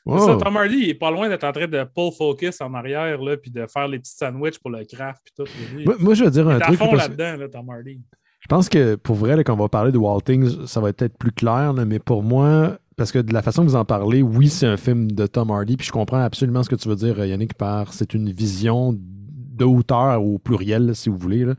C'est 0.03 0.11
Wow. 0.11 0.19
ça, 0.39 0.43
Tom 0.43 0.57
Hardy, 0.57 0.77
il 0.77 0.89
est 0.89 0.93
pas 0.95 1.11
loin 1.11 1.29
d'être 1.29 1.43
en 1.43 1.51
train 1.51 1.67
de 1.67 1.83
pull 1.83 2.11
focus 2.11 2.59
en 2.61 2.73
arrière, 2.73 3.21
là, 3.21 3.37
puis 3.37 3.51
de 3.51 3.65
faire 3.67 3.87
les 3.87 3.99
petits 3.99 4.15
sandwichs 4.15 4.57
pour 4.59 4.71
le 4.71 4.83
craft, 4.83 5.21
puis 5.23 5.33
tout. 5.37 5.51
Moi, 5.85 5.95
moi, 5.99 6.13
je 6.15 6.23
veux 6.23 6.31
dire 6.31 6.47
un 6.49 6.59
truc. 6.59 6.77
fond 6.77 6.93
là-dedans, 6.93 7.37
là, 7.37 7.47
Tom 7.47 7.69
Hardy. 7.69 8.01
Je 8.39 8.47
pense 8.47 8.67
que 8.67 8.95
pour 8.95 9.15
vrai, 9.15 9.35
là, 9.35 9.43
quand 9.43 9.53
on 9.53 9.57
va 9.57 9.69
parler 9.69 9.91
de 9.91 9.99
Waltings, 9.99 10.65
ça 10.65 10.81
va 10.81 10.89
être 10.89 10.97
peut-être 10.97 11.17
plus 11.19 11.31
clair, 11.31 11.73
là, 11.73 11.85
mais 11.85 11.99
pour 11.99 12.23
moi, 12.23 12.79
parce 13.01 13.11
que 13.11 13.17
de 13.19 13.33
la 13.33 13.41
façon 13.41 13.63
que 13.63 13.67
vous 13.69 13.75
en 13.75 13.83
parlez, 13.85 14.21
oui, 14.21 14.47
c'est 14.47 14.67
un 14.67 14.77
film 14.77 15.11
de 15.11 15.25
Tom 15.25 15.49
Hardy, 15.49 15.75
puis 15.75 15.87
je 15.87 15.91
comprends 15.91 16.21
absolument 16.21 16.61
ce 16.61 16.69
que 16.69 16.75
tu 16.75 16.87
veux 16.87 16.95
dire, 16.95 17.23
Yannick, 17.25 17.55
par 17.55 17.93
c'est 17.93 18.13
une 18.13 18.31
vision 18.31 18.95
de 18.95 19.65
hauteur 19.65 20.23
au 20.23 20.37
pluriel, 20.37 20.85
là, 20.85 20.93
si 20.93 21.09
vous 21.09 21.17
voulez, 21.17 21.43
là. 21.45 21.55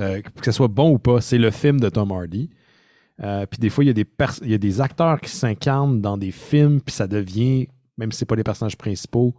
Euh, 0.00 0.22
que 0.22 0.44
ce 0.46 0.52
soit 0.52 0.68
bon 0.68 0.92
ou 0.92 0.98
pas, 0.98 1.20
c'est 1.20 1.36
le 1.36 1.50
film 1.50 1.78
de 1.78 1.88
Tom 1.90 2.10
Hardy. 2.12 2.48
Euh, 3.22 3.44
puis 3.44 3.58
des 3.58 3.68
fois, 3.68 3.84
il 3.84 3.88
y, 3.88 3.90
a 3.90 3.92
des 3.92 4.06
il 4.42 4.50
y 4.50 4.54
a 4.54 4.58
des 4.58 4.80
acteurs 4.80 5.20
qui 5.20 5.30
s'incarnent 5.30 6.00
dans 6.00 6.16
des 6.16 6.30
films, 6.30 6.80
puis 6.80 6.94
ça 6.94 7.06
devient, 7.06 7.68
même 7.98 8.10
si 8.12 8.20
ce 8.20 8.24
pas 8.24 8.36
les 8.36 8.44
personnages 8.44 8.78
principaux, 8.78 9.34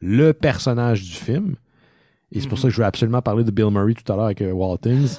le 0.00 0.32
personnage 0.32 1.02
du 1.02 1.12
film. 1.12 1.54
Et 2.32 2.40
c'est 2.40 2.48
pour 2.48 2.58
Mhm. 2.58 2.62
ça 2.62 2.68
que 2.68 2.70
je 2.72 2.76
voulais 2.76 2.86
absolument 2.88 3.22
parler 3.22 3.42
de 3.44 3.50
Bill 3.50 3.70
Murray 3.70 3.94
tout 3.94 4.12
à 4.12 4.16
l'heure 4.16 4.26
avec 4.26 4.42
euh, 4.42 4.52
Waltings. 4.52 5.16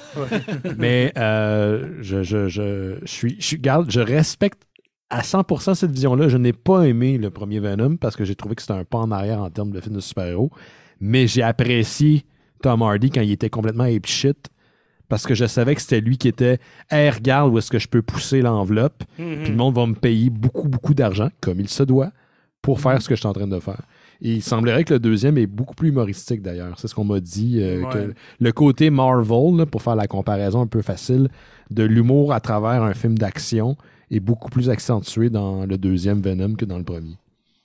Mais 0.78 1.12
euh, 1.16 1.88
je, 2.00 2.22
je, 2.22 2.48
je, 2.48 2.98
je 3.02 3.06
suis, 3.06 3.36
je, 3.40 3.44
suis- 3.46 3.58
garde, 3.58 3.90
je 3.90 4.00
respecte 4.00 4.62
à 5.12 5.20
100% 5.22 5.74
cette 5.74 5.90
vision-là. 5.92 6.28
Je 6.28 6.36
n'ai 6.36 6.52
pas 6.52 6.84
aimé 6.84 7.18
le 7.18 7.30
premier 7.30 7.60
Venom 7.60 7.96
parce 7.96 8.16
que 8.16 8.24
j'ai 8.24 8.34
trouvé 8.34 8.54
que 8.54 8.62
c'était 8.62 8.74
un 8.74 8.84
pas 8.84 8.98
en 8.98 9.10
arrière 9.10 9.40
en 9.40 9.50
termes 9.50 9.70
de 9.70 9.80
film 9.80 9.94
de 9.94 10.00
super-héros. 10.00 10.50
Mais 11.00 11.26
j'ai 11.26 11.42
apprécié 11.42 12.24
Tom 12.62 12.82
Hardy 12.82 13.10
quand 13.10 13.20
il 13.20 13.30
était 13.32 13.50
complètement 13.50 13.84
ape 13.84 14.06
shit 14.06 14.48
parce 15.08 15.26
que 15.26 15.34
je 15.34 15.44
savais 15.44 15.74
que 15.74 15.82
c'était 15.82 16.00
lui 16.00 16.16
qui 16.16 16.28
était 16.28 16.58
Hey, 16.90 17.10
regarde 17.10 17.52
où 17.52 17.58
est-ce 17.58 17.70
que 17.70 17.78
je 17.78 17.88
peux 17.88 18.02
pousser 18.02 18.40
l'enveloppe. 18.40 19.02
Mhm. 19.18 19.42
Puis 19.42 19.50
le 19.50 19.56
monde 19.56 19.74
va 19.74 19.86
me 19.86 19.94
payer 19.94 20.30
beaucoup, 20.30 20.68
beaucoup 20.68 20.94
d'argent, 20.94 21.28
comme 21.40 21.60
il 21.60 21.68
se 21.68 21.82
doit, 21.82 22.10
pour 22.62 22.80
faire 22.80 23.02
ce 23.02 23.08
que 23.08 23.14
je 23.14 23.20
suis 23.20 23.28
en 23.28 23.32
train 23.34 23.46
de 23.48 23.58
faire. 23.60 23.82
Et 24.22 24.34
il 24.34 24.42
semblerait 24.42 24.84
que 24.84 24.94
le 24.94 25.00
deuxième 25.00 25.36
est 25.36 25.46
beaucoup 25.48 25.74
plus 25.74 25.88
humoristique 25.88 26.40
d'ailleurs. 26.42 26.78
C'est 26.78 26.86
ce 26.88 26.94
qu'on 26.94 27.04
m'a 27.04 27.18
dit. 27.20 27.58
euh, 27.60 27.82
Ouais. 27.82 27.92
que 27.92 28.14
le 28.40 28.52
côté 28.52 28.88
Marvel, 28.88 29.56
là, 29.56 29.66
pour 29.66 29.82
faire 29.82 29.96
la 29.96 30.06
comparaison 30.06 30.60
un 30.62 30.66
peu 30.68 30.80
facile, 30.80 31.28
de 31.70 31.82
l'humour 31.82 32.32
à 32.32 32.40
travers 32.40 32.82
un 32.84 32.94
film 32.94 33.18
d'action 33.18 33.76
est 34.12 34.20
beaucoup 34.20 34.50
plus 34.50 34.70
accentué 34.70 35.30
dans 35.30 35.66
le 35.66 35.78
deuxième 35.78 36.20
Venom 36.20 36.54
que 36.54 36.64
dans 36.64 36.78
le 36.78 36.84
premier. 36.84 37.16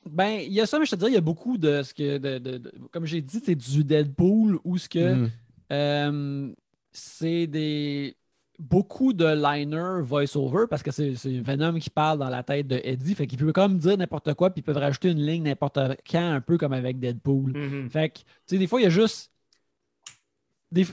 Ben, 0.10 0.40
il 0.42 0.54
y 0.54 0.62
a 0.62 0.66
ça, 0.66 0.80
mais 0.80 0.86
je 0.86 0.92
te 0.92 0.96
dirais, 0.96 1.12
il 1.12 1.16
y 1.16 1.18
a 1.18 1.22
beaucoup 1.22 1.58
de 1.58 1.84
ce 1.84 1.94
que. 1.94 2.18
de- 2.18 2.38
de- 2.40 2.58
de- 2.58 2.72
comme 2.92 3.06
j'ai 3.06 3.22
dit, 3.22 3.42
c'est 3.44 3.56
du 3.56 3.84
Deadpool 3.84 4.60
où 4.64 4.78
ce 4.78 4.88
que. 4.88 5.16
Mm. 5.16 5.32
Euh, 5.74 6.54
c'est 6.92 7.46
des 7.48 8.16
beaucoup 8.60 9.14
de 9.14 9.26
liner 9.26 10.02
voice-over 10.02 10.66
parce 10.68 10.82
que 10.82 10.90
c'est 10.90 11.16
c'est 11.16 11.40
Venom 11.42 11.78
qui 11.78 11.92
parle 11.92 12.18
dans 12.20 12.30
la 12.30 12.42
tête 12.42 12.68
de 12.68 12.80
Eddie. 12.84 13.14
Fait 13.14 13.28
qu'il 13.28 13.38
peut 13.38 13.54
comme 13.54 13.78
dire 13.78 13.98
n'importe 13.98 14.34
quoi, 14.34 14.50
puis 14.50 14.62
ils 14.62 14.64
peuvent 14.64 14.78
rajouter 14.78 15.12
une 15.12 15.24
ligne 15.24 15.44
n'importe 15.44 15.78
quand, 16.10 16.32
un 16.32 16.42
peu 16.42 16.58
comme 16.58 16.74
avec 16.74 17.00
Deadpool. 17.00 17.52
Mhm. 17.56 17.90
Fait 17.90 18.10
que, 18.10 18.20
tu 18.20 18.26
sais, 18.48 18.58
des 18.58 18.68
fois, 18.68 18.80
il 18.80 18.84
y 18.84 18.88
a 18.88 18.90
juste. 18.92 19.32
des 20.72 20.86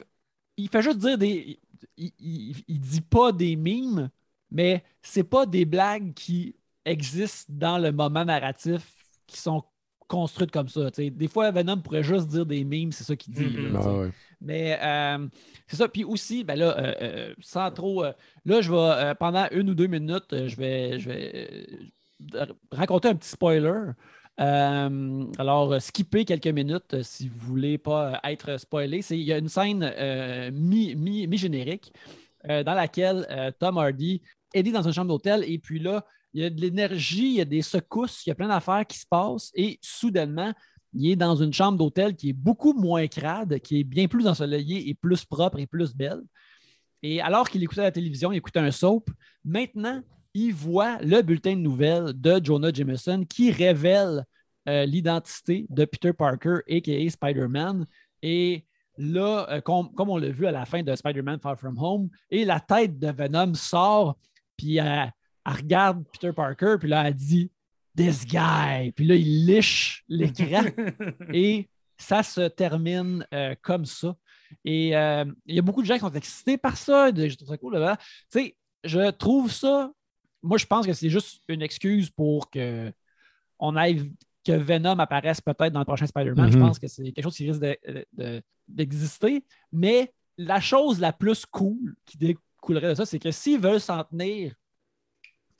il 0.56 0.68
fait 0.68 0.82
juste 0.82 0.98
dire 0.98 1.16
des. 1.18 1.58
Il, 1.96 2.10
il, 2.18 2.56
il 2.66 2.80
dit 2.80 3.00
pas 3.00 3.30
des 3.32 3.56
mimes, 3.56 4.10
mais 4.54 4.82
c'est 5.02 5.24
pas 5.24 5.44
des 5.44 5.66
blagues 5.66 6.14
qui 6.14 6.56
existent 6.86 7.52
dans 7.54 7.76
le 7.76 7.92
moment 7.92 8.24
narratif 8.24 8.90
qui 9.26 9.38
sont 9.38 9.62
construite 10.08 10.50
comme 10.50 10.68
ça. 10.68 10.90
tu 10.90 11.04
sais. 11.04 11.10
Des 11.10 11.28
fois, 11.28 11.50
Venom 11.50 11.78
pourrait 11.78 12.02
juste 12.02 12.28
dire 12.28 12.46
des 12.46 12.62
memes, 12.64 12.92
c'est 12.92 13.04
ça 13.04 13.16
qu'il 13.16 13.32
dit. 13.34 13.44
Mhm. 13.44 13.72
là, 13.72 13.82
sais. 13.82 13.88
Ah 13.88 13.98
ouais. 13.98 14.10
Mais 14.40 14.78
euh, 14.82 15.28
c'est 15.66 15.76
ça. 15.76 15.88
Puis 15.88 16.04
aussi, 16.04 16.44
ben 16.44 16.56
là, 16.56 16.76
euh, 16.78 16.94
euh, 17.00 17.34
sans 17.40 17.70
trop. 17.70 18.04
là, 18.04 18.60
je 18.60 18.70
vais, 18.70 19.14
pendant 19.14 19.46
une 19.50 19.70
ou 19.70 19.74
deux 19.74 19.86
minutes, 19.86 20.46
je 20.46 20.56
vais, 20.56 20.98
je 20.98 21.08
vais 21.08 21.66
raconter 22.70 23.08
un 23.08 23.14
petit 23.14 23.30
spoiler. 23.30 23.92
Euh, 24.40 25.24
alors, 25.38 25.80
skipper 25.80 26.24
quelques 26.24 26.48
minutes 26.48 27.02
si 27.02 27.28
vous 27.28 27.38
voulez 27.38 27.78
pas 27.78 28.20
être 28.24 28.58
spoilé. 28.58 29.00
Il 29.10 29.20
y 29.20 29.32
a 29.32 29.38
une 29.38 29.48
scène 29.48 29.90
euh, 29.96 30.50
mi- 30.52 30.94
mi- 30.96 31.26
mi-générique 31.26 31.92
dans 32.48 32.74
laquelle 32.74 33.26
euh, 33.30 33.50
Tom 33.58 33.78
Hardy 33.78 34.22
est 34.52 34.62
dans 34.62 34.82
une 34.82 34.92
chambre 34.92 35.08
d'hôtel 35.08 35.44
et 35.46 35.58
puis 35.58 35.78
là, 35.78 36.04
il 36.32 36.42
y 36.42 36.44
a 36.44 36.50
de 36.50 36.60
l'énergie, 36.60 37.26
il 37.26 37.34
y 37.34 37.40
a 37.40 37.44
des 37.44 37.62
secousses, 37.62 38.26
il 38.26 38.30
y 38.30 38.32
a 38.32 38.34
plein 38.34 38.48
d'affaires 38.48 38.86
qui 38.86 38.98
se 38.98 39.06
passent 39.06 39.50
et 39.54 39.78
soudainement, 39.80 40.52
il 40.92 41.10
est 41.10 41.16
dans 41.16 41.36
une 41.36 41.52
chambre 41.52 41.78
d'hôtel 41.78 42.14
qui 42.14 42.30
est 42.30 42.34
beaucoup 42.34 42.72
moins 42.72 43.06
crade, 43.06 43.58
qui 43.60 43.80
est 43.80 43.84
bien 43.84 44.06
plus 44.06 44.26
ensoleillée 44.26 44.88
et 44.88 44.94
plus 44.94 45.24
propre 45.24 45.58
et 45.58 45.66
plus 45.66 45.94
belle. 45.94 46.22
Et 47.02 47.20
alors 47.20 47.48
qu'il 47.48 47.62
écoutait 47.62 47.82
la 47.82 47.92
télévision, 47.92 48.32
il 48.32 48.38
écoutait 48.38 48.60
un 48.60 48.70
soap, 48.70 49.10
maintenant, 49.44 50.02
il 50.34 50.52
voit 50.52 50.98
le 51.02 51.22
bulletin 51.22 51.54
de 51.54 51.60
nouvelles 51.60 52.12
de 52.14 52.40
Jonah 52.42 52.72
Jameson 52.72 53.24
qui 53.28 53.50
révèle 53.52 54.24
euh, 54.68 54.86
l'identité 54.86 55.66
de 55.68 55.84
Peter 55.84 56.12
Parker, 56.12 56.60
a.k.a. 56.68 57.10
Spider-Man. 57.10 57.86
Et 58.22 58.64
là, 58.98 59.46
euh, 59.50 59.60
com- 59.60 59.90
comme 59.94 60.10
on 60.10 60.16
l'a 60.16 60.28
vu 60.30 60.46
à 60.46 60.50
la 60.52 60.64
fin 60.64 60.82
de 60.82 60.94
Spider-Man 60.94 61.40
Far 61.40 61.58
From 61.58 61.76
Home, 61.78 62.08
et 62.30 62.44
la 62.44 62.60
tête 62.60 62.98
de 62.98 63.10
Venom 63.10 63.54
sort, 63.54 64.16
puis 64.56 64.76
elle, 64.76 65.12
elle 65.46 65.52
regarde 65.52 66.04
Peter 66.12 66.32
Parker, 66.32 66.76
puis 66.78 66.88
là, 66.88 67.06
elle 67.08 67.14
dit 67.14 67.50
This 67.96 68.24
guy. 68.26 68.90
Puis 68.92 69.04
là, 69.06 69.14
il 69.14 69.46
liche 69.46 70.04
l'écran 70.08 70.64
et 71.32 71.68
ça 71.96 72.22
se 72.24 72.48
termine 72.48 73.24
euh, 73.32 73.54
comme 73.62 73.84
ça. 73.84 74.16
Et 74.64 74.96
euh, 74.96 75.24
il 75.46 75.54
y 75.54 75.58
a 75.58 75.62
beaucoup 75.62 75.80
de 75.80 75.86
gens 75.86 75.94
qui 75.94 76.00
sont 76.00 76.12
excités 76.12 76.56
par 76.58 76.76
ça. 76.76 77.12
de- 77.12 77.28
Je 77.28 77.36
trouve 77.36 77.48
ça 77.48 77.56
cool. 77.56 77.76
là. 77.76 77.96
Tu 77.96 78.40
sais, 78.40 78.56
je 78.82 79.10
trouve 79.10 79.50
ça. 79.50 79.92
Moi, 80.42 80.58
je 80.58 80.66
pense 80.66 80.86
que 80.86 80.92
c'est 80.92 81.08
juste 81.08 81.40
une 81.48 81.62
excuse 81.62 82.10
pour 82.10 82.50
que 82.50 82.92
on 83.60 83.76
aille 83.76 84.12
que 84.44 84.52
Venom 84.52 84.98
apparaisse 84.98 85.40
peut-être 85.40 85.72
dans 85.72 85.80
le 85.80 85.84
prochain 85.86 86.06
Spider-Man. 86.06 86.50
Je 86.52 86.58
Mhm. 86.58 86.66
pense 86.66 86.78
que 86.78 86.86
c'est 86.86 87.02
quelque 87.12 87.22
chose 87.24 87.36
qui 87.36 87.48
risque 87.50 87.60
de- 87.62 87.78
de- 88.12 88.42
d'exister. 88.68 89.44
Mais 89.72 90.12
la 90.36 90.60
chose 90.60 91.00
la 91.00 91.12
plus 91.12 91.46
cool 91.46 91.94
qui 92.04 92.18
découlerait 92.18 92.90
de 92.90 92.94
ça, 92.94 93.06
c'est 93.06 93.18
que 93.18 93.30
s'ils 93.30 93.58
veulent 93.60 93.80
s'en 93.80 94.04
tenir 94.04 94.52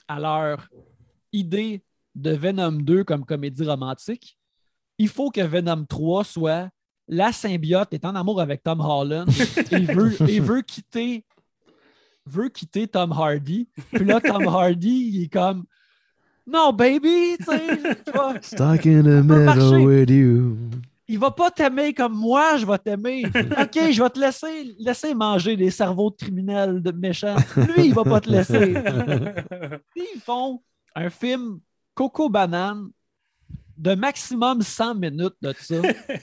à 0.08 0.20
leur 0.20 0.68
idée 1.32 1.82
de 2.14 2.30
Venom 2.30 2.72
2 2.72 3.04
comme 3.04 3.24
comédie 3.24 3.64
romantique, 3.64 4.38
il 4.98 5.08
faut 5.08 5.30
que 5.30 5.40
Venom 5.40 5.84
3 5.86 6.24
soit 6.24 6.68
la 7.08 7.32
symbiote 7.32 7.92
est 7.92 8.04
en 8.04 8.14
amour 8.14 8.40
avec 8.40 8.62
Tom 8.62 8.80
Holland 8.80 9.28
et 9.28 9.78
veut, 9.98 10.30
et 10.30 10.40
veut 10.40 10.62
quitter 10.62 11.24
veut 12.26 12.48
quitter 12.48 12.88
Tom 12.88 13.12
Hardy. 13.12 13.68
Puis 13.92 14.04
là, 14.06 14.18
Tom 14.20 14.46
Hardy, 14.46 15.10
il 15.12 15.24
est 15.24 15.28
comme 15.28 15.64
Non, 16.46 16.72
baby, 16.72 17.36
tu 17.38 17.44
sais, 17.44 17.78
Stuck 18.42 18.86
in 18.86 19.02
the 19.02 19.22
middle 19.24 19.44
marcher. 19.44 19.84
with 19.84 20.10
you. 20.10 20.56
il 21.08 21.18
va 21.18 21.30
pas 21.30 21.50
t'aimer 21.50 21.94
comme 21.94 22.14
moi, 22.14 22.56
je 22.58 22.66
vais 22.66 22.78
t'aimer. 22.78 23.24
OK, 23.34 23.90
je 23.90 24.02
vais 24.02 24.10
te 24.10 24.20
laisser, 24.20 24.74
laisser 24.78 25.14
manger 25.14 25.56
des 25.56 25.70
cerveaux 25.70 26.10
de 26.10 26.16
criminels 26.16 26.82
de 26.82 26.90
méchants. 26.92 27.36
Lui, 27.56 27.86
il 27.86 27.94
va 27.94 28.04
pas 28.04 28.20
te 28.20 28.28
laisser. 28.30 28.74
Puis 29.94 30.04
ils 30.14 30.20
font 30.20 30.60
un 30.94 31.08
film 31.08 31.60
Coco 31.94 32.28
Banane 32.28 32.90
de 33.76 33.94
maximum 33.94 34.62
100 34.62 34.94
minutes 34.96 35.34
de 35.42 35.52
ça 35.58 35.74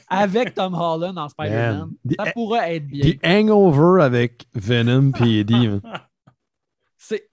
avec 0.08 0.54
Tom 0.54 0.74
Holland 0.74 1.18
en 1.18 1.28
Spider-Man. 1.30 1.92
Ça 2.18 2.32
pourrait 2.32 2.76
être 2.78 2.88
bien. 2.88 3.12
The 3.12 3.20
Hangover 3.26 4.04
avec 4.04 4.46
Venom 4.54 5.12
puis 5.12 5.40
Eddie. 5.40 5.70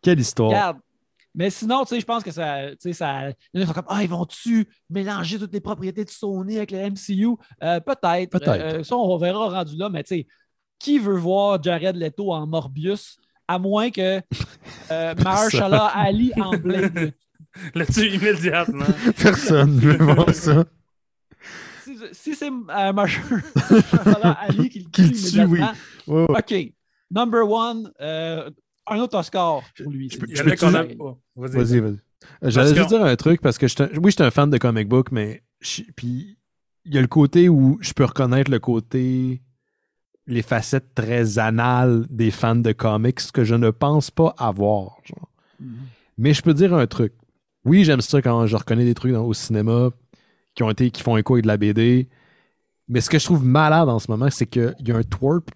Quelle 0.03 0.19
histoire. 0.19 0.49
regarde. 0.51 0.79
Mais 1.39 1.51
sinon, 1.51 1.85
tu 1.85 1.91
sais, 1.95 2.01
je 2.01 2.05
pense 2.05 2.25
que 2.25 2.33
ça, 2.33 2.71
tu 2.73 2.77
sais, 2.81 2.93
ça. 2.93 3.31
Il 3.31 3.35
y 3.55 3.59
en 3.59 3.61
a 3.61 3.63
qui 3.63 3.67
sont 3.69 3.73
comme, 3.73 3.85
ah, 3.87 4.03
ils 4.03 4.09
vont-tu 4.09 4.69
mélanger 4.91 5.39
toutes 5.39 5.53
les 5.53 5.61
propriétés 5.61 6.05
de 6.05 6.11
Sony 6.11 6.57
avec 6.57 6.73
le 6.73 6.79
MCU? 6.91 7.37
Euh, 7.63 7.79
peut-être. 7.79 8.31
Peut-être. 8.31 8.49
Euh, 8.49 8.83
ça, 8.83 8.97
on 8.97 9.17
verra 9.19 9.49
rendu 9.49 9.77
là, 9.77 9.89
mais 9.89 10.03
tu 10.03 10.17
sais, 10.17 10.27
qui 10.81 10.99
veut 10.99 11.17
voir 11.17 11.63
Jared 11.63 11.95
Leto 11.95 12.33
en 12.33 12.45
Morbius 12.45 13.19
à 13.47 13.61
moins 13.61 13.91
que 13.91 14.21
euh, 14.91 15.15
Mahershala 15.25 15.87
Ali 15.87 16.33
en 16.37 16.57
Blade 16.57 17.15
Le 17.73 17.87
tue 17.87 18.09
immédiatement. 18.09 18.85
Personne 19.23 19.77
ne 19.77 19.81
veut 19.81 20.05
voir 20.05 20.35
ça. 20.35 20.65
si, 21.85 21.97
si 22.11 22.35
c'est 22.35 22.51
euh, 22.51 22.93
Mahershala 22.93 24.33
Ali 24.41 24.71
qui 24.71 24.81
le 24.81 24.91
Qui 24.91 25.03
le 25.03 25.11
tue 25.13 25.31
tue, 25.31 25.45
oui. 25.45 25.61
OK. 26.09 26.55
Number 27.13 27.49
one, 27.49 27.93
euh, 28.01 28.51
un 28.91 28.99
autre 28.99 29.19
Oscar 29.19 29.63
pour 29.83 29.91
lui. 29.93 30.09
Je 30.11 30.19
peux- 30.19 30.27
je 30.31 30.43
a 30.43 30.85
pas. 30.85 31.17
Vas-y. 31.37 31.57
Vas-y. 31.57 31.79
Euh, 31.79 31.97
J'allais 32.43 32.75
juste 32.75 32.89
dire 32.89 33.05
un 33.05 33.17
truc 33.17 33.41
parce 33.41 33.59
que 33.59 33.67
un- 33.83 33.99
oui, 33.99 34.11
j'étais 34.11 34.25
un 34.25 34.31
fan 34.31 34.51
de 34.51 34.59
comic 34.59 34.89
book, 34.89 35.13
mais 35.13 35.43
je- 35.61 35.83
puis 35.97 36.37
il 36.85 36.95
y 36.95 36.99
a 36.99 37.01
le 37.01 37.07
côté 37.07 37.49
où 37.49 37.79
je 37.81 37.93
peux 37.93 38.05
reconnaître 38.05 38.51
le 38.51 38.59
côté 38.59 39.41
les 40.27 40.43
facettes 40.43 40.95
très 40.95 41.39
anales 41.39 42.07
des 42.11 42.31
fans 42.31 42.55
de 42.57 42.73
comics 42.73 43.33
que 43.33 43.45
je 43.45 43.55
ne 43.55 43.71
pense 43.71 44.11
pas 44.11 44.35
avoir. 44.37 44.97
genre. 45.05 45.31
Mhm. 45.61 45.77
Mais 46.19 46.35
je 46.35 46.43
peux 46.43 46.55
dire 46.55 46.75
un 46.75 46.87
truc. 46.87 47.13
Oui, 47.65 47.85
j'aime 47.85 48.01
ça 48.01 48.21
quand 48.21 48.47
je 48.47 48.57
reconnais 48.57 48.85
des 48.85 48.95
trucs 48.95 49.13
dans- 49.13 49.25
au 49.25 49.33
cinéma 49.35 49.91
qui 50.55 50.63
ont 50.65 50.71
été 50.71 50.91
qui 50.91 51.03
font 51.03 51.17
écho 51.17 51.35
avec 51.35 51.45
de 51.45 51.49
la 51.49 51.57
BD. 51.57 52.09
Mais 52.89 53.01
ce 53.01 53.09
que 53.11 53.19
je 53.19 53.25
trouve 53.25 53.45
malade 53.45 53.89
en 53.89 53.99
ce 53.99 54.11
moment, 54.11 54.29
c'est 54.31 54.47
qu'il 54.47 54.75
y 54.87 54.93
a 54.93 54.97
un 54.97 55.03
twerp 55.03 55.51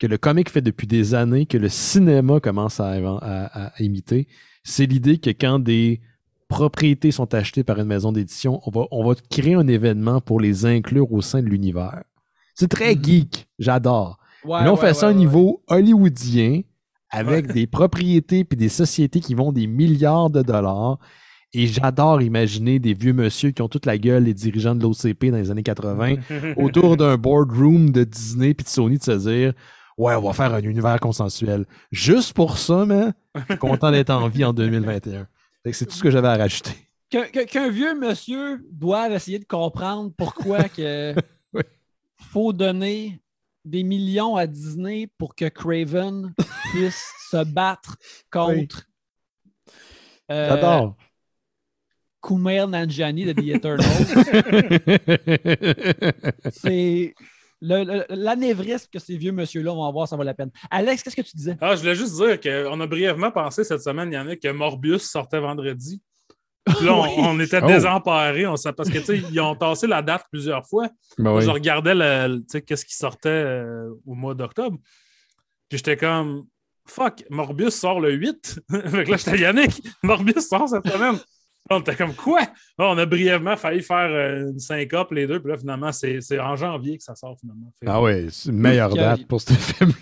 que 0.00 0.06
le 0.08 0.18
comic 0.18 0.50
fait 0.50 0.62
depuis 0.62 0.86
des 0.88 1.14
années, 1.14 1.46
que 1.46 1.58
le 1.58 1.68
cinéma 1.68 2.40
commence 2.40 2.80
à, 2.80 2.88
à- 2.92 2.96
à- 2.96 3.66
à 3.76 3.82
imiter. 3.82 4.26
C'est 4.64 4.86
l'idée 4.86 5.18
que 5.18 5.30
quand 5.30 5.58
des 5.60 6.00
propriétés 6.48 7.12
sont 7.12 7.32
achetées 7.34 7.62
par 7.62 7.78
une 7.78 7.86
maison 7.86 8.10
d'édition, 8.10 8.60
on 8.66 8.70
va, 8.70 8.86
on 8.90 9.04
va 9.06 9.14
créer 9.30 9.54
un 9.54 9.68
événement 9.68 10.20
pour 10.20 10.40
les 10.40 10.66
inclure 10.66 11.12
au 11.12 11.20
sein 11.22 11.40
de 11.42 11.46
l'univers. 11.46 12.02
C'est 12.54 12.68
très 12.68 12.94
Mhm. 12.96 13.04
geek, 13.04 13.48
j'adore. 13.58 14.18
Ouais, 14.44 14.58
Mais 14.60 14.64
là, 14.64 14.72
on 14.72 14.74
ouais, 14.74 14.80
fait 14.80 14.94
ça 14.94 15.10
au 15.10 15.12
niveau 15.12 15.62
hollywoodien 15.68 16.62
avec 17.10 17.52
des 17.52 17.66
propriétés 17.66 18.44
puis 18.44 18.56
des 18.56 18.68
sociétés 18.68 19.20
qui 19.20 19.34
vont 19.34 19.52
des 19.52 19.66
milliards 19.66 20.30
de 20.30 20.42
dollars. 20.42 20.98
Et 21.52 21.66
j'adore 21.66 22.22
imaginer 22.22 22.78
des 22.78 22.94
vieux 22.94 23.12
monsieur 23.12 23.50
qui 23.50 23.60
ont 23.60 23.68
toute 23.68 23.84
la 23.84 23.98
gueule 23.98 24.24
des 24.24 24.34
dirigeants 24.34 24.74
de 24.76 24.82
l'OCP 24.82 25.30
dans 25.30 25.36
les 25.36 25.50
années 25.50 25.64
80 25.64 26.14
autour 26.56 26.96
d'un 26.96 27.16
boardroom 27.16 27.90
de 27.90 28.04
Disney 28.04 28.54
puis 28.54 28.64
de 28.64 28.68
Sony 28.70 28.98
de 28.98 29.02
se 29.02 29.10
dire 29.28 29.52
Ouais, 30.00 30.14
on 30.14 30.22
va 30.22 30.32
faire 30.32 30.54
un 30.54 30.62
univers 30.62 30.98
consensuel. 30.98 31.66
Juste 31.92 32.32
pour 32.32 32.56
ça, 32.56 32.86
man, 32.86 33.12
je 33.34 33.42
suis 33.44 33.58
content 33.58 33.90
d'être 33.90 34.08
en 34.08 34.28
vie 34.28 34.46
en 34.46 34.54
2021. 34.54 35.28
Fait 35.62 35.70
que 35.72 35.76
C'est 35.76 35.84
tout 35.84 35.92
ce 35.94 36.02
que 36.02 36.10
j'avais 36.10 36.28
à 36.28 36.36
rajouter. 36.38 36.72
Qu'un 37.10 37.68
vieux 37.68 37.94
monsieur 37.94 38.66
doive 38.72 39.12
essayer 39.12 39.38
de 39.38 39.44
comprendre 39.44 40.10
pourquoi 40.16 40.62
que 40.70 41.14
Oui. 41.52 41.62
faut 42.32 42.54
donner 42.54 43.20
des 43.66 43.82
millions 43.82 44.36
à 44.36 44.46
Disney 44.46 45.06
pour 45.18 45.34
que 45.34 45.44
Craven 45.50 46.32
puisse 46.70 47.04
se 47.30 47.44
battre 47.44 47.98
contre 48.32 48.86
euh, 50.30 50.48
J'adore. 50.48 50.96
Kumail 52.22 52.68
Nanjiani 52.68 53.26
de 53.26 53.32
The 53.32 53.48
Eternals. 53.56 54.06
C'est 56.52 57.14
l'anévrisme 57.60 58.86
que 58.92 58.98
ces 58.98 59.16
vieux 59.16 59.32
monsieur-là 59.32 59.72
vont 59.72 59.84
avoir, 59.84 60.08
ça 60.08 60.16
vaut 60.16 60.22
la 60.22 60.34
peine. 60.34 60.50
Alex, 60.70 61.02
qu'est-ce 61.02 61.16
que 61.16 61.22
tu 61.22 61.36
disais? 61.36 61.56
Ah, 61.60 61.74
je 61.76 61.80
voulais 61.80 61.94
juste 61.94 62.14
dire 62.16 62.40
qu'on 62.40 62.80
a 62.80 62.86
brièvement 62.86 63.30
pensé 63.30 63.64
cette 63.64 63.82
semaine, 63.82 64.10
il 64.10 64.14
y 64.14 64.18
en 64.18 64.28
a 64.28 64.36
que 64.36 64.48
Morbius 64.50 65.02
sortait 65.10 65.40
vendredi. 65.40 66.00
Puis 66.66 66.84
là, 66.86 66.94
on, 66.94 67.02
Oui. 67.04 67.10
on 67.18 67.40
était 67.40 67.60
Oh. 67.62 67.66
désemparés. 67.66 68.46
On 68.46 68.56
sait- 68.56 68.72
parce 68.72 68.90
que, 68.90 68.98
tu 68.98 69.04
sais, 69.04 69.18
ils 69.18 69.40
ont 69.40 69.54
tassé 69.56 69.86
la 69.86 70.02
date 70.02 70.24
plusieurs 70.30 70.66
fois. 70.66 70.88
Ben 71.18 71.34
oui. 71.34 71.42
Je 71.42 71.50
regardais 71.50 71.94
le, 71.94 72.28
le- 72.34 72.40
tu 72.40 72.44
sais, 72.48 72.62
qu'est-ce 72.62 72.84
qui 72.84 72.94
sortait 72.94 73.28
euh, 73.30 73.90
au 74.06 74.14
mois 74.14 74.34
d'octobre. 74.34 74.76
Puis 75.68 75.78
j'étais 75.78 75.96
comme, 75.96 76.44
fuck, 76.86 77.24
Morbius 77.30 77.74
sort 77.74 78.00
le 78.00 78.12
8. 78.12 78.60
fait 78.70 79.04
que 79.04 79.10
là, 79.10 79.16
j'étais 79.16 79.38
Yannick, 79.38 79.82
Morbius 80.02 80.48
sort 80.48 80.68
cette 80.68 80.86
semaine. 80.86 81.18
On 81.72 81.78
était 81.80 81.94
comme, 81.94 82.14
quoi? 82.14 82.40
On 82.78 82.98
a 82.98 83.06
brièvement 83.06 83.56
failli 83.56 83.80
faire 83.82 84.10
euh, 84.10 84.50
une 84.50 84.58
syncope, 84.58 85.12
les 85.12 85.26
deux. 85.26 85.40
Puis 85.40 85.52
là, 85.52 85.56
finalement, 85.58 85.92
c'est 85.92 86.20
c'est 86.20 86.38
en 86.40 86.56
janvier 86.56 86.98
que 86.98 87.04
ça 87.04 87.14
sort, 87.14 87.36
finalement. 87.40 87.72
Fait 87.80 87.88
Ah 87.88 88.02
ouais, 88.02 88.26
c'est 88.30 88.50
une 88.50 88.58
meilleure 88.58 88.92
date 88.92 89.26
pour 89.26 89.40
ce 89.40 89.52
film. 89.54 89.92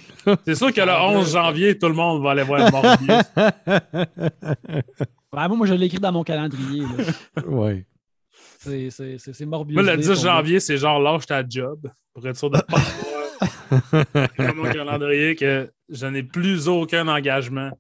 C'est 0.47 0.55
sûr 0.55 0.73
que 0.73 0.81
le 0.81 0.93
11 0.93 1.31
janvier, 1.33 1.79
tout 1.79 1.89
le 1.89 1.95
monde 1.95 2.23
va 2.23 2.31
aller 2.31 2.43
voir 2.43 2.71
Morbius. 2.73 3.23
Ben, 5.31 5.47
moi, 5.47 5.57
moi, 5.59 5.67
je 5.67 5.75
l'ai 5.75 5.87
écrit 5.87 5.99
dans 5.99 6.11
mon 6.11 6.25
calendrier. 6.25 6.83
ouais. 7.47 7.85
C'est- 8.59 8.89
C'est 8.91 9.19
c'est- 9.19 9.33
c'est 9.35 9.47
Morbius. 9.47 9.75
Moi, 9.75 9.83
le 9.83 9.97
Day 9.97 10.03
10 10.03 10.07
pour 10.09 10.17
janvier, 10.17 10.59
c'est 10.61 10.79
genre 10.79 10.99
lâche 10.99 11.27
ta 11.27 11.47
job 11.47 11.87
pour 12.15 12.27
être 12.27 12.37
sûr 12.37 12.51
de 12.51 12.59
pas 12.61 12.79
dans 14.39 14.55
mon 14.55 14.65
calendrier 14.73 15.37
que 15.37 15.71
je 15.91 16.07
n'ai 16.07 16.23
plus 16.23 16.67
aucun 16.67 17.07
engagement 17.09 17.71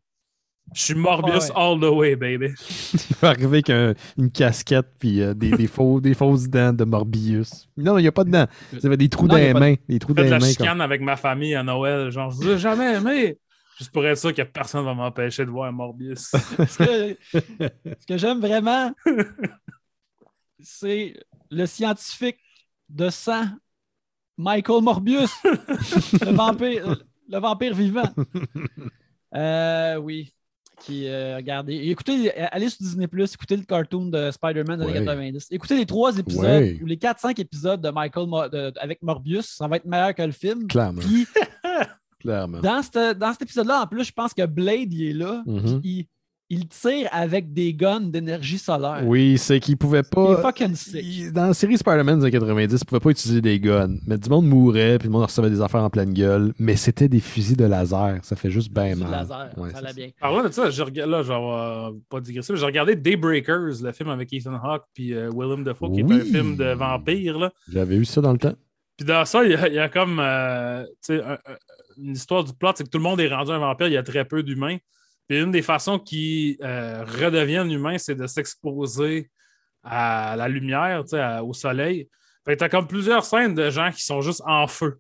Je 0.75 0.83
suis 0.83 0.95
Morbius 0.95 1.49
Ouais. 1.49 1.53
all 1.57 1.81
the 1.81 1.85
way, 1.85 2.15
baby. 2.17 2.49
Il 3.11 3.17
va 3.21 3.29
arriver 3.31 3.47
avec 3.47 3.71
un- 3.71 3.95
une 4.19 4.31
casquette 4.31 4.87
puis 4.99 5.23
euh, 5.23 5.35
des, 5.35 5.51
des, 5.51 5.67
faux, 5.67 6.01
des 6.01 6.15
fausses 6.15 6.49
dents 6.49 6.73
de 6.73 6.85
Morbius. 6.85 7.69
Non, 7.77 7.99
il 7.99 8.03
n'y 8.03 8.09
a 8.09 8.13
pas 8.13 8.25
de 8.25 8.31
dents. 8.31 8.47
Vous 8.73 8.85
avez 8.87 8.97
des 8.97 9.09
trous 9.09 9.27
Non, 9.27 9.35
dans 9.35 9.37
il 9.39 9.41
y 9.41 9.45
a 9.45 9.49
les 9.49 9.53
pas 9.55 9.61
main. 9.61 9.75
Des 9.89 9.99
trous 9.99 10.13
dans 10.15 10.23
les 10.23 10.29
la 10.29 10.37
mains. 10.39 10.47
comme- 10.47 10.51
chicane 10.67 10.81
avec 10.81 11.01
ma 11.01 11.17
famille 11.17 11.55
à 11.55 11.63
Noël. 11.63 12.11
Genre, 12.11 12.31
je 12.31 12.37
vous 12.37 12.49
ai 12.51 12.59
jamais 12.59 12.95
aimé. 12.97 13.39
Juste 13.79 13.93
pour 13.93 14.05
être 14.07 14.19
sûr 14.19 14.35
que 14.35 14.43
personne 14.43 14.85
va 14.85 14.93
m'empêcher 14.95 15.45
de 15.45 15.51
voir 15.51 15.73
Morbius. 15.73 16.33
Ce 16.33 16.79
que, 16.79 17.17
ce 17.33 18.07
que 18.07 18.19
j'aime 18.19 18.41
vraiment, 18.41 18.93
c'est 20.61 21.15
le 21.51 21.67
scientifique 21.67 22.39
de 22.89 23.09
sang, 23.11 23.45
Michael 24.37 24.83
Morbius, 24.83 25.31
le 25.45 26.33
vampire, 26.33 26.97
le 27.29 27.39
vampire 27.39 27.75
vivant. 27.75 28.11
Euh, 29.35 29.97
oui. 29.97 30.33
Qui, 30.81 31.07
euh, 31.09 31.37
regardez, 31.37 31.75
écoutez, 31.91 32.33
allez 32.33 32.69
sur 32.69 32.79
Disney 32.81 33.07
Plus, 33.09 33.35
écoutez 33.35 33.57
le 33.57 33.65
cartoon 33.65 34.07
de 34.07 34.31
Spider-Man 34.31 34.79
des 34.79 34.85
années 34.85 34.93
Ouais. 35.01 35.05
90. 35.05 35.49
Écoutez 35.51 35.77
les 35.77 35.87
trois 35.87 36.17
épisodes 36.17 36.45
Ouais. 36.45 36.79
ou 36.83 36.87
les 36.87 36.97
4-5 36.97 37.39
épisodes 37.41 37.81
de 37.81 37.91
Michael 37.91 38.27
Mo- 38.27 38.49
de- 38.49 38.73
avec 38.81 39.03
Morbius, 39.03 39.47
ça 39.57 39.67
va 39.69 39.77
être 39.77 39.85
meilleur 39.85 40.15
que 40.15 40.23
le 40.23 40.33
film. 40.33 40.67
Clairement. 40.69 41.01
Puis 41.01 41.27
Clairement. 42.21 42.61
dans, 42.61 42.83
ce- 42.83 43.13
dans 43.15 43.33
cet 43.33 43.43
épisode-là, 43.43 43.83
en 43.83 43.87
plus, 43.87 44.05
je 44.05 44.13
pense 44.13 44.33
que 44.35 44.47
Blade 44.47 44.93
il 44.93 45.11
est 45.11 45.13
là. 45.15 45.43
Mhm. 45.47 45.81
Il, 45.85 46.07
il 46.51 46.67
tire 46.69 47.09
avec 47.13 47.53
des 47.53 47.75
guns 47.75 48.01
d'énergie 48.01 48.59
solaire. 48.59 49.03
Oui, 49.05 49.37
c'est 49.37 49.61
qu'il 49.61 49.77
pouvait 49.77 50.03
pas. 50.03 50.41
fucking 50.41 50.75
sick. 50.75 51.03
il- 51.05 51.33
Dans 51.33 51.49
la 51.49 51.55
série 51.55 51.77
Spider-Man 51.77 52.19
des 52.21 52.25
années 52.25 52.31
90, 52.39 52.79
il 52.81 52.85
pouvait 52.87 53.01
pas 53.01 53.11
utiliser 53.11 53.41
des 53.41 53.61
guns. 53.61 53.97
Mais 54.07 54.17
du 54.17 54.29
monde 54.31 54.47
mourait, 54.47 54.99
puis 54.99 55.09
le 55.09 55.13
monde 55.13 55.25
recevait 55.25 55.51
des 55.51 55.61
affaires 55.61 55.83
en 55.83 55.91
pleine 55.91 56.13
gueule. 56.15 56.55
Mais 56.59 56.77
c'était 56.77 57.09
des 57.09 57.21
fusils 57.21 57.57
de 57.57 57.65
laser. 57.67 58.19
Ça 58.23 58.35
fait 58.37 58.51
juste 58.51 58.73
bien 58.73 58.95
mal. 58.97 59.11
laser, 59.11 59.51
Ouais, 59.59 59.71
ça 59.73 59.79
allait 59.79 59.93
bien. 59.93 60.09
Parlant 60.21 60.43
de 60.43 60.53
ça, 60.53 60.71
je 60.71 60.83
là, 60.83 61.23
genre, 61.23 61.55
euh, 61.55 61.91
pas 62.09 62.21
digresser, 62.21 62.53
mais 62.55 62.59
j'ai 62.59 62.67
regardé 62.67 62.97
Daybreakers, 62.97 63.83
le 63.83 63.93
film 63.93 64.09
avec 64.09 64.33
Ethan 64.33 64.55
Hawke 64.55 64.85
puis 64.95 65.13
euh, 65.15 65.31
Willem 65.35 65.65
Dafoe, 65.65 65.91
qui 65.93 66.01
est 66.01 66.13
un 66.13 66.21
film 66.21 66.57
de 66.57 66.73
vampire. 66.73 67.39
Là. 67.39 67.53
J'avais 67.71 67.97
eu 67.97 68.05
ça 68.05 68.21
dans 68.21 68.33
le 68.33 68.39
temps. 68.39 68.55
Puis 68.97 69.07
dans 69.07 69.25
ça, 69.25 69.45
il 69.45 69.53
y 69.53 69.55
a, 69.55 69.69
il 69.69 69.75
y 69.75 69.79
a 69.79 69.89
comme 69.89 70.19
euh, 70.19 70.83
un- 71.11 71.15
un- 71.33 71.39
une 71.99 72.13
histoire 72.13 72.43
du 72.43 72.53
plot, 72.55 72.71
c'est 72.77 72.85
que 72.85 72.89
tout 72.91 72.99
le 72.99 73.05
monde 73.05 73.21
est 73.21 73.29
rendu 73.29 73.51
un 73.51 73.59
vampire, 73.59 73.87
il 73.89 73.93
y 73.93 73.97
a 73.97 74.03
très 74.03 74.25
peu 74.25 74.43
d'humains. 74.43 74.79
Puis 75.29 75.41
une 75.41 75.51
des 75.51 75.63
façons 75.63 75.99
qui 75.99 76.59
euh, 76.63 77.05
redeviennent 77.05 77.71
humains, 77.71 77.99
c'est 77.99 78.15
de 78.15 78.27
s'exposer 78.27 79.31
à 79.83 80.35
la 80.37 80.49
lumière, 80.49 81.05
au 81.45 81.53
soleil. 81.53 82.09
Fait 82.45 82.55
que 82.55 82.61
t'as 82.61 82.69
comme 82.71 82.87
plusieurs 82.87 83.25
scènes 83.25 83.55
de 83.55 83.69
gens 83.69 83.93
qui 83.93 84.03
sont 84.03 84.23
juste 84.23 84.43
en 84.47 84.67
feu. 84.67 84.97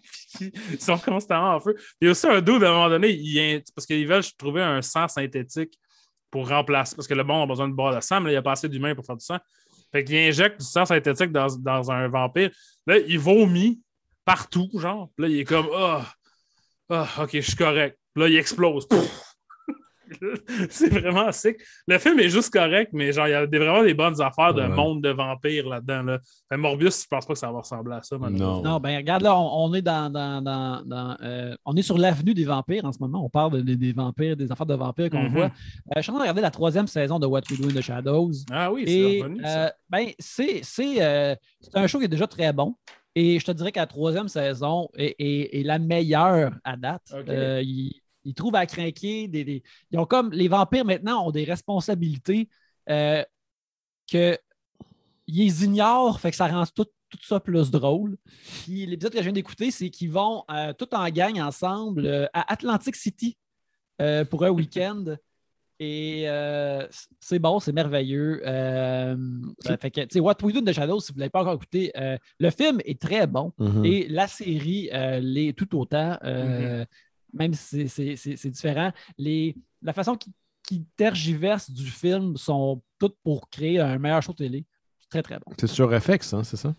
Ils 0.40 0.80
sont 0.80 0.98
constamment 0.98 1.56
en 1.56 1.60
feu. 1.60 1.74
Il 2.00 2.04
y 2.04 2.08
a 2.08 2.12
aussi 2.12 2.28
un 2.28 2.40
doute 2.40 2.62
à 2.62 2.68
un 2.68 2.72
moment 2.72 2.88
donné, 2.88 3.62
parce 3.74 3.86
qu'ils 3.86 4.06
veulent 4.06 4.22
trouver 4.38 4.62
un 4.62 4.80
sang 4.82 5.08
synthétique 5.08 5.76
pour 6.30 6.48
remplacer. 6.48 6.94
Parce 6.94 7.08
que 7.08 7.14
le 7.14 7.24
bon 7.24 7.42
a 7.42 7.46
besoin 7.46 7.68
de 7.68 7.74
boire 7.74 7.94
de 7.94 8.00
sang, 8.00 8.20
mais 8.20 8.26
là, 8.26 8.32
il 8.34 8.36
a 8.36 8.42
pas 8.42 8.52
assez 8.52 8.68
d'humains 8.68 8.94
pour 8.94 9.04
faire 9.04 9.16
du 9.16 9.24
sang. 9.24 9.38
Fait 9.90 10.28
injecte 10.28 10.60
du 10.60 10.66
sang 10.66 10.86
synthétique 10.86 11.32
dans, 11.32 11.48
dans 11.58 11.90
un 11.90 12.06
vampire. 12.06 12.50
Là, 12.86 12.98
il 12.98 13.18
vomit 13.18 13.80
partout, 14.24 14.70
genre. 14.74 15.10
Là, 15.18 15.28
il 15.28 15.40
est 15.40 15.44
comme 15.44 15.68
Ah, 15.74 16.06
ah, 16.88 17.08
ok, 17.18 17.30
je 17.32 17.40
suis 17.40 17.56
correct. 17.56 17.98
Là, 18.14 18.28
il 18.28 18.36
explose. 18.36 18.86
c'est 20.70 20.88
vraiment 20.90 21.30
sick. 21.32 21.56
Le 21.86 21.98
film 21.98 22.18
est 22.20 22.28
juste 22.28 22.52
correct, 22.52 22.90
mais 22.92 23.12
genre, 23.12 23.26
il 23.28 23.30
y 23.30 23.34
a 23.34 23.46
des- 23.46 23.58
vraiment 23.58 23.82
des 23.82 23.94
bonnes 23.94 24.20
affaires 24.20 24.54
de 24.54 24.62
Ouais. 24.62 24.68
monde 24.68 25.02
de 25.02 25.10
vampires 25.10 25.68
là-dedans. 25.68 26.02
Là. 26.02 26.18
Fait 26.48 26.56
Morbius, 26.56 27.02
je 27.02 27.08
pense 27.08 27.26
pas 27.26 27.32
que 27.34 27.38
ça 27.38 27.50
va 27.50 27.58
ressembler 27.60 27.96
à 27.96 28.02
ça, 28.02 28.16
malheureusement. 28.18 28.62
Non, 28.62 28.80
ben 28.80 28.96
regarde 28.96 29.22
là, 29.22 29.36
on, 29.38 29.64
on 29.70 29.74
est 29.74 29.82
dans, 29.82 30.10
dans, 30.10 30.42
dans- 30.42 30.82
dans, 30.84 31.16
euh, 31.22 31.54
on 31.64 31.74
est 31.76 31.82
sur 31.82 31.98
l'avenue 31.98 32.34
des 32.34 32.44
vampires 32.44 32.84
en 32.84 32.92
ce 32.92 32.98
moment. 33.00 33.24
On 33.24 33.28
parle 33.30 33.52
de- 33.52 33.60
des- 33.62 33.76
des 33.76 33.92
vampires, 33.92 34.36
des 34.36 34.50
affaires 34.52 34.66
de 34.66 34.74
vampires 34.74 35.10
qu'on 35.10 35.22
Mhm. 35.24 35.28
voit. 35.32 35.44
Euh, 35.46 35.50
je 35.96 36.02
suis 36.02 36.10
en 36.10 36.14
train 36.14 36.20
de 36.20 36.28
regarder 36.28 36.42
la 36.42 36.50
troisième 36.50 36.86
saison 36.86 37.18
de 37.18 37.26
What 37.26 37.42
We 37.50 37.60
Do 37.60 37.68
in 37.68 37.72
the 37.74 37.80
Shadows. 37.80 38.32
Ah 38.50 38.72
oui, 38.72 38.84
c'est 38.86 39.22
revenu. 39.22 39.42
ça. 39.42 39.66
euh, 39.66 39.70
ben, 39.90 40.06
c'est 40.18 40.60
c'est, 40.62 41.02
euh, 41.02 41.34
c'est 41.60 41.76
un 41.76 41.86
show 41.86 41.98
qui 41.98 42.04
est 42.04 42.08
déjà 42.08 42.26
très 42.26 42.52
bon. 42.52 42.74
Et 43.14 43.38
je 43.38 43.44
te 43.44 43.52
dirais 43.52 43.72
que 43.72 43.78
la 43.78 43.86
troisième 43.86 44.28
saison 44.28 44.88
est, 44.96 45.14
est- 45.18 45.60
est 45.60 45.62
la 45.64 45.78
meilleure 45.78 46.52
à 46.64 46.76
date. 46.78 47.02
Euh, 47.28 47.62
ils 48.24 48.34
trouvent 48.34 48.54
à 48.56 48.66
craquer 48.66 49.28
des, 49.28 49.44
des- 49.44 49.62
Ils 49.90 49.98
ont 49.98 50.06
comme. 50.06 50.30
Les 50.32 50.48
vampires 50.48 50.84
maintenant 50.84 51.26
ont 51.26 51.30
des 51.30 51.44
responsabilités 51.44 52.48
euh, 52.88 53.22
que 54.10 54.36
ils 55.26 55.62
ignorent, 55.64 56.20
fait 56.20 56.30
que 56.30 56.36
ça 56.36 56.48
rend 56.48 56.64
tout, 56.74 56.86
tout 57.08 57.18
ça 57.22 57.40
plus 57.40 57.70
drôle. 57.70 58.16
Puis 58.64 58.86
l'épisode 58.86 59.12
que 59.12 59.18
je 59.18 59.24
viens 59.24 59.32
d'écouter, 59.32 59.70
c'est 59.70 59.88
qu'ils 59.90 60.10
vont 60.10 60.44
euh, 60.50 60.72
tout 60.72 60.92
en 60.94 61.08
gang 61.10 61.38
ensemble 61.40 62.04
euh, 62.06 62.26
à 62.32 62.52
Atlantic 62.52 62.96
City 62.96 63.36
euh, 64.00 64.24
pour 64.24 64.44
un 64.44 64.50
week-end. 64.50 65.04
Et 65.78 66.24
euh, 66.28 66.86
c'est 67.18 67.38
bon, 67.40 67.58
c'est 67.58 67.72
merveilleux. 67.72 68.40
Euh, 68.46 69.16
euh, 69.68 69.76
fait 69.80 69.90
que, 69.90 70.18
What 70.20 70.36
We 70.42 70.54
Do 70.54 70.60
in 70.60 70.64
the 70.64 70.72
Shadows, 70.72 71.00
si 71.00 71.10
vous 71.12 71.16
ne 71.16 71.20
l'avez 71.20 71.30
pas 71.30 71.40
encore 71.40 71.54
écouté, 71.54 71.90
euh, 71.96 72.16
le 72.38 72.50
film 72.50 72.80
est 72.84 73.00
très 73.00 73.26
bon 73.26 73.52
Mhm. 73.58 73.84
et 73.84 74.06
la 74.08 74.28
série 74.28 74.90
l'est 75.20 75.52
tout 75.56 75.76
autant, 75.76 76.18
euh, 76.24 76.84
même 77.32 77.54
si 77.54 77.88
c'est- 77.88 78.46
différent. 78.50 78.92
Les, 79.18 79.56
la 79.80 79.92
façon 79.92 80.16
qui, 80.16 80.32
qui 80.66 80.84
tergiverse 80.96 81.70
du 81.70 81.86
film 81.86 82.36
sont 82.36 82.82
toutes 82.98 83.16
pour 83.22 83.48
créer 83.50 83.80
un 83.80 83.98
meilleur 83.98 84.22
show 84.22 84.32
télé. 84.32 84.64
C'est 85.00 85.08
Très, 85.08 85.22
très 85.22 85.38
bon. 85.38 85.52
C'est 85.58 85.66
sur 85.66 85.90
FX, 86.00 86.34
hein, 86.34 86.44
c'est 86.44 86.56
ça? 86.56 86.74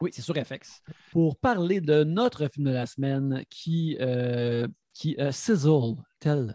Oui, 0.00 0.10
c'est 0.12 0.22
sur 0.22 0.34
FX. 0.34 0.82
Pour 1.10 1.36
parler 1.36 1.80
de 1.80 2.04
notre 2.04 2.48
film 2.48 2.66
de 2.66 2.72
la 2.72 2.86
semaine 2.86 3.42
qui, 3.48 3.96
euh, 4.00 4.66
qui 4.92 5.16
euh, 5.18 5.32
sizzle 5.32 5.96
tel 6.20 6.54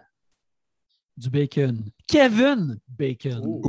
du 1.17 1.29
bacon. 1.29 1.83
Kevin 2.07 2.79
Bacon. 2.87 3.61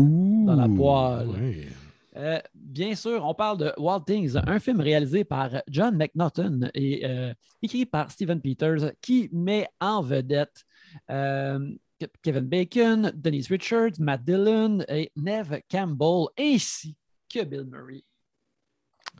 Dans 0.46 0.54
la 0.54 0.68
poêle. 0.68 1.68
Euh, 2.16 2.40
bien 2.54 2.94
sûr, 2.94 3.24
on 3.24 3.34
parle 3.34 3.58
de 3.58 3.72
Wild 3.78 4.04
Things, 4.04 4.36
un 4.46 4.58
film 4.58 4.80
réalisé 4.80 5.24
par 5.24 5.50
John 5.68 5.96
McNaughton 5.96 6.68
et 6.74 7.06
euh, 7.06 7.32
écrit 7.62 7.86
par 7.86 8.10
Steven 8.10 8.40
Peters, 8.40 8.92
qui 9.00 9.30
met 9.32 9.66
en 9.80 10.02
vedette 10.02 10.64
euh, 11.10 11.72
Kevin 12.22 12.44
Bacon, 12.44 13.12
Denise 13.14 13.48
Richards, 13.48 13.98
Matt 13.98 14.24
Dillon 14.24 14.80
et 14.88 15.10
Neve 15.16 15.60
Campbell, 15.70 16.26
ainsi 16.38 16.96
que 17.32 17.44
Bill 17.44 17.64
Murray. 17.64 18.04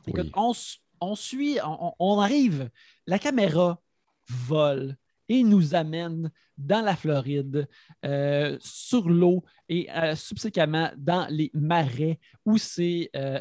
Écoute, 0.06 0.30
Oui. 0.36 0.52
on, 1.00 1.14
suit, 1.14 1.58
on 1.62 2.18
arrive, 2.20 2.68
la 3.06 3.18
caméra 3.18 3.80
vole 4.28 4.96
et 5.32 5.42
nous 5.42 5.74
amène 5.74 6.30
dans 6.58 6.84
la 6.84 6.94
Floride, 6.94 7.66
euh, 8.04 8.58
sur 8.60 9.08
l'eau 9.08 9.42
et 9.68 9.88
euh, 9.90 10.14
subséquemment 10.14 10.90
dans 10.96 11.26
les 11.30 11.50
marais 11.54 12.20
où 12.44 12.58
c'est 12.58 13.08
euh, 13.16 13.38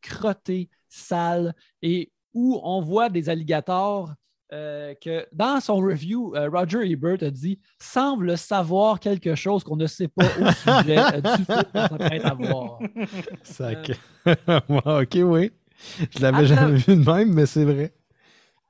crotté, 0.00 0.70
sale 0.88 1.54
et 1.82 2.10
où 2.32 2.58
on 2.62 2.80
voit 2.80 3.10
des 3.10 3.28
alligators 3.28 4.12
euh, 4.52 4.94
que 4.94 5.26
dans 5.32 5.60
son 5.60 5.76
review, 5.76 6.34
euh, 6.36 6.48
Roger 6.48 6.90
Ebert 6.90 7.22
a 7.22 7.30
dit 7.30 7.58
semble 7.78 8.38
savoir 8.38 9.00
quelque 9.00 9.34
chose 9.34 9.64
qu'on 9.64 9.76
ne 9.76 9.86
sait 9.86 10.08
pas 10.08 10.26
au 10.26 10.50
sujet 10.52 10.98
euh, 10.98 11.20
du 11.20 11.44
film 11.44 11.62
qu'on 11.72 11.88
s'apprête 11.88 12.24
à 12.24 12.34
voir. 12.34 12.78
Sac. 13.42 13.92
Ok, 14.86 15.18
oui. 15.22 15.50
Je 16.10 16.22
l'avais 16.22 16.46
jamais 16.46 16.76
vu 16.76 16.96
de 16.96 17.10
même, 17.10 17.32
mais 17.34 17.46
c'est 17.46 17.64
vrai. 17.64 17.92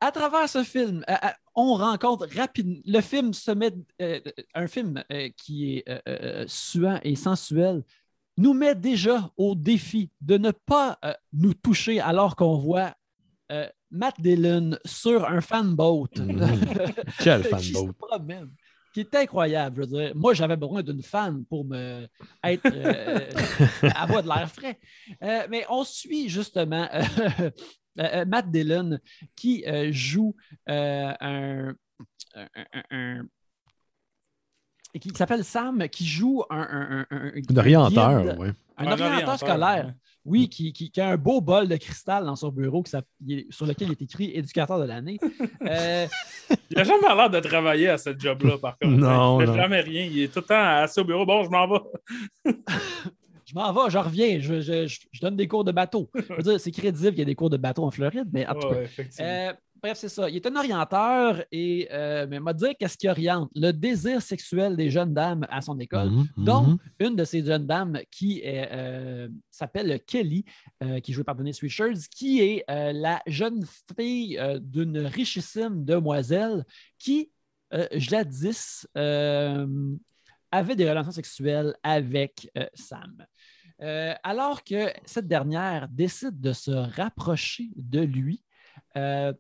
à 0.01 0.11
travers 0.11 0.49
ce 0.49 0.63
film, 0.65 1.05
on 1.55 1.75
rencontre 1.75 2.27
rapidement. 2.35 2.81
Le 2.87 3.01
film 3.01 3.33
se 3.33 3.51
met. 3.51 3.75
euh, 4.01 4.21
un 4.55 4.67
film 4.67 5.03
euh, 5.13 5.29
qui 5.37 5.77
est 5.77 5.85
euh, 6.09 6.45
suant 6.49 7.01
et 7.03 7.17
sensuel 7.17 7.83
nous 8.37 8.53
met 8.53 8.75
déjà 8.75 9.31
au 9.37 9.55
défi 9.55 10.11
de 10.21 10.37
ne 10.37 10.51
pas 10.51 10.99
nous 11.33 11.55
toucher 11.55 12.01
alors 12.01 12.35
qu'on 12.35 12.59
voit 12.59 12.95
Matt 13.93 14.21
Dillon 14.21 14.77
sur 14.85 15.25
un 15.25 15.41
fanboat. 15.41 16.09
Mhm. 16.19 16.59
Quel 17.21 17.45
fanboat. 17.45 17.95
Qui 18.93 19.01
est 19.01 19.15
incroyable. 19.17 19.83
Je 19.83 19.91
veux 19.91 20.05
dire, 20.05 20.13
moi, 20.15 20.35
j'avais 20.35 20.57
besoin 20.57 20.81
d'une 20.83 21.03
fan 21.03 21.45
pour 21.47 21.65
me 21.65 22.07
être 22.45 22.63
euh, 22.67 23.91
avoir 23.97 24.23
de 24.23 24.29
l'air 24.29 24.49
frais. 24.49 24.79
Euh, 25.21 25.47
mais 25.51 25.67
on 25.69 25.83
suit 25.83 26.29
justement 26.29 26.89
euh, 26.95 27.51
euh, 27.99 28.25
Matt 28.25 28.51
Dillon 28.51 28.99
qui 29.37 29.65
euh, 29.67 29.89
joue 29.93 30.35
euh, 30.69 31.13
un, 31.21 31.75
un- 32.35 32.49
un- 32.73 32.83
un- 32.91 33.27
et 34.95 34.99
qui 35.01 35.11
s'appelle 35.11 35.45
Sam, 35.45 35.89
qui 35.89 36.07
joue 36.07 36.45
un, 36.51 36.59
un, 36.61 37.01
un- 37.01 37.07
un- 37.11 37.33
Un 37.51 37.57
orienteur, 37.57 38.23
guide, 38.23 38.37
oui. 38.39 38.49
un 38.79 38.93
orienteur 38.93 39.39
scolaire. 39.39 39.93
Oui, 40.27 40.49
qui, 40.49 40.73
qui- 40.73 40.91
qui 40.91 41.01
a 41.03 41.11
un 41.11 41.17
beau 41.19 41.43
bol 41.43 41.69
de 41.69 41.77
cristal 41.77 42.25
dans 42.25 42.35
son 42.37 42.49
bureau 42.49 42.83
est- 43.29 43.53
sur 43.53 43.67
lequel 43.67 43.89
il 43.89 43.93
est 43.93 44.03
écrit 44.03 44.31
éducateur 44.35 44.79
de 44.81 44.85
l'année. 44.85 45.19
Euh, 45.69 46.07
Il 46.71 46.77
n'a 46.79 46.85
jamais 46.85 47.09
l'air 47.15 47.29
de 47.31 47.41
travailler 47.41 47.89
à 47.89 47.99
ce 47.99 48.11
job-là, 48.19 48.57
par 48.59 48.79
contre. 48.79 48.97
Non, 48.97 49.41
il 49.41 49.47
fait 49.47 49.53
non. 49.53 49.57
jamais 49.57 49.81
rien. 49.81 50.05
Il 50.05 50.19
est 50.23 50.29
tout 50.33 50.41
le 50.41 50.47
temps 50.47 50.63
assis 50.83 51.01
au 51.01 51.05
bureau. 51.05 51.27
Bon, 51.27 51.43
je 51.45 51.51
m'en 51.51 51.67
vais. 51.69 51.81
je 53.55 53.59
m'en 53.61 53.73
vais, 53.73 53.91
je 53.91 53.99
reviens, 53.99 54.41
je, 54.41 54.61
je- 54.61 54.87
je- 54.87 55.01
je 55.13 55.21
donne 55.21 55.37
des 55.37 55.47
cours 55.49 55.65
de 55.65 55.73
bateau. 55.73 56.11
Je 56.15 56.35
veux 56.35 56.43
dire, 56.43 56.61
c'est 56.61 56.71
crédible 56.73 57.11
qu'il 57.11 57.19
y 57.21 57.23
ait 57.23 57.25
des 57.27 57.35
cours 57.35 57.51
de 57.51 57.57
bateau 57.57 57.85
en 57.85 57.91
Floride, 57.91 58.29
mais 58.33 58.47
en 58.47 58.55
tout 58.55 58.69
cas. 58.69 58.75
Ouais. 58.75 58.89
Euh, 59.21 59.53
bref, 59.83 59.99
c'est 59.99 60.09
ça. 60.09 60.29
Il 60.29 60.37
est 60.37 60.47
un 60.47 60.57
orienteur 60.57 61.45
et 61.53 61.87
euh, 61.93 62.27
mais 62.29 62.41
m'a 62.41 62.53
dit 62.53 62.75
qu'est-ce 62.79 62.97
qui 62.99 63.09
oriente? 63.09 63.51
Le 63.55 63.71
désir 63.73 64.21
sexuel 64.23 64.77
des 64.77 64.91
jeunes 64.91 65.15
dames 65.15 65.47
à 65.51 65.61
son 65.61 65.79
école, 65.79 66.11
Mhm, 66.11 66.27
dont 66.39 66.63
mhm. 66.63 66.79
une 67.01 67.17
de 67.17 67.25
ces 67.25 67.45
jeunes 67.45 67.67
dames 67.67 68.01
qui 68.11 68.43
euh, 68.45 69.29
s'appelle 69.51 70.01
Kelly, 70.07 70.45
euh, 70.83 71.01
qui 71.01 71.13
est 71.13 71.15
jouée 71.15 71.25
par 71.25 71.37
Denise 71.37 71.61
Richards, 71.61 72.09
qui 72.11 72.41
est 72.41 72.65
euh, 72.71 72.93
la 72.93 73.23
jeune 73.27 73.65
fille 73.97 74.39
euh, 74.39 74.59
d'une 74.59 74.99
richissime 74.99 75.85
demoiselle 75.85 76.65
qui, 76.99 77.31
euh, 77.73 77.87
jadis, 77.93 78.87
euh, 78.97 79.67
avait 80.51 80.77
des 80.77 80.89
relations 80.89 81.11
sexuelles 81.11 81.75
avec 81.83 82.49
euh, 82.57 82.65
Sam. 82.75 83.17
Euh, 83.83 84.15
alors 84.23 84.63
que 84.63 84.93
cette 85.05 85.27
dernière 85.27 85.89
décide 85.89 86.41
de 86.41 86.53
se 86.53 86.71
rapprocher 86.71 87.71
de 87.77 88.01
lui, 88.01 88.45
euh, 88.97 89.33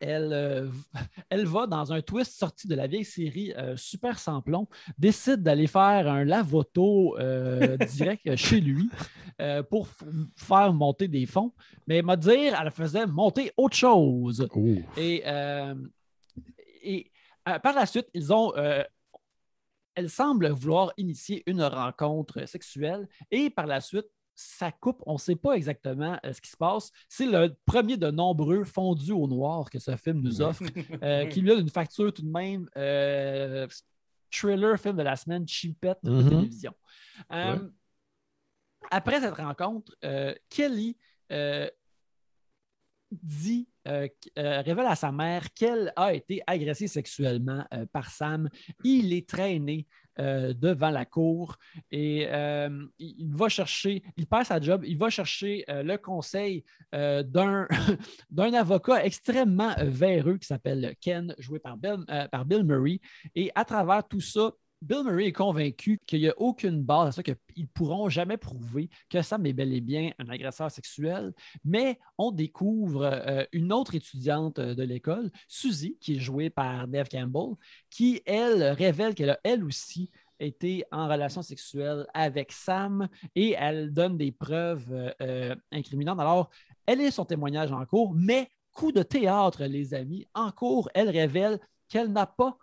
elle, 0.00 0.32
euh, 0.32 0.68
elle 1.30 1.46
va 1.46 1.66
dans 1.66 1.92
un 1.92 2.00
twist 2.00 2.32
sorti 2.32 2.66
de 2.66 2.74
la 2.74 2.86
vieille 2.86 3.04
série 3.04 3.52
euh, 3.56 3.76
Super 3.76 4.18
Samplon, 4.18 4.66
décide 4.98 5.42
d'aller 5.42 5.66
faire 5.66 6.10
un 6.10 6.24
lavoto 6.24 7.16
euh, 7.18 7.76
direct 7.94 8.34
chez 8.36 8.60
lui 8.60 8.90
pour 9.70 9.88
faire 10.36 10.70
monter 10.74 11.08
des 11.08 11.24
fonds. 11.24 11.54
Mais 11.86 12.02
m'a 12.02 12.16
dire, 12.16 12.60
elle 12.60 12.70
faisait 12.70 13.06
monter 13.06 13.52
autre 13.56 13.74
chose. 13.74 14.46
Et, 14.98 15.24
et 16.82 17.10
par 17.62 17.72
la 17.74 17.86
suite, 17.86 18.08
ils 18.12 18.34
ont. 18.34 18.52
Elle 19.94 20.08
semble 20.10 20.48
vouloir 20.50 20.92
initier 20.96 21.42
une 21.46 21.62
rencontre 21.62 22.46
sexuelle 22.46 23.08
et 23.30 23.50
par 23.50 23.66
la 23.66 23.80
suite, 23.80 24.06
ça 24.34 24.72
coupe. 24.72 25.02
On 25.06 25.14
ne 25.14 25.18
sait 25.18 25.36
pas 25.36 25.52
exactement 25.52 26.18
euh, 26.24 26.32
ce 26.32 26.40
qui 26.40 26.48
se 26.50 26.56
passe. 26.56 26.90
C'est 27.08 27.26
le 27.26 27.54
premier 27.66 27.96
de 27.98 28.10
nombreux 28.10 28.64
fondus 28.64 29.12
au 29.12 29.26
noir 29.26 29.68
que 29.68 29.78
ce 29.78 29.94
film 29.96 30.20
nous 30.20 30.40
offre, 30.40 30.62
euh, 31.02 31.26
qui 31.26 31.40
lui 31.42 31.48
donne 31.48 31.60
une 31.60 31.68
facture 31.68 32.12
tout 32.12 32.22
de 32.22 32.30
même. 32.30 32.68
euh, 32.76 33.66
thriller, 34.30 34.78
film 34.78 34.96
de 34.96 35.02
la 35.02 35.16
semaine, 35.16 35.46
cheapette 35.46 35.98
de 36.04 36.10
Mhm. 36.10 36.28
télévision. 36.30 36.74
Euh, 37.32 37.56
Ouais. 37.58 37.68
Après 38.92 39.20
cette 39.20 39.34
rencontre, 39.34 39.92
euh, 40.04 40.34
Kelly 40.48 40.96
euh, 41.32 41.68
dit, 43.10 43.68
euh, 43.88 44.08
euh, 44.38 44.60
révèle 44.60 44.86
à 44.86 44.94
sa 44.94 45.10
mère 45.10 45.52
qu'elle 45.54 45.92
a 45.96 46.12
été 46.12 46.42
agressée 46.46 46.86
sexuellement 46.86 47.64
euh, 47.72 47.86
par 47.92 48.10
Sam. 48.10 48.48
Il 48.84 49.12
est 49.12 49.28
traîné 49.28 49.86
devant 50.18 50.90
la 50.90 51.06
cour 51.06 51.56
et 51.90 52.28
il, 52.98 53.34
va 53.34 53.48
chercher, 53.48 54.02
il 54.18 54.26
perd 54.26 54.44
sa 54.44 54.60
job, 54.60 54.84
il 54.86 54.98
va 54.98 55.08
chercher 55.08 55.64
le 55.66 55.96
conseil 55.96 56.62
d'un 56.92 57.66
avocat 58.52 59.02
extrêmement 59.02 59.74
véreux 59.78 60.36
qui 60.36 60.46
s'appelle 60.46 60.94
Ken, 61.00 61.34
joué 61.38 61.58
par 61.58 61.78
Bill, 61.78 62.04
euh, 62.10 62.28
par 62.28 62.44
Bill 62.44 62.64
Murray. 62.64 63.00
Et 63.34 63.50
à 63.54 63.64
travers 63.64 64.06
tout 64.06 64.20
ça, 64.20 64.52
Bill 64.82 65.04
Murray 65.04 65.26
est 65.26 65.32
convaincu 65.32 66.00
qu'il 66.06 66.20
n'y 66.20 66.28
a 66.28 66.34
aucune 66.38 66.82
base 66.82 67.08
à 67.08 67.12
ça, 67.12 67.22
qu'ils 67.22 67.36
ne 67.58 67.66
pourront 67.66 68.08
jamais 68.08 68.38
prouver 68.38 68.88
que 69.10 69.20
Sam 69.20 69.44
est 69.44 69.52
bel 69.52 69.74
et 69.74 69.82
bien 69.82 70.12
un 70.18 70.28
agresseur 70.30 70.70
sexuel. 70.70 71.34
Mais 71.64 71.98
on 72.16 72.30
découvre 72.30 73.04
euh, 73.04 73.44
une 73.52 73.74
autre 73.74 73.94
étudiante 73.94 74.58
euh, 74.58 74.74
de 74.74 74.82
l'école, 74.82 75.30
Suzy, 75.48 75.98
qui 76.00 76.16
est 76.16 76.18
jouée 76.18 76.48
par 76.48 76.88
Dave 76.88 77.08
Campbell, 77.10 77.56
qui, 77.90 78.22
elle, 78.24 78.62
révèle 78.62 79.14
qu'elle 79.14 79.30
a, 79.30 79.40
elle 79.44 79.64
aussi, 79.64 80.10
été 80.38 80.84
en 80.90 81.06
relation 81.06 81.42
sexuelle 81.42 82.06
avec 82.14 82.50
Sam 82.50 83.06
et 83.34 83.54
elle 83.58 83.92
donne 83.92 84.16
des 84.16 84.32
preuves 84.32 85.14
euh, 85.20 85.54
incriminantes. 85.70 86.18
Alors, 86.18 86.48
elle 86.86 87.02
est 87.02 87.10
son 87.10 87.26
témoignage 87.26 87.70
en 87.70 87.84
cours, 87.84 88.14
mais 88.14 88.48
coup 88.72 88.92
de 88.92 89.02
théâtre, 89.02 89.64
les 89.64 89.92
amis. 89.92 90.26
En 90.32 90.50
cours, 90.50 90.88
elle 90.94 91.10
révèle 91.10 91.60
qu'elle 91.90 92.10
n'a 92.10 92.24
pas 92.24 92.56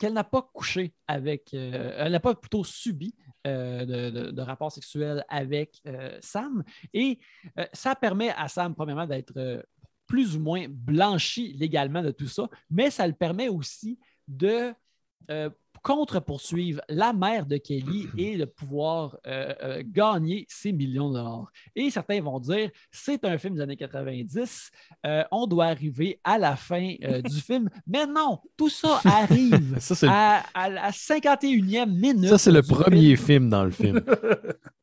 qu'elle 0.00 0.14
n'a 0.14 0.24
pas 0.24 0.42
couché 0.52 0.94
avec, 1.06 1.54
euh, 1.54 1.94
elle 1.98 2.12
n'a 2.12 2.18
pas 2.20 2.34
plutôt 2.34 2.64
subi 2.64 3.14
euh, 3.46 3.84
de, 3.84 4.10
de- 4.10 4.30
de 4.32 4.42
rapports 4.42 4.72
sexuels 4.72 5.24
avec 5.28 5.80
euh, 5.86 6.18
Sam. 6.20 6.64
Et 6.92 7.20
ça 7.72 7.94
permet 7.94 8.30
à 8.30 8.48
Sam, 8.48 8.74
premièrement, 8.74 9.06
d'être 9.06 9.62
plus 10.06 10.34
ou 10.36 10.40
moins 10.40 10.66
blanchi 10.68 11.52
légalement 11.52 12.02
de 12.02 12.10
tout 12.10 12.26
ça, 12.26 12.48
mais 12.68 12.90
ça 12.90 13.06
le 13.06 13.12
permet 13.12 13.48
aussi 13.48 13.98
de 14.26 14.72
euh, 15.30 15.50
contre-poursuivre 15.82 16.80
la 16.90 17.12
mère 17.14 17.46
de 17.46 17.56
Kelly 17.56 18.06
et 18.18 18.36
de 18.36 18.44
pouvoir 18.44 19.16
euh, 19.26 19.54
euh, 19.62 19.82
gagner 19.86 20.44
ses 20.48 20.72
millions 20.72 21.08
de 21.10 21.14
dollars. 21.16 21.50
Et 21.74 21.90
certains 21.90 22.20
vont 22.20 22.38
dire, 22.38 22.70
c'est 22.90 23.24
un 23.24 23.38
film 23.38 23.54
des 23.54 23.62
années 23.62 23.76
90, 23.78 24.70
euh, 25.06 25.24
on 25.32 25.46
doit 25.46 25.66
arriver 25.66 26.20
à 26.22 26.36
la 26.36 26.54
fin 26.56 26.94
euh, 27.02 27.22
du 27.22 27.40
film. 27.40 27.70
Mais 27.86 28.06
non, 28.06 28.40
tout 28.56 28.68
ça 28.68 29.00
arrive 29.04 29.76
Ça, 29.80 29.94
à, 30.10 30.42
à 30.54 30.68
la 30.68 30.90
51e 30.90 31.86
minute. 31.86 32.28
ça, 32.28 32.36
c'est 32.38 32.52
le 32.52 32.62
premier 32.62 33.16
film. 33.16 33.26
film 33.26 33.48
dans 33.48 33.64
le 33.64 33.70
film. 33.70 34.00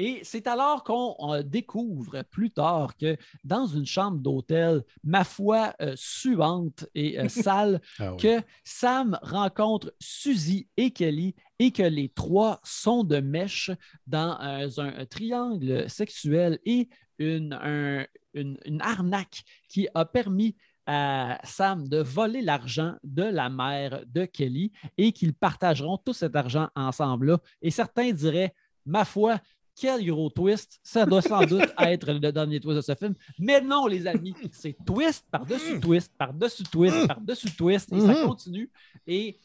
Et 0.00 0.20
c'est 0.22 0.46
alors 0.46 0.84
qu'on 0.84 1.16
euh, 1.34 1.42
découvre 1.42 2.22
plus 2.30 2.50
tard 2.52 2.96
que 2.96 3.16
dans 3.42 3.66
une 3.66 3.84
chambre 3.84 4.18
d'hôtel, 4.18 4.82
ma 5.02 5.24
foi 5.24 5.74
euh, 5.82 5.92
suante 5.96 6.86
et 6.94 7.18
euh, 7.18 7.28
sale, 7.28 7.80
Ah 7.98 8.12
oui. 8.12 8.16
que 8.18 8.40
Sam 8.64 9.18
rencontre 9.22 9.92
Suzy 10.00 10.68
et 10.76 10.92
Kelly 10.92 11.34
et 11.58 11.72
que 11.72 11.82
les 11.82 12.08
trois 12.10 12.60
sont 12.62 13.02
de 13.02 13.18
mèche 13.18 13.72
dans 14.06 14.40
euh, 14.40 14.68
un, 14.78 15.00
un 15.00 15.04
triangle 15.06 15.90
sexuel 15.90 16.60
et 16.64 16.88
une, 17.18 17.52
un- 17.52 18.06
une- 18.34 18.58
une 18.64 18.80
arnaque 18.80 19.42
qui 19.68 19.88
a 19.94 20.04
permis 20.04 20.54
à 20.86 21.40
Sam 21.42 21.88
de 21.88 21.98
voler 21.98 22.40
l'argent 22.40 22.94
de 23.02 23.24
la 23.24 23.50
mère 23.50 24.04
de 24.06 24.24
Kelly 24.26 24.70
et 24.96 25.10
qu'ils 25.12 25.34
partageront 25.34 25.98
tout 25.98 26.12
cet 26.14 26.36
argent 26.36 26.68
ensemble-là. 26.76 27.40
Et 27.60 27.70
certains 27.72 28.12
diraient, 28.12 28.54
ma 28.86 29.04
foi, 29.04 29.38
quel 29.80 30.04
gros 30.06 30.30
twist. 30.30 30.78
Ça 30.82 31.06
doit 31.06 31.22
sans 31.22 31.44
doute 31.46 31.62
être 31.78 32.12
le 32.12 32.18
dernier 32.32 32.60
twist 32.60 32.76
de 32.76 32.80
ce 32.82 32.94
film. 32.94 33.14
Mais 33.38 33.60
non, 33.60 33.86
les 33.86 34.06
amis, 34.06 34.34
c'est 34.52 34.76
twist 34.86 35.24
par-dessus 35.30 35.78
twist, 35.80 36.12
par-dessus 36.18 36.64
twist, 36.64 37.06
par-dessus 37.06 37.50
twist, 37.56 37.92
et 37.92 38.00
ça 38.00 38.14
Mhm. 38.14 38.26
continue. 38.26 38.70
Et 39.06 39.38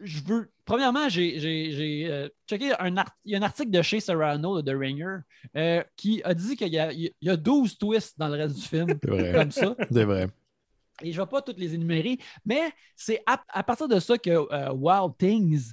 je- 0.00 0.20
veux. 0.24 0.50
Premièrement, 0.64 1.08
j'ai 1.08 1.38
j'ai- 1.40 1.72
j'ai, 1.72 2.06
euh, 2.10 2.28
checké 2.48 2.72
un, 2.78 2.96
art- 2.96 3.16
il 3.24 3.32
y 3.32 3.34
a 3.34 3.38
un 3.38 3.42
article 3.42 3.70
de 3.70 3.82
chez 3.82 3.98
Serrano 4.00 4.60
de 4.62 4.70
The 4.72 4.76
Ringer 4.76 5.16
euh, 5.56 5.82
qui 5.96 6.22
a 6.24 6.34
dit 6.34 6.56
qu'il 6.56 6.68
y, 6.72 6.78
a- 6.78 6.92
il 6.92 7.10
y 7.20 7.30
a 7.30 7.36
12 7.36 7.76
twists 7.78 8.16
dans 8.18 8.28
le 8.28 8.34
reste 8.34 8.54
du 8.56 8.62
film, 8.62 8.86
C'est 9.02 9.10
vrai. 9.10 9.32
comme 9.32 9.50
ça. 9.50 9.74
C'est 9.90 10.04
vrai. 10.04 10.28
Et 11.02 11.10
je 11.12 11.20
ne 11.20 11.24
vais 11.24 11.30
pas 11.30 11.42
toutes 11.42 11.58
les 11.58 11.74
énumérer, 11.74 12.16
mais 12.44 12.70
c'est 12.94 13.22
à, 13.26 13.42
à 13.48 13.62
partir 13.64 13.88
de 13.88 13.98
ça 13.98 14.16
que 14.18 14.30
euh, 14.30 14.72
Wild 14.72 15.16
Things 15.18 15.72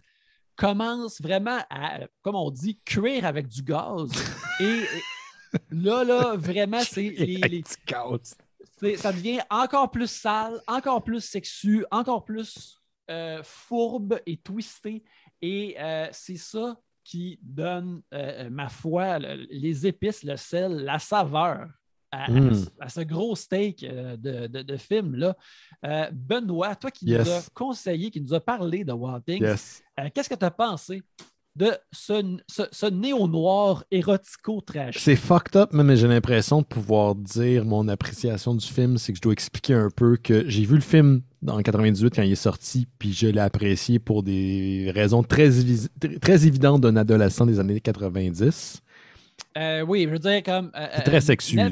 commence 0.59 1.21
vraiment 1.21 1.59
à, 1.69 1.99
comme 2.21 2.35
on 2.35 2.51
dit, 2.51 2.79
cuire 2.85 3.25
avec 3.25 3.47
du 3.47 3.63
gaz. 3.63 4.11
et, 4.59 4.83
là, 5.71 6.03
là, 6.03 6.35
vraiment, 6.35 6.81
c'est 6.81 7.01
les- 7.09 7.63
ça 8.97 9.11
devient 9.13 9.39
encore 9.49 9.89
plus 9.89 10.11
sale, 10.11 10.61
encore 10.67 11.03
plus 11.03 11.21
sexu, 11.21 11.85
encore 11.91 12.25
plus 12.25 12.77
euh, 13.09 13.41
fourbe 13.43 14.19
et 14.25 14.37
twisté. 14.37 15.03
Et 15.41 15.75
euh, 15.79 16.07
c'est 16.11 16.37
ça 16.37 16.77
qui 17.03 17.39
donne, 17.41 18.01
euh, 18.13 18.49
ma 18.49 18.69
foi, 18.69 19.17
le- 19.17 19.47
les 19.49 19.87
épices, 19.87 20.23
le 20.23 20.35
sel, 20.37 20.83
la 20.83 20.99
saveur 20.99 21.67
à, 22.11 22.25
à- 22.25 22.29
Mm. 22.31 22.65
à 22.79 22.89
ce 22.89 23.01
gros 23.01 23.35
steak 23.35 23.83
euh, 23.83 24.17
de, 24.17 24.47
de- 24.47 24.61
de 24.63 24.77
film-là. 24.77 25.35
Euh, 25.85 26.09
Benoît, 26.11 26.75
toi 26.75 26.91
qui 26.91 27.05
Yes. 27.05 27.25
nous 27.27 27.31
as 27.33 27.47
conseillé, 27.53 28.09
qui 28.11 28.21
nous 28.21 28.33
a 28.33 28.39
parlé 28.39 28.83
de 28.83 28.91
Wild 28.93 29.23
Things, 29.25 29.41
Yes. 29.43 29.83
euh, 29.99 30.09
qu'est-ce 30.13 30.29
que 30.29 30.35
tu 30.35 30.45
as 30.45 30.51
pensé 30.51 31.01
de 31.55 31.71
ce, 31.91 32.37
ce- 32.47 32.63
ce 32.71 32.85
néo-noir 32.85 33.83
érotico-trash? 33.91 34.97
C'est 34.97 35.15
fucked 35.15 35.55
up, 35.55 35.69
mais 35.73 35.95
j'ai 35.97 36.07
l'impression 36.07 36.61
de 36.61 36.65
pouvoir 36.65 37.15
dire 37.15 37.65
mon 37.65 37.87
appréciation 37.87 38.55
du 38.55 38.65
film, 38.65 38.97
c'est 38.97 39.11
que 39.13 39.17
je 39.17 39.21
dois 39.21 39.33
expliquer 39.33 39.73
un 39.73 39.89
peu 39.89 40.15
que 40.17 40.47
j'ai 40.47 40.65
vu 40.65 40.75
le 40.75 40.81
film 40.81 41.21
en 41.47 41.61
98 41.61 42.13
quand 42.15 42.21
il 42.23 42.31
est 42.31 42.35
sorti, 42.35 42.87
puis 42.97 43.13
je 43.13 43.27
l'ai 43.27 43.39
apprécié 43.41 43.99
pour 43.99 44.23
des 44.23 44.91
raisons 44.93 45.23
très, 45.23 45.49
très 46.21 46.45
évidentes 46.47 46.81
d'un 46.81 46.95
adolescent 46.95 47.45
des 47.45 47.59
années 47.59 47.79
90. 47.79 48.81
Euh, 49.57 49.81
oui, 49.81 50.03
je 50.05 50.09
veux 50.09 50.19
dire, 50.19 50.43
comme. 50.43 50.71
euh, 50.75 50.87
C'est 50.97 51.03
très 51.03 51.21
sexu, 51.21 51.55
là. 51.55 51.69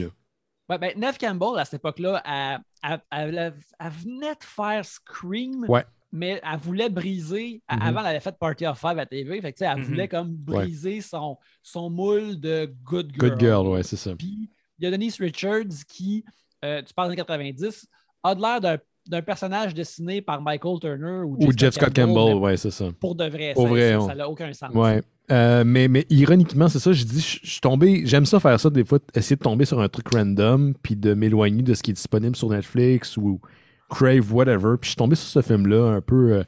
Ouais, 0.69 0.77
ben, 0.77 0.91
Neve 0.97 1.17
Campbell, 1.17 1.59
à 1.59 1.65
cette 1.65 1.75
époque-là, 1.75 2.21
elle, 2.25 2.59
elle- 2.83 3.01
elle- 3.11 3.53
elle 3.79 3.91
venait 3.91 4.35
de 4.35 4.43
faire 4.43 4.83
Scream, 4.83 5.65
Ouais. 5.69 5.85
mais 6.11 6.41
elle 6.43 6.59
voulait 6.59 6.89
briser. 6.89 7.61
Mhm. 7.71 7.81
Avant, 7.81 7.99
elle 8.01 8.07
avait 8.07 8.19
fait 8.19 8.37
Party 8.37 8.65
of 8.65 8.79
Five 8.79 8.99
à 8.99 9.05
TV. 9.05 9.41
Fait 9.41 9.53
que, 9.53 9.57
tu 9.59 9.65
sais, 9.65 9.71
elle 9.71 9.77
Mhm. 9.79 9.83
voulait 9.85 10.07
comme 10.07 10.29
briser 10.35 10.99
son, 11.01 11.37
son 11.63 11.89
moule 11.89 12.39
de 12.39 12.73
Good 12.83 13.11
Girl. 13.13 13.29
Good 13.31 13.39
girl, 13.39 13.67
ouais, 13.67 13.83
c'est 13.83 13.95
ça. 13.95 14.15
Puis 14.15 14.49
il 14.77 14.83
y 14.83 14.87
a 14.87 14.91
Denise 14.91 15.17
Richards 15.19 15.85
qui, 15.87 16.25
euh, 16.65 16.81
tu 16.81 16.93
parles 16.93 17.09
des 17.11 17.15
90, 17.15 17.87
a 18.23 18.35
de 18.35 18.41
l'air 18.41 18.59
d'un- 18.59 18.77
d'un 19.09 19.21
personnage 19.21 19.73
dessiné 19.73 20.21
par 20.21 20.41
Michael 20.41 20.79
Turner 20.79 21.21
ou, 21.25 21.37
Ou 21.39 21.51
Jeff 21.55 21.73
Scott 21.75 21.93
Campbell, 21.95 22.35
ouais, 22.35 22.57
c'est 22.57 22.71
ça. 22.71 22.85
Pour 22.99 23.15
de 23.15 23.25
vrai, 23.25 23.53
Pour 23.53 23.63
ça- 23.63 23.69
vrai, 23.69 23.91
ça 23.91 23.99
on- 24.01 24.07
ça 24.07 24.15
n'a 24.15 24.29
aucun 24.29 24.53
sens. 24.53 24.73
Ouais. 24.73 25.01
Euh, 25.29 25.63
mais, 25.65 25.87
mais 25.89 26.05
ironiquement, 26.09 26.69
c'est 26.69 26.79
ça, 26.79 26.93
je 26.93 27.03
dis, 27.03 27.19
je 27.19 27.49
suis 27.51 27.59
tombé, 27.61 28.03
j'aime 28.05 28.25
ça 28.25 28.39
faire 28.39 28.57
ça 28.59 28.69
des 28.69 28.85
fois, 28.85 28.99
essayer 29.13 29.35
de 29.35 29.41
tomber 29.41 29.65
sur 29.65 29.79
un 29.81 29.89
truc 29.89 30.07
random, 30.13 30.73
puis 30.81 30.95
de 30.95 31.13
m'éloigner 31.13 31.63
de 31.63 31.73
ce 31.73 31.83
qui 31.83 31.91
est 31.91 31.95
disponible 31.95 32.35
sur 32.35 32.49
Netflix 32.49 33.17
ou 33.17 33.41
Crave, 33.89 34.33
whatever. 34.33 34.75
Puis 34.79 34.87
je 34.87 34.89
suis 34.91 34.95
tombé 34.95 35.15
sur 35.15 35.27
ce 35.27 35.45
film-là 35.45 35.95
un 35.95 36.01
peu, 36.01 36.33
euh, 36.33 36.43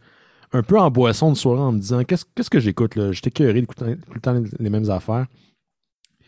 un 0.53 0.63
peu 0.63 0.79
en 0.79 0.89
boisson 0.89 1.31
de 1.31 1.37
soirée 1.37 1.59
en 1.61 1.73
me 1.73 1.79
disant, 1.79 2.03
qu'est-ce 2.05 2.23
qu'est-ce 2.35 2.49
que 2.49 2.59
j'écoute 2.59 2.95
là? 2.95 3.11
J'étais 3.11 3.31
curé 3.31 3.53
d'écouter 3.53 3.97
tout 3.97 4.13
le 4.13 4.21
temps 4.21 4.41
les, 4.59 4.69
mêmes 4.69 4.89
affaires. 4.89 5.27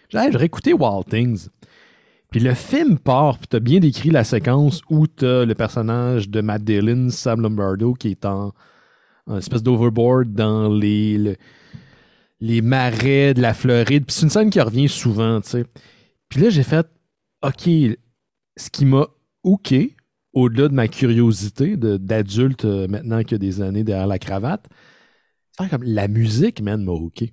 J'ai 0.10 0.18
dit, 0.20 0.26
Hey, 0.26 0.32
j'aurais 0.34 0.46
écouté 0.46 0.74
Wild 0.74 1.06
Things. 1.10 1.48
Puis 2.32 2.40
le 2.40 2.54
film 2.54 2.98
part, 2.98 3.38
puis 3.38 3.48
t'as 3.50 3.60
bien 3.60 3.80
décrit 3.80 4.10
la 4.10 4.24
séquence 4.24 4.82
où 4.90 5.06
t'as 5.06 5.44
le 5.44 5.54
personnage 5.54 6.30
de 6.30 6.40
Matt 6.40 6.64
Dillon, 6.64 7.10
Sam 7.10 7.42
Lombardo, 7.42 7.94
qui 7.94 8.10
est 8.12 8.26
en, 8.26 8.54
espèce 9.36 9.62
d'overboard 9.62 10.34
dans 10.34 10.70
les, 10.70 11.18
le- 11.18 11.36
les 12.40 12.62
marais 12.62 13.34
de 13.34 13.42
la 13.42 13.54
Floride. 13.54 14.06
Puis 14.06 14.16
c'est 14.16 14.24
une 14.24 14.30
scène 14.30 14.50
qui 14.50 14.62
revient 14.62 14.88
souvent, 14.88 15.42
tu 15.42 15.50
sais. 15.50 15.66
Puis 16.30 16.42
là, 16.42 16.50
j'ai 16.50 16.64
fait, 16.64 16.88
OK, 17.44 17.64
ce 17.64 18.70
qui 18.72 18.86
m'a 18.86 19.08
OK, 19.44 19.74
au-delà 20.34 20.70
de 20.70 20.74
ma 20.74 20.88
curiosité 20.88 21.76
d'adulte 21.76 22.64
euh, 22.64 22.88
maintenant 22.88 23.22
qu'il 23.24 23.34
y 23.34 23.36
a 23.36 23.40
des 23.40 23.62
années 23.62 23.84
derrière 23.84 24.08
la 24.08 24.20
cravate, 24.20 24.68
c'est 25.60 25.70
comme 25.70 25.84
la 25.84 26.08
musique, 26.08 26.62
man, 26.62 26.82
m'a 26.84 26.94
OK. 26.94 27.26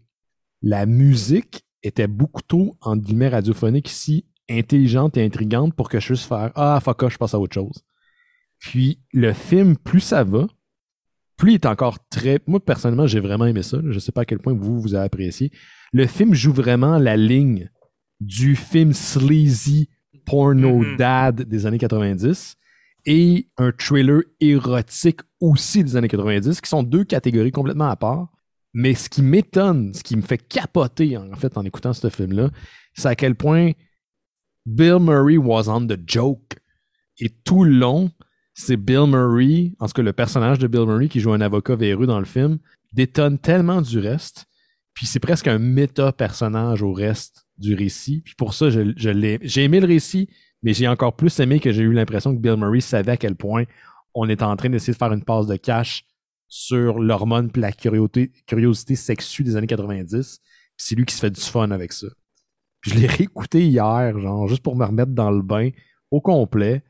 La 0.60 0.86
musique 0.86 1.62
était 1.84 2.08
beaucoup 2.08 2.42
trop, 2.42 2.76
en 2.80 2.96
guillemets, 2.96 3.28
radiophonique 3.28 3.88
ici, 3.88 4.26
intelligente 4.50 5.16
et 5.16 5.24
intrigante 5.24 5.74
pour 5.74 5.88
que 5.88 6.00
je 6.00 6.06
puisse 6.06 6.24
faire 6.24 6.50
Ah, 6.54 6.78
fuck 6.82 7.02
off, 7.02 7.12
je 7.12 7.18
passe 7.18 7.34
à 7.34 7.38
autre 7.38 7.54
chose. 7.54 7.84
Puis 8.58 9.00
le 9.12 9.32
film, 9.32 9.76
plus 9.76 10.00
ça 10.00 10.24
va, 10.24 10.46
plus 11.36 11.52
il 11.52 11.54
est 11.54 11.66
encore 11.66 11.98
très. 12.08 12.40
Moi, 12.46 12.58
personnellement, 12.58 13.06
j'ai 13.06 13.20
vraiment 13.20 13.46
aimé 13.46 13.62
ça. 13.62 13.78
Je 13.88 13.98
sais 13.98 14.10
pas 14.12 14.22
à 14.22 14.24
quel 14.24 14.38
point 14.40 14.52
vous, 14.54 14.80
vous 14.80 14.94
avez 14.94 15.04
apprécié. 15.06 15.52
Le 15.92 16.06
film 16.06 16.34
joue 16.34 16.52
vraiment 16.52 16.98
la 16.98 17.16
ligne 17.16 17.70
du 18.20 18.56
film 18.56 18.92
sleazy 18.92 19.88
porno 20.26 20.78
Mhm. 20.80 20.96
dad 20.96 21.42
des 21.42 21.66
années 21.66 21.78
90 21.78 22.56
et 23.06 23.46
un 23.56 23.70
thriller 23.72 24.22
érotique 24.40 25.20
aussi 25.40 25.84
des 25.84 25.96
années 25.96 26.08
90, 26.08 26.60
qui 26.60 26.68
sont 26.68 26.82
deux 26.82 27.04
catégories 27.04 27.52
complètement 27.52 27.88
à 27.88 27.96
part. 27.96 28.28
Mais 28.74 28.94
ce 28.94 29.08
qui 29.08 29.22
m'étonne, 29.22 29.94
ce 29.94 30.02
qui 30.02 30.16
me 30.16 30.22
fait 30.22 30.36
capoter 30.38 31.16
en 31.16 31.34
fait 31.36 31.56
en 31.56 31.64
écoutant 31.64 31.92
ce 31.92 32.10
film-là, 32.10 32.50
c'est 32.94 33.08
à 33.08 33.14
quel 33.14 33.34
point 33.36 33.70
Bill 34.68 34.98
Murray 35.00 35.38
was 35.38 35.66
on 35.68 35.86
the 35.86 35.98
joke. 36.04 36.58
Et 37.18 37.30
tout 37.30 37.64
le 37.64 37.72
long, 37.72 38.10
c'est 38.52 38.76
Bill 38.76 39.06
Murray, 39.06 39.72
en 39.78 39.86
tout 39.86 39.94
cas 39.94 40.02
le 40.02 40.12
personnage 40.12 40.58
de 40.58 40.66
Bill 40.66 40.84
Murray 40.84 41.08
qui 41.08 41.20
joue 41.20 41.32
un 41.32 41.40
avocat 41.40 41.74
véreux 41.74 42.06
dans 42.06 42.18
le 42.18 42.26
film, 42.26 42.58
détonne 42.92 43.38
tellement 43.38 43.80
du 43.80 43.98
reste. 43.98 44.44
Puis 44.92 45.06
c'est 45.06 45.20
presque 45.20 45.46
un 45.46 45.58
méta-personnage 45.58 46.82
au 46.82 46.92
reste 46.92 47.46
du 47.56 47.74
récit. 47.74 48.20
Puis 48.20 48.34
pour 48.36 48.52
ça. 48.52 48.68
J'ai 48.68 49.64
aimé 49.64 49.80
le 49.80 49.86
récit, 49.86 50.28
mais 50.62 50.74
j'ai 50.74 50.86
encore 50.86 51.16
plus 51.16 51.40
aimé 51.40 51.60
que 51.60 51.72
j'ai 51.72 51.82
eu 51.82 51.92
l'impression 51.92 52.34
que 52.36 52.40
Bill 52.40 52.56
Murray 52.56 52.80
savait 52.80 53.12
à 53.12 53.16
quel 53.16 53.36
point 53.36 53.64
on 54.12 54.28
était 54.28 54.42
en 54.42 54.56
train 54.56 54.68
d'essayer 54.68 54.92
de 54.92 54.98
faire 54.98 55.12
une 55.12 55.24
passe 55.24 55.46
de 55.46 55.56
cash 55.56 56.04
sur 56.46 56.98
l'hormone 56.98 57.50
puis 57.50 57.62
la 57.62 57.72
curiosité, 57.72 58.32
curiosité 58.46 58.94
des 59.44 59.56
années 59.56 59.66
90. 59.66 60.40
Puis 60.40 60.46
c'est 60.76 60.94
lui 60.94 61.06
qui 61.06 61.14
se 61.14 61.20
fait 61.20 61.30
du 61.30 61.40
fun 61.40 61.70
avec 61.70 61.92
ça. 61.92 62.08
Puis 62.80 62.92
je 62.92 62.96
l'ai 62.98 63.06
réécouté 63.06 63.66
hier, 63.66 64.18
genre, 64.20 64.46
juste 64.48 64.62
pour 64.62 64.76
me 64.76 64.84
remettre 64.84 65.12
dans 65.12 65.30
le 65.30 65.42
bain 65.42 65.70
au 66.10 66.20
complet. 66.20 66.82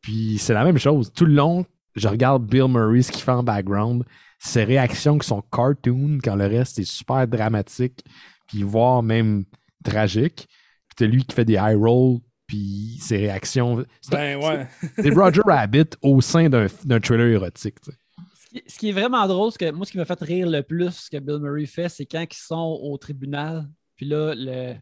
Puis 0.00 0.38
c'est 0.38 0.54
la 0.54 0.64
même 0.64 0.78
chose. 0.78 1.12
Tout 1.12 1.24
le 1.26 1.34
long, 1.34 1.66
je 1.96 2.08
regarde 2.08 2.46
Bill 2.46 2.68
Murray, 2.68 3.02
ce 3.02 3.10
qu'il 3.12 3.22
fait 3.22 3.32
en 3.32 3.42
background, 3.42 4.04
ses 4.38 4.64
réactions 4.64 5.18
qui 5.18 5.26
sont 5.26 5.42
cartoon, 5.42 6.18
quand 6.22 6.36
le 6.36 6.46
reste 6.46 6.78
est 6.78 6.84
super 6.88 7.26
dramatique, 7.26 8.04
puis 8.46 8.62
voire 8.62 9.02
même 9.02 9.44
tragique. 9.84 10.46
Puis 10.88 10.94
t'as 10.96 11.06
lui 11.06 11.24
qui 11.24 11.34
fait 11.34 11.44
des 11.44 11.54
high 11.54 11.76
rolls, 11.76 12.20
puis 12.46 12.98
ses 13.00 13.16
réactions. 13.18 13.84
C'est 14.00 14.12
Ben 14.12 14.38
ouais. 14.38 14.66
c'est 14.96 15.10
Roger 15.12 15.42
Rabbit 15.44 15.90
au 16.02 16.20
sein 16.20 16.48
d'un 16.48 16.66
d'un 16.84 17.00
thriller 17.00 17.28
érotique. 17.32 17.76
Ce 17.84 17.90
qui- 17.90 18.62
Ce 18.66 18.78
qui 18.78 18.88
est 18.88 18.92
vraiment 18.92 19.26
drôle, 19.26 19.50
c'est 19.52 19.58
que 19.58 19.70
moi, 19.72 19.84
ce 19.84 19.92
qui 19.92 19.98
m'a 19.98 20.04
fait 20.06 20.20
rire 20.20 20.48
le 20.48 20.62
plus, 20.62 20.90
ce 20.92 21.10
que 21.10 21.18
Bill 21.18 21.38
Murray 21.40 21.66
fait, 21.66 21.88
c'est 21.90 22.06
quand 22.06 22.22
ils 22.22 22.34
sont 22.36 22.78
au 22.82 22.96
tribunal, 22.96 23.68
puis 23.98 24.06
là, 24.06 24.32
le, 24.34 24.74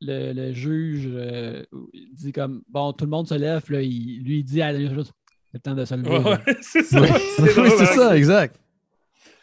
le, 0.00 0.32
le 0.32 0.52
juge 0.52 1.08
euh, 1.12 1.64
dit 2.14 2.32
comme 2.32 2.62
Bon, 2.68 2.92
tout 2.92 3.04
le 3.04 3.10
monde 3.10 3.28
se 3.28 3.34
lève, 3.34 3.64
là, 3.68 3.82
il, 3.82 4.22
lui, 4.22 4.38
il 4.38 4.44
dit 4.44 4.62
à 4.62 4.72
la 4.72 4.78
dernière 4.78 4.94
chose, 4.94 5.12
c'est 5.50 5.54
le 5.54 5.60
temps 5.60 5.74
de 5.74 5.84
se 5.84 5.94
lever. 5.96 6.08
Ouais, 6.08 6.22
là. 6.22 6.40
ouais, 6.46 6.56
c'est 6.62 6.84
ça. 6.84 7.00
Oui, 7.00 7.08
C'est 7.36 7.58
hein. 7.60 7.86
ça, 7.86 8.16
exact. 8.16 8.60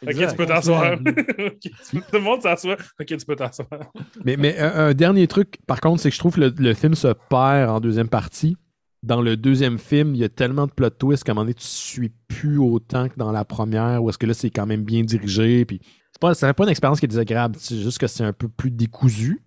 Ok, 0.02 0.08
Exact. 0.08 0.30
tu 0.30 0.36
peux 0.36 0.46
t'asseoir. 0.46 0.96
Tout 0.98 2.00
le 2.14 2.20
monde 2.20 2.40
s'assoit. 2.40 2.76
Ok, 2.98 3.06
tu 3.06 3.26
peux 3.26 3.36
t'asseoir. 3.36 3.92
Mais, 4.24 4.38
mais 4.38 4.58
un, 4.58 4.86
un 4.86 4.94
dernier 4.94 5.26
truc, 5.26 5.58
par 5.66 5.80
contre, 5.80 6.00
c'est 6.00 6.08
que 6.08 6.14
je 6.14 6.20
trouve 6.20 6.36
que 6.36 6.40
le, 6.40 6.54
le 6.56 6.72
film 6.72 6.94
se 6.94 7.08
perd 7.28 7.68
en 7.68 7.80
deuxième 7.80 8.08
partie. 8.08 8.56
Dans 9.02 9.20
le 9.20 9.36
deuxième 9.36 9.78
film, 9.78 10.14
il 10.14 10.20
y 10.20 10.24
a 10.24 10.28
tellement 10.28 10.66
de 10.66 10.72
plot 10.72 10.90
twists 10.90 11.22
qu'à 11.22 11.32
un 11.32 11.34
moment 11.34 11.44
donné, 11.44 11.54
tu 11.54 11.64
ne 11.64 11.68
suis 11.68 12.12
plus 12.26 12.58
autant 12.58 13.08
que 13.08 13.16
dans 13.16 13.30
la 13.30 13.44
première, 13.44 14.02
où 14.02 14.08
est-ce 14.08 14.18
que 14.18 14.26
là, 14.26 14.34
c'est 14.34 14.50
quand 14.50 14.66
même 14.66 14.84
bien 14.84 15.02
dirigé. 15.02 15.64
Puis 15.66 15.80
pas, 16.20 16.34
ça 16.34 16.46
n'est 16.46 16.52
pas 16.52 16.64
une 16.64 16.70
expérience 16.70 17.00
qui 17.00 17.06
est 17.06 17.08
désagréable, 17.08 17.56
c'est 17.58 17.78
juste 17.78 17.98
que 17.98 18.06
c'est 18.06 18.24
un 18.24 18.32
peu 18.32 18.48
plus 18.48 18.70
décousu. 18.70 19.42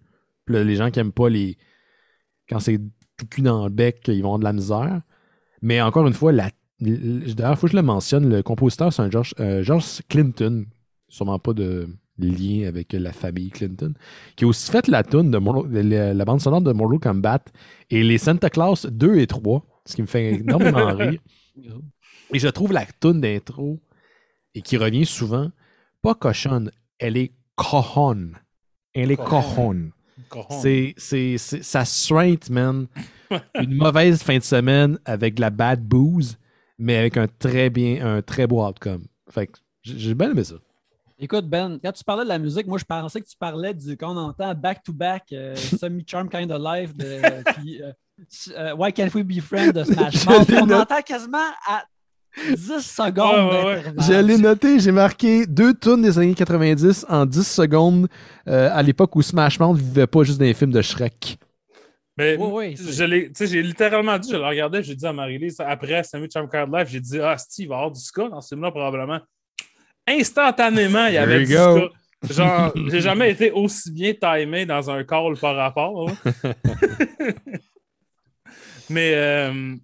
Puis 0.46 0.56
là, 0.56 0.64
les 0.64 0.76
gens 0.76 0.92
qui 0.92 1.00
aiment 1.00 1.12
pas 1.12 1.30
les. 1.30 1.58
Quand 2.50 2.60
c'est 2.60 2.80
tout 3.18 3.26
cul 3.30 3.42
dans 3.42 3.66
le 3.66 3.70
bec, 3.70 4.08
ils 4.08 4.22
vont 4.22 4.30
avoir 4.30 4.40
de 4.40 4.44
la 4.44 4.54
misère. 4.54 5.02
Mais 5.62 5.82
encore 5.82 6.08
une 6.08 6.14
fois, 6.14 6.32
la... 6.32 6.50
d'ailleurs, 6.80 7.52
il 7.52 7.56
faut 7.56 7.68
que 7.68 7.72
je 7.72 7.78
le 7.78 7.84
mentionne, 7.84 8.30
le 8.30 8.42
compositeur, 8.42 8.92
c'est 8.92 9.02
un 9.02 9.12
George, 9.12 9.34
euh, 9.40 9.64
George 9.64 10.02
Clinton. 10.10 10.66
Sûrement 11.08 11.40
pas 11.40 11.54
de 11.54 11.88
lien 12.18 12.68
avec 12.68 12.94
la 12.94 13.12
famille 13.12 13.50
Clinton 13.50 13.94
qui 14.36 14.46
a 14.46 14.48
aussi 14.48 14.72
fait 14.72 14.88
la 14.88 15.04
tune 15.04 15.32
de 15.32 16.14
la 16.14 16.26
bande 16.26 16.42
sonore 16.42 16.62
de 16.62 16.72
Mortal 16.72 17.00
Kombat 17.00 17.44
et 17.90 18.04
les 18.04 18.18
Santa 18.18 18.50
Claus 18.50 18.86
2 18.86 19.18
et 19.18 19.28
3, 19.28 19.66
ce 19.86 19.96
qui 19.96 20.02
me 20.02 20.08
fait 20.08 20.36
énormément 20.36 20.86
rire. 20.96 21.20
Et 22.34 22.40
je 22.40 22.48
trouve 22.48 22.72
la 22.72 22.86
tune 22.86 23.22
d'intro 23.22 23.80
et 24.56 24.62
qui 24.62 24.78
revient 24.78 25.06
souvent 25.06 25.50
pas 26.02 26.16
cochonne, 26.16 26.72
elle 27.00 27.18
est 27.18 27.32
cochonne. 27.56 28.38
Elle 28.94 29.12
est 29.12 29.18
cochonne. 29.18 29.92
C'est, 30.62 30.94
c'est, 30.98 31.38
c'est- 31.38 31.64
ça 31.64 31.86
straight, 31.86 32.50
man. 32.50 32.88
Une 33.56 33.74
mauvaise 33.76 34.22
fin 34.24 34.38
de 34.38 34.44
semaine 34.44 35.00
avec 35.06 35.36
de 35.36 35.42
la 35.42 35.50
bad 35.50 35.84
booze, 35.84 36.38
mais 36.78 36.98
avec 36.98 37.18
un 37.18 37.28
très 37.28 37.70
bien, 37.70 38.06
un 38.06 38.22
très 38.22 38.48
beau 38.48 38.66
outcome. 38.66 39.06
Fait 39.30 39.48
que 39.48 39.58
j'ai 39.84 40.14
bien 40.14 40.32
aimé 40.32 40.44
ça. 40.44 40.56
Écoute, 41.18 41.48
Ben, 41.48 41.78
quand 41.84 41.92
tu 41.92 42.04
parlais 42.04 42.24
de 42.24 42.30
la 42.30 42.40
musique, 42.40 42.66
moi, 42.66 42.80
je 42.80 42.84
pensais 42.84 43.22
que 43.22 43.28
tu 43.28 43.38
parlais 43.38 43.74
du 43.76 43.96
qu'on 43.96 44.18
entend 44.18 44.56
back-to-back 44.56 45.32
euh, 45.34 45.56
Semi-Charm 45.80 46.30
Kind 46.30 46.52
of 46.52 46.62
Life 46.64 46.96
de 46.96 47.22
puis, 47.54 47.82
euh, 47.82 47.92
euh, 48.58 48.76
Why 48.76 48.92
Can't 48.92 49.14
We 49.14 49.24
Be 49.24 49.40
Friends 49.40 49.72
de 49.72 49.84
Smash 49.84 50.26
Mouth? 50.26 50.50
On 50.62 50.70
entend 50.72 51.02
quasiment 51.06 51.38
à 51.68 51.84
10 52.50 52.82
secondes 52.82 53.54
Ouais, 53.54 53.66
ouais. 53.66 53.84
Je 53.98 54.14
l'ai 54.22 54.38
noté, 54.38 54.80
j'ai 54.80 54.92
marqué 54.92 55.46
deux 55.46 55.74
tunes 55.74 56.02
des 56.02 56.18
années 56.18 56.34
90 56.34 57.06
en 57.10 57.26
10 57.26 57.48
secondes 57.48 58.08
euh, 58.48 58.70
à 58.72 58.82
l'époque 58.82 59.16
où 59.16 59.22
Smash 59.22 59.60
Mouth 59.60 59.78
vivait 59.78 60.08
pas 60.08 60.24
juste 60.24 60.40
dans 60.40 60.46
les 60.46 60.54
films 60.54 60.72
de 60.72 60.82
Shrek. 60.82 61.38
Mais 62.18 62.38
tu 62.38 62.76
sais, 63.34 63.48
j'ai 63.48 63.62
littéralement 63.62 64.18
dit, 64.18 64.30
je 64.32 64.38
le 64.38 64.46
regardais, 64.46 64.84
j'ai 64.84 64.96
dit 64.96 65.06
à 65.06 65.14
Marie-Lise, 65.14 65.58
après 65.60 66.04
Sammy 66.04 66.28
Charm 66.32 66.48
Card 66.50 66.68
Life, 66.68 66.90
j'ai 66.90 67.00
dit, 67.00 67.20
ah, 67.20 67.38
Steve, 67.38 67.66
il 67.66 67.70
va 67.70 67.76
y 67.76 67.78
avoir 67.78 67.92
du 67.92 68.02
ska 68.02 68.28
dans 68.30 68.42
ce 68.42 68.50
film-là, 68.50 68.72
probablement. 68.72 69.20
Instantanément, 70.08 71.08
il 71.08 71.14
y 71.14 71.18
avait 71.18 71.40
du 71.40 71.54
ska. 71.54 71.90
Genre, 72.30 72.72
j'ai 72.88 73.02
jamais 73.02 73.32
été 73.32 73.50
aussi 73.52 73.92
bien 73.92 74.14
timé 74.14 74.66
dans 74.66 74.92
un 74.92 75.04
call 75.04 75.38
par 75.40 75.56
rapport. 75.56 76.10
hein. 76.10 76.54
mais, 78.90 79.14
euh, 79.16 79.76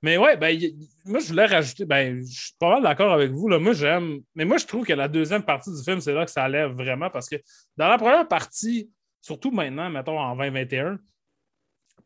mais 0.00 0.16
ouais, 0.16 0.36
ben, 0.36 0.56
moi, 1.04 1.20
je 1.20 1.28
voulais 1.28 1.46
rajouter, 1.46 1.84
ben, 1.84 2.20
je 2.20 2.40
suis 2.44 2.54
pas 2.58 2.70
mal 2.70 2.82
d'accord 2.82 3.12
avec 3.12 3.30
vous. 3.30 3.48
Là. 3.48 3.58
Moi, 3.58 3.74
j'aime, 3.74 4.20
mais 4.34 4.44
moi, 4.44 4.56
je 4.56 4.66
trouve 4.66 4.86
que 4.86 4.92
la 4.92 5.08
deuxième 5.08 5.42
partie 5.42 5.70
du 5.70 5.82
film, 5.82 6.00
c'est 6.00 6.14
là 6.14 6.24
que 6.24 6.30
ça 6.30 6.48
lève 6.48 6.72
vraiment 6.72 7.10
parce 7.10 7.28
que 7.28 7.36
dans 7.76 7.88
la 7.88 7.98
première 7.98 8.26
partie, 8.26 8.90
surtout 9.20 9.50
maintenant, 9.50 9.90
mettons 9.90 10.18
en 10.18 10.34
2021, 10.34 10.98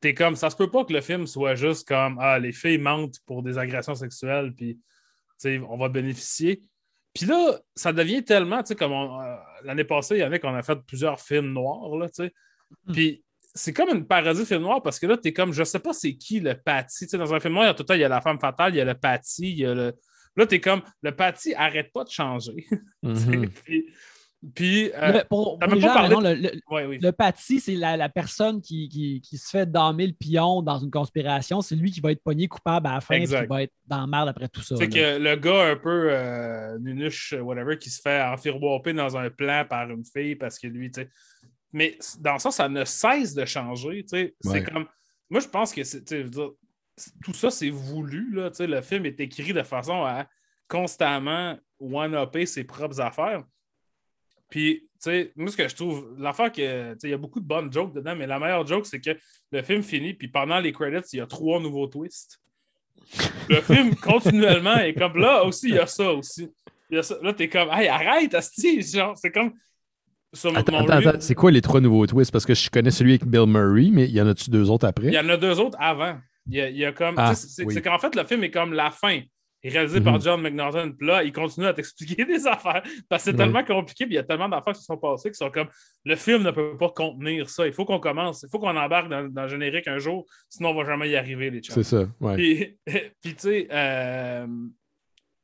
t'es 0.01 0.15
comme, 0.15 0.37
ça 0.37 0.51
se 0.51 0.57
peut 0.57 0.71
pas 0.71 0.85
que 0.85 0.93
le 0.93 1.01
film 1.01 1.27
soit 1.27 1.55
juste 1.55 1.87
comme, 1.87 2.19
ah, 2.21 2.39
les 2.39 2.53
filles 2.53 2.79
mentent 2.79 3.19
pour 3.27 3.43
des 3.43 3.59
agressions 3.59 3.95
sexuelles, 3.95 4.53
puis, 4.55 4.75
tu 4.75 4.81
sais, 5.39 5.61
on 5.69 5.77
va 5.77 5.89
bénéficier. 5.89 6.63
Puis 7.15 7.27
là, 7.27 7.59
ça 7.75 7.93
devient 7.93 8.25
tellement, 8.25 8.63
tu 8.63 8.69
sais, 8.69 8.77
comme 8.77 8.93
euh, 8.93 9.37
l'année 9.65 9.85
passée, 9.85 10.19
Yannick, 10.19 10.45
on 10.45 10.55
a 10.55 10.63
fait 10.63 10.79
plusieurs 10.87 11.21
films 11.21 11.53
noirs, 11.53 11.97
là, 11.97 12.09
tu 12.09 12.25
sais. 12.25 12.33
Puis 12.93 13.25
c'est 13.55 13.73
comme 13.73 13.89
une 13.91 14.07
parodie 14.07 14.41
de 14.41 14.45
film 14.45 14.63
noir 14.63 14.83
parce 14.83 14.99
que 14.99 15.07
là, 15.07 15.17
t'es 15.17 15.33
comme, 15.33 15.53
je 15.53 15.65
sais 15.65 15.79
pas 15.81 15.93
c'est 15.93 16.15
qui 16.15 16.41
le 16.41 16.55
Patty. 16.55 17.07
Tu 17.07 17.09
sais, 17.09 17.19
dans 17.19 17.33
un 17.35 17.41
film 17.41 17.55
noir, 17.55 17.65
il 17.65 17.69
y 17.69 17.71
a 17.71 17.75
tout 17.75 17.83
le 17.83 17.87
temps, 17.87 17.95
il 17.95 18.01
y 18.01 18.05
a 18.05 18.09
la 18.09 18.21
femme 18.21 18.39
fatale, 18.41 18.75
il 18.75 18.79
y 18.79 18.81
a 18.81 18.85
le 18.85 18.95
Patty, 18.95 19.51
il 19.51 19.59
y 19.59 19.67
a 19.67 19.75
le. 19.75 19.95
Là, 20.37 20.47
t'es 20.47 20.61
comme, 20.61 20.83
le 21.03 21.11
Patty 21.17 21.55
arrête 21.55 21.93
pas 21.93 22.05
de 22.05 22.11
changer. 22.11 22.67
Mhm. 23.03 23.49
Puis, 23.65 23.87
Puis, 24.55 24.93
euh, 24.95 25.13
Le- 25.19 25.25
pour, 25.29 25.59
t'as 25.59 25.67
pour 25.67 25.75
même 25.75 25.81
les 25.81 25.81
pas 25.81 25.89
gens, 25.89 25.95
parlé 25.95 26.15
non, 26.15 26.21
le, 26.21 26.35
le- 26.35 26.61
ouais, 26.71 26.87
oui. 26.87 26.99
le 27.01 27.11
Patty, 27.11 27.59
c'est 27.59 27.75
la, 27.75 27.97
la 27.97 28.09
personne 28.09 28.61
qui, 28.61 28.89
qui- 28.89 29.21
qui 29.21 29.37
se 29.37 29.51
fait 29.51 29.69
damer 29.69 30.07
le 30.07 30.13
pion 30.13 30.63
dans 30.63 30.79
une 30.79 30.93
conspiration. 30.93 31.61
C'est 31.61 31.75
lui 31.75 31.91
qui 31.91 32.01
va 32.01 32.13
être 32.13 32.23
pogné 32.23 32.47
coupable 32.47 32.87
à 32.87 32.95
la 32.95 33.01
fin 33.01 33.17
et 33.17 33.25
qui 33.27 33.47
va 33.47 33.63
être 33.65 33.73
dans 33.87 34.01
la 34.03 34.07
merde 34.07 34.29
après 34.29 34.47
tout 34.49 34.61
ça. 34.63 34.77
C'est 34.77 34.89
que 34.89 35.19
le 35.19 35.35
gars 35.35 35.71
un 35.71 35.77
peu 35.77 36.09
euh, 36.13 36.79
nunuche, 36.79 37.35
whatever, 37.41 37.77
qui 37.79 37.91
se 37.91 38.01
fait 38.01 38.23
enfirouaper 38.23 38.93
dans 38.93 39.17
un 39.17 39.29
plan 39.29 39.65
par 39.69 39.91
une 39.91 40.05
fille 40.05 40.37
parce 40.37 40.57
que 40.61 40.69
lui, 40.69 40.89
tu 40.93 41.01
sais. 41.03 41.09
Mais 41.73 41.99
dans 42.21 42.39
ça, 42.39 42.51
ça 42.51 42.69
ne 42.69 42.85
cesse 42.85 43.35
de 43.35 43.45
changer. 43.45 44.05
Ouais. 44.13 44.35
C'est 44.41 44.65
comme. 44.65 44.87
Moi, 45.31 45.41
je 45.41 45.49
pense 45.49 45.75
que 45.75 45.85
je 45.85 45.99
dire, 45.99 46.51
tout 47.23 47.35
ça, 47.35 47.51
c'est 47.51 47.71
voulu, 47.71 48.33
là. 48.33 48.51
Le 48.59 48.81
film 48.81 49.07
est 49.07 49.21
écrit 49.21 49.53
de 49.53 49.63
façon 49.63 50.05
à 50.05 50.27
constamment 50.69 51.59
one-upper 51.81 52.47
ses 52.47 52.65
propres 52.65 53.01
affaires. 53.01 53.45
Puis, 54.49 54.81
tu 54.81 54.89
sais, 55.01 55.33
moi, 55.37 55.51
ce 55.51 55.57
que 55.57 55.69
je 55.69 55.77
trouve, 55.77 56.15
l'affaire 56.19 56.51
que, 56.51 56.93
tu 56.95 57.01
sais, 57.01 57.09
il 57.09 57.11
y 57.11 57.15
a 57.15 57.19
beaucoup 57.19 57.41
de 57.41 57.47
bonnes 57.47 57.73
jokes 57.73 57.95
dedans, 57.95 58.17
mais 58.17 58.27
la 58.27 58.39
meilleure 58.39 58.67
joke, 58.67 58.87
c'est 58.87 59.01
que 59.01 59.17
le 59.53 59.63
film 59.63 59.83
finit, 59.83 60.15
puis 60.15 60.29
pendant 60.29 60.59
les 60.59 60.73
credits, 60.73 61.09
il 61.13 61.19
y 61.19 61.21
a 61.21 61.27
trois 61.27 61.61
nouveaux 61.61 61.87
twists. 61.87 62.41
Le 63.49 63.61
film, 63.61 63.95
continuellement, 63.97 64.77
est 64.77 64.95
comme 64.95 65.19
là 65.19 65.45
aussi, 65.45 65.69
il 65.69 65.75
y 65.75 65.79
a 65.79 65.87
ça 65.87 66.13
aussi. 66.13 66.51
Il 66.91 66.97
y 66.97 66.99
a 66.99 67.03
ça. 67.03 67.17
Là, 67.23 67.33
t'es 67.35 67.49
comme, 67.49 67.69
hey, 67.71 67.89
arrête, 67.89 68.35
Asti! 68.35 68.81
Genre, 68.83 69.17
c'est 69.17 69.31
comme. 69.31 69.53
Attends, 70.35 70.55
attends, 70.55 70.89
attends, 71.09 71.21
c'est 71.21 71.35
quoi 71.35 71.51
les 71.51 71.63
trois 71.63 71.81
nouveaux 71.81 72.07
twists? 72.07 72.31
Parce 72.33 72.45
que 72.45 72.55
je 72.55 72.69
connais 72.71 72.91
celui 72.91 73.13
avec 73.13 73.25
Bill 73.27 73.47
Murray, 73.47 73.89
mais 73.91 74.05
il 74.05 74.13
y 74.13 74.21
en 74.21 74.27
a-tu 74.29 74.51
deux 74.51 74.69
autres 74.71 74.87
après? 74.87 75.09
Il 75.09 75.15
y 75.15 75.19
en 75.19 75.29
a 75.29 75.37
deux 75.37 75.59
autres 75.59 75.79
avant. 75.81 76.19
Il 76.47 76.57
y 76.57 76.61
a, 76.61 76.69
il 76.69 76.77
y 76.77 76.85
a 76.85 76.93
comme. 76.93 77.15
Ah, 77.19 77.35
c'est 77.35 77.65
oui. 77.65 77.81
qu'en 77.83 77.99
fait, 77.99 78.15
le 78.15 78.25
film 78.25 78.45
est 78.45 78.51
comme 78.51 78.73
la 78.73 78.91
fin. 78.91 79.21
Il 79.65 79.71
est 79.71 79.73
réalisé 79.73 80.01
par 80.01 80.15
Mhm. 80.15 80.21
John 80.21 80.41
McNaughton. 80.41 80.93
Puis 80.97 81.07
là, 81.07 81.25
il 81.25 81.33
continue 81.33 81.67
à 81.67 81.73
t'expliquer 81.75 82.25
des 82.27 82.47
affaires. 82.47 82.83
Parce 83.09 83.25
que 83.25 83.31
c'est 83.31 83.37
tellement 83.37 83.65
compliqué. 83.65 84.05
Puis 84.07 84.15
il 84.15 84.17
y 84.17 84.21
a 84.21 84.23
tellement 84.23 84.49
d'affaires 84.49 84.73
qui 84.73 84.81
se 84.81 84.87
sont 84.87 84.97
passées 84.97 85.31
qui 85.31 85.37
sont 85.37 85.51
comme 85.51 85.67
le 86.05 86.15
film 86.15 86.43
ne 86.45 86.51
peut 86.53 86.77
pas 86.79 86.91
contenir 86.91 87.51
ça. 87.51 87.67
Il 87.67 87.73
faut 87.73 87.85
qu'on 87.85 87.99
commence. 87.99 88.43
Il 88.45 88.49
faut 88.51 88.59
qu'on 88.61 88.77
embarque 88.77 89.09
dans, 89.09 89.29
dans 89.29 89.43
le 89.43 89.49
générique 89.49 89.89
un 89.89 89.99
jour. 89.99 90.27
Sinon, 90.49 90.71
on 90.71 90.75
va 90.75 90.85
jamais 90.85 91.11
y 91.11 91.17
arriver, 91.17 91.51
les 91.51 91.61
chums. 91.61 91.75
C'est 91.75 91.83
ça, 91.83 92.07
ouais. 92.21 92.35
Puis, 92.37 92.79
puis, 93.21 93.35
tu 93.35 93.39
sais, 93.39 93.69
euh, 93.73 94.47
qu'est-ce 94.47 94.57
que 94.57 94.57
j'ai 94.57 94.57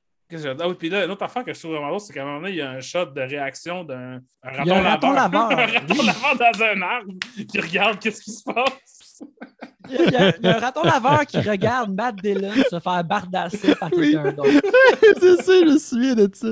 dit? 0.05 0.14
Ah 0.33 0.69
oui, 0.69 0.75
puis 0.79 0.89
là, 0.89 1.05
une 1.05 1.11
autre 1.11 1.23
affaire 1.23 1.45
que 1.45 1.53
je 1.53 1.59
trouve 1.59 1.73
vraiment 1.73 1.89
drôle, 1.89 2.01
c'est 2.01 2.13
qu'à 2.13 2.23
un 2.23 2.25
moment 2.27 2.41
donné, 2.41 2.51
il 2.53 2.57
y 2.57 2.63
a 2.63 2.71
un 2.71 2.81
shot 2.81 3.07
de 3.07 3.21
réaction 3.21 3.85
d'un 3.85 4.21
un 4.43 4.83
raton 4.83 5.13
laveur. 5.13 5.51
un 5.53 5.67
raton 5.67 5.95
oui. 5.99 6.07
laveur 6.07 6.37
dans 6.39 6.63
un 6.65 6.83
arbre 6.83 7.13
qui 7.51 7.61
regarde 7.61 7.99
qu'est-ce 8.01 8.23
qui 8.23 8.33
se 8.33 8.43
passe. 8.43 9.23
Il 9.91 9.97
y, 9.97 9.99
a, 9.99 10.05
il 10.07 10.13
y 10.13 10.17
a- 10.17 10.37
il 10.39 10.45
y 10.45 10.49
a 10.49 10.57
un 10.57 10.61
raton 10.61 10.83
laveur 10.83 11.27
qui 11.27 11.39
regarde 11.39 11.95
Matt 11.95 12.17
Dillon 12.17 12.53
se 12.71 12.81
faire 12.81 13.05
bardasser 13.05 13.75
par 13.77 13.91
Oui. 13.93 14.13
quelqu'un 14.13 14.33
d'autre. 14.33 14.51
c'est 15.21 15.37
ça, 15.43 15.53
je 15.61 15.73
me 15.73 15.79
souviens 15.79 16.15
de 16.15 16.31
ça. 16.35 16.49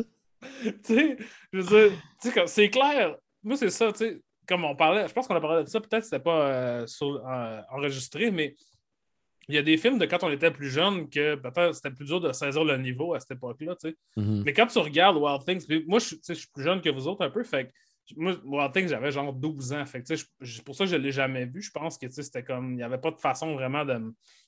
tu 0.62 0.74
sais, 0.82 1.16
je 1.53 1.59
veux 1.61 1.65
dire, 1.89 1.99
tu 2.20 2.28
sais, 2.28 2.35
comme- 2.35 2.47
c'est 2.47 2.69
clair. 2.70 3.16
Moi, 3.43 3.57
c'est 3.57 3.70
ça, 3.70 3.90
tu 3.90 3.99
sais, 3.99 4.20
comme 4.47 4.65
on 4.65 4.77
parlait, 4.77 5.09
je 5.09 5.12
pense 5.12 5.27
qu'on 5.27 5.35
a 5.36 5.40
parlé 5.40 5.65
de 5.65 5.69
ça, 5.69 5.81
peut-être 5.81 6.01
que 6.01 6.05
c'était 6.05 6.19
pas 6.23 6.47
euh, 6.47 6.86
sur- 6.86 7.23
euh, 7.27 7.61
enregistré, 7.73 8.31
mais 8.31 8.55
il 9.48 9.55
y 9.55 9.59
a 9.59 9.62
des 9.62 9.77
films 9.77 9.98
de 9.98 10.06
quand 10.06 10.23
on 10.23 10.31
était 10.31 10.51
plus 10.51 10.70
jeune 10.70 11.09
que 11.10 11.35
peut-être 11.35 11.74
c'était 11.74 11.90
plus 11.90 12.05
dur 12.06 12.20
de 12.20 12.32
saisir 12.32 12.64
le 12.64 12.77
niveau 12.78 13.14
à 13.14 13.20
cette 13.20 13.32
époque-là, 13.32 13.74
tu 13.74 13.90
sais. 13.90 13.97
Mhm. 14.16 14.43
Mais 14.47 14.52
quand 14.52 14.66
tu 14.66 14.78
regardes 14.78 15.16
Wild 15.16 15.44
Things, 15.44 15.85
moi, 15.86 15.98
je, 15.98 16.06
suis- 16.06 16.20
je 16.28 16.47
plus 16.52 16.62
jeune 16.62 16.81
que 16.81 16.89
vous 16.90 17.09
autres 17.09 17.24
un 17.24 17.31
peu, 17.31 17.43
fait 17.43 17.66
que 17.66 17.70
moi, 18.16 18.35
Wild 18.44 18.73
Things, 18.73 18.89
j'avais 18.89 19.10
genre 19.12 19.32
12 19.32 19.73
ans. 19.73 19.85
Fait 19.86 20.02
que, 20.02 20.14
je- 20.40 20.62
pour 20.62 20.74
ça, 20.74 20.86
je 20.86 20.97
ne 20.97 21.01
l'ai 21.01 21.12
jamais 21.12 21.44
vu. 21.47 21.60
Je 21.62 21.70
pense 21.70 21.98
que 21.98 22.09
c'était 22.09 22.43
comme. 22.43 22.73
Il 22.73 22.77
n'y 22.77 22.82
avait 22.82 22.98
pas 22.98 23.10
de 23.10 23.19
façon 23.20 23.55
vraiment 23.55 23.85
de. 23.85 23.94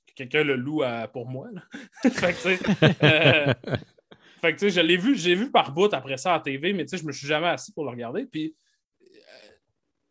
que 0.07 0.15
quelqu'un 0.15 0.45
le 0.45 0.57
loue 0.57 0.83
à- 0.83 1.09
pour 1.09 1.29
moi. 1.29 1.49
fait 2.03 2.33
que, 2.33 2.57
tu 2.57 2.57
sais, 2.57 2.97
euh, 3.03 3.53
fait 4.41 4.55
que, 4.57 4.69
je 4.69 4.81
l'ai 4.81 4.97
vu, 4.97 5.16
j'ai 5.16 5.35
vu 5.35 5.51
par 5.51 5.73
bout 5.73 5.93
après 5.93 6.16
ça 6.19 6.35
à 6.35 6.41
TV, 6.41 6.73
mais 6.73 6.85
je 6.91 7.05
me 7.05 7.12
suis 7.12 7.27
jamais 7.27 7.49
assis 7.49 7.73
pour 7.73 7.85
le 7.85 7.91
regarder. 7.91 8.27
Puis, 8.27 8.55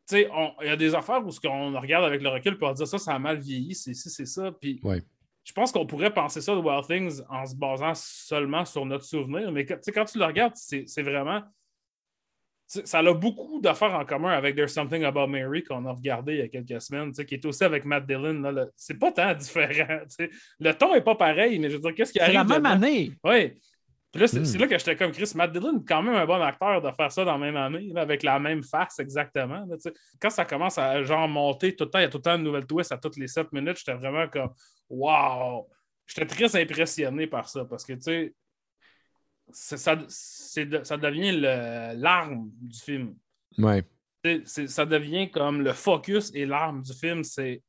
sais, 0.08 0.30
on- 0.34 0.52
il 0.62 0.68
y 0.68 0.70
a 0.70 0.76
des 0.76 0.94
affaires 0.96 1.26
où 1.26 1.32
ce 1.32 1.40
qu'on 1.40 1.80
regarde 1.80 2.06
avec 2.06 2.22
le 2.22 2.30
recul, 2.30 2.58
va 2.60 2.74
dire 2.74 2.88
ça, 2.88 2.98
ça 2.98 3.14
a 3.16 3.20
mal 3.20 3.38
vieilli, 3.40 3.74
c'est 3.76 3.94
c'est 3.94 4.26
ça. 4.26 4.52
Puis, 4.52 4.80
Ouais. 4.84 5.02
je 5.44 5.52
pense 5.54 5.72
qu'on 5.72 5.86
pourrait 5.86 6.14
penser 6.14 6.42
ça 6.42 6.54
de 6.56 6.60
Wild 6.60 6.86
Things 6.86 7.22
en 7.30 7.46
se 7.46 7.56
basant 7.56 7.94
seulement 7.96 8.66
sur 8.66 8.86
notre 8.86 9.06
souvenir, 9.06 9.52
mais 9.52 9.66
quand, 9.66 9.76
tu 9.76 9.82
sais, 9.84 9.92
quand 9.92 10.06
tu 10.06 10.18
le 10.20 10.26
regardes, 10.26 10.56
c'est 10.56 10.84
c'est 10.88 11.04
vraiment. 11.04 11.42
Ça 12.66 13.00
a 13.00 13.14
beaucoup 13.14 13.60
d'affaires 13.62 13.94
en 13.94 14.04
commun 14.04 14.32
avec 14.32 14.56
There's 14.56 14.74
Something 14.74 15.04
About 15.04 15.28
Mary 15.28 15.64
qu'on 15.64 15.86
a 15.86 15.92
regardé 15.92 16.34
il 16.34 16.40
y 16.40 16.42
a 16.42 16.48
quelques 16.48 16.82
semaines, 16.82 17.10
tu 17.10 17.16
sais, 17.16 17.26
qui 17.26 17.36
est 17.36 17.46
aussi 17.46 17.64
avec 17.64 17.86
Matt 17.86 18.08
Dillon. 18.08 18.42
C'est 18.76 18.98
pas 18.98 19.12
tant 19.12 19.34
différent. 19.36 20.00
tu 20.10 20.16
sais. 20.16 20.30
Le 20.60 20.72
ton 20.74 20.94
n'est 20.94 21.02
pas 21.02 21.14
pareil, 21.14 21.60
mais 21.60 21.70
je 21.70 21.76
veux 21.76 21.82
dire, 21.82 21.94
qu'est-ce 21.94 22.12
qui 22.14 22.18
C'est 22.20 22.24
arrive? 22.24 22.36
la 22.36 22.44
même 22.46 22.58
dedans? 22.60 22.70
année. 22.72 23.12
Oui. 23.24 23.54
Puis 24.14 24.22
là, 24.22 24.28
c'est 24.28 24.40
Hmm. 24.40 24.46
c'est 24.46 24.58
là 24.60 24.68
que 24.68 24.78
j'étais 24.78 24.96
comme 24.96 25.12
Chris. 25.12 25.32
Matt 25.36 25.52
Dillon, 25.52 25.84
quand 25.86 26.02
même 26.04 26.14
un 26.16 26.26
bon 26.26 26.40
acteur 26.42 26.82
de 26.82 26.92
faire 26.92 27.12
ça 27.12 27.26
dans 27.26 27.32
la 27.34 27.38
même 27.40 27.58
année, 27.58 27.90
là, 27.94 28.02
avec 28.02 28.22
la 28.24 28.40
même 28.40 28.62
face 28.64 29.00
exactement. 29.00 29.66
là. 29.66 29.76
Quand 30.22 30.30
ça 30.30 30.46
commence 30.46 30.78
à 30.78 31.02
genre 31.04 31.28
monter 31.28 31.76
tout 31.76 31.84
le 31.86 31.90
temps, 31.90 31.98
il 32.00 32.04
y 32.04 32.06
a 32.06 32.10
tout 32.10 32.20
le 32.20 32.22
temps 32.22 32.36
une 32.36 32.44
nouvelle 32.44 32.68
twist 32.68 32.92
à 32.92 32.98
toutes 32.98 33.18
les 33.18 33.28
7 33.28 33.52
minutes, 33.52 33.78
j'étais 33.80 33.96
vraiment 33.96 34.28
comme 34.30 34.54
Wow! 34.90 35.68
J'étais 36.06 36.28
très 36.28 36.62
impressionné 36.62 37.26
par 37.28 37.50
ça 37.50 37.66
parce 37.66 37.84
que 37.86 37.94
tu 37.94 38.02
sais, 38.02 38.34
ça, 39.52 39.96
de- 39.96 40.84
ça 40.84 40.98
devient 40.98 41.32
l'arme 41.98 42.52
du 42.62 42.80
film. 42.80 43.16
Ouais. 43.58 43.84
Ça 44.46 44.86
devient 44.86 45.30
comme 45.32 45.62
le 45.62 45.74
focus 45.74 46.32
et 46.36 46.46
l'arme 46.46 46.82
du 46.82 46.94
film, 46.94 47.24
c'est 47.24 47.62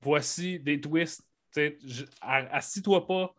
voici 0.00 0.58
des 0.60 0.80
twists. 0.80 1.22
Assis-toi 2.20 3.06
pas, 3.06 3.34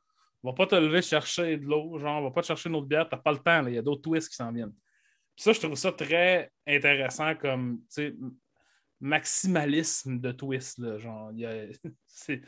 va 0.46 0.54
pas 0.54 0.68
te 0.68 0.76
lever 0.76 1.02
chercher 1.02 1.58
de 1.58 1.66
l'eau, 1.66 1.98
genre, 2.00 2.22
va 2.24 2.32
pas 2.32 2.42
te 2.42 2.48
chercher 2.48 2.70
une 2.70 2.76
autre 2.76 2.88
bière, 2.88 3.08
t'as 3.10 3.18
pas 3.18 3.32
le 3.32 3.40
temps, 3.40 3.62
là, 3.62 3.70
il 3.70 3.76
y 3.76 3.78
a 3.78 3.82
d'autres 3.82 4.02
twists 4.02 4.30
qui 4.30 4.36
s'en 4.36 4.52
viennent. 4.52 4.74
Puis 5.36 5.44
ça, 5.44 5.52
je 5.54 5.60
trouve 5.60 5.76
ça 5.76 5.92
très 5.92 6.52
intéressant 6.68 7.36
comme, 7.36 7.80
tu 7.80 7.86
sais, 7.90 8.06
m- 8.08 8.32
maximalisme 9.02 10.20
de 10.20 10.32
twists, 10.32 10.78
là, 10.80 10.98
genre, 10.98 11.32
il 11.34 11.40
y 11.40 11.46
a- 11.46 11.66
c'est- 12.08 12.42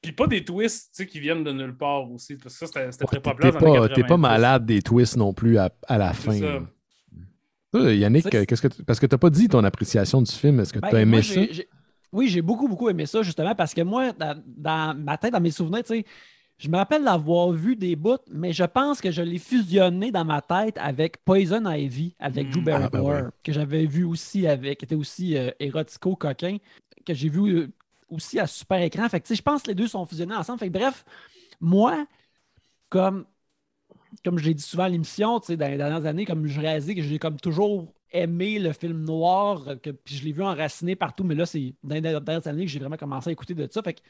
Puis 0.00 0.12
pas 0.12 0.26
des 0.28 0.44
twists, 0.44 0.94
tu 0.94 1.02
sais, 1.02 1.06
qui 1.08 1.18
viennent 1.20 1.42
de 1.44 1.52
nulle 1.52 1.76
part 1.76 2.10
aussi, 2.10 2.36
parce 2.36 2.56
que 2.56 2.66
ça, 2.66 2.90
c'était 2.90 3.04
très 3.06 3.20
populaire 3.20 3.52
t'es 3.52 3.58
pas, 3.58 3.88
pas 3.88 3.88
90. 3.88 4.20
malade 4.20 4.66
des 4.66 4.80
twists 4.82 5.16
non 5.16 5.32
plus 5.32 5.58
à, 5.58 5.70
à 5.88 5.98
la 5.98 6.12
fin. 6.12 6.32
ça. 6.32 6.46
là. 6.46 6.62
Toi, 7.70 7.92
Yannick, 7.94 8.28
qu'est-ce 8.30 8.62
que 8.62 8.68
tu- 8.68 8.82
parce 8.84 8.98
que 8.98 9.06
t'as 9.06 9.18
pas 9.18 9.28
dit 9.28 9.48
ton 9.48 9.62
appréciation 9.62 10.22
du 10.22 10.32
film. 10.32 10.60
Est-ce 10.60 10.72
que 10.72 10.78
Ben, 10.78 10.88
tu 10.90 10.96
as 10.96 11.00
aimé 11.02 11.16
moi, 11.16 11.22
ça? 11.22 11.40
Oui, 12.10 12.28
j'ai 12.28 12.40
beaucoup, 12.40 12.66
beaucoup 12.68 12.88
aimé 12.88 13.04
ça, 13.04 13.22
justement, 13.22 13.54
parce 13.54 13.74
que 13.74 13.82
moi, 13.82 14.12
dans, 14.12 14.42
dans 14.46 14.96
ma 14.98 15.18
tête, 15.18 15.32
dans 15.32 15.40
mes 15.40 15.50
souvenirs, 15.50 15.82
tu 15.84 15.88
sais, 15.98 16.04
je 16.58 16.68
me 16.68 16.76
rappelle 16.76 17.04
d'avoir 17.04 17.52
vu 17.52 17.76
des 17.76 17.94
bouts, 17.96 18.18
mais 18.30 18.52
je 18.52 18.64
pense 18.64 19.00
que 19.00 19.10
je 19.12 19.22
l'ai 19.22 19.38
fusionné 19.38 20.10
dans 20.10 20.24
ma 20.24 20.42
tête 20.42 20.76
avec 20.78 21.24
Poison 21.24 21.64
Ivy, 21.70 22.14
avec 22.18 22.48
Mm. 22.48 22.50
Drew 22.50 22.62
Ah, 22.72 22.88
Barrymore, 22.90 22.90
ben 22.90 23.00
ouais. 23.02 23.22
que 23.44 23.52
j'avais 23.52 23.86
vu 23.86 24.04
aussi 24.04 24.46
avec, 24.46 24.78
qui 24.80 24.84
était 24.84 24.94
aussi 24.96 25.36
euh, 25.36 25.50
érotico-coquin, 25.60 26.58
que 27.06 27.14
j'ai 27.14 27.28
vu 27.28 27.56
euh, 27.58 27.68
aussi 28.08 28.38
à 28.40 28.46
super 28.46 28.80
écran. 28.82 29.08
Fait 29.08 29.20
que, 29.20 29.26
tu 29.26 29.28
sais, 29.34 29.36
je 29.36 29.42
pense 29.42 29.62
que 29.62 29.68
les 29.68 29.74
deux 29.74 29.88
sont 29.88 30.04
fusionnés 30.04 30.34
ensemble. 30.34 30.58
Fait 30.58 30.68
que, 30.68 30.78
bref, 30.78 31.04
moi, 31.60 32.06
comme, 32.90 33.26
comme 34.24 34.38
j'ai 34.38 34.54
dit 34.54 34.62
souvent 34.62 34.84
à 34.84 34.88
l'émission, 34.88 35.40
tu 35.40 35.48
sais, 35.48 35.56
dans 35.56 35.68
les 35.68 35.76
dernières 35.76 36.06
années, 36.06 36.24
comme 36.24 36.46
je 36.46 36.60
réalisais 36.60 36.94
que 36.94 37.02
j'ai 37.02 37.18
comme 37.18 37.38
toujours 37.38 37.94
aimé 38.12 38.58
le 38.58 38.72
film 38.72 39.04
noir, 39.04 39.68
euh, 39.68 39.76
que, 39.76 39.90
puis 39.90 40.16
je 40.16 40.24
l'ai 40.24 40.32
vu 40.32 40.42
enraciné 40.42 40.96
partout, 40.96 41.24
mais 41.24 41.34
là, 41.34 41.46
c'est 41.46 41.74
dans 41.82 41.94
les 41.94 42.00
dernières 42.00 42.46
années 42.46 42.64
que 42.64 42.70
j'ai 42.70 42.78
vraiment 42.80 42.96
commencé 42.96 43.30
à 43.30 43.32
écouter 43.32 43.54
de 43.54 43.68
ça. 43.70 43.82
Fait 43.82 43.94
que 43.94 44.00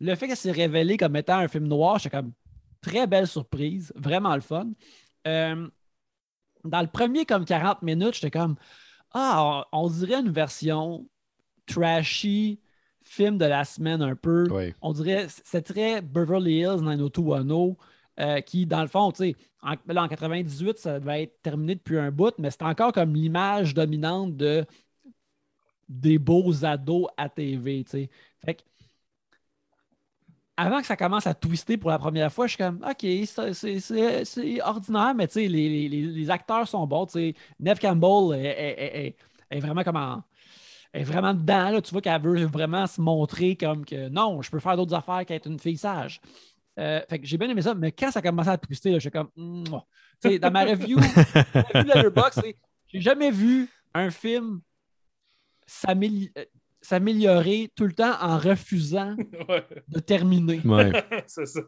le 0.00 0.14
fait 0.14 0.28
qu'elle 0.28 0.36
s'est 0.36 0.52
révélée 0.52 0.96
comme 0.96 1.16
étant 1.16 1.38
un 1.38 1.48
film 1.48 1.66
noir, 1.66 1.98
j'étais 1.98 2.16
comme 2.16 2.32
très 2.80 3.06
belle 3.06 3.26
surprise, 3.26 3.92
vraiment 3.96 4.34
le 4.34 4.40
fun. 4.40 4.70
Euh, 5.26 5.68
dans 6.64 6.80
le 6.80 6.86
premier 6.86 7.24
comme 7.24 7.44
40 7.44 7.82
minutes, 7.82 8.14
j'étais 8.14 8.30
comme 8.30 8.56
Ah, 9.12 9.64
on, 9.72 9.84
on 9.84 9.88
dirait 9.90 10.20
une 10.20 10.30
version 10.30 11.06
trashy, 11.66 12.60
film 13.02 13.38
de 13.38 13.44
la 13.44 13.64
semaine 13.64 14.02
un 14.02 14.14
peu. 14.14 14.46
On 14.82 14.92
dirait, 14.92 15.26
c'est 15.44 15.62
très 15.62 16.02
Beverly 16.02 16.60
Hills 16.60 16.82
90210, 16.82 17.76
euh, 18.20 18.40
qui, 18.40 18.66
dans 18.66 18.82
le 18.82 18.88
fond, 18.88 19.10
tu 19.12 19.18
sais, 19.18 19.36
en, 19.62 19.74
là, 19.86 20.04
en 20.04 20.08
98, 20.08 20.78
ça 20.78 21.00
devait 21.00 21.24
être 21.24 21.42
terminé 21.42 21.74
depuis 21.74 21.98
un 21.98 22.10
bout, 22.10 22.34
mais 22.38 22.50
c'est 22.50 22.62
encore 22.62 22.92
comme 22.92 23.14
l'image 23.14 23.74
dominante 23.74 24.36
de 24.36 24.64
des 25.88 26.18
beaux 26.18 26.64
ados 26.64 27.08
à 27.16 27.28
TV, 27.28 27.82
tu 27.84 27.90
sais. 27.90 28.10
Fait 28.44 28.54
que, 28.54 28.62
avant 30.60 30.80
que 30.80 30.86
ça 30.86 30.96
commence 30.96 31.26
à 31.28 31.34
twister 31.34 31.76
pour 31.76 31.88
la 31.90 31.98
première 32.00 32.32
fois, 32.32 32.46
je 32.48 32.54
suis 32.54 32.58
comme, 32.58 32.84
OK, 32.84 32.98
c'est- 33.04 34.60
ordinaire, 34.62 35.14
mais 35.14 35.28
les, 35.34 35.88
les- 35.88 36.30
acteurs 36.30 36.66
sont 36.66 36.84
bons, 36.84 37.06
tu 37.06 37.12
sais. 37.12 37.34
Neve 37.60 37.78
Campbell 37.78 38.38
est, 38.38 38.44
est- 38.44 38.82
est- 38.82 39.06
est- 39.06 39.16
est 39.56 39.60
vraiment 39.60 39.84
comme 39.84 39.96
en- 39.96 40.22
est 40.92 41.04
vraiment 41.04 41.32
dedans, 41.32 41.70
là. 41.70 41.80
Tu 41.80 41.92
vois 41.92 42.00
qu'elle 42.00 42.20
veut 42.20 42.44
vraiment 42.46 42.86
se 42.88 43.00
montrer 43.00 43.54
comme 43.54 43.84
que 43.84 44.08
non, 44.08 44.42
je 44.42 44.50
peux 44.50 44.58
faire 44.58 44.76
d'autres 44.76 44.94
affaires 44.94 45.24
qu'être 45.24 45.46
une 45.46 45.60
fille 45.60 45.76
sage. 45.78 46.20
Euh, 46.78 47.00
fait 47.08 47.20
que 47.20 47.26
j'ai 47.26 47.38
bien 47.38 47.48
aimé 47.48 47.62
ça, 47.62 47.74
mais 47.74 47.92
quand 47.92 48.10
ça 48.10 48.20
commençait 48.20 48.50
à 48.50 48.58
twister, 48.58 48.94
je 48.94 48.98
suis 48.98 49.10
comme, 49.10 49.30
dans 50.38 50.50
ma 50.50 50.64
review, 50.64 50.98
ma 51.54 51.62
review 51.62 51.94
Letterboxd, 51.94 52.42
j'ai 52.88 53.00
jamais 53.00 53.30
vu 53.30 53.68
un 53.94 54.10
film 54.10 54.60
s'améliorer 55.66 56.32
s'améliorer 56.80 57.70
tout 57.74 57.84
le 57.84 57.92
temps 57.92 58.16
en 58.20 58.38
refusant 58.38 59.16
Ouais, 59.48 59.64
de 59.88 60.00
terminer. 60.00 60.60
Ouais. 60.64 60.92
c'est 61.26 61.46
ça. 61.46 61.60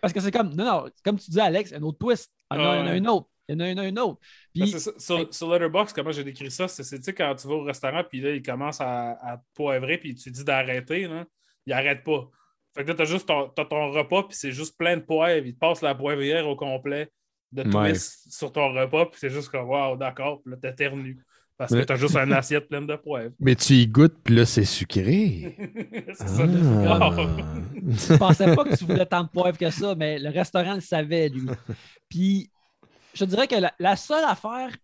Parce 0.00 0.12
que 0.12 0.20
c'est 0.20 0.30
comme, 0.30 0.54
non, 0.54 0.64
non, 0.64 0.90
comme 1.04 1.18
tu 1.18 1.30
dis, 1.30 1.40
Alex, 1.40 1.72
un 1.72 1.82
autre 1.82 1.98
twist. 1.98 2.30
Ah 2.48 2.56
non, 2.56 2.74
il 2.74 2.78
y 2.78 2.82
en 2.82 2.86
a 2.86 2.96
une 2.96 3.08
autre. 3.08 3.28
Il 3.48 3.54
y 3.54 3.56
en 3.56 3.60
a 3.60 3.64
un, 3.68 3.78
un 3.78 3.96
autre. 3.96 4.20
Puis, 4.54 4.70
ça. 4.70 4.92
sur, 4.96 5.34
sur 5.34 5.50
Letterboxd, 5.50 5.94
comment 5.94 6.12
j'ai 6.12 6.22
décrit 6.24 6.50
ça, 6.50 6.68
c'est 6.68 6.84
tu 6.84 7.02
sais, 7.02 7.12
quand 7.12 7.34
tu 7.34 7.48
vas 7.48 7.54
au 7.54 7.62
restaurant, 7.64 8.04
puis 8.08 8.20
là, 8.20 8.30
il 8.30 8.42
commence 8.42 8.80
à, 8.80 9.12
à 9.12 9.38
te 9.38 9.42
poivrer, 9.54 9.98
puis 9.98 10.14
tu 10.14 10.30
dis 10.30 10.44
d'arrêter, 10.44 11.08
là, 11.08 11.24
il 11.66 11.72
arrête 11.72 12.04
pas. 12.04 12.28
Fait 12.74 12.84
que 12.84 12.88
là, 12.90 12.94
t'as 12.94 13.04
juste 13.04 13.26
ton, 13.26 13.48
t'as 13.48 13.64
ton 13.64 13.90
repas, 13.90 14.22
puis 14.24 14.36
c'est 14.36 14.52
juste 14.52 14.78
plein 14.78 14.96
de 14.96 15.02
poivre. 15.02 15.44
Il 15.44 15.54
te 15.54 15.58
passe 15.58 15.82
la 15.82 15.94
poivrière 15.96 16.46
au 16.48 16.54
complet 16.54 17.10
de 17.50 17.62
Ouais. 17.62 17.90
twist 17.90 18.32
sur 18.32 18.52
ton 18.52 18.72
repas, 18.72 19.06
puis 19.06 19.18
c'est 19.18 19.30
juste 19.30 19.48
comme, 19.48 19.68
waouh, 19.68 19.96
d'accord, 19.96 20.40
puis 20.42 20.52
là, 20.52 20.56
t'éternues. 20.56 21.20
Parce 21.60 21.72
que 21.72 21.76
Mais- 21.76 21.84
t'as 21.84 21.96
juste 21.96 22.16
une 22.16 22.32
assiette 22.32 22.68
pleine 22.70 22.86
de 22.86 22.96
poivre. 22.96 23.32
Mais 23.38 23.54
tu 23.54 23.74
y 23.74 23.86
goûtes, 23.86 24.16
puis 24.24 24.34
là, 24.34 24.46
c'est 24.46 24.64
sucré. 24.64 25.54
c'est 26.14 26.26
ça. 26.26 26.44
Ah. 26.88 27.10
je 27.86 28.16
pensais 28.16 28.56
pas 28.56 28.64
que 28.64 28.74
tu 28.76 28.84
voulais 28.86 29.04
tant 29.04 29.24
de 29.24 29.28
poivre 29.28 29.58
que 29.58 29.68
ça, 29.68 29.94
mais 29.94 30.18
le 30.18 30.30
restaurant 30.30 30.72
le 30.76 30.80
savait, 30.80 31.28
lui. 31.28 31.46
Puis, 32.08 32.50
je 33.12 33.26
te 33.26 33.28
dirais 33.28 33.46
que 33.46 33.56
la, 33.56 33.74
la 33.78 33.94
seule 33.96 34.24
affaire, 34.24 34.74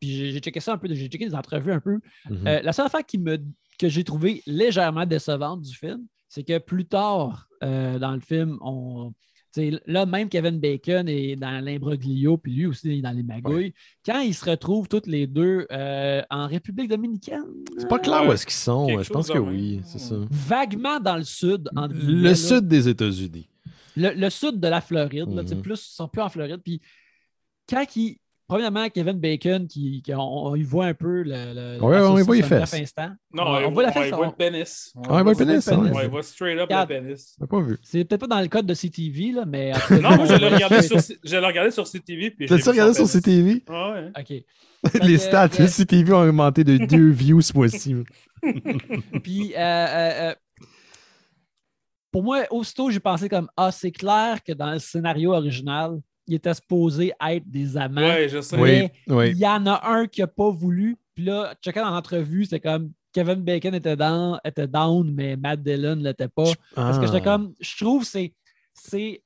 puis 0.00 0.32
j'ai 0.32 0.40
checké 0.40 0.58
ça 0.58 0.72
un 0.72 0.78
peu, 0.78 0.88
j'ai 0.92 1.06
checké 1.06 1.28
des 1.28 1.34
entrevues 1.36 1.70
un 1.72 1.78
peu, 1.78 2.00
Mhm. 2.28 2.44
Euh, 2.48 2.60
la 2.62 2.72
seule 2.72 2.86
affaire 2.86 3.06
qui 3.06 3.18
me, 3.18 3.38
que 3.78 3.88
j'ai 3.88 4.02
trouvé 4.02 4.42
légèrement 4.48 5.06
décevante 5.06 5.62
du 5.62 5.76
film, 5.76 6.04
c'est 6.28 6.42
que 6.42 6.58
plus 6.58 6.86
tard 6.86 7.46
euh, 7.62 8.00
dans 8.00 8.10
le 8.14 8.20
film, 8.20 8.58
on. 8.62 9.12
Tu 9.54 9.70
sais, 9.70 9.80
Là, 9.86 10.04
même 10.06 10.28
Kevin 10.28 10.58
Bacon 10.58 11.08
est 11.08 11.36
dans 11.36 11.64
l'imbroglio, 11.64 12.36
puis 12.36 12.52
lui 12.52 12.66
aussi 12.66 12.90
est 12.90 13.00
dans 13.02 13.12
les 13.12 13.22
magouilles. 13.22 13.72
Quand 14.04 14.20
ils 14.20 14.34
se 14.34 14.44
retrouvent 14.50 14.88
tous 14.88 15.02
les 15.06 15.26
deux 15.26 15.66
euh, 15.70 16.22
en 16.30 16.46
République 16.48 16.88
dominicaine, 16.90 17.44
C'est 17.78 17.88
pas 17.88 17.98
clair 18.00 18.26
où 18.26 18.32
est-ce 18.32 18.44
qu'ils 18.44 18.54
sont. 18.54 18.86
Quelque 18.88 19.02
Je 19.04 19.10
pense 19.12 19.28
que 19.30 19.38
oui, 19.38 19.80
c'est 19.84 20.00
ça. 20.00 20.16
vaguement 20.30 20.98
dans 20.98 21.16
le 21.16 21.22
sud, 21.24 21.68
entre 21.76 21.94
guillemets, 21.94 22.22
Le 22.22 22.28
là. 22.30 22.34
sud 22.34 22.66
des 22.68 22.88
États-Unis. 22.88 23.48
le, 23.96 24.10
le 24.14 24.30
sud 24.30 24.58
de 24.58 24.66
la 24.68 24.80
Floride, 24.80 25.28
là, 25.32 25.42
Mhm. 25.42 25.62
plus, 25.62 25.80
ils 25.90 25.94
sont 25.94 26.08
plus 26.08 26.20
en 26.22 26.28
Floride. 26.28 26.60
Puis 26.64 26.80
quand 27.68 27.84
ils. 27.96 28.18
Premièrement, 28.46 28.90
Kevin 28.90 29.18
Bacon, 29.18 29.66
qui, 29.66 30.02
qui- 30.02 30.14
on, 30.14 30.20
on 30.20 30.54
y 30.54 30.62
voit 30.62 30.84
un 30.86 30.94
peu 30.94 31.22
le. 31.22 31.32
le 31.76 31.82
Ouais, 31.82 31.98
on 32.00 32.18
y 32.18 32.22
voit 32.22 32.36
les 32.36 32.42
fesses. 32.42 32.74
instant. 32.74 33.10
Non, 33.32 33.44
on, 33.44 33.46
on, 33.46 33.64
on 33.68 33.70
voit 33.70 33.82
la 33.84 33.88
on 33.88 33.92
fesse. 33.92 34.08
y 34.08 34.10
voit 34.10 34.26
on- 34.26 34.30
le 34.30 34.36
pénis. 34.36 34.92
Ah, 34.96 35.00
on 35.08 35.22
voit 35.22 35.32
le 35.32 35.38
pénis, 35.38 35.68
hein. 35.68 35.90
On 35.94 36.00
y 36.02 36.08
voit 36.08 36.22
straight 36.22 36.58
up 36.58 36.64
Regarde. 36.64 36.90
le 36.90 37.00
pénis. 37.00 37.36
Pas 37.48 37.60
vu. 37.62 37.78
C'est 37.82 38.04
peut-être 38.04 38.20
pas 38.20 38.26
dans 38.26 38.40
le 38.42 38.48
code 38.48 38.66
de 38.66 38.74
CTV, 38.74 39.32
là, 39.32 39.44
mais. 39.46 39.72
Non, 39.90 40.16
moi, 40.16 40.26
je 40.26 40.34
l'ai 40.34 40.48
regardé 40.48 40.82
sur, 40.82 40.98
je 40.98 41.36
l'ai 41.36 41.46
regardé 41.46 41.70
sur 41.70 41.86
CTV. 41.86 42.36
T'as-tu 42.46 42.68
regardé 42.68 42.92
sur. 42.94 43.06
CTV? 43.08 43.62
Ah 43.68 43.92
ouais. 43.92 44.10
OK. 44.20 44.44
Les 45.02 45.16
stats 45.16 45.44
euh, 45.44 45.64
de 45.64 45.66
CTV 45.66 46.12
ont 46.12 46.20
augmenté 46.28 46.62
de 46.64 46.76
deux 46.86 47.08
views 47.10 47.40
ce 47.40 47.54
mois-ci. 47.56 47.94
Puis, 49.22 49.54
euh, 49.54 49.58
euh, 49.58 50.30
euh, 50.30 50.34
pour 52.12 52.22
moi, 52.22 52.42
aussitôt, 52.50 52.90
j'ai 52.90 53.00
pensé 53.00 53.28
comme 53.30 53.48
Ah, 53.56 53.72
c'est 53.72 53.90
clair 53.90 54.42
que 54.44 54.52
dans 54.52 54.70
le 54.72 54.78
scénario 54.78 55.32
original, 55.32 55.98
il 56.26 56.34
était 56.34 56.54
supposé 56.54 57.12
être 57.26 57.48
des 57.48 57.76
amants. 57.76 58.00
Ouais, 58.00 58.28
je 58.28 58.40
sais. 58.40 58.56
Mais 58.56 58.92
oui. 59.08 59.30
Il 59.30 59.38
y 59.38 59.46
en 59.46 59.66
a 59.66 59.88
un 59.88 60.06
qui 60.06 60.20
n'a 60.20 60.26
pas 60.26 60.50
voulu. 60.50 60.96
Puis 61.14 61.24
là, 61.24 61.54
chacun 61.62 61.84
dans 61.84 61.90
l'entrevue, 61.90 62.44
c'est 62.44 62.60
comme 62.60 62.92
Kevin 63.12 63.42
Bacon 63.42 63.74
était, 63.74 63.96
dans, 63.96 64.38
était 64.44 64.66
down, 64.66 65.12
mais 65.12 65.36
Matt 65.36 65.62
Dillon 65.62 65.96
ne 65.96 66.04
l'était 66.04 66.28
pas. 66.28 66.50
Parce 66.74 66.98
que 66.98 67.06
j'étais 67.06 67.22
comme, 67.22 67.54
je 67.60 67.84
trouve 67.84 68.02
que 68.02 68.08
c'est, 68.08 68.34
c'est 68.72 69.22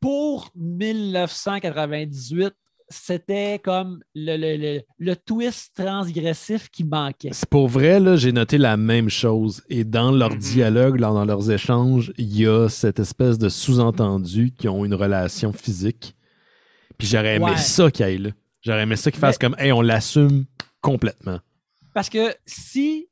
pour 0.00 0.50
1998, 0.54 2.52
c'était 2.92 3.58
comme 3.58 4.02
le, 4.14 4.36
le, 4.36 4.56
le, 4.56 4.80
le 4.98 5.16
twist 5.16 5.74
transgressif 5.76 6.68
qui 6.70 6.84
manquait. 6.84 7.30
C'est 7.32 7.48
pour 7.48 7.66
vrai, 7.68 7.98
là, 7.98 8.16
j'ai 8.16 8.30
noté 8.32 8.58
la 8.58 8.76
même 8.76 9.08
chose. 9.08 9.62
Et 9.68 9.84
dans 9.84 10.12
leur 10.12 10.30
Mhm. 10.30 10.38
dialogue, 10.38 11.00
dans 11.00 11.24
leurs 11.24 11.50
échanges, 11.50 12.12
il 12.18 12.36
y 12.38 12.46
a 12.46 12.68
cette 12.68 13.00
espèce 13.00 13.38
de 13.38 13.48
sous-entendu 13.48 14.52
qui 14.52 14.68
ont 14.68 14.84
une 14.84 14.94
relation 14.94 15.52
physique. 15.52 16.14
Puis 16.98 17.08
j'aurais 17.08 17.36
aimé 17.36 17.46
Ouais. 17.46 17.56
ça 17.56 17.90
qu'il 17.90 18.22
là. 18.22 18.30
J'aurais 18.60 18.82
aimé 18.82 18.94
ça 18.96 19.10
qu'ils 19.10 19.18
fassent 19.20 19.38
Mais- 19.42 19.48
comme, 19.48 19.56
hey, 19.58 19.72
on 19.72 19.80
l'assume 19.80 20.44
complètement. 20.80 21.40
Parce 21.94 22.08
que 22.08 22.32
si 22.46 23.08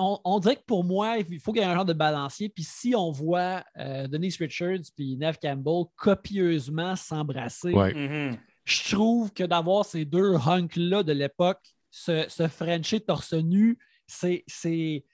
on, 0.00 0.16
on 0.24 0.38
dirait 0.38 0.54
que 0.54 0.64
pour 0.64 0.84
moi, 0.84 1.16
il 1.18 1.40
faut 1.40 1.52
qu'il 1.52 1.60
y 1.60 1.64
ait 1.64 1.68
un 1.68 1.74
genre 1.74 1.84
de 1.84 1.92
balancier. 1.92 2.48
Puis 2.48 2.62
si 2.62 2.94
on 2.94 3.10
voit 3.10 3.64
euh, 3.78 4.06
Denise 4.06 4.36
Richards 4.38 4.84
puis 4.94 5.16
Neve 5.16 5.38
Campbell 5.42 5.86
copieusement 5.96 6.94
s'embrasser, 6.94 7.72
Ouais. 7.72 7.92
Mhm. 7.92 8.36
Je 8.68 8.94
trouve 8.94 9.32
que 9.32 9.44
d'avoir 9.44 9.84
ces 9.84 10.04
deux 10.04 10.34
hunks-là 10.34 11.02
de 11.02 11.12
l'époque, 11.12 11.60
se, 11.90 12.26
se 12.28 12.48
Frencher 12.48 13.00
torse 13.00 13.32
nu, 13.32 13.78
c'est. 14.06 14.44
c'est 14.46 15.04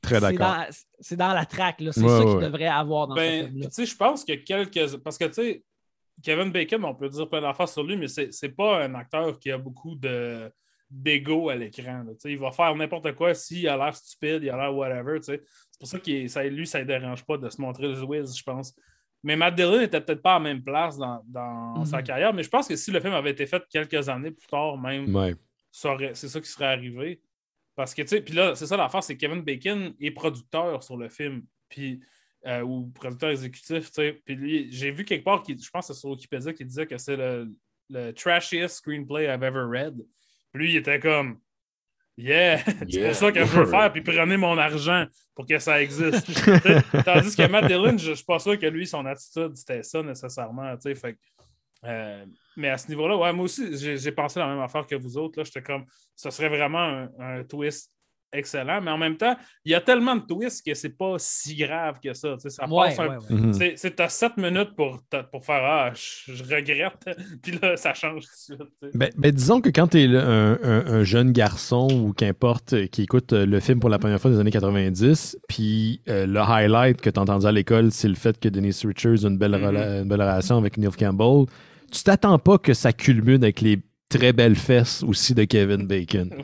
Très 0.00 0.16
c'est 0.16 0.20
d'accord. 0.20 0.38
dans, 0.38 0.66
c'est 0.98 1.16
dans 1.16 1.32
la 1.32 1.46
traque, 1.46 1.80
là. 1.80 1.92
C'est 1.92 2.00
Ouais, 2.02 2.08
ça 2.08 2.24
ouais, 2.24 2.32
qu'il 2.32 2.40
devrait 2.40 2.66
avoir 2.66 3.06
dans 3.06 3.14
ce 3.14 3.20
Ben, 3.20 3.46
film-là. 3.46 3.66
tu 3.66 3.72
sais, 3.72 3.86
je 3.86 3.96
pense 3.96 4.24
que 4.24 4.32
quelques. 4.32 4.96
Parce 4.98 5.16
que, 5.16 5.26
tu 5.26 5.34
sais, 5.34 5.64
Kevin 6.22 6.50
Bacon, 6.50 6.84
on 6.84 6.94
peut 6.94 7.08
dire 7.08 7.28
plein 7.28 7.40
d'affaires 7.40 7.68
sur 7.68 7.84
lui, 7.84 7.96
mais 7.96 8.08
c'est 8.08 8.32
c'est 8.32 8.48
pas 8.48 8.82
un 8.84 8.94
acteur 8.96 9.38
qui 9.38 9.50
a 9.52 9.58
beaucoup 9.58 9.94
de 9.94 10.52
d'ego 10.90 11.48
à 11.50 11.54
l'écran. 11.54 12.02
là. 12.04 12.12
Tu 12.14 12.16
sais, 12.18 12.32
Il 12.32 12.38
va 12.38 12.50
faire 12.50 12.74
n'importe 12.74 13.14
quoi 13.14 13.32
s'il 13.32 13.66
a 13.68 13.76
l'air 13.76 13.94
stupide, 13.94 14.40
il 14.42 14.50
a 14.50 14.56
l'air 14.56 14.74
whatever. 14.76 15.18
C'est 15.22 15.40
pour 15.78 15.88
ça 15.88 16.00
que 16.00 16.26
ça, 16.28 16.42
lui, 16.44 16.66
ça 16.66 16.80
ne 16.80 16.84
dérange 16.84 17.24
pas 17.24 17.38
de 17.38 17.48
se 17.48 17.60
montrer 17.60 17.86
le 17.88 18.02
whiz, 18.02 18.36
je 18.36 18.42
pense. 18.42 18.74
Mais 19.22 19.36
Matt 19.36 19.54
Dillon 19.54 19.78
n'était 19.78 20.00
peut-être 20.00 20.22
pas 20.22 20.32
à 20.36 20.38
la 20.38 20.44
même 20.44 20.62
place 20.62 20.96
dans, 20.98 21.22
dans 21.26 21.78
Mhm. 21.78 21.86
sa 21.86 22.02
carrière, 22.02 22.32
mais 22.34 22.42
je 22.42 22.48
pense 22.50 22.66
que 22.68 22.74
si 22.76 22.90
le 22.90 23.00
film 23.00 23.12
avait 23.12 23.30
été 23.30 23.46
fait 23.46 23.62
quelques 23.70 24.08
années 24.08 24.30
plus 24.32 24.46
tard, 24.48 24.76
même, 24.78 25.14
Ouais. 25.14 25.34
c'est 25.70 26.28
ça 26.28 26.40
qui 26.40 26.48
serait 26.48 26.66
arrivé. 26.66 27.20
Parce 27.74 27.94
que, 27.94 28.02
tu 28.02 28.08
sais, 28.08 28.20
puis 28.20 28.34
là, 28.34 28.54
c'est 28.54 28.66
ça 28.66 28.76
l'affaire, 28.76 29.02
c'est 29.02 29.14
que 29.16 29.20
Kevin 29.20 29.40
Bacon 29.42 29.94
est 29.98 30.10
producteur 30.10 30.82
sur 30.82 30.96
le 30.96 31.08
film, 31.08 31.44
puis, 31.68 32.00
euh, 32.46 32.60
ou 32.62 32.88
producteur 32.94 33.30
exécutif, 33.30 33.86
tu 33.86 33.92
sais. 33.94 34.20
Puis 34.24 34.34
lui, 34.34 34.70
j'ai 34.72 34.90
vu 34.90 35.04
quelque 35.04 35.24
part, 35.24 35.42
qui, 35.42 35.56
je 35.58 35.70
pense 35.70 35.86
que 35.88 35.94
c'est 35.94 36.00
sur 36.00 36.10
Wikipédia, 36.10 36.52
qui 36.52 36.64
disait 36.64 36.86
que 36.86 36.98
c'est 36.98 37.16
le, 37.16 37.50
le 37.88 38.10
trashiest 38.12 38.76
screenplay 38.76 39.24
I've 39.26 39.42
ever 39.44 39.64
read. 39.70 39.96
Puis 40.52 40.62
lui, 40.62 40.72
il 40.72 40.76
était 40.76 40.98
comme, 41.00 41.38
yeah, 42.22 42.58
c'est 42.88 43.06
pour 43.06 43.14
ça 43.14 43.32
que 43.32 43.40
je 43.40 43.50
veux 43.50 43.66
faire, 43.66 43.92
puis 43.92 44.02
prenez 44.02 44.36
mon 44.36 44.56
argent 44.58 45.06
pour 45.34 45.46
que 45.46 45.58
ça 45.58 45.82
existe. 45.82 46.26
Tandis 47.04 47.36
que 47.36 47.46
Matt 47.48 47.66
Dillon, 47.66 47.96
je 47.98 48.10
ne 48.10 48.14
suis 48.14 48.24
pas 48.24 48.38
sûr 48.38 48.58
que 48.58 48.66
lui, 48.66 48.86
son 48.86 49.04
attitude, 49.06 49.56
c'était 49.56 49.82
ça 49.82 50.02
nécessairement. 50.02 50.74
Fait 50.80 51.18
euh, 51.84 52.24
mais 52.56 52.68
à 52.68 52.78
ce 52.78 52.88
niveau-là, 52.88 53.16
ouais, 53.16 53.32
moi 53.32 53.46
aussi, 53.46 53.76
j'ai 53.76 54.12
pensé 54.12 54.38
la 54.38 54.46
même 54.46 54.60
affaire 54.60 54.86
que 54.86 54.94
vous 54.94 55.16
autres. 55.16 55.42
J'étais 55.42 55.62
comme, 55.62 55.84
ce 56.14 56.30
serait 56.30 56.48
vraiment 56.48 56.78
un, 56.78 57.08
un 57.18 57.44
twist 57.44 57.90
excellent, 58.32 58.80
mais 58.80 58.90
en 58.90 58.98
même 58.98 59.16
temps, 59.16 59.36
il 59.64 59.72
y 59.72 59.74
a 59.74 59.80
tellement 59.80 60.16
de 60.16 60.22
twists 60.22 60.64
que 60.66 60.74
c'est 60.74 60.96
pas 60.96 61.14
si 61.18 61.54
grave 61.56 61.96
que 62.02 62.12
ça. 62.14 62.34
tu 62.34 62.40
sais, 62.42 62.50
Ça 62.50 62.68
Ouais, 62.68 62.88
passe 62.88 62.98
un- 62.98 63.08
ouais, 63.08 63.16
ouais. 63.30 63.52
C'est- 63.52 63.74
C'est 63.76 63.90
t'as 63.96 64.08
7 64.08 64.36
minutes 64.36 64.74
pour, 64.76 65.00
pour 65.30 65.44
faire 65.44 65.62
Ah, 65.64 65.92
je, 65.94 66.32
je 66.34 66.42
regrette, 66.44 67.04
puis 67.42 67.58
là, 67.60 67.76
ça 67.76 67.94
change 67.94 68.24
tout 68.24 68.30
de 68.54 68.56
suite. 68.58 68.70
tu 68.82 68.88
sais. 68.90 68.98
Ben, 68.98 69.10
ben, 69.16 69.30
disons 69.32 69.60
que 69.60 69.68
quand 69.70 69.88
tu 69.88 70.00
es 70.02 70.16
un, 70.16 70.58
un- 70.62 70.86
un 70.86 71.04
jeune 71.04 71.32
garçon 71.32 71.88
ou 71.92 72.12
qu'importe 72.12 72.72
euh, 72.72 72.86
qui 72.86 73.02
écoute 73.02 73.32
euh, 73.32 73.46
le 73.46 73.60
film 73.60 73.80
pour 73.80 73.90
la 73.90 73.98
première 73.98 74.20
fois 74.20 74.30
des 74.30 74.38
années 74.40 74.50
90, 74.50 75.38
puis 75.48 76.00
euh, 76.08 76.26
le 76.26 76.40
highlight 76.40 77.00
que 77.00 77.10
tu 77.10 77.18
as 77.18 77.22
entendu 77.22 77.46
à 77.46 77.52
l'école, 77.52 77.90
c'est 77.92 78.08
le 78.08 78.14
fait 78.14 78.38
que 78.38 78.48
Denise 78.48 78.84
Richards 78.84 79.24
a 79.24 79.28
une 79.28 79.38
belle, 79.38 79.52
Mhm. 79.52 79.64
rela- 79.64 80.02
une 80.02 80.08
belle 80.08 80.20
relation 80.22 80.56
avec 80.58 80.76
Neil 80.78 80.90
Campbell, 80.98 81.46
tu 81.90 82.02
t'attends 82.02 82.38
pas 82.38 82.58
que 82.58 82.72
ça 82.74 82.92
culmine 82.92 83.42
avec 83.42 83.60
les 83.60 83.78
très 84.18 84.32
belles 84.32 84.56
fesses 84.56 85.02
aussi 85.02 85.34
de 85.34 85.44
Kevin 85.44 85.86
Bacon. 85.86 86.30
Euh, 86.32 86.36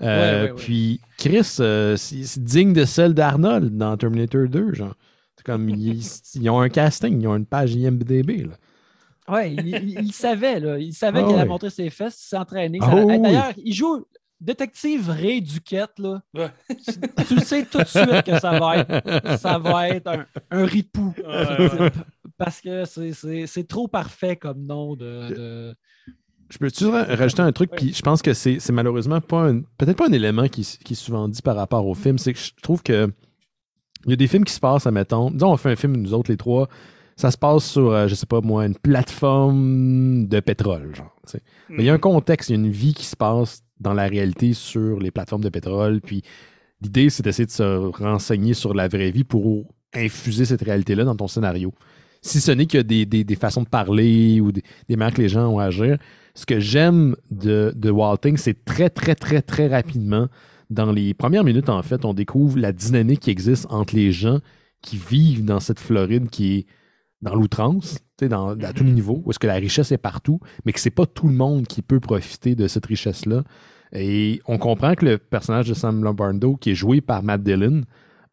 Ouais, 0.00 0.06
ouais, 0.46 0.50
ouais. 0.52 0.56
Puis 0.56 1.00
Chris, 1.16 1.56
euh, 1.60 1.96
c'est 1.96 2.38
digne 2.42 2.72
de 2.72 2.84
celle 2.84 3.14
d'Arnold 3.14 3.76
dans 3.76 3.96
Terminator 3.96 4.48
2, 4.48 4.74
genre. 4.74 4.94
C'est 5.36 5.44
comme, 5.44 5.68
ils, 5.70 6.00
ils 6.34 6.50
ont 6.50 6.60
un 6.60 6.68
casting, 6.68 7.20
ils 7.20 7.26
ont 7.26 7.36
une 7.36 7.46
page 7.46 7.74
IMDB, 7.74 8.46
là. 8.48 8.54
Ouais, 9.34 9.52
il, 9.52 9.66
il- 9.68 10.00
il 10.04 10.12
savait, 10.12 10.58
là. 10.60 10.78
Il 10.78 10.94
savait 10.94 11.20
Ah 11.22 11.26
qu'il 11.26 11.36
allait 11.36 11.48
montrer 11.48 11.70
ses 11.70 11.90
fesses, 11.90 12.18
il 12.24 12.28
s'est 12.28 12.36
entraîné. 12.36 12.78
Ah 12.80 12.90
Ça- 12.90 12.94
oui, 12.96 13.12
Hey, 13.12 13.18
oui. 13.18 13.22
D'ailleurs, 13.22 13.52
il 13.62 13.72
joue 13.74 14.04
détective 14.40 15.10
Ray 15.10 15.42
Duquette, 15.42 15.98
là. 15.98 16.22
Ouais. 16.34 16.48
Tu, 16.68 17.24
tu 17.26 17.34
le 17.34 17.40
sais 17.40 17.64
tout 17.66 17.78
de 17.78 17.84
suite 17.84 18.22
que 18.24 18.38
ça 18.38 18.58
va 18.58 18.78
être, 18.78 19.38
ça 19.38 19.58
va 19.58 19.88
être 19.90 20.06
un, 20.06 20.26
un 20.50 20.64
ripou. 20.64 21.12
Parce 22.36 22.60
que 22.60 22.84
c'est- 22.84 23.12
c'est 23.12 23.46
c'est 23.46 23.66
trop 23.66 23.88
parfait 23.88 24.36
comme 24.36 24.64
nom 24.64 24.94
de. 24.94 25.34
de- 25.34 25.74
Je 26.50 26.58
peux-tu 26.58 26.86
ra- 26.86 27.04
rajouter 27.04 27.42
un 27.42 27.52
truc, 27.52 27.70
puis 27.76 27.92
je 27.92 28.00
pense 28.02 28.22
que 28.22 28.32
c'est 28.32 28.70
malheureusement 28.70 29.20
pas 29.20 29.48
un- 29.50 29.60
peut-être 29.76 29.96
pas 29.98 30.08
un 30.08 30.12
élément 30.12 30.48
qui, 30.48 30.62
est 30.62 30.94
souvent 30.94 31.28
dit 31.28 31.42
par 31.42 31.56
rapport 31.56 31.86
au 31.86 31.94
film, 31.94 32.16
c'est 32.18 32.32
que 32.32 32.38
je 32.38 32.52
trouve 32.62 32.82
que 32.82 33.10
il 34.06 34.10
y 34.10 34.12
a 34.12 34.16
des 34.16 34.26
films 34.28 34.44
qui 34.44 34.52
se 34.54 34.60
passent, 34.60 34.86
admettons, 34.86 35.30
disons 35.30 35.52
on 35.52 35.56
fait 35.56 35.70
un 35.72 35.76
film, 35.76 35.96
nous 35.96 36.14
autres 36.14 36.30
les 36.30 36.36
trois, 36.36 36.68
ça 37.16 37.30
se 37.30 37.36
passe 37.36 37.64
sur, 37.64 37.90
euh, 37.90 38.06
je 38.08 38.14
sais 38.14 38.26
pas 38.26 38.40
moi, 38.40 38.64
une 38.64 38.76
plateforme 38.76 40.26
de 40.28 40.40
pétrole, 40.40 40.94
genre. 40.94 41.14
Mais 41.68 41.82
il 41.82 41.86
y 41.86 41.90
a 41.90 41.94
un 41.94 41.98
contexte, 41.98 42.48
il 42.48 42.52
y 42.52 42.56
a 42.56 42.60
une 42.64 42.70
vie 42.70 42.94
qui 42.94 43.04
se 43.04 43.16
passe 43.16 43.62
dans 43.80 43.92
la 43.92 44.06
réalité 44.06 44.52
sur 44.54 44.98
les 45.00 45.10
plateformes 45.10 45.42
de 45.42 45.48
pétrole, 45.48 46.00
puis 46.00 46.22
l'idée 46.80 47.10
c'est 47.10 47.22
d'essayer 47.22 47.46
de 47.46 47.50
se 47.50 47.62
renseigner 48.02 48.54
sur 48.54 48.72
la 48.72 48.88
vraie 48.88 49.10
vie 49.10 49.24
pour 49.24 49.66
infuser 49.94 50.44
cette 50.44 50.62
réalité-là 50.62 51.04
dans 51.04 51.16
ton 51.16 51.28
scénario. 51.28 51.72
Si 52.20 52.40
ce 52.40 52.50
n'est 52.52 52.74
a 52.76 52.82
des, 52.82 53.06
des- 53.06 53.24
des 53.24 53.36
façons 53.36 53.62
de 53.62 53.68
parler 53.68 54.40
ou 54.40 54.52
des, 54.52 54.62
des 54.88 54.96
manières 54.96 55.14
que 55.14 55.22
les 55.22 55.28
gens 55.28 55.48
ont 55.48 55.58
à 55.58 55.64
agir, 55.66 55.98
ce 56.34 56.46
que 56.46 56.60
j'aime 56.60 57.16
de, 57.30 57.72
de 57.76 57.90
Walting, 57.90 58.36
c'est 58.36 58.64
très, 58.64 58.90
très, 58.90 59.14
très, 59.14 59.42
très 59.42 59.68
rapidement, 59.68 60.28
dans 60.70 60.92
les 60.92 61.14
premières 61.14 61.44
minutes, 61.44 61.68
en 61.68 61.82
fait, 61.82 62.04
on 62.04 62.14
découvre 62.14 62.58
la 62.58 62.72
dynamique 62.72 63.20
qui 63.20 63.30
existe 63.30 63.66
entre 63.70 63.94
les 63.94 64.12
gens 64.12 64.38
qui 64.82 64.96
vivent 64.96 65.44
dans 65.44 65.60
cette 65.60 65.80
Floride 65.80 66.28
qui 66.30 66.58
est 66.58 66.66
dans 67.22 67.34
l'outrance, 67.34 67.98
à 68.20 68.72
tous 68.72 68.84
les 68.84 68.92
niveaux, 68.92 69.22
où 69.24 69.30
est-ce 69.30 69.38
que 69.38 69.46
la 69.46 69.54
richesse 69.54 69.90
est 69.90 69.98
partout, 69.98 70.38
mais 70.64 70.72
que 70.72 70.78
c'est 70.80 70.90
pas 70.90 71.06
tout 71.06 71.26
le 71.28 71.34
monde 71.34 71.66
qui 71.66 71.82
peut 71.82 72.00
profiter 72.00 72.54
de 72.54 72.68
cette 72.68 72.86
richesse-là. 72.86 73.42
Et 73.92 74.40
on 74.46 74.58
comprend 74.58 74.94
que 74.94 75.04
le 75.04 75.18
personnage 75.18 75.68
de 75.68 75.74
Sam 75.74 76.04
Lombardo, 76.04 76.56
qui 76.56 76.70
est 76.70 76.74
joué 76.74 77.00
par 77.00 77.22
Matt 77.22 77.42
Dillon, 77.42 77.82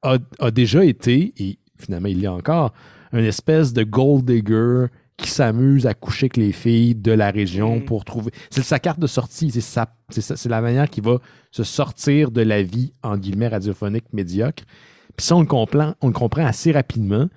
a, 0.03 0.17
a 0.39 0.51
déjà 0.51 0.83
été, 0.83 1.33
et 1.37 1.57
finalement 1.77 2.09
il 2.09 2.25
a 2.27 2.33
encore, 2.33 2.73
une 3.19 3.25
espèce 3.25 3.73
de 3.73 3.83
gold 3.83 4.25
digger 4.25 4.85
qui 5.17 5.29
s'amuse 5.29 5.87
à 5.87 5.93
coucher 5.93 6.25
avec 6.25 6.37
les 6.37 6.51
filles 6.51 6.93
de 6.95 7.11
la 7.11 7.31
région 7.31 7.77
Mm. 7.77 7.85
pour 7.85 8.03
trouver. 8.05 8.31
C'est 8.49 8.63
sa 8.63 8.79
carte 8.79 8.99
de 8.99 9.07
sortie. 9.07 9.49
C'est 9.51 9.61
sa- 9.61 9.95
c'est 10.09 10.21
sa- 10.21 10.35
c'est 10.35 10.49
la 10.49 10.59
manière 10.61 10.89
qu'il 10.89 11.03
va 11.03 11.19
se 11.51 11.63
sortir 11.63 12.31
de 12.31 12.41
la 12.41 12.61
vie, 12.61 12.91
en 13.01 13.17
guillemets, 13.17 13.47
radiophonique 13.47 14.11
médiocre. 14.11 14.63
Puis 15.15 15.25
ça, 15.25 15.35
on 15.37 15.39
le 15.41 15.45
comprend, 15.45 15.93
on 16.01 16.07
le 16.07 16.13
comprend 16.13 16.45
assez 16.45 16.71
rapidement. 16.73 17.27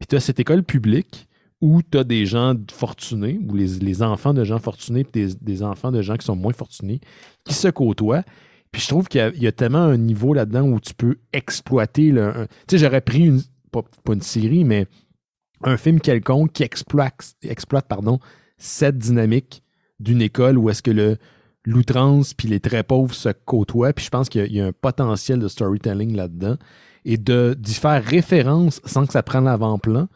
Puis 0.00 0.08
tu 0.08 0.16
as 0.16 0.20
cette 0.20 0.40
école 0.40 0.64
publique 0.64 1.28
où 1.60 1.80
tu 1.82 1.98
as 1.98 2.04
des 2.04 2.26
gens 2.26 2.54
fortunés, 2.72 3.38
ou 3.48 3.54
les, 3.54 3.78
les 3.80 4.02
enfants 4.02 4.34
de 4.34 4.42
gens 4.44 4.58
fortunés, 4.58 5.04
puis 5.04 5.26
des, 5.26 5.34
des 5.40 5.62
enfants 5.62 5.92
de 5.92 6.02
gens 6.02 6.16
qui 6.16 6.24
sont 6.26 6.36
moins 6.36 6.52
fortunés, 6.52 7.00
qui 7.44 7.54
se 7.54 7.68
côtoient. 7.68 8.22
Puis 8.72 8.82
je 8.82 8.88
trouve 8.88 9.06
qu'il 9.08 9.20
y 9.20 9.22
a- 9.22 9.32
il 9.34 9.42
y, 9.42 9.46
a 9.46 9.52
tellement 9.52 9.78
un 9.82 9.96
niveau 9.96 10.34
là-dedans 10.34 10.62
où 10.68 10.78
tu 10.80 10.92
peux 10.94 11.16
exploiter. 11.32 12.12
Tu 12.12 12.18
sais, 12.68 12.78
j'aurais 12.78 13.00
pris 13.00 13.26
une, 13.26 13.40
pas, 13.72 13.82
pas 14.04 14.12
une 14.14 14.22
série, 14.22 14.64
mais 14.64 14.86
un 15.62 15.76
film 15.76 16.00
quelconque 16.00 16.52
qui 16.52 16.62
exploite, 16.62 17.86
pardon, 17.88 18.18
cette 18.56 18.98
dynamique 18.98 19.62
d'une 20.00 20.22
école 20.22 20.58
où 20.58 20.70
est-ce 20.70 20.82
que 20.82 20.90
le 20.90 21.16
l'outrance 21.64 22.32
puis 22.32 22.48
les 22.48 22.60
très 22.60 22.82
pauvres 22.82 23.14
se 23.14 23.28
côtoient. 23.44 23.92
Puis 23.92 24.06
je 24.06 24.10
pense 24.10 24.28
qu'il 24.28 24.50
y 24.52 24.60
a- 24.60 24.66
un 24.66 24.72
potentiel 24.72 25.38
de 25.38 25.48
storytelling 25.48 26.16
là-dedans. 26.16 26.56
Et 27.04 27.16
de 27.16 27.54
d'y 27.58 27.74
faire 27.74 28.02
référence 28.04 28.80
sans 28.84 29.06
que 29.06 29.12
ça 29.12 29.22
prenne 29.22 29.44
l'avant-plan, 29.44 30.08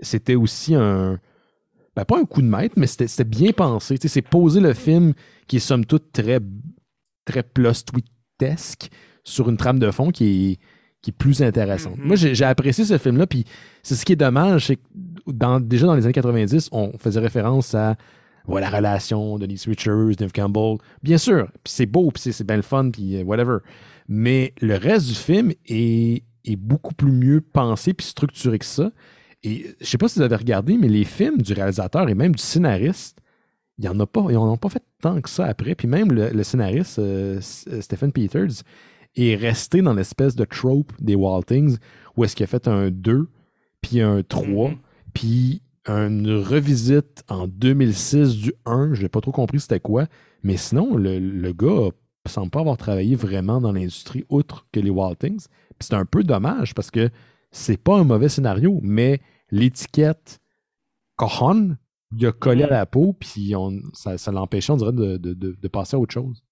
c'était 0.00 0.34
aussi 0.34 0.74
un. 0.74 1.18
Ben, 1.96 2.04
pas 2.04 2.18
un 2.18 2.24
coup 2.24 2.42
de 2.42 2.46
maître, 2.46 2.74
mais 2.76 2.86
c'était 2.86 3.24
bien 3.24 3.50
pensé. 3.52 3.96
C'est 4.00 4.22
poser 4.22 4.60
le 4.60 4.72
film 4.72 5.12
qui 5.48 5.56
est 5.56 5.60
somme 5.60 5.84
toute 5.84 6.12
très, 6.12 6.40
très 7.24 7.42
sur 9.24 9.48
une 9.48 9.56
trame 9.56 9.78
de 9.78 9.90
fond 9.90 10.10
qui 10.10 10.52
est, 10.52 10.58
qui 11.02 11.10
est 11.10 11.16
plus 11.16 11.42
intéressante. 11.42 11.96
Mhm. 11.98 12.06
Moi, 12.06 12.16
j'ai 12.16 12.44
apprécié 12.44 12.84
ce 12.84 12.98
film-là, 12.98 13.26
puis 13.26 13.44
c'est 13.82 13.94
ce 13.94 14.04
qui 14.04 14.12
est 14.12 14.16
dommage, 14.16 14.66
c'est 14.66 14.76
que 14.76 14.82
dans, 15.26 15.60
déjà 15.60 15.86
dans 15.86 15.94
les 15.94 16.04
années 16.04 16.12
90, 16.12 16.68
on 16.72 16.92
faisait 16.98 17.20
référence 17.20 17.74
à 17.74 17.96
ouais, 18.46 18.60
la 18.60 18.68
relation 18.70 19.36
de 19.38 19.46
Denise 19.46 19.66
Richards, 19.66 20.12
Neve 20.20 20.32
Campbell. 20.32 20.76
Bien 21.02 21.18
sûr, 21.18 21.46
puis 21.64 21.72
c'est 21.72 21.86
beau, 21.86 22.10
puis 22.10 22.22
c'est- 22.32 22.44
bien 22.44 22.56
le 22.56 22.62
fun, 22.62 22.90
puis 22.90 23.16
euh, 23.16 23.22
whatever. 23.24 23.58
Mais 24.08 24.52
le 24.60 24.74
reste 24.76 25.06
du 25.08 25.14
film 25.14 25.52
est, 25.68 26.22
est 26.44 26.56
beaucoup 26.56 26.94
plus 26.94 27.12
mieux 27.12 27.40
pensé 27.40 27.94
puis 27.94 28.06
structuré 28.06 28.58
que 28.58 28.64
ça. 28.64 28.90
Et 29.42 29.66
je 29.80 29.86
sais 29.86 29.96
pas 29.98 30.08
si 30.08 30.18
vous 30.18 30.24
avez 30.24 30.36
regardé, 30.36 30.76
mais 30.76 30.88
les 30.88 31.04
films 31.04 31.38
du 31.40 31.52
réalisateur 31.54 32.08
et 32.08 32.14
même 32.14 32.34
du 32.34 32.42
scénariste, 32.42 33.18
il 33.78 33.84
y 33.86 33.88
en 33.88 33.98
a 34.00 34.06
pas, 34.06 34.26
ils 34.28 34.34
n'en 34.34 34.52
ont 34.52 34.56
pas 34.58 34.68
fait 34.68 34.82
tant 35.00 35.18
que 35.22 35.30
ça 35.30 35.46
après. 35.46 35.74
Puis 35.74 35.88
même 35.88 36.12
le, 36.12 36.28
le 36.28 36.42
scénariste, 36.42 36.98
euh, 36.98 37.40
euh, 37.72 37.80
Stephen 37.80 38.12
Peters, 38.12 38.62
est 39.16 39.34
resté 39.36 39.82
dans 39.82 39.94
l'espèce 39.94 40.36
de 40.36 40.44
trope 40.44 40.92
des 41.00 41.14
Waltings 41.14 41.78
où 42.16 42.24
est-ce 42.24 42.34
qu'il 42.36 42.44
a 42.44 42.46
fait 42.46 42.68
un 42.68 42.90
2, 42.90 43.28
puis 43.80 44.00
un 44.00 44.22
3, 44.22 44.70
Mhm. 44.70 44.76
puis 45.14 45.62
une 45.86 46.30
revisite 46.36 47.24
en 47.28 47.46
2006 47.48 48.36
du 48.36 48.52
1. 48.66 48.94
Je 48.94 49.02
n'ai 49.02 49.08
pas 49.08 49.20
trop 49.20 49.32
compris 49.32 49.60
c'était 49.60 49.80
quoi. 49.80 50.06
Mais 50.42 50.56
sinon, 50.56 50.96
le, 50.96 51.18
le 51.18 51.52
gars 51.52 51.88
semble 52.26 52.50
pas 52.50 52.60
avoir 52.60 52.76
travaillé 52.76 53.14
vraiment 53.16 53.60
dans 53.60 53.72
l'industrie 53.72 54.24
outre 54.28 54.66
que 54.72 54.78
les 54.80 54.90
Waltings. 54.90 55.46
Puis 55.78 55.88
c'est 55.88 55.94
un 55.94 56.04
peu 56.04 56.22
dommage 56.22 56.74
parce 56.74 56.90
que 56.90 57.08
c'est 57.50 57.78
pas 57.82 57.98
un 57.98 58.04
mauvais 58.04 58.28
scénario, 58.28 58.78
mais 58.82 59.20
l'étiquette 59.50 60.38
Cojon, 61.16 61.76
il 62.16 62.26
a 62.26 62.32
collé 62.32 62.64
à 62.64 62.70
la 62.70 62.86
peau, 62.86 63.12
puis 63.18 63.54
on, 63.56 63.80
ça, 63.92 64.18
ça 64.18 64.32
l'empêchait, 64.32 64.72
on 64.72 64.76
dirait, 64.76 64.92
de, 64.92 65.16
de- 65.16 65.34
de- 65.34 65.56
de 65.60 65.68
passer 65.68 65.96
à 65.96 66.00
autre 66.00 66.12
chose. 66.12 66.42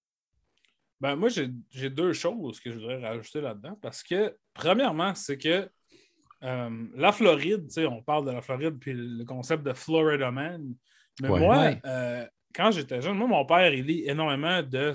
Ben, 0.99 1.15
moi, 1.15 1.29
j'ai 1.29 1.49
j'ai 1.69 1.89
deux 1.89 2.13
choses 2.13 2.59
que 2.59 2.71
je 2.71 2.77
voudrais 2.77 3.01
rajouter 3.01 3.41
là-dedans. 3.41 3.77
Parce 3.81 4.03
que, 4.03 4.35
premièrement, 4.53 5.15
c'est 5.15 5.37
que 5.37 5.69
euh, 6.43 6.87
la 6.95 7.11
Floride, 7.11 7.67
tu 7.67 7.73
sais, 7.73 7.85
on 7.85 8.01
parle 8.01 8.25
de 8.25 8.31
la 8.31 8.41
Floride, 8.41 8.77
puis 8.79 8.93
le 8.93 9.23
concept 9.25 9.63
de 9.63 9.73
Florida 9.73 10.31
Man. 10.31 10.73
Mais 11.21 11.29
Ouais. 11.29 11.39
moi, 11.39 11.57
Ouais. 11.57 11.81
euh, 11.85 12.25
quand 12.53 12.71
j'étais 12.71 13.01
jeune, 13.01 13.17
moi, 13.17 13.27
mon 13.27 13.45
père, 13.45 13.73
il 13.73 13.85
lit 13.85 14.03
énormément 14.07 14.61
de 14.63 14.93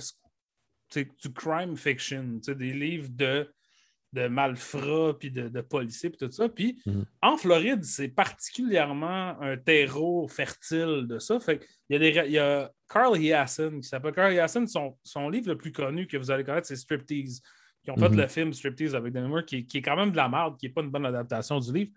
tu 0.90 1.00
sais, 1.00 1.04
du 1.22 1.32
crime 1.32 1.76
fiction, 1.76 2.38
tu 2.38 2.44
sais, 2.44 2.54
des 2.54 2.72
livres 2.72 3.08
de, 3.10 3.50
de 4.14 4.28
malfrats, 4.28 5.14
puis 5.18 5.30
de, 5.30 5.48
de 5.48 5.60
policiers, 5.60 6.08
puis 6.10 6.18
tout 6.18 6.30
ça. 6.32 6.48
Puis 6.48 6.80
Mhm. 6.86 7.04
en 7.20 7.36
Floride, 7.36 7.82
c'est 7.84 8.08
particulièrement 8.08 9.40
un 9.40 9.56
terreau 9.56 10.28
fertile 10.28 11.06
de 11.08 11.18
ça. 11.18 11.40
Fait 11.40 11.66
il 11.88 11.94
y 11.94 11.96
a, 11.96 11.98
des, 11.98 12.26
il 12.28 12.32
y 12.32 12.38
a 12.38 12.70
Carl 12.88 13.18
Hiassen 13.20 13.80
qui 13.80 13.88
s'appelle 13.88 14.12
Carl 14.14 14.32
Hiassen. 14.32 14.66
Son, 14.66 14.96
son 15.02 15.28
livre 15.28 15.48
le 15.48 15.58
plus 15.58 15.72
connu 15.72 16.06
que 16.06 16.16
vous 16.16 16.30
allez 16.30 16.44
connaître, 16.44 16.66
c'est 16.66 16.76
Striptease. 16.76 17.42
Qui 17.82 17.90
ont 17.90 17.96
fait 17.96 18.08
Mhm. 18.08 18.16
le 18.16 18.26
film 18.28 18.52
Striptease 18.54 18.94
avec 18.94 19.12
Moore, 19.12 19.44
qui, 19.44 19.66
qui 19.66 19.78
est 19.78 19.82
quand 19.82 19.96
même 19.96 20.10
de 20.10 20.16
la 20.16 20.28
merde, 20.28 20.56
qui 20.58 20.66
n'est 20.66 20.72
pas 20.72 20.80
une 20.80 20.90
bonne 20.90 21.04
adaptation 21.04 21.58
du 21.60 21.70
livre. 21.72 21.90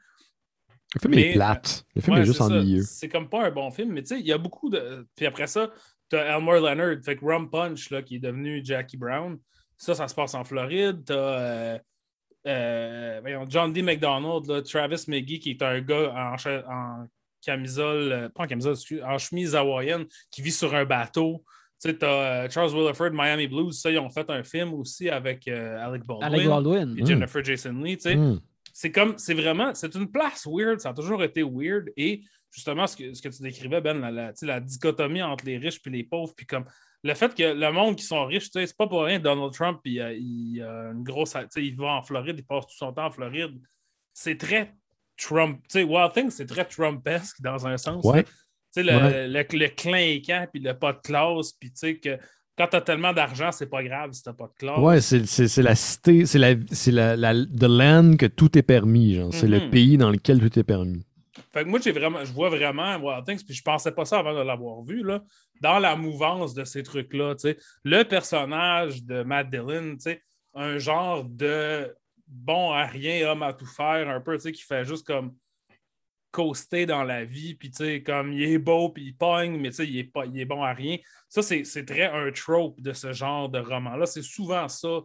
Le 0.96 1.00
film 1.00 1.16
Mais, 1.16 1.30
est 1.30 1.34
plate. 1.34 1.86
Le 1.96 2.02
film 2.02 2.16
Ouais, 2.18 2.24
est 2.24 2.26
juste 2.26 2.42
ennuyeux. 2.42 2.82
C'est 2.82 3.08
comme 3.10 3.30
pas 3.30 3.46
un 3.46 3.52
bon 3.52 3.70
film, 3.72 3.94
mais 3.94 4.02
tu 4.02 4.16
sais, 4.16 4.20
il 4.20 4.26
y 4.26 4.34
a 4.34 4.38
beaucoup 4.38 4.70
de. 4.70 5.08
Puis 5.16 5.26
après 5.26 5.48
ça, 5.48 5.72
tu 6.10 6.16
as 6.18 6.36
Elmore 6.36 6.56
Leonard, 6.56 6.98
fait 7.04 7.16
que 7.16 7.24
Rum 7.26 7.50
Punch, 7.50 7.90
là, 7.92 8.02
qui 8.02 8.16
est 8.16 8.20
devenu 8.20 8.62
Jackie 8.64 8.98
Brown. 8.98 9.38
Ça, 9.78 9.94
ça 9.96 10.08
se 10.08 10.16
passe 10.16 10.34
en 10.34 10.44
Floride. 10.44 11.04
Tu 11.06 11.14
as 12.46 13.22
John 13.50 13.74
D. 13.74 13.82
McDonald, 13.82 14.48
là, 14.48 14.62
Travis 14.62 15.06
McGee, 15.08 15.40
qui 15.40 15.52
est 15.52 15.62
un 15.62 15.82
gars 15.82 16.36
en, 16.36 17.06
camisole, 17.42 18.12
euh, 18.12 18.30
pas 18.30 18.44
en 18.44 18.48
camisole, 18.48 18.76
en 19.04 19.18
chemise 19.18 19.56
hawaïenne, 19.56 20.06
qui 20.32 20.42
vit 20.42 20.52
sur 20.52 20.74
un 20.76 20.86
bateau. 20.86 21.44
Tu 21.82 21.92
sais, 21.92 22.04
as 22.04 22.50
Charles 22.50 22.72
Williford, 22.74 23.12
Miami 23.12 23.48
Blues. 23.48 23.80
Ça, 23.80 23.92
ils 23.92 24.00
ont 24.00 24.10
fait 24.10 24.30
un 24.30 24.44
film 24.44 24.74
aussi 24.74 25.10
avec 25.10 25.48
euh, 25.48 25.78
Alec 25.86 26.04
Baldwin 26.06 26.26
Alec 26.34 26.48
Baldwin. 26.48 26.96
et 26.98 27.06
Jennifer 27.06 27.44
Jason 27.44 27.74
Lee. 27.74 27.98
Tu 27.98 28.04
sais 28.04 28.16
Hmm. 28.16 28.40
c'est 28.74 28.92
comme, 28.92 29.18
c'est 29.18 29.36
vraiment, 29.36 29.74
c'est 29.76 29.94
une 29.96 30.10
place 30.12 30.48
weird, 30.48 30.80
ça 30.80 30.90
a 30.90 30.94
toujours 30.94 31.24
été 31.24 31.44
weird. 31.44 31.92
Et 31.96 32.24
justement, 32.52 32.88
ce 32.88 32.98
que, 32.98 33.14
ce 33.14 33.22
que 33.22 33.30
tu 33.30 33.44
décrivais, 33.44 33.80
Ben, 33.82 34.00
la, 34.00 34.10
la, 34.12 34.34
la 34.42 34.60
dichotomie 34.60 35.22
entre 35.22 35.46
les 35.46 35.58
riches 35.58 35.80
et 35.86 35.90
les 35.92 36.04
pauvres, 36.04 36.34
puis 36.36 36.48
comme 36.48 36.66
le 37.08 37.14
fait 37.16 37.34
que 37.34 37.44
le 37.44 37.72
monde 37.72 37.96
qui 37.96 38.04
sont 38.04 38.26
riches, 38.26 38.50
c'est 38.52 38.78
pas 38.78 38.88
pour 38.88 39.04
rien, 39.04 39.20
Donald 39.20 39.54
Trump, 39.54 39.80
il, 39.86 40.00
a- 40.02 40.14
il 40.14 40.62
a 40.62 40.92
une 40.92 41.04
grosse, 41.04 41.36
il 41.56 41.76
va 41.76 41.88
en 41.94 42.02
Floride, 42.02 42.36
il 42.38 42.46
passe 42.46 42.66
tout 42.68 42.76
son 42.78 42.92
temps 42.94 43.06
en 43.08 43.12
Floride. 43.12 43.60
C'est 44.14 44.38
très 44.38 44.74
Trump, 45.18 45.62
Wild 45.74 46.12
Things, 46.14 46.32
c'est 46.32 46.46
très 46.46 46.66
Trumpesque 46.66 47.42
dans 47.42 47.66
un 47.66 47.78
sens. 47.78 48.04
Ouais. 48.06 48.18
là. 48.18 48.24
Tu 48.24 48.32
sais, 48.72 48.84
le, 48.84 48.96
Ouais. 48.96 49.28
le, 49.28 49.58
le 49.58 49.68
clinquant, 49.70 50.46
puis 50.52 50.62
le 50.62 50.74
pas 50.78 50.94
de 50.94 51.00
classe, 51.00 51.54
puis 51.54 51.70
tu 51.72 51.78
sais, 51.78 51.98
que 51.98 52.18
quand 52.58 52.68
t'as 52.70 52.82
tellement 52.82 53.14
d'argent, 53.14 53.52
c'est 53.52 53.70
pas 53.70 53.84
grave 53.84 54.12
si 54.14 54.22
t'as 54.24 54.34
pas 54.34 54.48
de 54.48 54.54
classe. 54.58 54.80
Ouais, 54.80 55.00
c'est 55.02 55.62
la 55.62 55.76
cité, 55.76 56.26
c'est 56.26 56.40
la, 56.40 56.54
c'est 56.72 56.92
la, 56.92 57.16
la 57.16 57.34
the 57.34 57.64
land 57.64 58.18
que 58.18 58.26
tout 58.26 58.58
est 58.58 58.64
permis. 58.64 59.14
genre. 59.16 59.34
C'est 59.34 59.48
le 59.48 59.60
Mhm. 59.62 59.70
pays 59.70 59.98
dans 59.98 60.10
lequel 60.10 60.40
tout 60.40 60.60
est 60.60 60.64
permis. 60.64 61.06
Fait 61.58 61.64
que 61.64 61.70
moi, 61.70 61.80
j'ai 61.84 61.92
vraiment, 61.92 62.24
je 62.24 62.32
vois 62.32 62.50
vraiment 62.50 62.98
Wild 62.98 63.26
Things, 63.26 63.44
puis 63.44 63.56
je 63.56 63.64
pensais 63.64 63.92
pas 63.92 64.06
ça 64.06 64.20
avant 64.20 64.36
de 64.36 64.42
l'avoir 64.42 64.84
vu, 64.84 65.02
là, 65.02 65.24
dans 65.60 65.80
la 65.80 65.96
mouvance 65.96 66.54
de 66.54 66.64
ces 66.64 66.84
trucs-là. 66.84 67.34
Le 67.84 68.04
personnage 68.04 69.04
de 69.04 69.24
Matt 69.24 69.50
Dillon, 69.50 69.98
un 70.54 70.78
genre 70.78 71.24
de 71.24 71.92
bon 72.28 72.74
à 72.74 72.86
rien, 72.86 73.32
homme 73.32 73.42
à 73.42 73.54
tout 73.54 73.66
faire, 73.66 74.08
un 74.08 74.22
peu, 74.22 74.38
qui 74.38 74.62
fait 74.62 74.86
juste 74.86 75.08
comme 75.08 75.36
coaster 76.30 76.86
dans 76.86 77.04
la 77.04 77.26
vie, 77.26 77.56
puis 77.56 77.72
comme 78.04 78.34
il 78.34 78.44
est 78.44 78.60
beau, 78.60 78.90
puis 78.90 79.06
il 79.06 79.18
pogne, 79.18 79.60
mais 79.60 79.70
il 79.70 79.98
est, 79.98 80.04
pas, 80.04 80.28
il 80.28 80.40
est 80.40 80.46
bon 80.46 80.62
à 80.62 80.74
rien. 80.74 80.98
Ça, 81.28 81.42
c'est 81.42 81.64
c'est 81.64 81.86
très 81.86 82.06
un 82.06 82.32
trope 82.32 82.80
de 82.80 82.94
ce 82.94 83.14
genre 83.14 83.50
de 83.50 83.58
roman-là. 83.58 84.06
C'est 84.06 84.22
souvent 84.22 84.68
ça, 84.68 85.00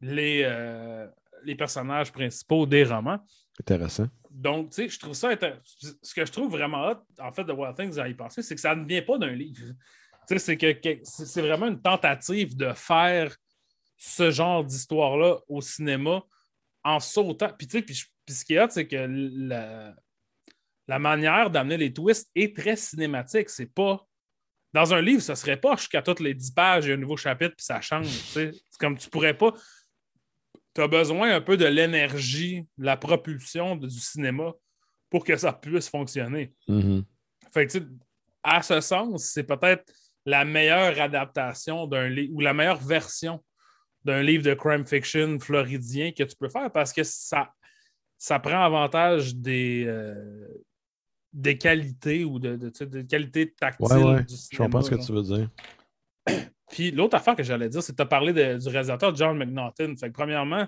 les, 0.00 0.42
euh, 0.44 1.08
les 1.42 1.56
personnages 1.56 2.12
principaux 2.12 2.66
des 2.66 2.84
romans. 2.84 3.18
Intéressant. 3.58 4.06
Donc, 4.34 4.70
tu 4.70 4.76
sais, 4.76 4.88
je 4.88 4.98
trouve 4.98 5.12
ça 5.12 5.30
intér- 5.30 5.60
Ce 6.02 6.14
que 6.14 6.24
je 6.24 6.32
trouve 6.32 6.50
vraiment 6.50 6.88
hot, 6.88 7.04
en 7.18 7.30
fait, 7.30 7.44
de 7.44 7.52
Wild 7.52 7.76
Things 7.76 7.98
à 7.98 8.08
y 8.08 8.14
penser, 8.14 8.42
c'est 8.42 8.54
que 8.54 8.60
ça 8.60 8.74
ne 8.74 8.86
vient 8.86 9.02
pas 9.02 9.18
d'un 9.18 9.32
livre. 9.32 9.60
Tu 10.28 10.38
sais, 10.38 10.38
c'est 10.38 10.56
que, 10.56 11.00
c'est 11.02 11.42
vraiment 11.42 11.66
une 11.66 11.80
tentative 11.80 12.56
de 12.56 12.72
faire 12.72 13.36
ce 13.98 14.30
genre 14.30 14.64
d'histoire-là 14.64 15.38
au 15.48 15.60
cinéma 15.60 16.22
en 16.82 16.98
sautant. 16.98 17.50
Puis, 17.56 17.66
tu 17.66 17.78
sais, 17.78 17.82
puis, 17.82 18.34
ce 18.34 18.44
qui 18.44 18.54
est 18.54 18.60
hot, 18.60 18.70
c'est 18.70 18.86
que 18.86 19.06
la, 20.88 20.98
manière 20.98 21.50
d'amener 21.50 21.76
les 21.76 21.92
twists 21.92 22.30
est 22.34 22.56
très 22.56 22.76
cinématique. 22.76 23.50
C'est 23.50 23.72
pas. 23.72 24.06
Dans 24.72 24.94
un 24.94 25.02
livre, 25.02 25.20
ça 25.20 25.36
serait 25.36 25.60
pas 25.60 25.76
jusqu'à 25.76 26.00
toutes 26.00 26.20
les 26.20 26.32
10 26.32 26.52
pages, 26.52 26.86
il 26.86 26.88
y 26.88 26.90
a 26.92 26.94
un 26.94 26.98
nouveau 26.98 27.18
chapitre, 27.18 27.54
puis 27.54 27.64
ça 27.64 27.82
change. 27.82 28.06
tu 28.06 28.12
sais. 28.12 28.50
C'est 28.52 28.80
comme 28.80 28.96
tu 28.96 29.10
pourrais 29.10 29.36
pas 29.36 29.52
tu 30.74 30.80
as 30.80 30.88
besoin 30.88 31.34
un 31.34 31.40
peu 31.40 31.56
de 31.56 31.66
l'énergie, 31.66 32.66
de 32.78 32.84
la 32.84 32.96
propulsion 32.96 33.76
de- 33.76 33.86
du 33.86 33.98
cinéma 34.00 34.52
pour 35.10 35.24
que 35.24 35.36
ça 35.36 35.52
puisse 35.52 35.88
fonctionner. 35.88 36.54
Mhm. 36.68 37.04
Fait 37.52 37.66
que, 37.66 37.78
à 38.42 38.62
ce 38.62 38.80
sens, 38.80 39.24
c'est 39.24 39.44
peut-être 39.44 39.92
la 40.24 40.44
meilleure 40.44 40.98
adaptation 41.00 41.86
d'un 41.86 42.08
livre 42.08 42.32
ou 42.34 42.40
la 42.40 42.54
meilleure 42.54 42.80
version 42.80 43.42
d'un 44.04 44.22
livre 44.22 44.42
de 44.44 44.54
crime 44.54 44.86
fiction 44.86 45.38
floridien 45.38 46.10
que 46.12 46.22
tu 46.24 46.34
peux 46.36 46.48
faire 46.48 46.70
parce 46.72 46.92
que 46.92 47.02
ça, 47.04 47.52
ça 48.18 48.38
prend 48.40 48.62
avantage 48.64 49.34
des, 49.36 49.84
euh, 49.86 50.48
des 51.32 51.56
qualités 51.58 52.24
ou 52.24 52.38
de, 52.38 52.56
de, 52.56 53.02
qualités 53.02 53.52
tactiles 53.52 53.86
Ouais, 53.96 54.02
ouais. 54.14 54.24
du 54.24 54.34
Je 54.34 54.40
cinéma. 54.40 54.64
comprends 54.64 54.82
ce 54.82 54.90
que 54.90 55.04
tu 55.06 55.12
veux 55.12 55.22
dire. 55.22 55.48
Puis 56.72 56.90
l'autre 56.90 57.14
affaire 57.16 57.36
que 57.36 57.42
j'allais 57.44 57.68
dire, 57.68 57.82
c'est 57.82 57.92
que 57.92 57.96
tu 57.98 58.02
as 58.02 58.06
parlé 58.06 58.32
de- 58.32 58.58
du 58.58 58.68
réalisateur 58.68 59.14
John 59.14 59.36
McNaughton. 59.38 59.94
Fait 60.00 60.08
que 60.08 60.12
premièrement, 60.14 60.66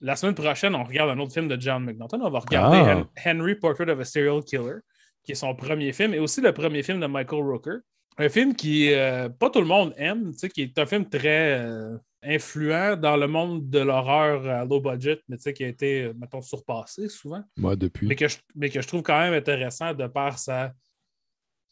la 0.00 0.14
semaine 0.14 0.34
prochaine, 0.34 0.74
on 0.76 0.84
regarde 0.84 1.10
un 1.10 1.18
autre 1.18 1.32
film 1.32 1.48
de 1.48 1.60
John 1.60 1.82
McNaughton. 1.84 2.20
On 2.22 2.30
va 2.30 2.38
regarder 2.38 2.78
Ah. 2.78 3.04
Hen- 3.24 3.38
Henry 3.40 3.54
Portrait 3.56 3.90
of 3.90 3.98
a 3.98 4.04
Serial 4.04 4.42
Killer, 4.44 4.76
qui 5.24 5.32
est 5.32 5.36
son 5.36 5.54
premier 5.54 5.92
film, 5.92 6.12
et 6.14 6.18
aussi 6.20 6.40
le 6.40 6.52
premier 6.52 6.82
film 6.82 7.00
de 7.00 7.06
Michael 7.06 7.42
Rooker. 7.42 7.76
Un 8.18 8.28
film 8.28 8.54
qui 8.54 8.92
euh, 8.92 9.28
pas 9.30 9.48
tout 9.48 9.60
le 9.60 9.66
monde 9.66 9.94
aime, 9.96 10.32
tu 10.32 10.38
sais, 10.38 10.48
qui 10.50 10.62
est 10.62 10.78
un 10.78 10.84
film 10.86 11.08
très 11.08 11.58
euh, 11.60 11.96
influent 12.22 12.96
dans 12.96 13.16
le 13.16 13.26
monde 13.26 13.70
de 13.70 13.78
l'horreur 13.78 14.46
à 14.48 14.64
low 14.66 14.80
budget, 14.80 15.20
mais 15.28 15.36
tu 15.38 15.44
sais, 15.44 15.54
qui 15.54 15.64
a 15.64 15.68
été, 15.68 16.12
mettons, 16.20 16.42
surpassé 16.42 17.08
souvent 17.08 17.42
Moi, 17.56 17.74
depuis. 17.74 18.06
mais 18.06 18.14
que, 18.16 18.28
je, 18.28 18.36
mais 18.54 18.68
que 18.68 18.82
je 18.82 18.86
trouve 18.86 19.02
quand 19.02 19.18
même 19.18 19.32
intéressant 19.34 19.94
de 19.94 20.06
par 20.08 20.38
sa. 20.38 20.72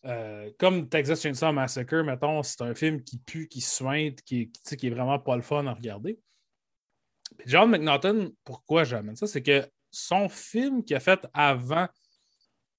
Euh, 0.07 0.51
comme 0.59 0.89
Texas 0.89 1.21
Chainsaw 1.21 1.53
Massacre, 1.53 2.03
mettons, 2.03 2.43
c'est 2.43 2.63
un 2.63 2.75
film 2.75 3.03
qui 3.03 3.19
pue, 3.19 3.49
qui 3.49 3.61
suinte, 3.61 4.23
qui, 4.23 4.51
qui, 4.51 4.77
qui 4.77 4.87
est 4.87 4.91
vraiment 4.91 5.19
pas 5.19 5.37
le 5.37 5.43
fun 5.43 5.67
à 5.67 5.75
regarder. 5.75 6.19
Puis 7.37 7.49
John 7.49 7.71
McNaughton, 7.71 8.33
pourquoi 8.45 8.85
j'amène 8.85 9.17
ça? 9.17 9.27
C'est 9.27 9.43
que 9.43 9.69
son 9.91 10.29
film 10.29 10.85
qu'il 10.85 10.97
a 10.97 11.01
fait 11.01 11.27
avant, 11.35 11.89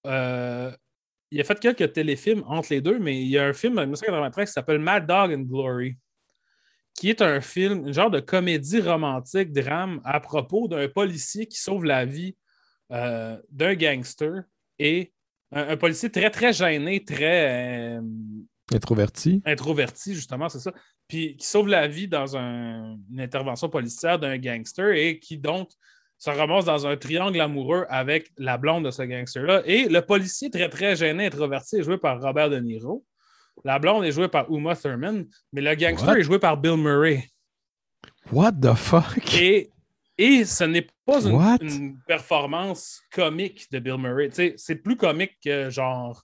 euh, 0.07 0.71
il 1.29 1.39
a 1.39 1.43
fait 1.43 1.59
quelques 1.59 1.93
téléfilms 1.93 2.43
entre 2.47 2.69
les 2.71 2.81
deux, 2.81 2.99
mais 2.99 3.21
il 3.21 3.27
y 3.27 3.37
a 3.37 3.45
un 3.45 3.53
film 3.53 3.77
en 3.77 3.81
1993 3.81 4.49
qui 4.49 4.53
s'appelle 4.53 4.79
Mad 4.79 5.05
Dog 5.05 5.31
and 5.31 5.43
Glory, 5.43 5.97
qui 6.95 7.09
est 7.09 7.21
un 7.21 7.39
film, 7.39 7.87
un 7.87 7.91
genre 7.91 8.09
de 8.09 8.19
comédie 8.19 8.81
romantique, 8.81 9.51
drame, 9.53 10.01
à 10.03 10.19
propos 10.19 10.67
d'un 10.67 10.87
policier 10.89 11.45
qui 11.45 11.57
sauve 11.59 11.85
la 11.85 12.05
vie 12.05 12.35
euh, 12.91 13.39
d'un 13.49 13.75
gangster 13.75 14.43
et 14.79 15.13
un, 15.51 15.69
un 15.69 15.77
policier 15.77 16.09
très, 16.09 16.29
très 16.29 16.53
gêné, 16.53 17.03
très 17.03 17.97
euh, 17.97 18.01
Introverti. 18.73 19.41
introverti, 19.45 20.13
justement, 20.15 20.47
c'est 20.47 20.59
ça, 20.59 20.71
puis 21.07 21.35
qui 21.35 21.45
sauve 21.45 21.67
la 21.67 21.87
vie 21.87 22.07
dans 22.07 22.37
un- 22.37 22.95
une 23.11 23.19
intervention 23.19 23.67
policière 23.69 24.17
d'un 24.17 24.37
gangster 24.37 24.91
et 24.93 25.19
qui 25.19 25.37
donc 25.37 25.69
se 26.17 26.29
ramasse 26.29 26.65
dans 26.65 26.85
un 26.87 26.95
triangle 26.95 27.41
amoureux 27.41 27.85
avec 27.89 28.31
la 28.37 28.57
blonde 28.57 28.85
de 28.85 28.91
ce 28.91 29.01
gangster-là. 29.01 29.61
Et 29.65 29.89
le 29.89 30.01
policier 30.01 30.49
très, 30.51 30.69
très 30.69 30.95
gêné, 30.95 31.25
introverti, 31.25 31.77
est 31.77 31.83
joué 31.83 31.97
par 31.97 32.21
Robert 32.21 32.49
De 32.49 32.59
Niro. 32.59 33.03
La 33.65 33.77
blonde 33.79 34.05
est 34.05 34.11
jouée 34.11 34.27
par 34.29 34.49
Uma 34.51 34.75
Thurman, 34.75 35.25
mais 35.51 35.61
le 35.61 35.75
gangster 35.75 36.09
What? 36.09 36.17
est 36.19 36.23
joué 36.23 36.39
par 36.39 36.55
Bill 36.57 36.77
Murray. 36.77 37.27
What 38.31 38.53
the 38.53 38.73
fuck? 38.75 39.35
Et, 39.41 39.69
et 40.21 40.45
ce 40.45 40.63
n'est 40.63 40.87
pas 41.05 41.25
une, 41.25 41.97
performance 42.05 43.01
comique 43.11 43.71
de 43.71 43.79
Bill 43.79 43.97
Murray. 43.97 44.29
C'est 44.55 44.75
plus 44.75 44.95
comique 44.95 45.37
que 45.43 45.71
genre 45.71 46.23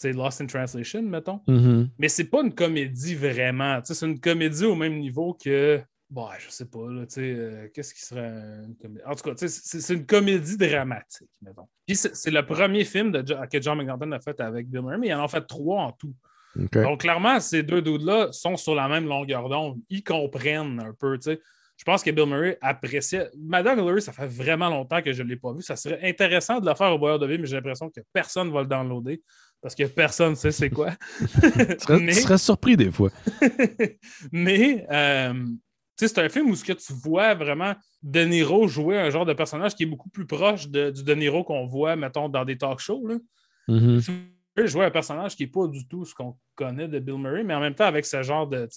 tu 0.00 0.08
sais, 0.08 0.12
Lost 0.12 0.40
in 0.40 0.46
Translation, 0.46 1.02
mettons. 1.02 1.40
Mhm. 1.46 1.90
Mais 1.98 2.08
c'est 2.08 2.24
pas 2.24 2.42
une 2.42 2.54
comédie 2.54 3.14
vraiment. 3.14 3.80
C'est 3.84 4.06
une 4.06 4.18
comédie 4.18 4.64
au 4.64 4.74
même 4.74 4.98
niveau 4.98 5.34
que. 5.34 5.80
Bon, 6.10 6.26
je 6.38 6.50
sais 6.50 6.64
pas, 6.64 6.88
là, 6.88 7.04
euh, 7.18 7.68
qu'est-ce 7.74 7.92
qui 7.92 8.00
serait 8.00 8.30
une 8.64 8.76
comédie? 8.80 9.04
En 9.06 9.14
tout 9.14 9.30
cas, 9.30 9.46
c'est 9.46 9.94
une 9.94 10.06
comédie 10.06 10.56
dramatique, 10.56 11.28
mettons. 11.42 11.68
Puis 11.86 11.96
c'est 11.96 12.30
le 12.30 12.46
premier 12.46 12.84
film 12.84 13.12
de, 13.12 13.22
que 13.22 13.60
John 13.60 13.78
McNaughton 13.78 14.10
a 14.12 14.20
fait 14.20 14.40
avec 14.40 14.68
Bill 14.68 14.82
Murray, 14.82 14.98
mais 14.98 15.08
il 15.08 15.14
en 15.14 15.24
a 15.24 15.28
fait 15.28 15.46
trois 15.46 15.82
en 15.82 15.92
tout. 15.92 16.14
Donc, 16.56 17.00
clairement, 17.00 17.38
ces 17.38 17.62
deux 17.62 17.82
dudes-là 17.82 18.32
sont 18.32 18.56
sur 18.56 18.74
la 18.74 18.88
même 18.88 19.06
longueur 19.06 19.48
d'onde. 19.48 19.78
Ils 19.90 20.02
comprennent 20.02 20.80
un 20.80 20.94
peu, 20.98 21.18
tu 21.18 21.30
sais. 21.30 21.40
Je 21.78 21.84
pense 21.84 22.02
que 22.02 22.10
Bill 22.10 22.26
Murray 22.26 22.58
appréciait. 22.60 23.28
Madame 23.38 23.78
Hillary, 23.78 24.02
ça 24.02 24.12
fait 24.12 24.26
vraiment 24.26 24.68
longtemps 24.68 25.00
que 25.00 25.12
je 25.12 25.22
ne 25.22 25.28
l'ai 25.28 25.36
pas 25.36 25.52
vu. 25.52 25.62
Ça 25.62 25.76
serait 25.76 26.00
intéressant 26.02 26.58
de 26.58 26.68
le 26.68 26.74
faire 26.74 26.92
au 26.92 26.98
boyeur 26.98 27.20
de 27.20 27.26
vie, 27.26 27.38
mais 27.38 27.46
j'ai 27.46 27.54
l'impression 27.54 27.88
que 27.88 28.00
personne 28.12 28.48
ne 28.48 28.52
va 28.52 28.62
le 28.62 28.66
downloader 28.66 29.22
parce 29.62 29.76
que 29.76 29.84
personne 29.84 30.30
ne 30.30 30.34
sait 30.34 30.50
c'est 30.50 30.70
quoi. 30.70 30.90
Tu 31.20 31.78
serais, 31.78 32.00
mais 32.00 32.12
tu 32.14 32.20
serais 32.20 32.38
surpris 32.38 32.76
des 32.76 32.90
fois. 32.90 33.10
mais 34.32 34.86
euh, 34.90 35.32
tu 35.96 36.06
sais, 36.06 36.08
c'est 36.08 36.18
un 36.20 36.28
film 36.28 36.50
où 36.50 36.56
ce 36.56 36.64
que 36.64 36.72
tu 36.72 36.92
vois 36.92 37.34
vraiment 37.34 37.74
De 38.02 38.20
Niro 38.24 38.66
jouer 38.68 38.98
un 38.98 39.10
genre 39.10 39.24
de 39.26 39.32
personnage 39.32 39.74
qui 39.74 39.84
est 39.84 39.86
beaucoup 39.86 40.10
plus 40.10 40.26
proche 40.26 40.68
de- 40.68 40.90
du 40.90 41.04
De 41.04 41.14
Niro 41.14 41.44
qu'on 41.44 41.66
voit, 41.66 41.94
mettons, 41.96 42.28
dans 42.28 42.44
des 42.44 42.58
talk 42.58 42.80
shows. 42.80 43.06
Là. 43.06 43.16
Mhm. 43.68 44.00
Tu 44.02 44.12
veux 44.56 44.66
jouer 44.66 44.84
un 44.84 44.90
personnage 44.90 45.36
qui 45.36 45.44
n'est 45.44 45.50
pas 45.50 45.66
du 45.68 45.86
tout 45.86 46.04
ce 46.04 46.14
qu'on 46.14 46.36
connaît 46.56 46.88
de 46.88 46.98
Bill 46.98 47.18
Murray, 47.18 47.44
mais 47.44 47.54
en 47.54 47.60
même 47.60 47.74
temps 47.74 47.86
avec 47.86 48.04
ce 48.04 48.22
genre 48.22 48.46
de, 48.48 48.68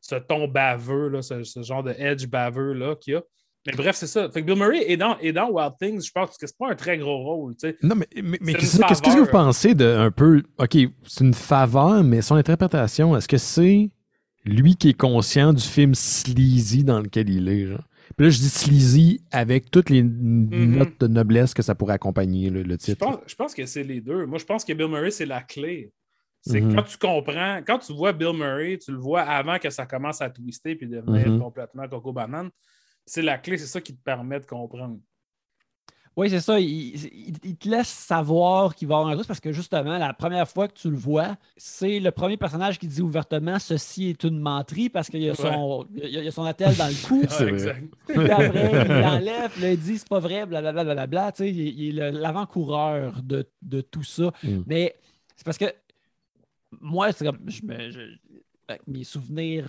ce 0.00 0.14
ton 0.16 0.48
baveux, 0.48 1.08
là, 1.08 1.22
ce, 1.22 1.42
ce 1.44 1.62
genre 1.62 1.82
de 1.82 1.92
edge 1.98 2.26
baveux 2.26 2.72
là 2.72 2.96
qu'il 2.96 3.14
y 3.14 3.16
a. 3.16 3.22
Mais 3.66 3.74
bref, 3.74 3.94
c'est 3.96 4.06
ça. 4.06 4.30
Fait 4.30 4.40
que 4.40 4.46
Bill 4.46 4.56
Murray 4.56 4.90
est 4.90 4.96
dans, 4.96 5.18
est 5.18 5.32
dans 5.32 5.50
Wild 5.50 5.74
Things, 5.78 6.06
je 6.06 6.10
pense 6.10 6.38
que 6.38 6.46
c'est 6.46 6.56
pas 6.56 6.70
un 6.70 6.74
très 6.74 6.96
gros 6.96 7.18
rôle. 7.22 7.54
Non, 7.82 7.94
mais, 7.94 8.06
mais, 8.40 8.54
qu'est-ce 8.54 8.78
que 9.02 9.18
vous 9.18 9.26
pensez 9.26 9.74
de 9.74 9.84
un 9.84 10.10
peu. 10.10 10.42
OK, 10.58 10.78
c'est 11.06 11.24
une 11.24 11.34
faveur, 11.34 12.02
mais 12.02 12.22
son 12.22 12.36
interprétation, 12.36 13.14
est-ce 13.16 13.28
que 13.28 13.36
c'est 13.36 13.90
lui 14.46 14.76
qui 14.76 14.88
est 14.88 14.94
conscient 14.98 15.52
du 15.52 15.62
film 15.62 15.94
sleazy 15.94 16.84
dans 16.84 17.00
lequel 17.00 17.28
il 17.28 17.48
est? 17.48 17.66
Genre? 17.66 17.84
Puis 18.16 18.26
là, 18.26 18.30
je 18.30 18.38
dis 18.38 18.48
sleazy 18.48 19.20
avec 19.30 19.70
toutes 19.70 19.90
les 19.90 19.98
n- 19.98 20.48
notes 20.50 20.98
de 20.98 21.06
noblesse 21.08 21.52
que 21.52 21.60
ça 21.62 21.74
pourrait 21.74 21.94
accompagner 21.94 22.48
le, 22.48 22.62
le 22.62 22.72
Je 22.72 22.76
titre. 22.76 22.98
pense, 23.06 23.18
je 23.26 23.34
pense 23.34 23.54
que 23.54 23.66
c'est 23.66 23.84
les 23.84 24.00
deux. 24.00 24.24
Moi, 24.24 24.38
je 24.38 24.46
pense 24.46 24.64
que 24.64 24.72
Bill 24.72 24.88
Murray, 24.88 25.10
c'est 25.10 25.26
la 25.26 25.42
clé. 25.42 25.92
C'est 26.42 26.60
Mhm. 26.60 26.74
quand 26.74 26.82
tu 26.84 26.96
comprends, 26.96 27.58
quand 27.66 27.78
tu 27.78 27.92
vois 27.92 28.12
Bill 28.12 28.32
Murray, 28.32 28.78
tu 28.78 28.92
le 28.92 28.98
vois 28.98 29.22
avant 29.22 29.58
que 29.58 29.68
ça 29.70 29.84
commence 29.86 30.22
à 30.22 30.30
twister 30.30 30.74
puis 30.74 30.86
devenir 30.88 31.28
Mhm. 31.32 31.38
complètement 31.40 31.86
coco 31.88 32.12
banane. 32.12 32.50
C'est 33.04 33.22
la 33.22 33.36
clé, 33.38 33.58
c'est 33.58 33.66
ça 33.66 33.80
qui 33.80 33.94
te 33.94 34.02
permet 34.02 34.40
de 34.40 34.46
comprendre. 34.46 34.98
Oui, 36.16 36.28
c'est 36.28 36.40
ça. 36.40 36.58
Il, 36.58 36.66
il- 36.68 37.36
il 37.44 37.56
te 37.56 37.68
laisse 37.68 37.88
savoir 37.88 38.74
qu'il 38.74 38.88
va 38.88 38.96
avoir 38.96 39.10
un 39.10 39.14
twist 39.14 39.28
parce 39.28 39.38
que 39.40 39.52
justement, 39.52 39.96
la 39.96 40.12
première 40.12 40.48
fois 40.48 40.66
que 40.66 40.74
tu 40.74 40.90
le 40.90 40.96
vois, 40.96 41.36
c'est 41.56 42.00
le 42.00 42.10
premier 42.10 42.36
personnage 42.36 42.78
qui 42.78 42.88
dit 42.88 43.00
ouvertement 43.00 43.58
ceci 43.58 44.08
est 44.10 44.24
une 44.24 44.40
menterie 44.40 44.88
parce 44.90 45.08
qu'il 45.08 45.22
y 45.22 45.30
a 45.30 45.34
son, 45.34 45.86
il 45.94 46.18
a, 46.18 46.28
a 46.28 46.30
son 46.30 46.44
attel 46.44 46.74
dans 46.76 46.88
le 46.88 47.06
cou. 47.06 47.22
C'est 47.28 47.34
Ah, 47.42 47.44
vrai. 47.44 47.52
exact. 47.52 47.94
Puis 48.06 48.30
après, 48.30 48.70
il 48.86 48.88
l'enlève, 48.88 49.50
il 49.62 49.78
dit 49.78 49.98
c'est 49.98 50.08
pas 50.08 50.18
vrai, 50.18 50.46
blablabla. 50.46 50.84
Bla, 50.84 50.94
bla, 50.94 51.06
bla, 51.06 51.32
tu 51.32 51.44
sais, 51.44 51.50
il, 51.50 51.80
il 51.80 51.98
est 52.00 52.10
l'avant-coureur 52.12 53.22
de, 53.22 53.48
de 53.62 53.80
tout 53.80 54.02
ça. 54.02 54.32
Mm. 54.42 54.62
Mais 54.66 54.96
c'est 55.36 55.44
parce 55.44 55.58
que 55.58 55.66
moi, 56.80 57.12
c'est 57.12 57.24
comme 57.24 57.38
je 57.48 57.64
me- 57.64 57.90
je- 57.90 58.16
avec 58.68 58.86
mes 58.86 59.04
souvenirs 59.04 59.66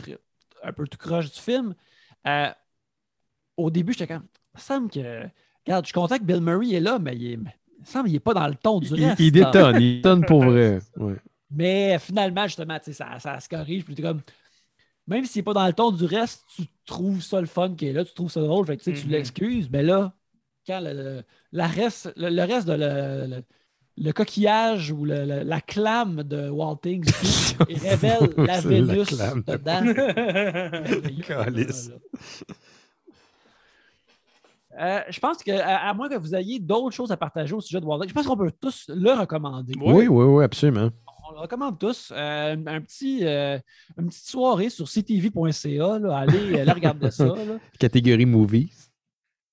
un 0.64 0.73
peu 0.73 0.88
tout 0.88 0.98
croche 0.98 1.32
du 1.32 1.40
film. 1.40 1.73
euh, 2.28 2.49
au 3.57 3.69
début, 3.72 3.94
j'étais 3.94 4.07
comme. 4.14 4.28
Il 4.53 4.57
me 4.57 4.61
semble 4.61 4.90
que. 4.91 5.23
Regarde, 5.65 5.86
je 5.86 5.88
suis 5.88 5.94
content 5.94 6.18
que 6.18 6.23
Bill 6.23 6.41
Murray 6.41 6.72
est 6.73 6.80
là, 6.80 6.98
mais 6.99 7.15
il, 7.15 7.26
est, 7.26 7.32
il 7.34 7.40
me 7.40 7.45
semble 7.86 8.06
qu'il 8.06 8.14
n'est 8.14 8.19
pas 8.19 8.34
dans 8.34 8.48
le 8.48 8.56
ton 8.56 8.80
du 8.80 8.88
Il, 8.95 9.06
reste. 9.06 9.19
il 9.19 9.32
détonne, 9.32 9.82
il 9.82 9.95
détonne 9.98 10.26
pour 10.26 10.44
vrai. 10.44 10.80
Ouais. 10.98 11.15
Mais 11.49 11.99
finalement, 11.99 12.45
justement, 12.48 12.78
ça, 12.82 13.19
ça 13.19 13.40
se 13.40 13.49
corrige. 13.49 13.84
Puis 13.86 13.94
t'es 13.95 14.02
comme, 14.02 14.22
même 15.07 15.26
s'il 15.26 15.40
n'est 15.40 15.44
pas 15.44 15.53
dans 15.53 15.68
le 15.68 15.73
ton 15.73 15.91
du 15.91 16.06
reste, 16.06 16.45
tu 16.56 16.64
trouves 16.86 17.22
ça 17.22 17.41
le 17.41 17.48
fun 17.48 17.76
qui 17.76 17.88
est 17.88 17.94
là, 17.94 18.06
tu 18.06 18.14
trouves 18.14 18.32
ça 18.32 18.40
drôle, 18.41 18.65
fait 18.65 18.78
que 18.78 18.84
tu 18.84 18.95
sais, 18.95 19.02
tu 19.02 19.07
Mhm. 19.07 19.11
l'excuses. 19.11 19.69
Mais 19.69 19.84
là, 19.84 20.14
quand 20.65 20.80
le, 20.80 20.94
le- 20.94 21.23
la 21.52 21.68
reste, 21.68 22.14
le, 22.15 22.30
le 22.30 22.44
reste 22.44 22.68
de 22.68 22.73
le, 22.73 23.44
le- 24.03 24.11
coquillage 24.14 24.91
ou 24.91 25.06
le- 25.06 25.26
le- 25.26 25.44
la 25.44 25.61
clame 25.61 26.23
de 26.23 26.49
Walting 26.49 27.03
révèle 27.69 28.30
la 28.38 28.60
Vénus 28.61 29.10
dedans. 29.45 29.84
Calice. 31.28 31.91
Euh, 34.80 35.02
je 35.10 35.19
pense 35.19 35.38
que, 35.44 35.52
à, 35.52 35.90
à 35.90 35.94
moins 35.94 36.07
que 36.10 36.15
vous 36.18 36.34
ayez 36.34 36.57
d'autres 36.60 36.95
choses 36.95 37.11
à 37.11 37.18
partager 37.18 37.53
au 37.53 37.60
sujet 37.61 37.82
de 37.82 37.86
Walting, 37.86 38.07
je 38.10 38.14
pense 38.14 38.26
qu'on 38.26 38.38
peut 38.38 38.52
tous 38.60 38.90
le 38.90 39.11
recommander. 39.11 39.73
Oui, 39.80 40.07
oui, 40.07 40.26
oui, 40.26 40.44
absolument. 40.44 40.90
On 41.30 41.34
le 41.34 41.40
recommande 41.41 41.78
tous. 41.78 42.11
Euh, 42.15 42.56
un 42.65 42.82
petit, 42.82 43.19
euh, 43.23 43.60
une 43.98 44.07
petite 44.07 44.28
soirée 44.28 44.69
sur 44.69 44.88
ctv.ca. 44.88 45.99
là. 45.99 46.18
Allez, 46.18 46.64
là, 46.64 46.73
regardez 46.73 47.11
ça. 47.11 47.26
là. 47.26 47.36
Catégorie 47.80 48.26
movies. 48.26 48.91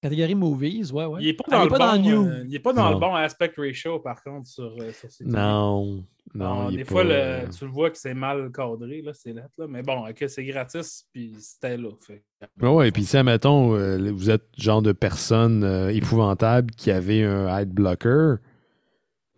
Catégorie 0.00 0.34
movies, 0.36 0.92
ouais, 0.92 1.04
ouais. 1.06 1.20
Il 1.22 1.26
n'est 1.26 1.32
pas 1.32 1.44
Ah, 1.48 1.50
dans, 1.50 1.58
il 1.58 1.62
est 1.62 1.64
le, 1.64 1.70
pas 1.70 1.78
dans 1.78 1.96
bon, 1.96 2.08
New. 2.08 2.26
euh, 2.28 2.44
il 2.48 2.54
est 2.54 2.58
pas 2.60 2.72
dans 2.72 2.90
le 2.90 2.98
bon 3.00 3.14
aspect 3.16 3.52
ratio, 3.56 3.98
par 3.98 4.22
contre, 4.22 4.46
sur, 4.46 4.72
euh, 4.80 4.92
sur 4.92 5.10
ces 5.10 5.24
Non. 5.24 6.04
Non, 6.34 6.68
il 6.70 6.76
des 6.76 6.82
est 6.82 6.84
fois, 6.84 7.02
pas, 7.02 7.08
le- 7.08 7.14
euh, 7.14 7.46
tu 7.48 7.64
le 7.64 7.70
vois 7.70 7.90
que 7.90 7.96
c'est 7.98 8.12
mal 8.14 8.52
cadré, 8.52 9.00
là, 9.02 9.12
c'est 9.14 9.32
lettre, 9.32 9.48
là. 9.56 9.66
Mais 9.66 9.82
bon, 9.82 10.06
ok, 10.06 10.24
c'est 10.28 10.44
gratis, 10.44 11.04
puis 11.12 11.34
c'était 11.40 11.76
là. 11.78 11.88
Fait. 12.06 12.22
Ouais, 12.60 12.68
ouais, 12.68 12.90
puis 12.92 13.04
si, 13.04 13.16
admettons, 13.16 13.74
euh, 13.74 14.12
vous 14.12 14.28
êtes 14.30 14.46
genre 14.58 14.82
de 14.82 14.92
personne 14.92 15.64
euh, 15.64 15.88
épouvantable 15.88 16.70
qui 16.72 16.90
avait 16.90 17.24
un 17.24 17.46
ad 17.46 17.70
blocker, 17.70 18.36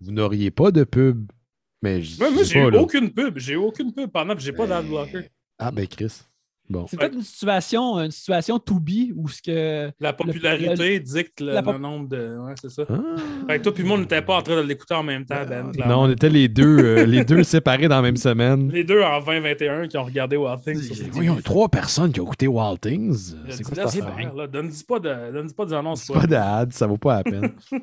vous 0.00 0.10
n'auriez 0.12 0.50
pas 0.50 0.72
de 0.72 0.82
pub. 0.84 1.30
Mais 1.80 2.02
je 2.02 2.20
Ouais, 2.22 2.30
moi, 2.30 2.42
j'ai 2.42 2.70
pas, 2.70 2.78
aucune 2.78 3.10
pub. 3.12 3.38
J'ai 3.38 3.56
aucune 3.56 3.92
pub 3.94 4.10
pendant 4.10 4.34
que 4.34 4.40
j'ai 4.42 4.52
pas 4.52 4.66
d'adblocker. 4.66 5.30
Ah, 5.58 5.70
ben, 5.70 5.86
Chris. 5.86 6.22
Bon. 6.70 6.86
C'est 6.88 6.96
peut-être 6.96 7.14
une 7.16 7.22
situation, 7.22 7.98
une 7.98 8.12
situation 8.12 8.60
to 8.60 8.78
be 8.78 9.10
où 9.16 9.28
ce 9.28 9.42
que. 9.42 9.90
La 9.98 10.12
popularité 10.12 11.00
dicte 11.00 11.40
le, 11.40 11.52
la 11.54 11.62
pop- 11.64 11.72
le 11.74 11.80
nombre 11.80 12.08
de. 12.08 12.38
Ouais, 12.38 12.54
c'est 12.62 12.70
ça. 12.70 12.84
Ah. 12.88 12.94
Fait 13.48 13.58
que 13.58 13.64
toi, 13.64 13.74
puis 13.74 13.82
moi, 13.82 13.96
on 13.96 14.00
n'était 14.02 14.22
pas 14.22 14.36
en 14.36 14.42
train 14.42 14.54
de 14.62 14.66
l'écouter 14.68 14.94
en 14.94 15.02
même 15.02 15.26
temps, 15.26 15.44
Ben. 15.48 15.72
Non, 15.88 16.02
on 16.02 16.10
était 16.10 16.28
les 16.28 16.46
deux, 16.48 16.78
euh, 16.78 17.04
les 17.06 17.24
deux 17.24 17.42
séparés 17.42 17.88
dans 17.88 17.96
la 17.96 18.02
même 18.02 18.16
semaine. 18.16 18.70
Les 18.70 18.84
deux 18.84 19.02
en 19.02 19.20
2021 19.20 19.88
qui 19.88 19.98
ont 19.98 20.04
regardé 20.04 20.36
Wild 20.36 20.60
Things. 20.62 20.80
sur 20.80 20.94
CTV. 20.94 21.10
Voyons, 21.10 21.36
trois 21.42 21.68
personnes 21.68 22.12
qui 22.12 22.20
ont 22.20 22.24
écouté 22.26 22.46
Wild 22.46 22.80
Things. 22.80 23.34
C'est 23.48 23.64
quoi 23.64 23.88
cette 23.88 24.02
affaire? 24.04 24.48
Donne-y 24.48 24.84
pas, 24.84 25.00
de, 25.00 25.32
donne 25.32 25.52
pas 25.52 25.66
des 25.66 25.72
annonces. 25.74 26.06
Pas 26.06 26.26
d'ad, 26.28 26.72
ça 26.72 26.86
vaut 26.86 26.98
pas 26.98 27.16
la 27.16 27.24
peine. 27.24 27.50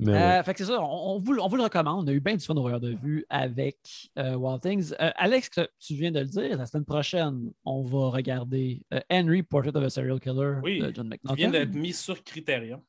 Mais 0.00 0.12
ouais. 0.12 0.18
Euh, 0.38 0.42
fait 0.44 0.52
que 0.54 0.58
c'est 0.60 0.66
ça, 0.70 0.80
on, 0.80 1.16
on 1.16 1.18
vous, 1.18 1.36
on 1.38 1.48
vous 1.48 1.56
le 1.56 1.62
recommande. 1.64 2.04
On 2.04 2.10
a 2.10 2.12
eu 2.14 2.20
bien 2.20 2.36
du 2.36 2.44
fun 2.44 2.54
au 2.54 2.60
voyeur 2.62 2.78
de 2.80 2.94
vue 3.02 3.26
avec 3.28 3.78
euh, 4.18 4.34
Wild 4.36 4.60
Things. 4.60 4.94
Euh, 5.00 5.10
Alex, 5.16 5.50
tu 5.80 5.94
viens 5.94 6.12
de 6.12 6.20
le 6.20 6.26
dire, 6.26 6.56
la 6.56 6.66
semaine 6.66 6.84
prochaine, 6.84 7.50
on 7.64 7.82
va 7.82 8.10
regarder 8.10 8.82
euh, 8.94 9.00
Henry, 9.10 9.42
Portrait 9.42 9.76
of 9.76 9.82
a 9.84 9.90
Serial 9.90 10.20
Killer 10.20 10.54
Oui, 10.62 10.78
de 10.78 10.92
John 10.94 11.06
Il 11.06 11.10
McNaughton. 11.10 11.34
vient 11.34 11.50
d'être 11.50 11.74
mis 11.74 11.92
sur 11.92 12.22
Criterion. 12.22 12.82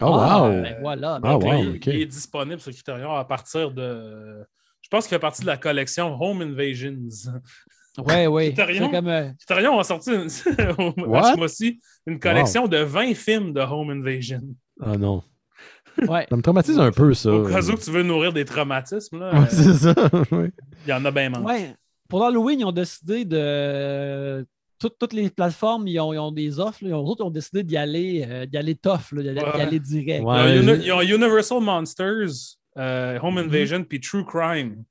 Oh, 0.00 0.06
Ah, 0.12 0.42
wow! 0.42 0.60
ben 0.62 0.76
voilà. 0.80 1.14
Ah, 1.14 1.20
ben 1.20 1.32
Donc, 1.34 1.44
wow, 1.44 1.54
il, 1.74 1.80
il 1.86 2.00
est 2.02 2.06
disponible 2.06 2.60
sur 2.60 2.72
Criterion 2.72 3.12
à 3.14 3.24
partir 3.24 3.70
de. 3.70 4.44
Je 4.82 4.88
pense 4.88 5.04
qu'il 5.06 5.14
fait 5.14 5.20
partie 5.20 5.42
de 5.42 5.46
la 5.46 5.56
collection 5.56 6.20
Home 6.20 6.42
Invasions. 6.42 6.98
Oui, 7.98 8.26
oui. 8.26 8.44
Criterion? 8.54 8.90
Comme. 8.90 9.06
euh, 9.06 9.30
Criterion 9.38 9.78
a 9.78 9.84
sorti 9.84 10.10
une, 10.10 10.28
mois-ci 11.36 11.80
une 12.08 12.18
collection 12.18 12.66
de 12.66 12.78
20 12.78 13.14
films 13.14 13.52
de 13.52 13.60
Home 13.60 13.90
Invasion. 13.90 14.42
Ah 14.80 14.96
non. 14.98 15.22
Ouais. 16.08 16.26
Ça 16.28 16.36
me 16.36 16.42
traumatise 16.42 16.78
un 16.78 16.90
peu, 16.90 17.14
ça. 17.14 17.30
Au 17.32 17.46
cas 17.48 17.62
où 17.62 17.76
tu 17.76 17.90
veux 17.90 18.02
nourrir 18.02 18.32
des 18.32 18.44
traumatismes, 18.44 19.18
là, 19.20 19.32
Ouais, 19.34 19.40
euh, 19.40 19.46
c'est 19.48 19.74
ça. 19.74 19.94
ouais. 20.32 20.50
il 20.86 20.90
y 20.90 20.92
en 20.92 21.04
a 21.04 21.10
bien 21.10 21.30
manqué. 21.30 21.44
Ouais. 21.44 21.74
Pour 22.08 22.24
Halloween, 22.24 22.60
ils 22.60 22.64
ont 22.64 22.72
décidé 22.72 23.24
de. 23.24 24.46
Toutes, 24.80 24.98
toutes 24.98 25.12
les 25.12 25.30
plateformes, 25.30 25.86
ils 25.88 25.98
ont, 26.00 26.12
ils 26.12 26.18
ont 26.18 26.32
des 26.32 26.58
offres. 26.58 26.78
là. 26.82 26.88
Les 26.88 26.94
autres 26.94 27.22
ils 27.24 27.26
ont 27.26 27.30
décidé 27.30 27.62
d'y 27.62 27.76
aller, 27.76 28.26
euh, 28.28 28.44
d'y 28.44 28.56
aller 28.58 28.74
tough, 28.74 29.12
là, 29.12 29.22
d'y 29.22 29.28
aller, 29.30 29.40
aller 29.40 29.78
direct. 29.80 30.24
Ouais. 30.24 30.34
Il 30.36 30.56
y 30.56 30.58
a 30.58 30.62
je- 30.62 30.62
Uni- 30.62 30.82
il 30.82 30.86
y 30.86 30.90
a 30.90 31.02
Universal 31.02 31.60
Monsters, 31.60 32.56
euh, 32.76 33.18
Home 33.22 33.34
Mhm. 33.34 33.40
Invasion, 33.46 33.84
puis 33.84 34.00
True 34.00 34.24
Crime. 34.26 34.84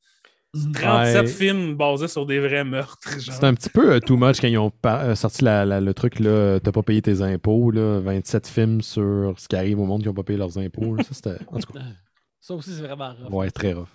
Mhm. 0.56 0.72
37 0.74 1.22
Ouais. 1.22 1.28
films 1.28 1.76
basés 1.76 2.08
sur 2.08 2.26
des 2.28 2.40
vrais 2.40 2.64
meurtres. 2.64 3.10
C'est 3.20 3.44
un 3.44 3.54
petit 3.56 3.70
peu 3.70 3.94
euh, 3.94 4.00
too 4.00 4.18
much 4.18 4.40
quand 4.40 4.48
ils 4.48 4.58
ont 4.60 4.72
euh, 4.86 5.16
sorti 5.16 5.44
la- 5.44 5.66
la- 5.66 5.82
le 5.82 5.94
truc, 5.94 6.20
là, 6.20 6.60
t'as 6.60 6.72
pas 6.72 6.84
payé 6.84 7.02
tes 7.02 7.22
impôts, 7.22 7.72
là, 7.72 8.00
27 8.00 8.48
films 8.48 8.82
sur 8.82 9.34
ce 9.40 9.48
qui 9.48 9.56
arrive 9.56 9.80
au 9.80 9.86
monde 9.86 10.04
qui 10.04 10.10
ont 10.10 10.14
pas 10.14 10.24
payé 10.24 10.38
leurs 10.38 10.58
impôts. 10.60 10.96
là. 10.96 11.04
Ça, 11.04 11.10
c'était. 11.14 11.44
En 11.48 11.60
tout 11.60 11.74
cas, 11.74 11.80
Ça 12.40 12.54
aussi, 12.54 12.72
c'est 12.76 12.82
vraiment 12.84 13.14
rough. 13.14 13.34
ouais, 13.34 13.50
très 13.52 13.74
rough. 13.74 13.88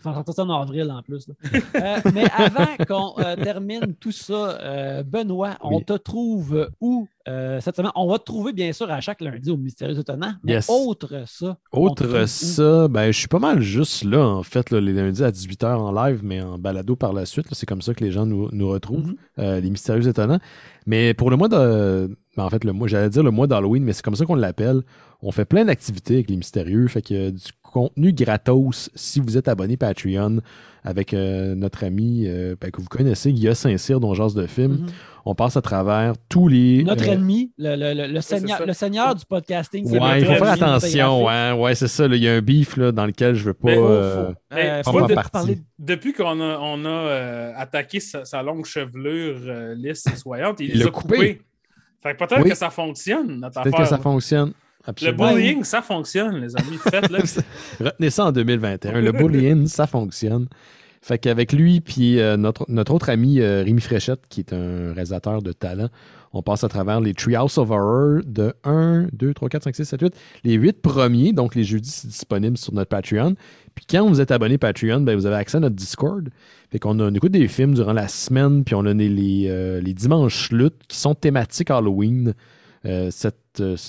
Faut 0.02 0.12
sortir 0.14 0.34
ça 0.34 0.44
en 0.44 0.62
avril 0.62 0.90
en 0.90 1.02
plus. 1.02 1.28
là. 1.28 1.34
Euh, 1.74 2.10
mais 2.14 2.24
avant 2.36 2.76
qu'on 2.86 3.22
euh, 3.22 3.36
termine 3.36 3.94
tout 3.98 4.12
ça, 4.12 4.58
euh, 4.60 5.02
Benoît, 5.02 5.56
on 5.62 5.78
Oui. 5.78 5.84
te 5.84 5.92
trouve 5.94 6.68
où 6.80 7.06
euh, 7.28 7.60
cette 7.60 7.76
semaine? 7.76 7.92
On 7.94 8.08
va 8.08 8.18
te 8.18 8.24
trouver 8.24 8.52
bien 8.52 8.72
sûr 8.72 8.90
à 8.90 9.00
chaque 9.00 9.20
lundi 9.20 9.50
au 9.50 9.56
Mystérieux 9.56 9.98
Étonnant. 9.98 10.32
Mais 10.42 10.52
Yes. 10.54 10.68
autre 10.68 11.24
ça. 11.26 11.56
on 11.72 11.82
Autre 11.86 12.26
ça, 12.26 12.88
ben, 12.88 13.12
je 13.12 13.18
suis 13.18 13.28
pas 13.28 13.38
mal 13.38 13.60
juste 13.60 14.04
là, 14.04 14.20
en 14.26 14.42
fait, 14.42 14.70
là, 14.70 14.80
les 14.80 14.92
lundis 14.92 15.22
à 15.22 15.30
18h 15.30 15.66
en 15.78 15.92
live, 15.92 16.20
mais 16.22 16.40
en 16.42 16.58
balado 16.58 16.96
par 16.96 17.12
la 17.12 17.26
suite. 17.26 17.46
C'est 17.52 17.66
comme 17.66 17.82
ça 17.82 17.94
que 17.94 18.02
les 18.04 18.10
gens 18.10 18.26
nous, 18.26 18.48
nous 18.52 18.68
retrouvent, 18.68 19.08
Mhm. 19.08 19.16
euh, 19.38 19.60
les 19.60 19.70
mystérieux 19.70 20.06
étonnants. 20.08 20.40
Mais 20.86 21.14
pour 21.14 21.30
le 21.30 21.36
mois 21.36 21.48
de. 21.48 22.16
ben, 22.36 22.44
en 22.44 22.50
fait, 22.50 22.64
le 22.64 22.72
mois, 22.72 22.88
j'allais 22.88 23.10
dire 23.10 23.22
le 23.22 23.30
mois 23.30 23.46
d'Halloween, 23.46 23.84
mais 23.84 23.92
c'est 23.92 24.02
comme 24.04 24.16
ça 24.16 24.24
qu'on 24.24 24.34
l'appelle. 24.34 24.82
On 25.22 25.30
fait 25.30 25.44
plein 25.44 25.64
d'activités 25.66 26.14
avec 26.14 26.30
les 26.30 26.36
mystérieux. 26.36 26.86
Fait 26.88 27.02
que 27.02 27.30
du 27.30 27.42
contenu 27.70 28.12
gratos 28.12 28.90
si 28.94 29.20
vous 29.20 29.36
êtes 29.38 29.48
abonné 29.48 29.76
Patreon 29.76 30.38
avec 30.82 31.12
euh, 31.12 31.54
notre 31.54 31.84
ami 31.84 32.24
euh, 32.26 32.56
ben, 32.60 32.70
que 32.70 32.80
vous 32.80 32.88
connaissez, 32.88 33.32
Guillaume 33.32 33.54
Saint-Cyr, 33.54 34.00
dont 34.00 34.14
jase 34.14 34.34
de 34.34 34.46
film. 34.46 34.72
Mhm. 34.72 34.86
On 35.26 35.34
passe 35.34 35.58
à 35.58 35.60
travers 35.60 36.14
tous 36.30 36.48
les. 36.48 36.82
Notre 36.82 37.06
euh, 37.06 37.12
ennemi, 37.12 37.52
le, 37.58 37.76
le- 37.76 37.92
le- 38.06 38.12
le 38.14 38.20
seigneur, 38.22 38.64
le 38.66 38.72
seigneur 38.72 39.14
du 39.14 39.26
podcasting. 39.26 39.86
c'est 39.86 40.00
Ouais, 40.00 40.20
il 40.20 40.24
faut 40.26 40.32
faire 40.32 40.52
attention. 40.52 40.80
c'est 40.88 41.04
Ouais, 41.26 41.52
ouais 41.62 41.74
c'est 41.74 41.88
ça. 41.88 42.06
Il 42.06 42.14
y 42.14 42.26
a 42.28 42.32
un 42.36 42.40
beef 42.40 42.78
là, 42.78 42.90
dans 42.90 43.04
lequel 43.04 43.34
je 43.34 43.44
veux 43.44 43.52
pas. 43.54 43.68
Mais 43.68 44.82
faut- 44.82 44.92
faut- 44.92 45.06
parler 45.30 45.56
de- 45.56 45.60
Depuis 45.78 46.14
qu'on 46.14 46.40
a, 46.40 46.58
on 46.58 46.84
a 46.86 46.88
euh, 46.88 47.52
attaqué 47.54 48.00
sa, 48.00 48.24
sa 48.24 48.42
longue 48.42 48.64
chevelure 48.64 49.36
euh, 49.46 49.74
lisse 49.74 50.06
et 50.06 50.16
soyante, 50.16 50.60
il, 50.60 50.70
Il 50.70 50.72
les 50.72 50.78
l'a 50.80 50.86
a 50.86 50.90
coupés. 50.90 51.14
coupé. 51.16 51.42
Fait 52.02 52.14
que 52.14 52.18
peut-être 52.24 52.42
Oui. 52.42 52.48
que 52.50 52.56
ça 52.56 52.70
fonctionne, 52.70 53.40
notre 53.40 53.60
Peut-être 53.60 53.74
affaire. 53.74 53.80
que 53.80 53.88
ça 53.90 53.98
fonctionne. 53.98 54.52
Le 54.86 55.12
bullying, 55.12 55.64
ça 55.64 55.82
fonctionne, 55.82 56.40
les 56.40 56.56
amis. 56.56 56.78
Faites-le. 56.78 57.18
Retenez 57.84 58.10
ça 58.10 58.26
en 58.26 58.32
2021. 58.32 59.00
Le 59.00 59.12
bullying, 59.12 59.66
ça 59.66 59.86
fonctionne. 59.86 60.48
Fait 61.02 61.18
qu'avec 61.18 61.52
lui, 61.52 61.80
puis 61.80 62.20
euh, 62.20 62.36
notre, 62.36 62.66
notre 62.68 62.92
autre 62.92 63.08
ami 63.08 63.40
euh, 63.40 63.62
Rémi 63.62 63.80
Fréchette, 63.80 64.20
qui 64.28 64.40
est 64.40 64.52
un 64.52 64.92
réalisateur 64.92 65.40
de 65.40 65.52
talent, 65.52 65.88
on 66.34 66.42
passe 66.42 66.62
à 66.62 66.68
travers 66.68 67.00
les 67.00 67.14
Treehouse 67.14 67.56
of 67.56 67.70
Horror 67.70 68.20
de 68.24 68.52
1, 68.64 69.08
2, 69.12 69.32
3, 69.32 69.48
4, 69.48 69.64
5, 69.64 69.76
6, 69.76 69.84
7, 69.84 70.00
8. 70.02 70.14
Les 70.44 70.54
8 70.54 70.82
premiers, 70.82 71.32
donc 71.32 71.54
les 71.54 71.64
jeudis, 71.64 71.90
c'est 71.90 72.08
disponible 72.08 72.58
sur 72.58 72.74
notre 72.74 72.90
Patreon. 72.90 73.34
Puis 73.74 73.86
quand 73.88 74.06
vous 74.06 74.20
êtes 74.20 74.30
abonné 74.30 74.58
Patreon, 74.58 75.00
ben, 75.00 75.16
vous 75.16 75.24
avez 75.24 75.36
accès 75.36 75.56
à 75.56 75.60
notre 75.60 75.74
Discord. 75.74 76.28
Fait 76.70 76.78
qu'on 76.78 77.00
on 77.00 77.14
écoute 77.14 77.32
des 77.32 77.48
films 77.48 77.72
durant 77.74 77.94
la 77.94 78.06
semaine, 78.06 78.62
puis 78.62 78.74
on 78.74 78.84
a 78.84 78.92
les, 78.92 79.08
les, 79.08 79.46
euh, 79.48 79.80
les 79.80 79.94
dimanches 79.94 80.52
luttes 80.52 80.82
qui 80.86 80.98
sont 80.98 81.14
thématiques 81.14 81.70
Halloween. 81.70 82.34
Cette, 83.10 83.36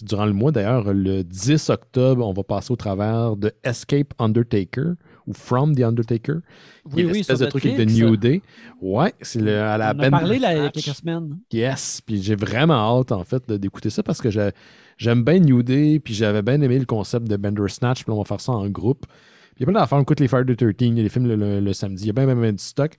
durant 0.04 0.26
le 0.26 0.34
mois, 0.34 0.52
d'ailleurs, 0.52 0.94
le 0.94 1.24
10 1.24 1.70
octobre, 1.70 2.26
on 2.28 2.34
va 2.34 2.44
passer 2.44 2.72
au 2.72 2.76
travers 2.76 3.36
de 3.36 3.52
Escape 3.64 4.14
Undertaker 4.20 4.94
ou 5.28 5.34
From 5.34 5.76
the 5.76 5.82
Undertaker. 5.82 6.38
Oui, 6.86 7.04
oui, 7.06 7.14
l'espèce 7.14 7.38
sur 7.38 7.46
de 7.46 7.50
truc 7.52 7.66
avec 7.66 7.78
de 7.78 7.84
Netflix. 7.84 8.02
New 8.08 8.18
Day. 8.18 8.42
Ouais, 8.82 9.14
c'est 9.22 9.40
le- 9.42 9.60
à 9.62 9.78
la 9.78 9.94
On 9.96 10.00
en 10.00 10.04
a 10.04 10.10
parlé 10.10 10.40
là, 10.40 10.54
il 10.56 10.64
y 10.64 10.66
a 10.66 10.70
quelques 10.72 10.96
semaines. 10.96 11.38
Yes, 11.54 12.02
puis 12.06 12.22
j'ai 12.24 12.36
vraiment 12.36 13.00
hâte 13.00 13.12
en 13.12 13.24
fait 13.24 13.48
de- 13.48 13.58
d'écouter 13.58 13.90
ça 13.92 14.02
parce 14.02 14.20
que 14.20 14.32
j'ai- 14.32 14.50
j'aime 14.98 15.24
bien 15.24 15.40
New 15.40 15.62
Day, 15.62 16.00
puis 16.00 16.14
j'avais 16.16 16.42
bien 16.42 16.60
aimé 16.62 16.80
le 16.80 16.86
concept 16.86 17.28
de 17.28 17.36
Bender 17.38 17.68
Snatch, 17.68 18.04
puis 18.04 18.12
on 18.12 18.18
va 18.18 18.24
faire 18.26 18.42
ça 18.42 18.52
en 18.54 18.68
groupe. 18.68 19.06
Puis 19.08 19.58
il 19.58 19.62
y 19.62 19.64
a 19.64 19.72
plein 19.72 19.80
d'affaires, 19.80 20.00
on 20.00 20.02
écoute 20.02 20.20
les 20.20 20.28
Friday 20.28 20.56
the 20.56 20.58
13, 20.58 20.76
il 20.82 20.98
y 20.98 21.00
a 21.02 21.04
des 21.04 21.10
films 21.10 21.28
le, 21.28 21.36
le- 21.36 21.60
le 21.60 21.74
samedi, 21.74 22.04
il 22.06 22.08
y 22.08 22.10
a 22.10 22.14
bien, 22.14 22.26
bien, 22.26 22.36
bien 22.36 22.52
du 22.54 22.64
stock. 22.64 22.96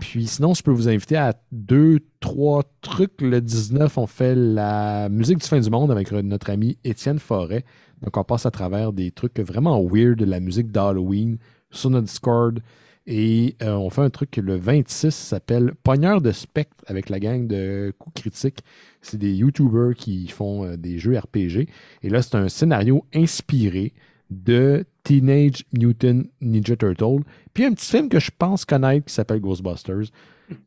Puis 0.00 0.26
sinon, 0.26 0.54
je 0.54 0.62
peux 0.62 0.72
vous 0.72 0.88
inviter 0.88 1.16
à 1.16 1.34
deux, 1.52 2.00
trois 2.20 2.64
trucs. 2.80 3.20
Le 3.20 3.40
19, 3.40 3.96
on 3.98 4.06
fait 4.06 4.34
la 4.34 5.08
musique 5.08 5.38
du 5.38 5.46
fin 5.46 5.60
du 5.60 5.70
monde 5.70 5.90
avec 5.90 6.10
notre 6.10 6.50
ami 6.50 6.78
Étienne 6.84 7.18
Forêt. 7.18 7.64
Donc, 8.02 8.16
on 8.16 8.24
passe 8.24 8.44
à 8.44 8.50
travers 8.50 8.92
des 8.92 9.10
trucs 9.12 9.38
vraiment 9.38 9.82
weird, 9.82 10.20
la 10.20 10.40
musique 10.40 10.72
d'Halloween 10.72 11.38
sur 11.70 11.90
notre 11.90 12.06
Discord. 12.06 12.60
Et 13.06 13.56
euh, 13.62 13.72
on 13.74 13.90
fait 13.90 14.00
un 14.00 14.10
truc 14.10 14.36
le 14.38 14.56
26 14.56 15.14
s'appelle 15.14 15.74
Pogneur 15.82 16.22
de 16.22 16.32
spectre 16.32 16.82
avec 16.86 17.10
la 17.10 17.20
gang 17.20 17.46
de 17.46 17.92
Coups 17.98 18.22
Critiques. 18.22 18.64
C'est 19.02 19.18
des 19.18 19.34
YouTubers 19.34 19.94
qui 19.94 20.26
font 20.28 20.64
euh, 20.64 20.76
des 20.76 20.98
jeux 20.98 21.18
RPG. 21.18 21.68
Et 22.02 22.08
là, 22.08 22.22
c'est 22.22 22.36
un 22.36 22.48
scénario 22.48 23.04
inspiré 23.14 23.92
de 24.30 24.86
Teenage 25.04 25.64
Mutant 25.72 26.22
Ninja 26.40 26.76
Turtle. 26.76 27.22
Puis 27.52 27.64
un 27.64 27.72
petit 27.72 27.90
film 27.90 28.08
que 28.08 28.18
je 28.18 28.30
pense 28.36 28.64
connaître 28.64 29.06
qui 29.06 29.14
s'appelle 29.14 29.40
Ghostbusters. 29.40 30.10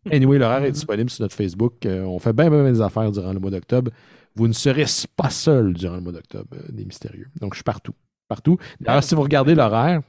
Anyway, 0.10 0.38
l'horaire 0.38 0.64
est 0.64 0.72
disponible 0.80 1.10
sur 1.10 1.24
notre 1.24 1.36
Facebook. 1.36 1.86
Euh, 1.86 2.04
on 2.04 2.20
fait 2.20 2.34
bien, 2.34 2.50
bien, 2.50 2.64
bien 2.64 2.72
des 2.72 2.82
affaires 2.82 3.12
durant 3.12 3.34
le 3.34 3.40
mois 3.40 3.52
d'octobre. 3.52 3.92
Vous 4.36 4.48
ne 4.48 4.54
serez 4.54 4.86
pas 5.16 5.30
seul 5.30 5.74
durant 5.74 5.96
le 5.96 6.02
mois 6.02 6.14
d'octobre 6.14 6.48
euh, 6.54 6.62
des 6.70 6.86
mystérieux. 6.86 7.28
Donc, 7.42 7.54
je 7.54 7.58
suis 7.58 7.64
partout. 7.64 7.94
Partout. 8.28 8.58
D'ailleurs, 8.80 9.04
si 9.04 9.16
vous 9.16 9.22
regardez 9.22 9.56
l'horaire, 9.56 10.02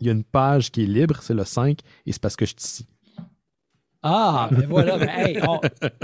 il 0.00 0.06
y 0.06 0.10
a 0.10 0.12
une 0.12 0.24
page 0.24 0.70
qui 0.70 0.84
est 0.84 0.86
libre, 0.86 1.18
c'est 1.22 1.34
le 1.34 1.44
5, 1.44 1.80
et 2.04 2.12
c'est 2.12 2.20
parce 2.20 2.36
que 2.36 2.44
je 2.44 2.50
suis 2.50 2.58
ici. 2.58 2.86
Ah, 4.08 4.48
ben 4.52 4.66
voilà. 4.68 4.98
ben, 4.98 5.08
hey, 5.08 5.38
on- 5.48 5.60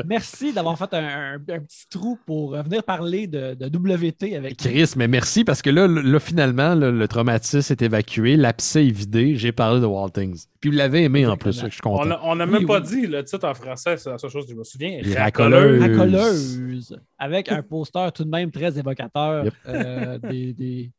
Merci 0.06 0.52
d'avoir 0.52 0.76
fait 0.76 0.92
un, 0.94 1.04
un- 1.04 1.34
un 1.36 1.60
petit 1.60 1.86
trou 1.88 2.18
pour 2.26 2.54
euh, 2.54 2.62
venir 2.62 2.82
parler 2.82 3.26
de, 3.28 3.54
de 3.54 3.66
WT 3.66 4.34
avec 4.36 4.56
Chris, 4.56 4.92
mais 4.96 5.06
merci 5.06 5.44
parce 5.44 5.62
que 5.62 5.70
là, 5.70 5.86
là, 5.86 6.18
finalement, 6.18 6.74
là, 6.74 6.90
le 6.90 7.08
traumatisme 7.08 7.72
est 7.72 7.82
évacué, 7.82 8.36
l'abcès 8.36 8.86
est 8.86 8.90
vidé, 8.90 9.36
j'ai 9.36 9.52
parlé 9.52 9.80
de 9.80 9.86
Wild 9.86 10.12
Things. 10.12 10.46
Puis 10.60 10.70
vous 10.70 10.76
l'avez 10.76 11.04
aimé 11.04 11.26
en 11.26 11.36
plus, 11.36 11.60
je 11.60 11.68
suis 11.68 11.80
content. 11.80 12.18
On 12.24 12.34
n'a 12.36 12.44
Oui, 12.44 12.50
même 12.52 12.66
pas 12.66 12.80
oui. 12.80 12.86
dit 12.86 13.06
le 13.06 13.22
titre 13.24 13.46
en 13.48 13.54
français, 13.54 13.96
c'est 13.96 14.10
la 14.10 14.18
seule 14.18 14.30
chose 14.30 14.46
que 14.46 14.52
je 14.52 14.56
me 14.56 14.64
souviens. 14.64 15.00
Racoleuse. 15.16 15.80
racoleuse. 15.80 16.56
Racoleuse, 16.58 16.96
avec 17.18 17.50
un 17.52 17.62
poster 17.62 18.10
tout 18.12 18.24
de 18.24 18.30
même 18.30 18.50
très 18.50 18.76
évocateur 18.78 19.44
Yep. 19.44 19.54
euh, 19.68 20.18
des, 20.18 20.52
des, 20.52 20.90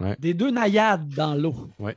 Ouais. 0.00 0.16
des 0.18 0.32
deux 0.32 0.50
naïades 0.50 1.06
dans 1.14 1.34
l'eau. 1.34 1.54
Ouais. 1.78 1.94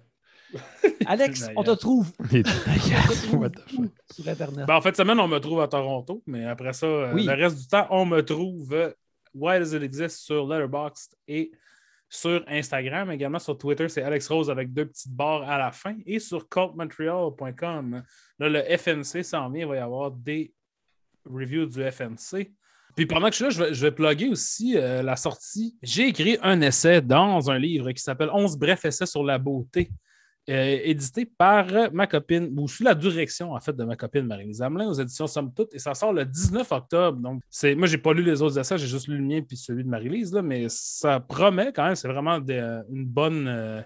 Alex, 1.05 1.49
on 1.55 1.63
te 1.63 1.71
trouve 1.71 2.11
sur 4.11 4.27
Internet. 4.27 4.65
Ben, 4.67 4.75
en 4.75 4.81
fait, 4.81 4.89
cette 4.89 4.97
semaine, 4.97 5.19
on 5.19 5.27
me 5.27 5.39
trouve 5.39 5.61
à 5.61 5.67
Toronto, 5.67 6.21
mais 6.25 6.45
après 6.45 6.73
ça, 6.73 6.85
euh, 6.85 7.13
Oui. 7.13 7.25
le 7.25 7.33
reste 7.33 7.57
du 7.57 7.67
temps, 7.67 7.87
on 7.89 8.05
me 8.05 8.21
trouve 8.21 8.73
euh, 8.73 8.91
Why 9.33 9.59
Does 9.59 9.75
It 9.75 9.83
Exist 9.83 10.17
sur 10.21 10.47
Letterboxd 10.47 11.15
et 11.27 11.51
sur 12.09 12.43
Instagram. 12.47 13.09
Également 13.11 13.39
sur 13.39 13.57
Twitter, 13.57 13.89
c'est 13.89 14.03
Alex 14.03 14.27
Rose 14.27 14.49
avec 14.49 14.71
deux 14.71 14.85
petites 14.85 15.11
barres 15.11 15.49
à 15.49 15.57
la 15.57 15.71
fin. 15.71 15.95
Et 16.05 16.19
sur 16.19 16.47
cultmontreal.com. 16.47 18.03
Là, 18.39 18.49
le 18.49 18.77
FNC 18.77 19.23
s'en 19.23 19.49
vient, 19.49 19.65
il 19.65 19.67
va 19.67 19.75
y 19.75 19.79
avoir 19.79 20.11
des 20.11 20.53
reviews 21.25 21.65
du 21.65 21.81
FNC. 21.91 22.51
Puis 22.95 23.07
pendant 23.07 23.29
que 23.29 23.35
je 23.35 23.37
suis 23.37 23.43
là, 23.45 23.49
je 23.49 23.63
vais, 23.63 23.73
je 23.73 23.81
vais 23.81 23.91
plugger 23.91 24.29
aussi 24.29 24.77
euh, 24.77 25.01
la 25.01 25.15
sortie. 25.15 25.75
J'ai 25.81 26.09
écrit 26.09 26.37
un 26.43 26.61
essai 26.61 27.01
dans 27.01 27.49
un 27.49 27.57
livre 27.57 27.91
qui 27.91 28.03
s'appelle 28.03 28.29
11 28.31 28.57
brefs 28.57 28.85
essais 28.85 29.07
sur 29.07 29.23
la 29.23 29.39
beauté. 29.39 29.89
Euh, 30.49 30.79
édité 30.83 31.25
par 31.25 31.73
euh, 31.73 31.87
ma 31.93 32.05
copine, 32.05 32.53
ou 32.59 32.67
sous 32.67 32.83
la 32.83 32.95
direction 32.95 33.53
en 33.53 33.59
fait 33.61 33.73
de 33.75 33.83
ma 33.85 33.95
copine 33.95 34.25
Marie-Lise 34.25 34.61
Hamelin 34.61 34.87
aux 34.89 34.93
éditions 34.93 35.25
Somme 35.27 35.53
Toute, 35.53 35.73
et 35.73 35.79
ça 35.79 35.93
sort 35.93 36.11
le 36.11 36.25
19 36.25 36.69
octobre. 36.71 37.17
Donc, 37.19 37.41
c'est, 37.49 37.75
moi, 37.75 37.87
j'ai 37.87 37.97
pas 37.97 38.13
lu 38.13 38.23
les 38.23 38.41
autres 38.41 38.57
essais, 38.59 38.77
j'ai 38.77 38.87
juste 38.87 39.07
lu 39.07 39.17
le 39.17 39.23
mien 39.23 39.41
puis 39.41 39.55
celui 39.55 39.83
de 39.85 39.89
Marie-Lise, 39.89 40.33
mais 40.43 40.65
ça 40.69 41.19
promet 41.21 41.71
quand 41.73 41.85
même, 41.85 41.95
c'est 41.95 42.09
vraiment 42.09 42.39
des- 42.39 42.81
une 42.91 43.05
bonne 43.05 43.47
euh, 43.47 43.81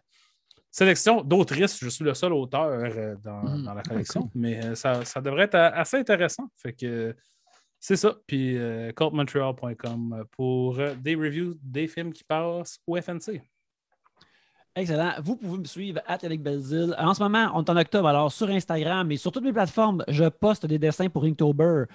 sélection 0.71 1.21
d'autrices. 1.21 1.79
Je 1.79 1.89
suis 1.89 2.03
le 2.03 2.13
seul 2.15 2.33
auteur 2.33 2.65
euh, 2.67 3.15
dans, 3.23 3.59
dans 3.59 3.73
la 3.75 3.83
collection, 3.83 4.29
mais 4.33 4.75
ça, 4.75 5.05
ça 5.05 5.21
devrait 5.21 5.43
être 5.43 5.55
assez 5.55 5.97
intéressant. 5.97 6.49
Fait 6.55 6.73
que 6.73 7.15
c'est 7.79 7.95
ça. 7.95 8.15
Puis 8.25 8.57
euh, 8.57 8.91
cultmontreal.com 8.93 10.23
pour 10.31 10.79
des 11.03 11.13
reviews 11.15 11.53
des 11.61 11.87
films 11.87 12.11
qui 12.11 12.23
passent 12.23 12.79
au 12.87 12.99
FNC. 12.99 13.41
Excellent. 14.77 15.13
Vous 15.23 15.35
pouvez 15.35 15.57
me 15.57 15.65
suivre 15.65 16.01
à 16.05 16.23
Alec 16.23 16.43
Belzil. 16.43 16.93
En 16.99 17.15
ce 17.15 17.23
moment, 17.23 17.49
on 17.55 17.63
est 17.63 17.69
en 17.71 17.77
octobre, 17.77 18.07
alors 18.07 18.31
sur 18.31 18.47
Instagram 18.47 19.11
et 19.11 19.17
sur 19.17 19.31
toutes 19.31 19.43
mes 19.43 19.51
plateformes, 19.51 20.03
je 20.07 20.25
poste 20.25 20.67
des 20.67 20.77
dessins 20.77 21.09
pour 21.09 21.23
Inktober. 21.23 21.85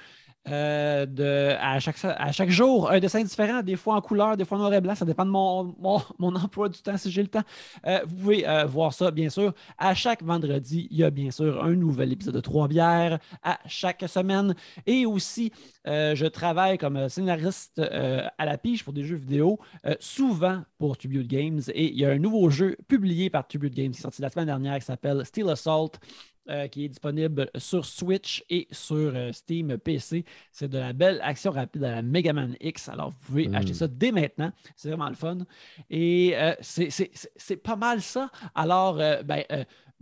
Euh, 0.48 1.56
à, 1.60 1.78
chaque, 1.78 2.50
jour, 2.50 2.90
un 2.90 2.98
dessin 2.98 3.22
différent, 3.22 3.62
des 3.62 3.76
fois 3.76 3.94
en 3.94 4.00
couleur, 4.00 4.36
des 4.36 4.44
fois 4.44 4.58
en 4.58 4.62
noir 4.62 4.74
et 4.74 4.80
blanc. 4.80 4.94
Ça 4.94 5.04
dépend 5.04 5.24
de 5.24 5.30
mon, 5.30 5.74
mon, 6.18 6.34
emploi 6.34 6.68
du 6.68 6.80
temps 6.80 6.96
si 6.96 7.10
j'ai 7.10 7.22
le 7.22 7.28
temps. 7.28 7.42
Euh, 7.86 8.00
vous 8.06 8.16
pouvez 8.16 8.48
euh, 8.48 8.64
voir 8.64 8.92
ça, 8.92 9.10
bien 9.10 9.30
sûr. 9.30 9.54
À 9.78 9.94
chaque 9.94 10.22
vendredi, 10.22 10.88
il 10.90 10.98
y 10.98 11.04
a 11.04 11.10
bien 11.10 11.30
sûr 11.30 11.62
un 11.62 11.74
nouvel 11.74 12.12
épisode 12.12 12.34
de 12.34 12.40
Trois 12.40 12.66
bières 12.66 13.18
à 13.42 13.60
chaque 13.66 14.04
semaine. 14.08 14.54
Et 14.84 15.06
aussi, 15.06 15.52
je 15.84 16.26
travaille 16.26 16.76
comme 16.76 17.08
scénariste 17.08 17.80
à 17.80 18.44
la 18.44 18.58
pige 18.58 18.84
pour 18.84 18.92
des 18.92 19.04
jeux 19.04 19.16
vidéo, 19.16 19.60
souvent 20.00 20.62
pour 20.78 20.96
Tribute 20.96 21.28
Games. 21.28 21.60
Et 21.72 21.86
il 21.92 21.98
y 21.98 22.04
a 22.04 22.10
un 22.10 22.18
nouveau 22.18 22.50
jeu 22.50 22.76
publié 22.88 23.30
par 23.30 23.46
Tribute 23.46 23.74
Games 23.74 23.92
qui 23.92 23.98
est 23.98 24.02
sorti 24.02 24.20
la 24.20 24.28
semaine 24.28 24.46
dernière 24.46 24.78
qui 24.78 24.84
s'appelle 24.84 25.24
Steel 25.24 25.48
Assault. 25.48 25.92
Euh, 26.50 26.66
qui 26.66 26.86
est 26.86 26.88
disponible 26.88 27.48
sur 27.56 27.84
Switch 27.84 28.44
et 28.50 28.66
sur 28.72 28.96
euh, 28.96 29.30
Steam 29.30 29.78
PC. 29.78 30.24
C'est 30.50 30.66
de 30.66 30.76
la 30.76 30.92
belle 30.92 31.20
action 31.22 31.52
rapide 31.52 31.84
à 31.84 31.92
la 31.92 32.02
Mega 32.02 32.32
Man 32.32 32.56
X. 32.60 32.88
Alors, 32.88 33.10
vous 33.10 33.18
pouvez 33.26 33.46
hmm. 33.46 33.54
acheter 33.54 33.74
ça 33.74 33.86
dès 33.86 34.10
maintenant. 34.10 34.50
C'est 34.74 34.88
vraiment 34.88 35.08
le 35.08 35.14
fun. 35.14 35.38
Et 35.88 36.32
euh, 36.34 36.52
c'est 36.60 37.56
pas 37.62 37.76
mal 37.76 38.00
ça. 38.02 38.28
Alors, 38.56 38.96
ben, 38.96 39.44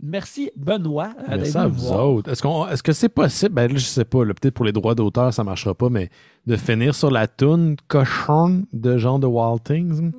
Merci 0.01 0.49
Benoît. 0.55 1.13
Merci 1.27 1.55
à 1.55 1.67
vous 1.67 1.91
autres. 1.91 2.31
Est-ce, 2.31 2.81
que 2.81 2.91
c'est 2.91 3.09
possible, 3.09 3.53
ben 3.53 3.71
je 3.71 3.85
sais 3.85 4.03
pas, 4.03 4.25
peut-être 4.25 4.55
pour 4.55 4.65
les 4.65 4.71
droits 4.71 4.95
d'auteur, 4.95 5.31
ça 5.31 5.43
ne 5.43 5.45
marchera 5.45 5.75
pas, 5.75 5.91
mais 5.91 6.09
de 6.47 6.55
finir 6.55 6.95
sur 6.95 7.11
la 7.11 7.27
toune 7.27 7.75
cochon 7.87 8.63
de 8.73 8.97
genre 8.97 9.19
de 9.19 9.27
Wild 9.27 9.63
Things? 9.63 10.11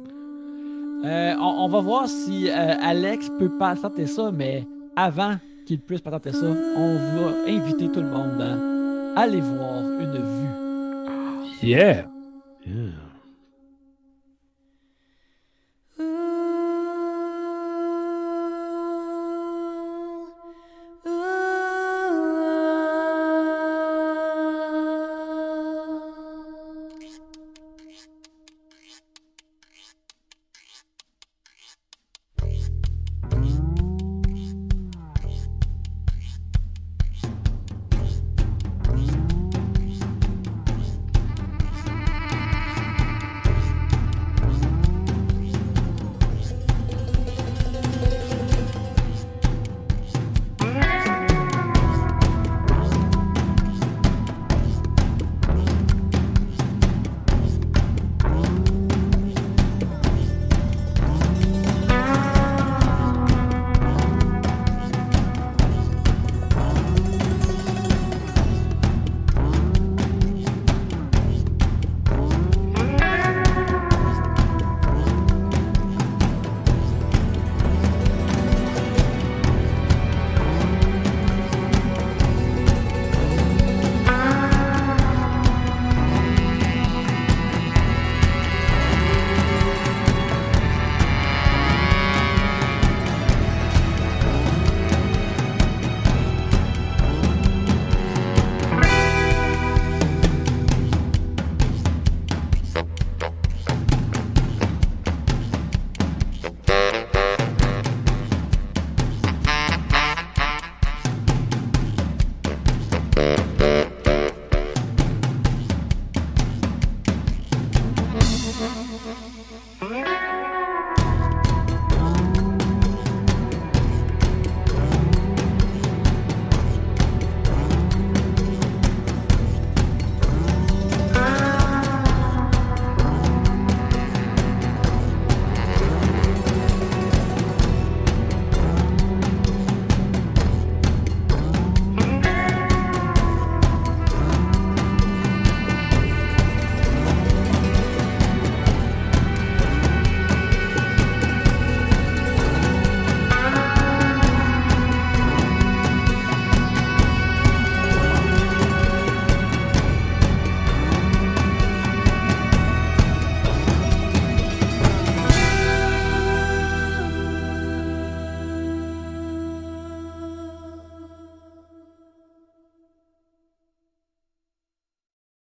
on, 1.02 1.68
va 1.68 1.80
voir 1.80 2.06
si 2.06 2.48
Alex 2.48 3.28
peut 3.40 3.58
pas 3.58 3.74
sortir 3.74 4.08
ça, 4.08 4.30
mais 4.30 4.64
avant 4.94 5.36
qu'il 5.66 5.80
puisse 5.80 6.00
patenter 6.00 6.32
ça, 6.32 6.46
on 6.46 6.94
va 6.96 7.50
inviter 7.50 7.88
tout 7.88 8.00
le 8.00 8.08
monde 8.08 8.40
à 8.40 9.20
aller 9.20 9.40
voir 9.40 9.80
une 9.80 10.12
vue. 10.12 11.68
Yeah! 11.68 12.06
yeah. 12.66 13.11